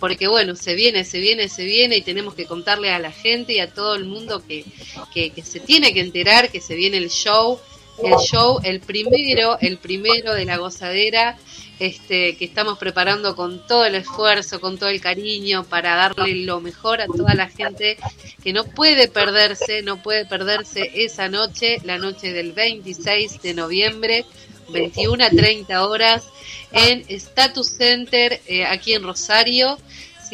porque 0.00 0.26
bueno, 0.26 0.56
se 0.56 0.74
viene, 0.74 1.04
se 1.04 1.20
viene, 1.20 1.48
se 1.48 1.64
viene 1.64 1.98
y 1.98 2.02
tenemos 2.02 2.34
que 2.34 2.46
contarle 2.46 2.90
a 2.90 2.98
la 2.98 3.12
gente 3.12 3.54
y 3.54 3.60
a 3.60 3.72
todo 3.72 3.94
el 3.94 4.04
mundo 4.04 4.42
que, 4.46 4.64
que, 5.12 5.30
que 5.30 5.42
se 5.42 5.60
tiene 5.60 5.92
que 5.92 6.00
enterar 6.00 6.50
que 6.50 6.60
se 6.60 6.74
viene 6.74 6.96
el 6.96 7.10
show, 7.10 7.58
el 8.02 8.16
show, 8.16 8.60
el 8.64 8.80
primero, 8.80 9.56
el 9.60 9.78
primero 9.78 10.34
de 10.34 10.44
la 10.44 10.56
gozadera, 10.56 11.38
este, 11.78 12.36
que 12.36 12.44
estamos 12.44 12.78
preparando 12.78 13.34
con 13.34 13.66
todo 13.66 13.84
el 13.84 13.96
esfuerzo, 13.96 14.60
con 14.60 14.78
todo 14.78 14.88
el 14.90 15.00
cariño 15.00 15.64
para 15.64 15.96
darle 15.96 16.44
lo 16.44 16.60
mejor 16.60 17.00
a 17.00 17.06
toda 17.06 17.34
la 17.34 17.48
gente 17.48 17.96
que 18.42 18.52
no 18.52 18.64
puede 18.64 19.08
perderse, 19.08 19.82
no 19.82 20.02
puede 20.02 20.24
perderse 20.24 20.90
esa 20.94 21.28
noche, 21.28 21.78
la 21.84 21.98
noche 21.98 22.32
del 22.32 22.52
26 22.52 23.42
de 23.42 23.54
noviembre, 23.54 24.24
21 24.70 25.24
a 25.24 25.30
30 25.30 25.86
horas, 25.86 26.24
en 26.72 27.04
Status 27.08 27.68
Center, 27.76 28.40
eh, 28.46 28.64
aquí 28.66 28.94
en 28.94 29.02
Rosario. 29.02 29.78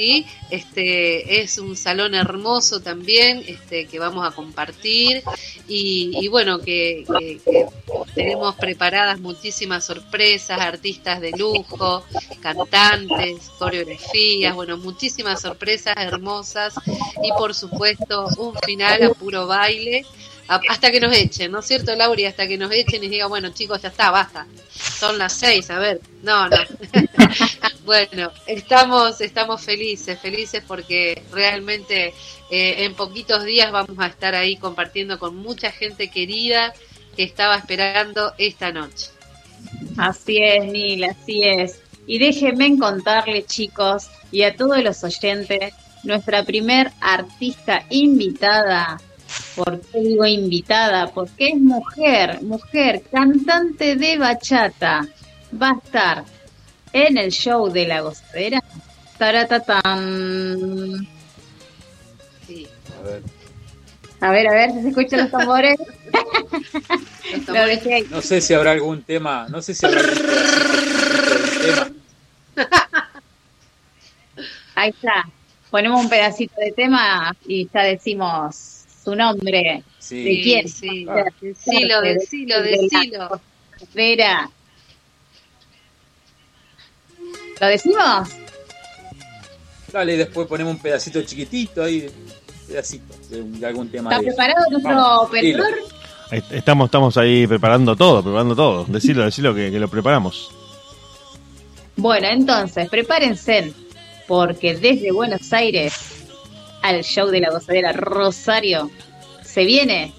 ¿Sí? 0.01 0.27
Este 0.51 1.43
es 1.43 1.59
un 1.59 1.77
salón 1.77 2.15
hermoso 2.15 2.81
también, 2.81 3.45
este 3.47 3.85
que 3.87 3.99
vamos 3.99 4.27
a 4.27 4.35
compartir 4.35 5.23
y, 5.69 6.11
y 6.23 6.29
bueno 6.29 6.59
que, 6.59 7.05
que- 7.19 7.41
tenemos 8.15 8.55
preparadas 8.57 9.21
muchísimas 9.21 9.85
sorpresas, 9.85 10.59
artistas 10.61 11.21
de 11.21 11.33
lujo, 11.33 12.03
cantantes, 12.41 13.51
coreografías, 13.59 14.55
bueno 14.55 14.79
muchísimas 14.79 15.43
sorpresas 15.43 15.95
hermosas 15.99 16.75
y 17.23 17.31
por 17.39 17.55
supuesto 17.55 18.27
un 18.39 18.55
final 18.65 19.03
a 19.03 19.11
puro 19.11 19.47
baile 19.47 20.05
hasta 20.69 20.91
que 20.91 21.01
nos 21.01 21.17
echen, 21.17 21.53
¿no 21.53 21.61
es 21.61 21.67
cierto, 21.67 21.95
Lauri? 21.95 22.25
Hasta 22.25 22.47
que 22.49 22.59
nos 22.59 22.73
echen 22.73 23.05
y 23.05 23.09
digan, 23.09 23.29
bueno, 23.29 23.51
chicos, 23.51 23.83
ya 23.83 23.89
está, 23.89 24.11
basta. 24.11 24.47
Son 24.73 25.17
las 25.19 25.33
seis, 25.33 25.71
a 25.71 25.79
ver. 25.79 26.01
No, 26.23 26.49
no. 26.49 26.57
bueno, 27.85 28.33
estamos, 28.47 29.21
estamos 29.21 29.63
felices, 29.63 30.19
felices 30.19 30.63
porque 30.67 31.23
realmente 31.31 32.15
eh, 32.51 32.85
en 32.85 32.95
poquitos 32.95 33.45
días 33.45 33.71
vamos 33.71 33.97
a 33.99 34.07
estar 34.07 34.35
ahí 34.35 34.57
compartiendo 34.57 35.19
con 35.19 35.37
mucha 35.37 35.71
gente 35.71 36.11
querida 36.11 36.75
que 37.17 37.23
estaba 37.23 37.57
esperando 37.57 38.35
esta 38.37 38.73
noche. 38.73 39.11
Así 39.97 40.39
es, 40.43 40.65
Nil, 40.65 41.05
así 41.05 41.45
es. 41.45 41.81
Y 42.07 42.19
déjenme 42.19 42.77
contarles, 42.77 43.47
chicos, 43.47 44.09
y 44.33 44.43
a 44.43 44.57
todos 44.57 44.83
los 44.83 45.05
oyentes, 45.05 45.75
nuestra 46.03 46.43
primer 46.45 46.91
artista 47.01 47.85
invitada. 47.91 49.01
¿Por 49.63 49.79
qué 49.83 50.01
digo 50.01 50.25
invitada? 50.25 51.09
Porque 51.09 51.49
es 51.49 51.61
mujer, 51.61 52.43
mujer, 52.43 53.03
cantante 53.13 53.95
de 53.95 54.17
bachata. 54.17 55.07
Va 55.61 55.71
a 55.73 55.79
estar 55.85 56.25
en 56.95 57.19
el 57.19 57.31
show 57.31 57.71
de 57.71 57.87
la 57.87 58.01
gozadera. 58.01 58.65
Taratatán. 59.19 61.07
Sí. 62.47 62.67
A 62.99 63.03
ver. 63.03 63.23
A 64.23 64.31
ver, 64.31 64.49
a 64.49 64.53
ver 64.53 64.73
si 64.73 64.81
se 64.81 64.89
escuchan 64.89 65.21
los 65.21 65.31
tambores. 65.31 65.77
Lo 67.47 67.67
dejé 67.67 67.95
ahí. 67.95 68.07
No 68.11 68.23
sé 68.23 68.41
si 68.41 68.55
habrá 68.55 68.71
algún 68.71 69.03
tema, 69.03 69.47
no 69.51 69.61
sé 69.61 69.75
si 69.75 69.85
habrá 69.85 70.01
algún 70.01 70.17
tema. 71.63 71.91
Ahí 74.75 74.89
está. 74.89 75.29
Ponemos 75.71 76.03
un 76.03 76.09
pedacito 76.09 76.55
de 76.59 76.73
tema 76.73 77.37
y 77.47 77.69
ya 77.69 77.83
decimos 77.83 78.80
su 79.03 79.15
nombre. 79.15 79.83
Sí. 79.99 80.23
¿De 80.25 80.43
quién? 80.43 80.69
Sí, 80.69 81.07
Ah. 81.09 81.25
decilo, 81.41 82.01
decilo, 82.03 82.63
decilo. 82.63 83.41
Vera. 83.95 84.51
¿Lo 87.61 87.67
decimos? 87.67 88.29
Dale, 89.93 90.17
después 90.17 90.47
ponemos 90.47 90.75
un 90.75 90.81
pedacito 90.81 91.21
chiquitito 91.23 91.83
ahí, 91.83 92.09
pedacito 92.69 93.15
de, 93.29 93.43
un- 93.43 93.59
de 93.61 93.67
algún 93.67 93.89
tema. 93.91 94.11
¿Está 94.11 94.23
de 94.23 94.29
eso. 94.29 94.37
preparado 94.37 94.71
nuestro 94.71 94.95
Vamos, 94.95 95.29
operador? 95.29 95.75
Estamos, 96.53 96.85
estamos 96.87 97.17
ahí 97.17 97.47
preparando 97.47 97.97
todo, 97.97 98.23
preparando 98.23 98.55
todo. 98.55 98.85
Decilo, 98.85 99.25
decilo 99.25 99.53
que, 99.55 99.71
que 99.71 99.81
lo 99.81 99.89
preparamos. 99.89 100.51
Bueno, 101.97 102.29
entonces, 102.29 102.89
prepárense, 102.89 103.75
porque 104.29 104.77
desde 104.77 105.11
Buenos 105.11 105.53
Aires 105.53 105.93
al 106.83 107.03
show 107.03 107.29
de 107.29 107.41
la 107.41 107.51
gozadera 107.51 107.93
Rosario 107.93 108.91
se 109.45 109.65
viene 109.65 110.13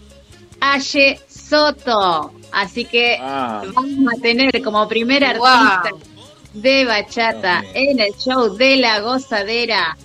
Aye 0.59 1.19
Soto. 1.27 2.33
Así 2.51 2.85
que 2.85 3.17
Ah. 3.19 3.63
vamos 3.73 4.13
a 4.17 4.21
tener 4.21 4.61
como 4.61 4.87
primer 4.87 5.37
Wow. 5.37 5.45
artista 5.47 5.95
de 6.53 6.85
bachata 6.85 7.63
en 7.73 7.99
el 7.99 8.13
show 8.17 8.55
de 8.55 8.75
la 8.77 8.99
gozadera 8.99 9.97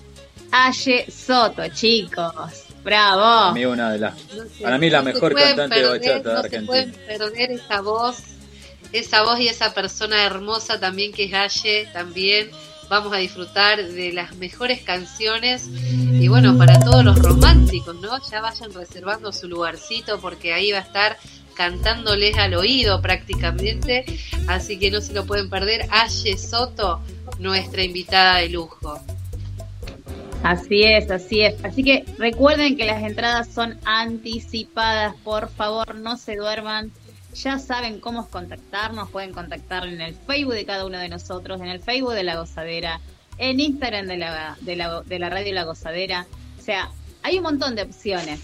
Aye 0.52 1.06
Soto, 1.10 1.66
chicos. 1.68 2.32
Para 2.84 3.16
Bravo. 3.16 3.52
mí 3.52 3.64
una 3.64 3.90
de 3.90 3.98
las, 3.98 4.14
No 4.32 4.44
para 4.62 4.78
mí 4.78 4.88
la 4.88 4.98
no 4.98 5.04
mejor 5.06 5.34
cantante 5.34 5.80
de 5.80 5.86
bachata 5.88 6.18
de 6.18 6.22
no 6.22 6.30
se 6.30 6.36
Argentina. 6.46 6.66
pueden 6.66 6.92
perder 6.92 7.50
esa 7.50 7.80
voz, 7.80 8.18
esa 8.92 9.22
voz 9.24 9.40
y 9.40 9.48
esa 9.48 9.74
persona 9.74 10.22
hermosa 10.24 10.78
también 10.78 11.12
que 11.12 11.24
es 11.24 11.34
Aye, 11.34 11.88
también 11.92 12.48
vamos 12.88 13.12
a 13.12 13.16
disfrutar 13.16 13.82
de 13.82 14.12
las 14.12 14.36
mejores 14.36 14.82
canciones 14.82 15.68
y 15.68 16.28
bueno, 16.28 16.56
para 16.56 16.80
todos 16.80 17.04
los 17.04 17.18
románticos, 17.18 17.96
¿no? 18.00 18.18
Ya 18.30 18.40
vayan 18.40 18.72
reservando 18.72 19.32
su 19.32 19.48
lugarcito 19.48 20.20
porque 20.20 20.52
ahí 20.52 20.72
va 20.72 20.78
a 20.78 20.82
estar 20.82 21.16
cantándoles 21.54 22.36
al 22.36 22.54
oído 22.54 23.00
prácticamente, 23.00 24.04
así 24.46 24.78
que 24.78 24.90
no 24.90 25.00
se 25.00 25.14
lo 25.14 25.26
pueden 25.26 25.48
perder. 25.50 25.86
Aye 25.90 26.36
Soto, 26.36 27.00
nuestra 27.38 27.82
invitada 27.82 28.38
de 28.38 28.50
lujo. 28.50 29.00
Así 30.42 30.84
es, 30.84 31.10
así 31.10 31.40
es. 31.40 31.56
Así 31.64 31.82
que 31.82 32.04
recuerden 32.18 32.76
que 32.76 32.84
las 32.84 33.02
entradas 33.02 33.48
son 33.52 33.78
anticipadas. 33.84 35.14
Por 35.24 35.48
favor, 35.50 35.96
no 35.96 36.16
se 36.16 36.36
duerman. 36.36 36.92
Ya 37.42 37.58
saben 37.58 38.00
cómo 38.00 38.28
contactarnos. 38.28 39.10
Pueden 39.10 39.32
contactar 39.32 39.86
en 39.86 40.00
el 40.00 40.14
Facebook 40.14 40.54
de 40.54 40.64
cada 40.64 40.86
uno 40.86 40.98
de 40.98 41.08
nosotros, 41.08 41.60
en 41.60 41.68
el 41.68 41.80
Facebook 41.80 42.14
de 42.14 42.24
La 42.24 42.36
Gozadera, 42.36 43.00
en 43.38 43.60
Instagram 43.60 44.06
de 44.06 44.16
la, 44.16 44.56
de 44.60 44.76
la, 44.76 45.02
de 45.02 45.18
la 45.18 45.28
radio 45.28 45.52
La 45.52 45.64
Gozadera. 45.64 46.26
O 46.58 46.62
sea, 46.62 46.90
hay 47.22 47.36
un 47.36 47.42
montón 47.42 47.74
de 47.74 47.82
opciones 47.82 48.40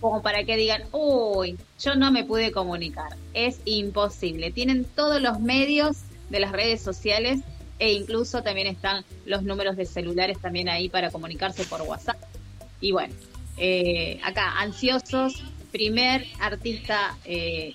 como 0.00 0.22
para 0.22 0.44
que 0.44 0.56
digan, 0.56 0.82
uy, 0.92 1.58
yo 1.80 1.96
no 1.96 2.12
me 2.12 2.24
pude 2.24 2.52
comunicar. 2.52 3.16
Es 3.34 3.60
imposible. 3.64 4.52
Tienen 4.52 4.84
todos 4.84 5.20
los 5.20 5.40
medios 5.40 5.98
de 6.30 6.40
las 6.40 6.52
redes 6.52 6.80
sociales 6.80 7.40
e 7.78 7.92
incluso 7.92 8.42
también 8.42 8.66
están 8.66 9.04
los 9.24 9.42
números 9.42 9.76
de 9.76 9.86
celulares 9.86 10.38
también 10.40 10.68
ahí 10.68 10.88
para 10.88 11.10
comunicarse 11.10 11.64
por 11.64 11.82
WhatsApp. 11.82 12.16
Y 12.80 12.92
bueno, 12.92 13.14
eh, 13.56 14.20
acá, 14.22 14.58
ansiosos, 14.60 15.42
primer 15.72 16.24
artista 16.40 17.16
eh, 17.24 17.74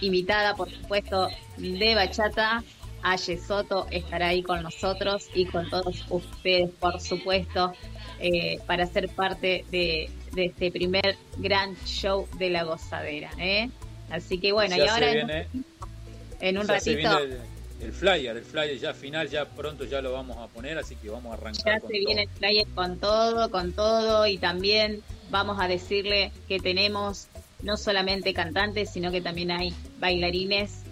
invitada, 0.00 0.54
por 0.54 0.70
supuesto, 0.70 1.28
de 1.56 1.94
bachata. 1.94 2.62
Aye 3.02 3.38
Soto 3.38 3.86
estará 3.90 4.28
ahí 4.28 4.42
con 4.42 4.62
nosotros 4.62 5.28
y 5.34 5.46
con 5.46 5.68
todos 5.70 6.04
ustedes, 6.10 6.70
por 6.80 7.00
supuesto, 7.00 7.72
eh, 8.18 8.58
para 8.66 8.86
ser 8.86 9.08
parte 9.10 9.64
de, 9.70 10.10
de 10.32 10.44
este 10.46 10.72
primer 10.72 11.16
gran 11.36 11.76
show 11.84 12.26
de 12.38 12.50
la 12.50 12.64
gozadera. 12.64 13.30
¿eh? 13.38 13.70
Así 14.10 14.38
que 14.38 14.50
bueno, 14.52 14.76
Ya 14.76 14.84
y 14.84 14.88
ahora 14.88 15.10
en- 15.12 15.26
viene- 15.26 15.46
en 16.40 16.58
un 16.58 16.66
ratito 16.66 16.96
viene 16.96 17.16
el, 17.16 17.38
el 17.80 17.92
flyer, 17.92 18.36
el 18.38 18.44
flyer 18.44 18.78
ya 18.78 18.92
final, 18.92 19.28
ya 19.28 19.44
pronto 19.44 19.84
ya 19.84 20.00
lo 20.00 20.12
vamos 20.12 20.36
a 20.38 20.48
poner, 20.48 20.76
así 20.78 20.96
que 20.96 21.08
vamos 21.08 21.30
a 21.30 21.34
arrancar 21.34 21.64
Ya 21.74 21.80
con 21.80 21.90
se 21.90 21.96
todo. 21.98 22.06
viene 22.06 22.22
el 22.22 22.28
flyer 22.30 22.66
con 22.74 22.98
todo, 22.98 23.50
con 23.52 23.72
todo 23.72 24.26
y 24.26 24.38
también 24.38 25.02
vamos 25.30 25.58
a 25.60 25.68
decirle 25.68 26.32
que 26.48 26.58
tenemos 26.58 27.28
no 27.62 27.76
solamente 27.76 28.34
cantantes, 28.34 28.90
sino 28.90 29.10
que 29.10 29.20
también 29.20 29.50
hay 29.50 29.72
bailarines, 29.98 30.82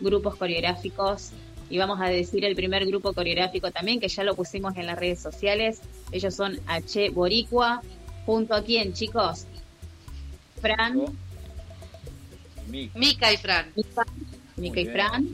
grupos 0.00 0.36
coreográficos 0.36 1.30
y 1.70 1.78
vamos 1.78 2.00
a 2.00 2.06
decir 2.06 2.44
el 2.44 2.54
primer 2.54 2.86
grupo 2.86 3.12
coreográfico 3.12 3.70
también 3.70 4.00
que 4.00 4.08
ya 4.08 4.22
lo 4.22 4.34
pusimos 4.34 4.76
en 4.76 4.86
las 4.86 4.98
redes 4.98 5.20
sociales. 5.20 5.80
Ellos 6.12 6.34
son 6.34 6.60
H 6.66 7.10
Boricua, 7.10 7.82
junto 8.26 8.54
a 8.54 8.62
quién, 8.62 8.92
chicos? 8.92 9.46
Fran, 10.60 11.06
Mica 12.94 13.32
y 13.32 13.36
Fran. 13.36 13.72
Mica 14.56 14.80
y. 14.80 14.86
Fran, 14.86 15.28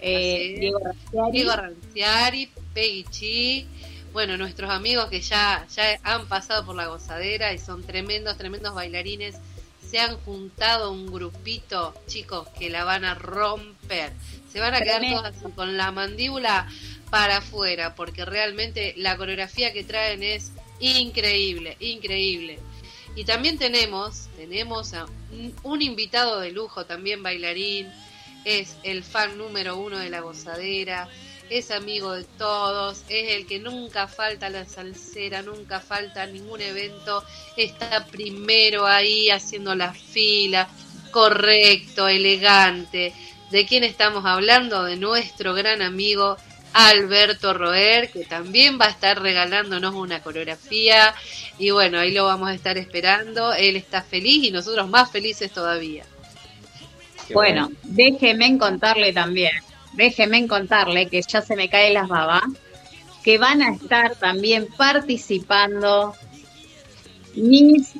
eh. 0.00 0.56
Diego 0.60 0.78
Ranciari. 0.78 1.32
Diego 1.32 1.52
Ranciari, 1.56 2.50
Peggy 2.74 3.04
Chi, 3.10 3.66
bueno, 4.12 4.36
nuestros 4.36 4.70
amigos 4.70 5.06
que 5.06 5.20
ya, 5.20 5.66
ya 5.74 5.98
han 6.02 6.28
pasado 6.28 6.64
por 6.64 6.76
la 6.76 6.86
gozadera 6.86 7.52
y 7.52 7.58
son 7.58 7.82
tremendos, 7.82 8.36
tremendos 8.36 8.74
bailarines, 8.74 9.36
se 9.94 10.00
han 10.00 10.16
juntado 10.22 10.90
un 10.90 11.06
grupito, 11.06 11.94
chicos, 12.08 12.48
que 12.58 12.68
la 12.68 12.82
van 12.82 13.04
a 13.04 13.14
romper. 13.14 14.12
Se 14.52 14.58
van 14.58 14.74
a 14.74 14.80
quedar 14.80 15.04
así 15.24 15.44
con 15.54 15.76
la 15.76 15.92
mandíbula 15.92 16.68
para 17.10 17.36
afuera, 17.36 17.94
porque 17.94 18.24
realmente 18.24 18.94
la 18.96 19.16
coreografía 19.16 19.72
que 19.72 19.84
traen 19.84 20.24
es 20.24 20.50
increíble, 20.80 21.76
increíble. 21.78 22.58
Y 23.14 23.22
también 23.22 23.56
tenemos, 23.56 24.26
tenemos 24.36 24.94
a 24.94 25.04
un, 25.30 25.54
un 25.62 25.80
invitado 25.80 26.40
de 26.40 26.50
lujo, 26.50 26.86
también 26.86 27.22
bailarín, 27.22 27.86
es 28.44 28.76
el 28.82 29.04
fan 29.04 29.38
número 29.38 29.76
uno 29.76 29.96
de 29.96 30.10
la 30.10 30.22
gozadera, 30.22 31.08
es 31.50 31.70
amigo 31.70 32.12
de 32.12 32.24
todos, 32.38 33.04
es 33.08 33.32
el 33.32 33.46
que 33.46 33.58
nunca 33.58 34.08
falta 34.08 34.48
la 34.48 34.64
salsera, 34.64 35.42
nunca 35.42 35.80
falta 35.80 36.26
ningún 36.26 36.60
evento, 36.60 37.22
está 37.56 38.06
primero 38.06 38.86
ahí 38.86 39.30
haciendo 39.30 39.74
la 39.74 39.92
fila, 39.92 40.68
correcto, 41.10 42.08
elegante. 42.08 43.12
¿De 43.50 43.66
quién 43.66 43.84
estamos 43.84 44.24
hablando? 44.24 44.84
De 44.84 44.96
nuestro 44.96 45.54
gran 45.54 45.80
amigo 45.82 46.36
Alberto 46.74 47.54
Roer, 47.54 48.10
que 48.10 48.24
también 48.24 48.80
va 48.80 48.86
a 48.86 48.90
estar 48.90 49.22
regalándonos 49.22 49.94
una 49.94 50.20
coreografía. 50.22 51.14
Y 51.56 51.70
bueno, 51.70 52.00
ahí 52.00 52.10
lo 52.10 52.26
vamos 52.26 52.48
a 52.48 52.54
estar 52.54 52.76
esperando. 52.76 53.52
Él 53.52 53.76
está 53.76 54.02
feliz 54.02 54.42
y 54.44 54.50
nosotros 54.50 54.88
más 54.88 55.10
felices 55.10 55.52
todavía. 55.52 56.04
Bueno, 57.32 57.70
déjeme 57.84 58.58
contarle 58.58 59.12
también, 59.12 59.52
déjeme 59.94 60.46
contarle 60.46 61.08
que 61.08 61.22
ya 61.22 61.42
se 61.42 61.56
me 61.56 61.68
caen 61.68 61.94
las 61.94 62.08
babas, 62.08 62.42
que 63.22 63.38
van 63.38 63.62
a 63.62 63.72
estar 63.72 64.14
también 64.16 64.68
participando 64.76 66.14
mis 67.34 67.94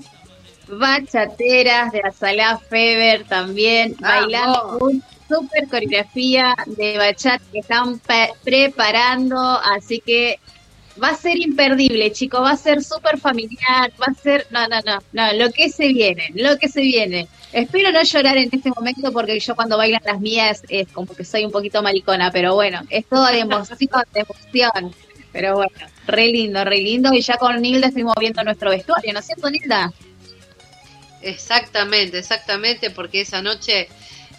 bachateras 0.69 1.93
de 1.93 2.03
Azalá 2.05 2.59
Feber 2.59 3.25
también, 3.25 3.97
bailando 3.99 4.79
un 4.81 5.03
super 5.29 5.69
coreografía 5.69 6.55
de 6.67 6.99
bachata 6.99 7.45
que 7.53 7.61
están 7.61 8.01
preparando, 8.45 9.39
así 9.39 10.01
que 10.01 10.39
va 11.03 11.09
a 11.09 11.17
ser 11.17 11.37
imperdible, 11.39 12.13
chicos, 12.13 12.41
va 12.41 12.53
a 12.53 12.57
ser 12.57 12.83
súper 12.83 13.19
familiar, 13.19 13.93
va 14.01 14.07
a 14.07 14.15
ser, 14.15 14.47
no, 14.51 14.67
no, 14.69 14.81
no, 14.85 14.99
no, 15.13 15.33
lo 15.33 15.51
que 15.53 15.69
se 15.69 15.89
viene, 15.89 16.31
lo 16.35 16.57
que 16.59 16.69
se 16.69 16.81
viene. 16.81 17.29
Espero 17.53 17.91
no 17.93 18.03
llorar 18.03 18.37
en 18.37 18.49
este 18.53 18.71
momento 18.71 19.13
porque 19.13 19.39
yo 19.41 19.55
cuando 19.55 19.77
bailan 19.77 20.03
las 20.05 20.21
mías 20.21 20.63
es 20.69 20.91
como 20.93 21.15
que 21.15 21.25
soy 21.25 21.45
un 21.45 21.51
poquito 21.51 21.83
maricona, 21.83 22.31
pero 22.31 22.55
bueno, 22.55 22.83
es 22.91 23.07
todo 23.07 23.27
de 23.27 23.41
emoción, 23.41 23.79
de 24.13 24.21
emoción. 24.21 24.95
Pero 25.33 25.57
bueno, 25.57 25.73
re 26.07 26.29
lindo, 26.29 26.65
re 26.65 26.79
lindo. 26.79 27.13
Y 27.13 27.21
ya 27.21 27.37
con 27.39 27.61
Nilda 27.61 27.89
estuvimos 27.89 28.15
viendo 28.21 28.45
nuestro 28.45 28.71
vestuario, 28.71 29.13
¿no 29.13 29.19
es 29.19 29.27
cierto, 29.27 29.51
Nilda? 29.51 29.93
Exactamente, 31.23 32.19
exactamente, 32.19 32.91
porque 32.91 33.23
esa 33.23 33.43
noche 33.43 33.89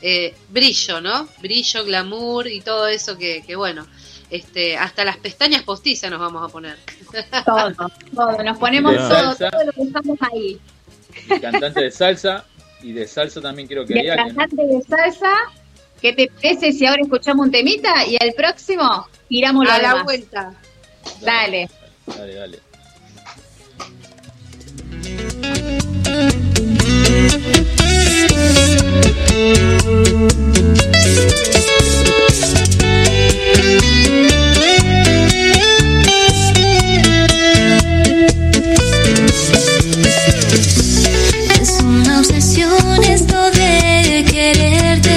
eh, 0.02 0.34
brillo, 0.49 1.02
¿no? 1.02 1.27
Brillo, 1.41 1.84
glamour 1.84 2.48
y 2.48 2.61
todo 2.61 2.88
eso 2.88 3.18
que, 3.18 3.44
que 3.45 3.56
bueno, 3.56 3.88
este, 4.30 4.77
hasta 4.77 5.03
las 5.06 5.18
pestañas 5.18 5.64
postizas 5.64 6.10
nos 6.10 6.19
vamos 6.19 6.43
a 6.43 6.52
poner. 6.52 6.77
Todo, 7.45 7.72
todo, 8.14 8.43
nos 8.43 8.57
ponemos 8.57 8.91
De 8.93 8.97
todo, 8.97 9.10
salsa. 9.10 9.52
todo 9.52 9.65
lo 9.65 9.72
que 9.72 9.81
estamos 9.84 10.18
ahí. 10.34 10.60
Y 11.30 11.39
cantante 11.39 11.81
de 11.81 11.91
salsa, 11.91 12.45
y 12.81 12.91
de 12.91 13.07
salsa 13.07 13.41
también 13.41 13.68
creo 13.68 13.85
que 13.85 13.93
Y 13.95 14.07
el 14.07 14.15
cantante 14.15 14.65
de 14.65 14.81
salsa, 14.84 15.31
¿qué 16.02 16.14
te 16.14 16.27
parece 16.27 16.72
si 16.73 16.85
ahora 16.85 17.02
escuchamos 17.03 17.45
un 17.45 17.52
temita 17.52 18.06
y 18.06 18.18
al 18.22 18.34
próximo 18.34 19.07
tiramos 19.30 19.68
A 19.69 19.77
la 19.81 19.89
demás? 19.89 20.03
vuelta. 20.03 20.53
Dale. 21.22 21.69
Dale, 22.07 22.34
dale. 22.35 22.60
Obsesión 42.27 43.03
esto 43.03 43.52
de 43.52 44.26
quererte. 44.31 45.14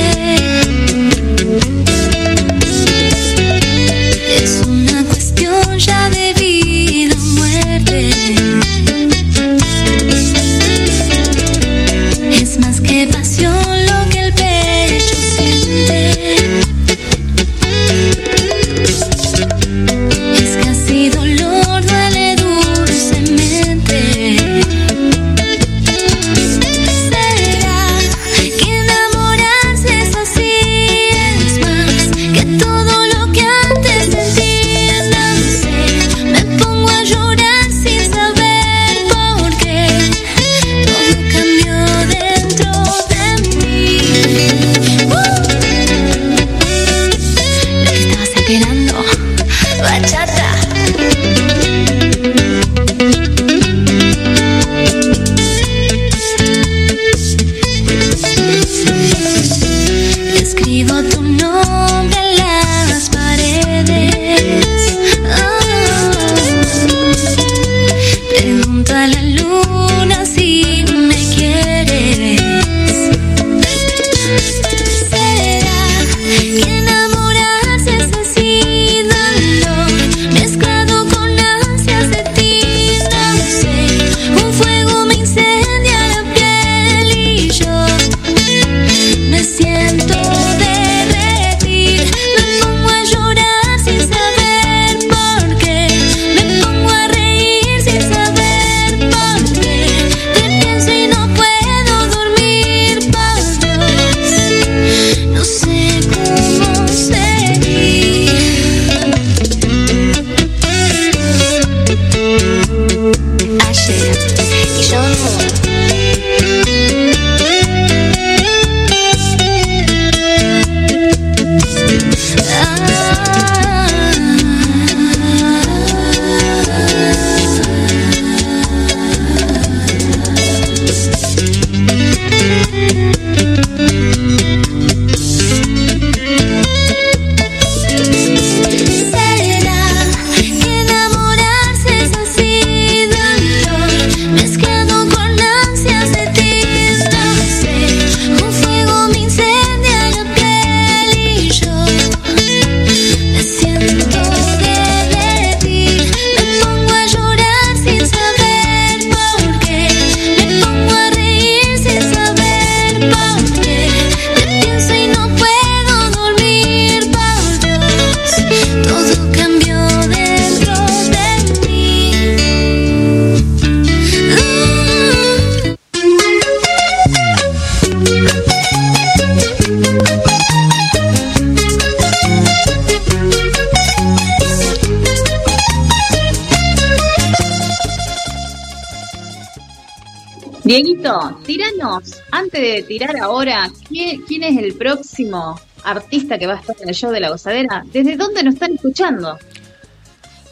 Tirar 192.82 193.16
ahora, 193.20 193.70
¿quién, 193.88 194.22
quién 194.22 194.42
es 194.42 194.56
el 194.56 194.74
próximo 194.74 195.60
artista 195.84 196.38
que 196.38 196.46
va 196.46 196.54
a 196.54 196.60
estar 196.60 196.76
en 196.80 196.88
el 196.88 196.94
show 196.94 197.10
de 197.10 197.20
la 197.20 197.30
gozadera? 197.30 197.84
¿Desde 197.92 198.16
dónde 198.16 198.42
nos 198.42 198.54
están 198.54 198.74
escuchando? 198.74 199.38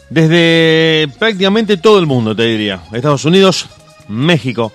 Desde 0.09 1.09
prácticamente 1.19 1.77
todo 1.77 1.99
el 1.99 2.07
mundo, 2.07 2.35
te 2.35 2.45
diría. 2.45 2.81
Estados 2.93 3.25
Unidos, 3.25 3.67
México, 4.09 4.73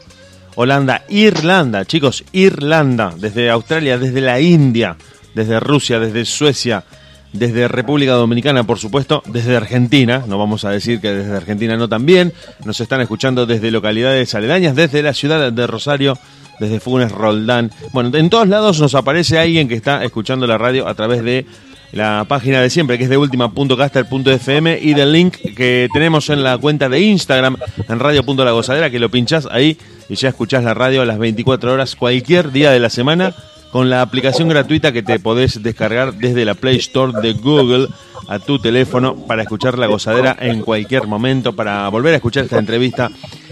Holanda, 0.56 1.04
Irlanda, 1.10 1.86
chicos, 1.86 2.24
Irlanda, 2.34 3.14
desde 3.18 3.50
Australia, 3.50 3.98
desde 3.98 4.22
la 4.22 4.40
India, 4.42 4.98
desde 5.34 5.60
Rusia, 5.60 6.00
desde 6.00 6.26
Suecia, 6.26 6.84
desde 7.34 7.68
República 7.68 8.14
Dominicana, 8.14 8.66
por 8.66 8.78
supuesto, 8.78 9.24
desde 9.26 9.56
Argentina, 9.56 10.24
no 10.28 10.38
vamos 10.38 10.66
a 10.66 10.72
decir 10.72 11.00
que 11.00 11.12
desde 11.12 11.36
Argentina 11.36 11.78
no 11.78 11.88
también, 11.88 12.34
nos 12.66 12.82
están 12.82 13.00
escuchando 13.00 13.46
desde 13.46 13.72
localidades 13.72 14.36
aledañas, 14.36 14.76
desde 14.76 15.02
la 15.02 15.14
ciudad 15.14 15.52
de 15.52 15.68
Rosario, 15.68 16.18
desde 16.62 16.80
Funes, 16.80 17.12
Roldán. 17.12 17.72
Bueno, 17.92 18.16
en 18.18 18.30
todos 18.30 18.48
lados 18.48 18.80
nos 18.80 18.96
aparece 18.96 19.40
alguien 19.40 19.68
que 19.68 19.76
está 19.76 20.04
escuchando 20.06 20.48
la 20.48 20.58
radio 20.58 20.88
a 20.88 20.94
través 20.94 21.24
de 21.24 21.46
la 21.92 22.26
página 22.28 22.62
de 22.62 22.70
siempre, 22.70 22.98
que 22.98 23.04
es 23.04 23.10
de 23.10 23.18
última.caster.fm 23.18 24.80
y 24.82 24.94
del 24.94 25.12
link 25.12 25.36
que 25.56 25.90
tenemos 25.92 26.30
en 26.30 26.44
la 26.44 26.58
cuenta 26.58 26.88
de 26.88 27.02
Instagram, 27.02 27.58
en 27.90 28.00
radio.lagozadera, 28.00 28.90
que 28.90 29.00
lo 29.00 29.10
pinchás 29.10 29.48
ahí 29.52 29.78
y 30.08 30.16
ya 30.16 30.30
escuchás 30.30 30.64
la 30.64 30.74
radio 30.74 31.02
a 31.02 31.06
las 31.06 31.18
24 31.18 31.74
horas, 31.74 31.96
cualquier 31.96 32.52
día 32.52 32.72
de 32.72 32.80
la 32.80 32.90
semana, 32.90 33.34
con 33.72 33.90
la 33.90 34.02
aplicación 34.02 34.50
gratuita 34.50 34.92
que 34.92 35.04
te 35.04 35.20
podés 35.20 35.64
descargar 35.64 36.14
desde 36.14 36.46
la 36.46 36.56
Play 36.56 36.78
Store 36.78 37.14
de 37.22 37.34
Google 37.34 37.88
a 38.28 38.40
tu 38.40 38.60
teléfono 38.60 39.16
para 39.16 39.42
escuchar 39.44 39.78
la 39.78 39.88
gozadera 39.88 40.36
en 40.40 40.62
cualquier 40.62 41.08
momento, 41.08 41.54
para 41.54 41.88
volver 41.90 42.14
a 42.14 42.18
escuchar 42.18 42.46
esta 42.46 42.60
entrevista 42.60 43.10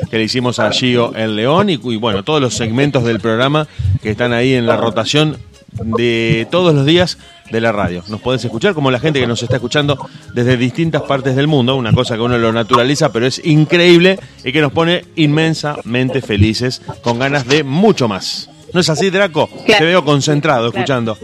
que 0.10 0.18
le 0.18 0.24
hicimos 0.24 0.60
a 0.60 0.72
Gio 0.72 1.16
en 1.16 1.36
León 1.36 1.70
y, 1.70 1.74
y 1.74 1.98
bueno, 1.98 2.24
todos 2.24 2.42
los 2.42 2.54
segmentos 2.54 3.04
del 3.04 3.20
programa 3.20 3.68
que 4.02 4.12
están 4.12 4.34
ahí 4.34 4.54
en 4.54 4.66
la 4.66 4.78
rotación 4.78 5.38
de 5.74 6.48
todos 6.52 6.74
los 6.74 6.86
días 6.86 7.18
de 7.52 7.62
la 7.62 7.72
radio. 7.72 8.04
Nos 8.08 8.22
podés 8.22 8.44
escuchar 8.46 8.74
como 8.74 8.92
la 8.92 9.00
gente 9.00 9.20
que 9.20 9.28
nos 9.28 9.42
está 9.42 9.56
escuchando 9.56 9.98
desde 10.34 10.58
distintas 10.58 11.02
partes 11.04 11.36
del 11.36 11.48
mundo, 11.48 11.76
una 11.76 11.94
cosa 11.94 12.16
que 12.16 12.22
uno 12.22 12.38
lo 12.38 12.52
naturaliza, 12.52 13.12
pero 13.12 13.26
es 13.26 13.44
increíble 13.46 14.20
y 14.44 14.52
que 14.52 14.62
nos 14.62 14.72
pone 14.72 15.06
inmensamente 15.16 16.22
felices, 16.22 16.82
con 17.02 17.20
ganas 17.20 17.48
de 17.48 17.64
mucho 17.64 18.08
más. 18.08 18.50
¿No 18.74 18.80
es 18.80 18.90
así, 18.90 19.10
Draco? 19.10 19.50
Te 19.66 19.84
veo 19.84 20.04
concentrado 20.06 20.72
Claro. 20.72 20.78
escuchando. 20.84 21.18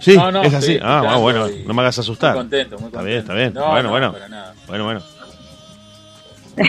Sí, 0.00 0.16
No, 0.16 0.32
no, 0.32 0.42
es 0.42 0.52
así. 0.54 0.74
sí, 0.74 0.78
ah, 0.82 1.16
bueno, 1.18 1.48
y- 1.48 1.62
no 1.66 1.74
me 1.74 1.82
hagas 1.82 1.98
asustar. 1.98 2.32
Muy 2.34 2.40
contento, 2.42 2.78
muy 2.78 2.86
Está 2.88 3.02
bien, 3.02 3.18
está 3.18 3.34
bien. 3.34 3.54
No, 3.54 3.66
bueno, 3.68 3.82
no, 3.84 3.90
bueno. 3.90 4.12
para 4.12 4.28
nada. 4.28 4.54
Bueno, 4.66 4.84
bueno. 4.84 5.02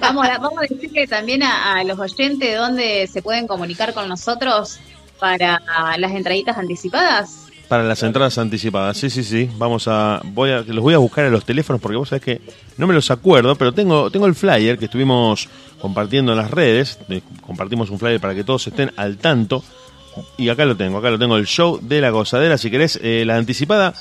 vamos, 0.00 0.26
a, 0.28 0.38
vamos 0.38 0.58
a 0.58 0.62
decirle 0.62 1.06
también 1.06 1.42
a, 1.42 1.74
a 1.78 1.84
los 1.84 1.98
oyentes 1.98 2.56
dónde 2.56 3.06
se 3.06 3.22
pueden 3.22 3.46
comunicar 3.46 3.92
con 3.92 4.08
nosotros 4.08 4.78
para 5.18 5.60
las 5.98 6.12
entraditas 6.12 6.56
anticipadas. 6.56 7.46
Para 7.68 7.84
las 7.84 8.02
entradas 8.02 8.36
anticipadas, 8.36 8.98
sí, 8.98 9.08
sí, 9.08 9.24
sí. 9.24 9.48
Vamos 9.56 9.88
a, 9.88 10.20
voy 10.24 10.50
a, 10.50 10.60
los 10.60 10.80
voy 10.80 10.94
a 10.94 10.98
buscar 10.98 11.24
en 11.24 11.32
los 11.32 11.44
teléfonos 11.44 11.80
porque 11.80 11.96
vos 11.96 12.10
sabés 12.10 12.22
que 12.22 12.40
no 12.76 12.86
me 12.86 12.92
los 12.92 13.10
acuerdo, 13.10 13.54
pero 13.56 13.72
tengo, 13.72 14.10
tengo 14.10 14.26
el 14.26 14.34
flyer 14.34 14.78
que 14.78 14.86
estuvimos 14.86 15.48
compartiendo 15.80 16.32
en 16.32 16.38
las 16.38 16.50
redes. 16.50 16.98
Compartimos 17.46 17.88
un 17.90 17.98
flyer 17.98 18.20
para 18.20 18.34
que 18.34 18.44
todos 18.44 18.66
estén 18.66 18.92
al 18.96 19.16
tanto. 19.16 19.64
Y 20.36 20.50
acá 20.50 20.66
lo 20.66 20.76
tengo, 20.76 20.98
acá 20.98 21.10
lo 21.10 21.18
tengo, 21.18 21.36
el 21.36 21.46
show 21.46 21.78
de 21.80 22.00
la 22.00 22.10
gozadera. 22.10 22.58
Si 22.58 22.70
querés 22.70 23.00
eh, 23.02 23.24
la 23.24 23.36
anticipada, 23.36 23.94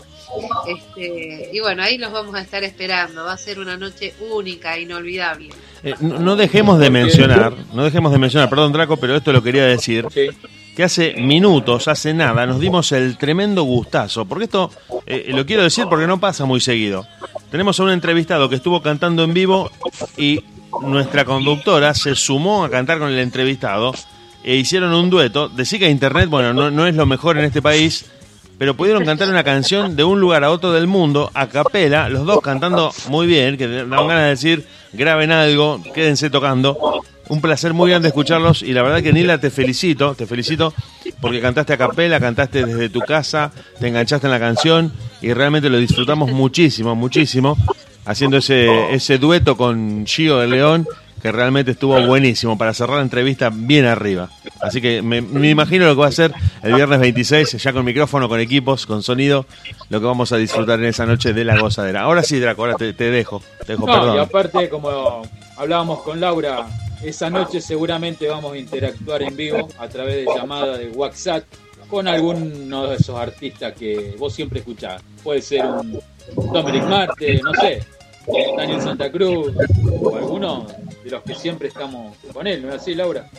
Este, 0.67 1.49
y 1.53 1.59
bueno, 1.61 1.83
ahí 1.83 1.97
los 1.97 2.11
vamos 2.11 2.35
a 2.35 2.41
estar 2.41 2.63
esperando. 2.63 3.23
Va 3.23 3.33
a 3.33 3.37
ser 3.37 3.59
una 3.59 3.77
noche 3.77 4.13
única, 4.31 4.77
inolvidable. 4.77 5.49
Eh, 5.83 5.93
no, 6.01 6.19
no 6.19 6.35
dejemos 6.35 6.79
de 6.79 6.89
mencionar, 6.89 7.53
no 7.73 7.83
dejemos 7.85 8.11
de 8.11 8.17
mencionar, 8.17 8.49
perdón 8.49 8.73
Draco, 8.73 8.97
pero 8.97 9.15
esto 9.15 9.31
lo 9.31 9.41
quería 9.43 9.65
decir, 9.65 10.05
que 10.75 10.83
hace 10.83 11.13
minutos, 11.13 11.87
hace 11.87 12.13
nada, 12.13 12.45
nos 12.45 12.59
dimos 12.59 12.91
el 12.91 13.17
tremendo 13.17 13.63
gustazo, 13.63 14.25
porque 14.25 14.45
esto 14.45 14.69
eh, 15.05 15.27
lo 15.29 15.45
quiero 15.45 15.63
decir 15.63 15.85
porque 15.89 16.05
no 16.05 16.19
pasa 16.19 16.45
muy 16.45 16.59
seguido. 16.59 17.07
Tenemos 17.49 17.79
a 17.79 17.83
un 17.83 17.91
entrevistado 17.91 18.49
que 18.49 18.55
estuvo 18.55 18.81
cantando 18.81 19.23
en 19.23 19.33
vivo 19.33 19.71
y 20.17 20.43
nuestra 20.81 21.23
conductora 21.23 21.93
se 21.93 22.15
sumó 22.15 22.65
a 22.65 22.69
cantar 22.69 22.99
con 22.99 23.09
el 23.09 23.19
entrevistado 23.19 23.93
e 24.43 24.55
hicieron 24.55 24.93
un 24.93 25.09
dueto. 25.09 25.47
Decir 25.47 25.79
que 25.79 25.89
internet, 25.89 26.29
bueno, 26.29 26.53
no, 26.53 26.69
no 26.69 26.87
es 26.87 26.95
lo 26.95 27.05
mejor 27.05 27.37
en 27.37 27.45
este 27.45 27.61
país, 27.61 28.05
pero 28.57 28.75
pudieron 28.75 29.05
cantar 29.05 29.29
una 29.29 29.45
canción 29.45 29.95
de 29.95 30.03
un 30.03 30.19
lugar 30.19 30.43
a 30.43 30.51
otro 30.51 30.73
del 30.73 30.87
mundo, 30.87 31.31
a 31.33 31.47
capela, 31.47 32.09
los 32.09 32.25
dos 32.25 32.41
cantando 32.41 32.91
muy 33.09 33.27
bien, 33.27 33.57
que 33.57 33.67
dan 33.67 33.89
ganas 33.89 34.23
de 34.23 34.29
decir, 34.29 34.67
graben 34.91 35.31
algo, 35.31 35.81
quédense 35.93 36.29
tocando. 36.29 36.77
Un 37.27 37.41
placer 37.41 37.73
muy 37.73 37.89
grande 37.89 38.09
escucharlos 38.09 38.61
y 38.61 38.71
la 38.73 38.83
verdad 38.83 39.01
que 39.01 39.11
Nila 39.11 39.39
te 39.39 39.49
felicito, 39.49 40.13
te 40.15 40.27
felicito 40.27 40.73
porque 41.21 41.41
cantaste 41.41 41.73
a 41.73 41.77
capela, 41.77 42.19
cantaste 42.19 42.65
desde 42.65 42.89
tu 42.89 42.99
casa, 42.99 43.51
te 43.79 43.87
enganchaste 43.87 44.27
en 44.27 44.31
la 44.31 44.39
canción 44.39 44.93
y 45.21 45.33
realmente 45.33 45.69
lo 45.69 45.77
disfrutamos 45.79 46.31
muchísimo, 46.31 46.95
muchísimo, 46.95 47.57
haciendo 48.05 48.37
ese, 48.37 48.93
ese 48.93 49.17
dueto 49.17 49.57
con 49.57 50.05
Gio 50.05 50.37
de 50.37 50.47
León 50.47 50.87
que 51.21 51.31
realmente 51.31 51.71
estuvo 51.71 51.99
buenísimo 52.05 52.55
para 52.55 52.71
cerrar 52.75 52.97
la 52.97 53.01
entrevista 53.01 53.49
bien 53.51 53.85
arriba. 53.85 54.29
Así 54.61 54.79
que 54.79 55.01
me, 55.01 55.21
me 55.23 55.49
imagino 55.49 55.85
lo 55.87 55.95
que 55.95 56.01
va 56.01 56.07
a 56.07 56.11
ser 56.11 56.31
el 56.61 56.75
viernes 56.75 56.99
26, 56.99 57.53
ya 57.53 57.73
con 57.73 57.83
micrófono, 57.83 58.29
con 58.29 58.39
equipos, 58.39 58.85
con 58.85 59.01
sonido, 59.01 59.47
lo 59.89 59.99
que 59.99 60.05
vamos 60.05 60.31
a 60.31 60.37
disfrutar 60.37 60.77
en 60.77 60.85
esa 60.85 61.07
noche 61.07 61.33
de 61.33 61.43
la 61.43 61.57
gozadera. 61.59 62.01
Ahora 62.01 62.21
sí, 62.21 62.37
Draco, 62.39 62.61
ahora 62.63 62.75
te, 62.75 62.93
te 62.93 63.09
dejo, 63.09 63.41
te 63.65 63.71
dejo, 63.73 63.87
No, 63.87 63.93
perdón. 63.93 64.15
y 64.17 64.19
aparte, 64.19 64.69
como 64.69 65.23
hablábamos 65.57 66.03
con 66.03 66.19
Laura, 66.21 66.67
esa 67.05 67.29
noche 67.29 67.61
seguramente 67.61 68.27
vamos 68.27 68.53
a 68.53 68.57
interactuar 68.57 69.21
en 69.21 69.35
vivo 69.35 69.67
a 69.77 69.87
través 69.87 70.15
de 70.15 70.25
llamada 70.25 70.77
de 70.77 70.89
WhatsApp 70.89 71.43
con 71.89 72.07
alguno 72.07 72.87
de 72.87 72.95
esos 72.95 73.17
artistas 73.17 73.73
que 73.73 74.15
vos 74.17 74.33
siempre 74.33 74.59
escuchás. 74.59 75.01
Puede 75.23 75.41
ser 75.41 75.65
un 75.65 76.01
Dominic 76.51 76.83
Marte, 76.83 77.39
no 77.43 77.53
sé, 77.53 77.83
Daniel 78.57 78.81
Santa 78.81 79.11
Cruz, 79.11 79.53
o 80.01 80.15
alguno 80.15 80.65
de 81.03 81.11
los 81.11 81.21
que 81.23 81.35
siempre 81.35 81.67
estamos 81.67 82.17
con 82.33 82.47
él, 82.47 82.63
¿no 82.63 82.69
es 82.69 82.75
así, 82.75 82.95
Laura? 82.95 83.29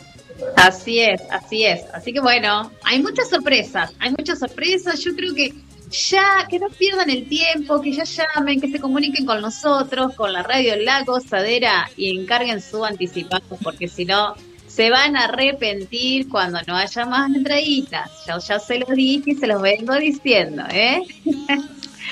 Así 0.55 0.99
es, 0.99 1.21
así 1.29 1.65
es. 1.65 1.83
Así 1.93 2.13
que 2.13 2.19
bueno, 2.19 2.71
hay 2.83 3.01
muchas 3.01 3.29
sorpresas, 3.29 3.93
hay 3.99 4.11
muchas 4.17 4.39
sorpresas. 4.39 4.99
Yo 4.99 5.15
creo 5.15 5.33
que 5.33 5.53
ya, 5.89 6.47
que 6.49 6.59
no 6.59 6.69
pierdan 6.69 7.09
el 7.09 7.27
tiempo, 7.27 7.81
que 7.81 7.91
ya 7.91 8.03
llamen, 8.03 8.59
que 8.59 8.69
se 8.69 8.79
comuniquen 8.79 9.25
con 9.25 9.41
nosotros, 9.41 10.13
con 10.15 10.33
la 10.33 10.43
radio 10.43 10.75
La 10.77 11.03
Gozadera 11.03 11.89
y 11.95 12.17
encarguen 12.19 12.61
su 12.61 12.83
anticipado, 12.83 13.57
porque 13.63 13.87
si 13.87 14.05
no, 14.05 14.35
se 14.67 14.89
van 14.89 15.15
a 15.15 15.25
arrepentir 15.25 16.29
cuando 16.29 16.59
no 16.67 16.75
haya 16.75 17.05
más 17.05 17.33
entraditas. 17.33 18.11
Yo 18.27 18.37
ya 18.39 18.59
se 18.59 18.79
los 18.79 18.89
dije 18.89 19.31
y 19.31 19.35
se 19.35 19.47
los 19.47 19.61
vengo 19.61 19.95
diciendo, 19.95 20.63
¿eh? 20.71 21.01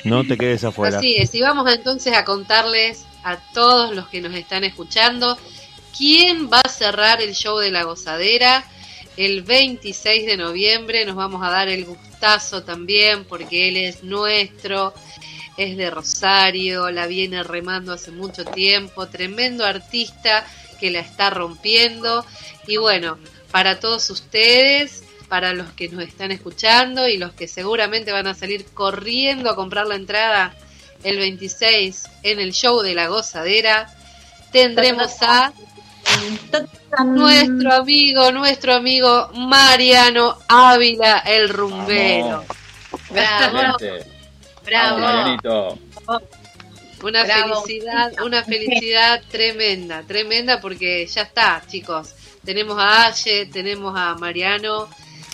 No 0.04 0.24
te 0.24 0.36
quedes 0.36 0.64
afuera. 0.64 0.98
Así 0.98 1.16
es, 1.16 1.34
y 1.34 1.40
vamos 1.40 1.70
entonces 1.72 2.12
a 2.14 2.24
contarles 2.24 3.04
a 3.24 3.38
todos 3.52 3.94
los 3.94 4.08
que 4.08 4.20
nos 4.20 4.34
están 4.34 4.64
escuchando 4.64 5.36
quién 5.96 6.48
va 6.50 6.60
a 6.60 6.68
cerrar 6.68 7.20
el 7.20 7.34
show 7.34 7.58
de 7.58 7.70
la 7.70 7.84
gozadera 7.84 8.64
el 9.16 9.42
26 9.42 10.26
de 10.26 10.36
noviembre. 10.36 11.04
Nos 11.04 11.16
vamos 11.16 11.42
a 11.42 11.50
dar 11.50 11.68
el 11.68 11.84
gustazo 11.84 12.62
también 12.62 13.24
porque 13.24 13.68
él 13.68 13.76
es 13.76 14.02
nuestro, 14.02 14.94
es 15.56 15.76
de 15.76 15.90
Rosario, 15.90 16.90
la 16.90 17.06
viene 17.06 17.42
remando 17.42 17.92
hace 17.92 18.10
mucho 18.10 18.44
tiempo, 18.44 19.08
tremendo 19.08 19.64
artista 19.64 20.46
que 20.78 20.90
la 20.90 21.00
está 21.00 21.30
rompiendo. 21.30 22.24
Y 22.66 22.76
bueno, 22.76 23.18
para 23.50 23.80
todos 23.80 24.10
ustedes, 24.10 25.02
para 25.28 25.54
los 25.54 25.72
que 25.72 25.88
nos 25.88 26.04
están 26.04 26.30
escuchando 26.30 27.08
y 27.08 27.16
los 27.16 27.32
que 27.32 27.48
seguramente 27.48 28.12
van 28.12 28.26
a 28.26 28.34
salir 28.34 28.66
corriendo 28.66 29.50
a 29.50 29.56
comprar 29.56 29.86
la 29.86 29.96
entrada 29.96 30.54
el 31.02 31.18
26 31.18 32.04
en 32.22 32.40
el 32.40 32.52
show 32.52 32.80
de 32.80 32.94
la 32.94 33.08
gozadera, 33.08 33.94
tendremos 34.52 35.12
a 35.22 35.52
nuestro 37.04 37.72
amigo, 37.74 38.32
nuestro 38.32 38.74
amigo 38.74 39.28
Mariano 39.34 40.38
Ávila, 40.48 41.18
el 41.20 41.48
rumbero. 41.48 42.44
Bravo, 43.10 43.76
bravo. 44.64 44.98
Marianito. 44.98 45.78
Una 47.02 47.24
Bravo. 47.24 47.62
felicidad, 47.62 48.12
una 48.24 48.42
felicidad 48.42 49.22
tremenda, 49.30 50.02
tremenda 50.02 50.60
porque 50.60 51.06
ya 51.06 51.22
está, 51.22 51.62
chicos. 51.68 52.14
Tenemos 52.44 52.78
a 52.78 53.06
Aye, 53.06 53.46
tenemos 53.46 53.94
a 53.96 54.14
Mariano, 54.14 54.88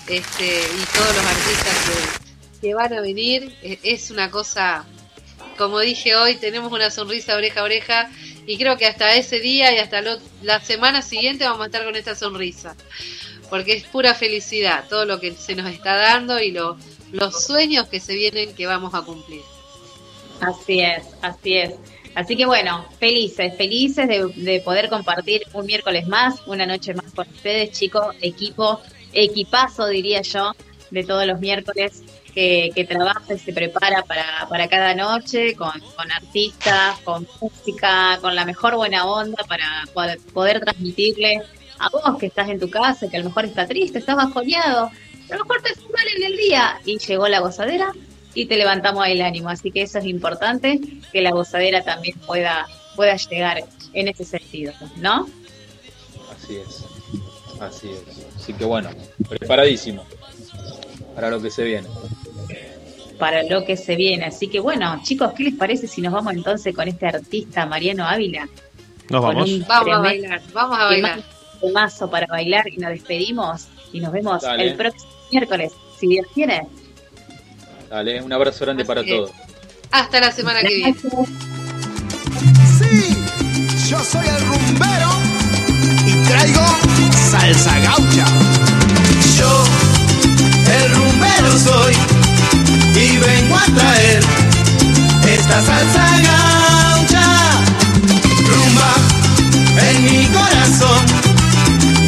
este, 0.09 0.45
y 0.61 0.97
todos 0.97 1.15
los 1.15 1.25
artistas 1.25 1.77
que, 1.87 2.61
que 2.69 2.75
van 2.75 2.93
a 2.95 3.01
venir. 3.01 3.57
E- 3.63 3.79
Es 3.85 4.11
una 4.11 4.31
cosa, 4.31 4.85
como 5.57 5.79
dije 5.79 6.17
hoy, 6.17 6.35
tenemos 6.37 6.73
una 6.73 6.91
sonrisa 6.91 7.37
oreja 7.37 7.61
a 7.61 7.65
oreja 7.65 8.11
y 8.47 8.57
creo 8.59 8.77
que 8.77 8.87
hasta 8.87 9.15
ese 9.15 9.41
día 9.41 9.73
y 9.75 9.79
hasta 9.79 10.03
la 10.43 10.61
semana 10.61 11.03
siguiente 11.03 11.45
vamos 11.45 11.63
a 11.63 11.67
estar 11.67 11.85
con 11.85 11.97
esta 11.97 12.15
sonrisa. 12.15 12.77
Porque 13.51 13.75
es 13.75 13.85
pura 13.85 14.15
felicidad 14.15 14.85
todo 14.89 15.05
lo 15.05 15.21
que 15.21 15.33
se 15.33 15.55
nos 15.55 15.71
está 15.71 15.95
dando 15.97 16.41
y 16.41 16.51
lo- 16.53 16.77
los 17.13 17.45
sueños 17.45 17.87
que 17.89 18.01
se 18.01 18.15
vienen 18.15 18.55
que 18.55 18.67
vamos 18.67 18.95
a 18.95 19.03
cumplir. 19.03 19.43
Así 20.41 20.81
es, 20.81 21.05
así 21.21 21.59
es. 21.59 21.75
Así 22.15 22.37
que 22.37 22.45
bueno, 22.47 22.85
felices, 22.99 23.55
felices 23.57 24.07
de, 24.09 24.27
de 24.37 24.61
poder 24.61 24.89
compartir 24.89 25.43
un 25.53 25.65
miércoles 25.67 26.07
más, 26.09 26.41
una 26.47 26.67
noche 26.67 26.95
más 26.95 27.13
con 27.15 27.27
ustedes, 27.29 27.73
chicos, 27.73 28.15
equipo, 28.21 28.81
equipazo 29.13 29.87
diría 29.87 30.21
yo, 30.23 30.53
de 30.91 31.05
todos 31.05 31.27
los 31.27 31.41
miércoles 31.41 32.03
que, 32.35 32.87
trabaja 32.89 33.35
y 33.35 33.39
se 33.39 33.53
prepara 33.53 34.03
para, 34.03 34.47
para 34.49 34.69
cada 34.69 34.95
noche, 34.95 35.55
con, 35.55 35.73
con 35.97 36.11
artistas, 36.11 36.99
con 37.01 37.27
música, 37.41 38.19
con 38.21 38.35
la 38.35 38.45
mejor 38.45 38.77
buena 38.77 39.07
onda 39.07 39.45
para 39.45 40.15
poder, 40.33 40.61
transmitirle 40.61 41.43
a 41.79 41.89
vos 41.91 42.19
que 42.19 42.27
estás 42.27 42.49
en 42.49 42.61
tu 42.61 42.71
casa, 42.71 43.09
que 43.09 43.17
a 43.17 43.21
lo 43.21 43.27
mejor 43.27 43.45
está 43.45 43.67
triste, 43.67 43.99
estás 43.99 44.17
bajoneado, 44.17 44.87
a 44.87 45.37
lo 45.37 45.45
mejor 45.45 45.63
te 45.63 45.75
fue 45.75 45.93
mal 45.93 46.05
en 46.17 46.25
el 46.25 46.37
día 46.37 46.81
y 46.85 46.99
llegó 46.99 47.29
la 47.29 47.41
gozadera 47.41 47.93
y 48.35 48.47
te 48.47 48.57
levantamos 48.57 49.07
el 49.07 49.21
ánimo. 49.23 49.49
Así 49.49 49.71
que 49.71 49.83
eso 49.83 49.99
es 49.99 50.07
importante, 50.07 50.81
que 51.13 51.21
la 51.21 51.33
gozadera 51.33 51.83
también 51.83 52.19
pueda, 52.21 52.67
pueda 52.97 53.17
llegar 53.17 53.65
en 53.93 54.09
ese 54.09 54.25
sentido, 54.25 54.73
¿no? 54.97 55.29
Así 56.31 56.57
es. 56.57 56.85
Así 57.61 57.91
es. 57.91 58.27
Así 58.37 58.53
que 58.55 58.65
bueno, 58.65 58.91
preparadísimo 59.29 60.05
para 61.15 61.31
lo 61.31 61.41
que 61.41 61.51
se 61.51 61.65
viene. 61.65 61.89
Para 63.19 63.43
lo 63.45 63.65
que 63.65 63.77
se 63.77 63.95
viene. 63.97 64.25
Así 64.27 64.49
que 64.49 64.61
bueno, 64.61 65.01
chicos, 65.03 65.33
¿qué 65.37 65.45
les 65.45 65.55
parece 65.55 65.87
si 65.87 66.01
nos 66.01 66.13
vamos 66.13 66.35
entonces 66.35 66.75
con 66.75 66.89
este 66.89 67.07
artista 67.07 67.67
Mariano 67.67 68.07
Ávila? 68.07 68.49
Nos 69.09 69.23
vamos. 69.23 69.49
Vamos 69.67 69.95
a 69.95 69.99
bailar, 69.99 70.43
vamos 70.53 70.79
a 70.79 70.85
bailar. 70.87 71.23
temazo 71.61 72.11
para 72.11 72.27
bailar 72.27 72.69
y 72.69 72.79
nos 72.79 72.91
despedimos 72.91 73.69
y 73.93 74.01
nos 74.01 74.13
vemos 74.13 74.43
Dale. 74.43 74.69
el 74.69 74.77
próximo 74.77 75.11
miércoles, 75.31 75.73
si 75.99 76.09
Dios 76.09 76.27
quiere. 76.35 76.63
Dale, 77.91 78.23
un 78.23 78.33
abrazo 78.33 78.65
grande 78.65 78.85
para 78.85 79.03
es. 79.03 79.07
todos. 79.09 79.31
Hasta 79.91 80.21
la 80.21 80.33
semana 80.33 80.61
que 80.63 80.75
viene. 80.75 80.95
Sí, 82.79 83.17
yo 83.91 83.99
soy 84.01 84.27
el 84.27 84.47
rumbero 84.47 85.11
y 86.07 86.27
traigo 86.27 86.61
salsa 87.31 87.79
gaucha. 87.81 88.27
Yo, 89.39 89.65
el 90.73 90.95
rumbero 90.95 91.59
soy 91.59 91.95
y 92.95 93.17
vengo 93.19 93.57
a 93.57 93.65
traer 93.75 94.23
esta 95.29 95.57
salsa 95.63 96.07
gaucha. 96.29 97.27
Rumba 98.49 98.93
en 99.89 100.05
mi 100.05 100.27
corazón, 100.27 101.05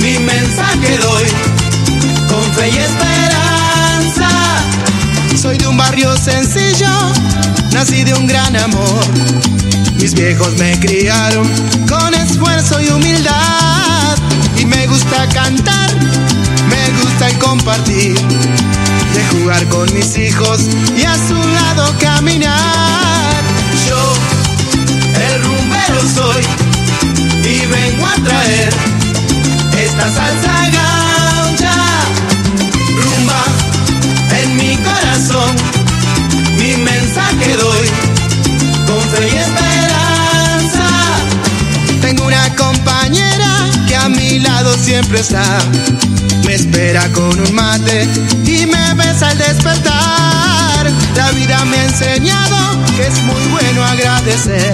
mi 0.01 0.19
mensaje 0.19 0.99
doy 0.99 1.27
con 2.29 2.45
fe 2.55 2.71
y 2.71 2.79
esperanza. 2.79 4.29
Soy 5.41 5.59
de 5.59 5.67
un 5.67 5.77
barrio 5.77 6.17
sencillo, 6.17 6.89
nací 7.73 8.05
de 8.05 8.15
un 8.15 8.27
gran 8.27 8.57
amor. 8.57 9.05
Mis 9.99 10.15
viejos 10.15 10.53
me 10.59 10.79
criaron 10.81 11.49
con 11.89 12.15
esfuerzo 12.15 12.81
y 12.81 12.89
humildad. 12.89 14.17
Y 14.59 14.67
me 14.67 14.87
gusta 14.87 15.29
cantar, 15.31 15.91
compartir. 17.39 18.15
De 19.15 19.25
jugar 19.29 19.67
con 19.69 19.93
mis 19.95 20.17
hijos 20.17 20.61
y 20.97 21.05
a 21.05 21.15
su 21.15 21.35
lado 21.35 21.95
caminar. 22.01 23.43
Yo, 23.87 24.15
el 25.29 25.43
rumbero 25.43 26.01
soy 26.15 26.43
y 27.45 27.67
vengo 27.67 28.07
a 28.07 28.15
traer 28.25 28.75
esta 29.85 30.13
salsa 30.13 30.71
gaucha. 30.79 31.75
Rumba 33.03 33.45
en 34.43 34.57
mi 34.57 34.77
corazón, 34.77 35.57
mi 36.59 36.77
mensaje 36.83 37.57
doy 37.57 37.89
con 38.87 39.01
fe 39.11 39.29
y 39.29 39.64
siempre 44.85 45.21
está. 45.21 45.43
Me 46.45 46.55
espera 46.55 47.11
con 47.13 47.41
un 47.41 47.55
mate 47.55 48.07
y 48.45 48.67
me 48.67 48.95
besa 48.95 49.31
al 49.31 49.39
despertar. 49.39 50.91
La 51.17 51.31
vida 51.31 51.65
me 51.65 51.79
ha 51.79 51.85
enseñado 51.85 52.57
que 52.95 53.07
es 53.07 53.23
muy 53.23 53.43
bueno 53.51 53.83
agradecer. 53.83 54.73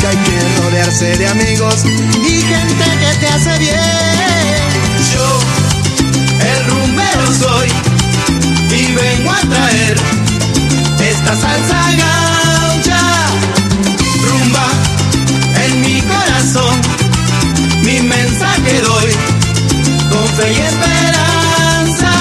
Que 0.00 0.06
hay 0.06 0.16
que 0.16 0.62
rodearse 0.62 1.18
de 1.18 1.28
amigos 1.28 1.84
y 1.84 2.40
gente 2.40 2.84
que 3.00 3.18
te 3.20 3.26
hace 3.28 3.58
bien. 3.58 3.76
Yo, 5.12 5.40
el 6.50 6.64
rumbero 6.70 7.26
soy 7.38 7.68
y 8.70 8.94
vengo 8.94 9.30
a 9.32 9.40
traer 9.40 9.96
esta 11.10 11.36
salsa 11.36 11.90
gaucha. 12.02 13.00
Rumba 14.24 14.68
en 15.66 15.80
mi 15.82 16.00
corazón, 16.00 16.80
mi 17.82 18.00
mensaje 18.00 18.80
doy 18.80 19.31
fe 20.36 20.52
y 20.52 20.56
esperanza. 20.56 22.12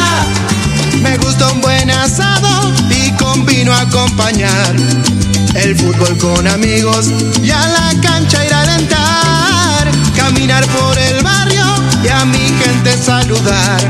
Me 1.02 1.18
gusta 1.18 1.48
un 1.52 1.62
buen 1.62 1.90
asado 1.90 2.72
y 2.90 3.12
con 3.12 3.46
vino 3.46 3.74
acompañar. 3.74 4.76
El 5.56 5.76
fútbol 5.78 6.18
con 6.18 6.48
amigos 6.48 7.08
y 7.42 7.52
a 7.52 7.68
la 7.68 7.94
cancha 8.02 8.46
ir 8.46 8.54
a 8.54 8.62
alentar. 8.62 9.92
Caminar 10.16 10.66
por 10.68 10.98
el 10.98 11.24
barrio 11.24 11.66
y 12.04 12.08
a 12.10 12.26
mi 12.26 12.48
gente 12.64 12.98
saludar. 12.98 13.82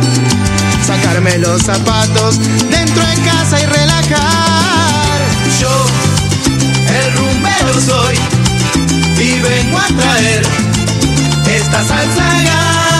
Sacarme 0.85 1.37
los 1.39 1.61
zapatos 1.63 2.39
dentro 2.69 3.03
de 3.05 3.15
casa 3.21 3.59
y 3.61 3.65
relajar. 3.65 5.19
Yo, 5.59 5.85
el 6.99 7.13
rumbero 7.17 7.81
soy 7.85 8.15
y 9.19 9.39
vengo 9.39 9.77
a 9.77 9.87
traer 9.87 10.43
esta 11.47 11.85
salsa 11.85 12.90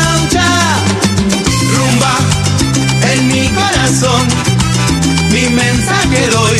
corazón, 3.91 4.27
mi 5.31 5.49
mensaje 5.49 6.30
doy, 6.30 6.57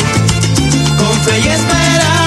con 0.98 1.22
fe 1.24 1.40
y 1.40 1.48
esperanza. 1.48 2.21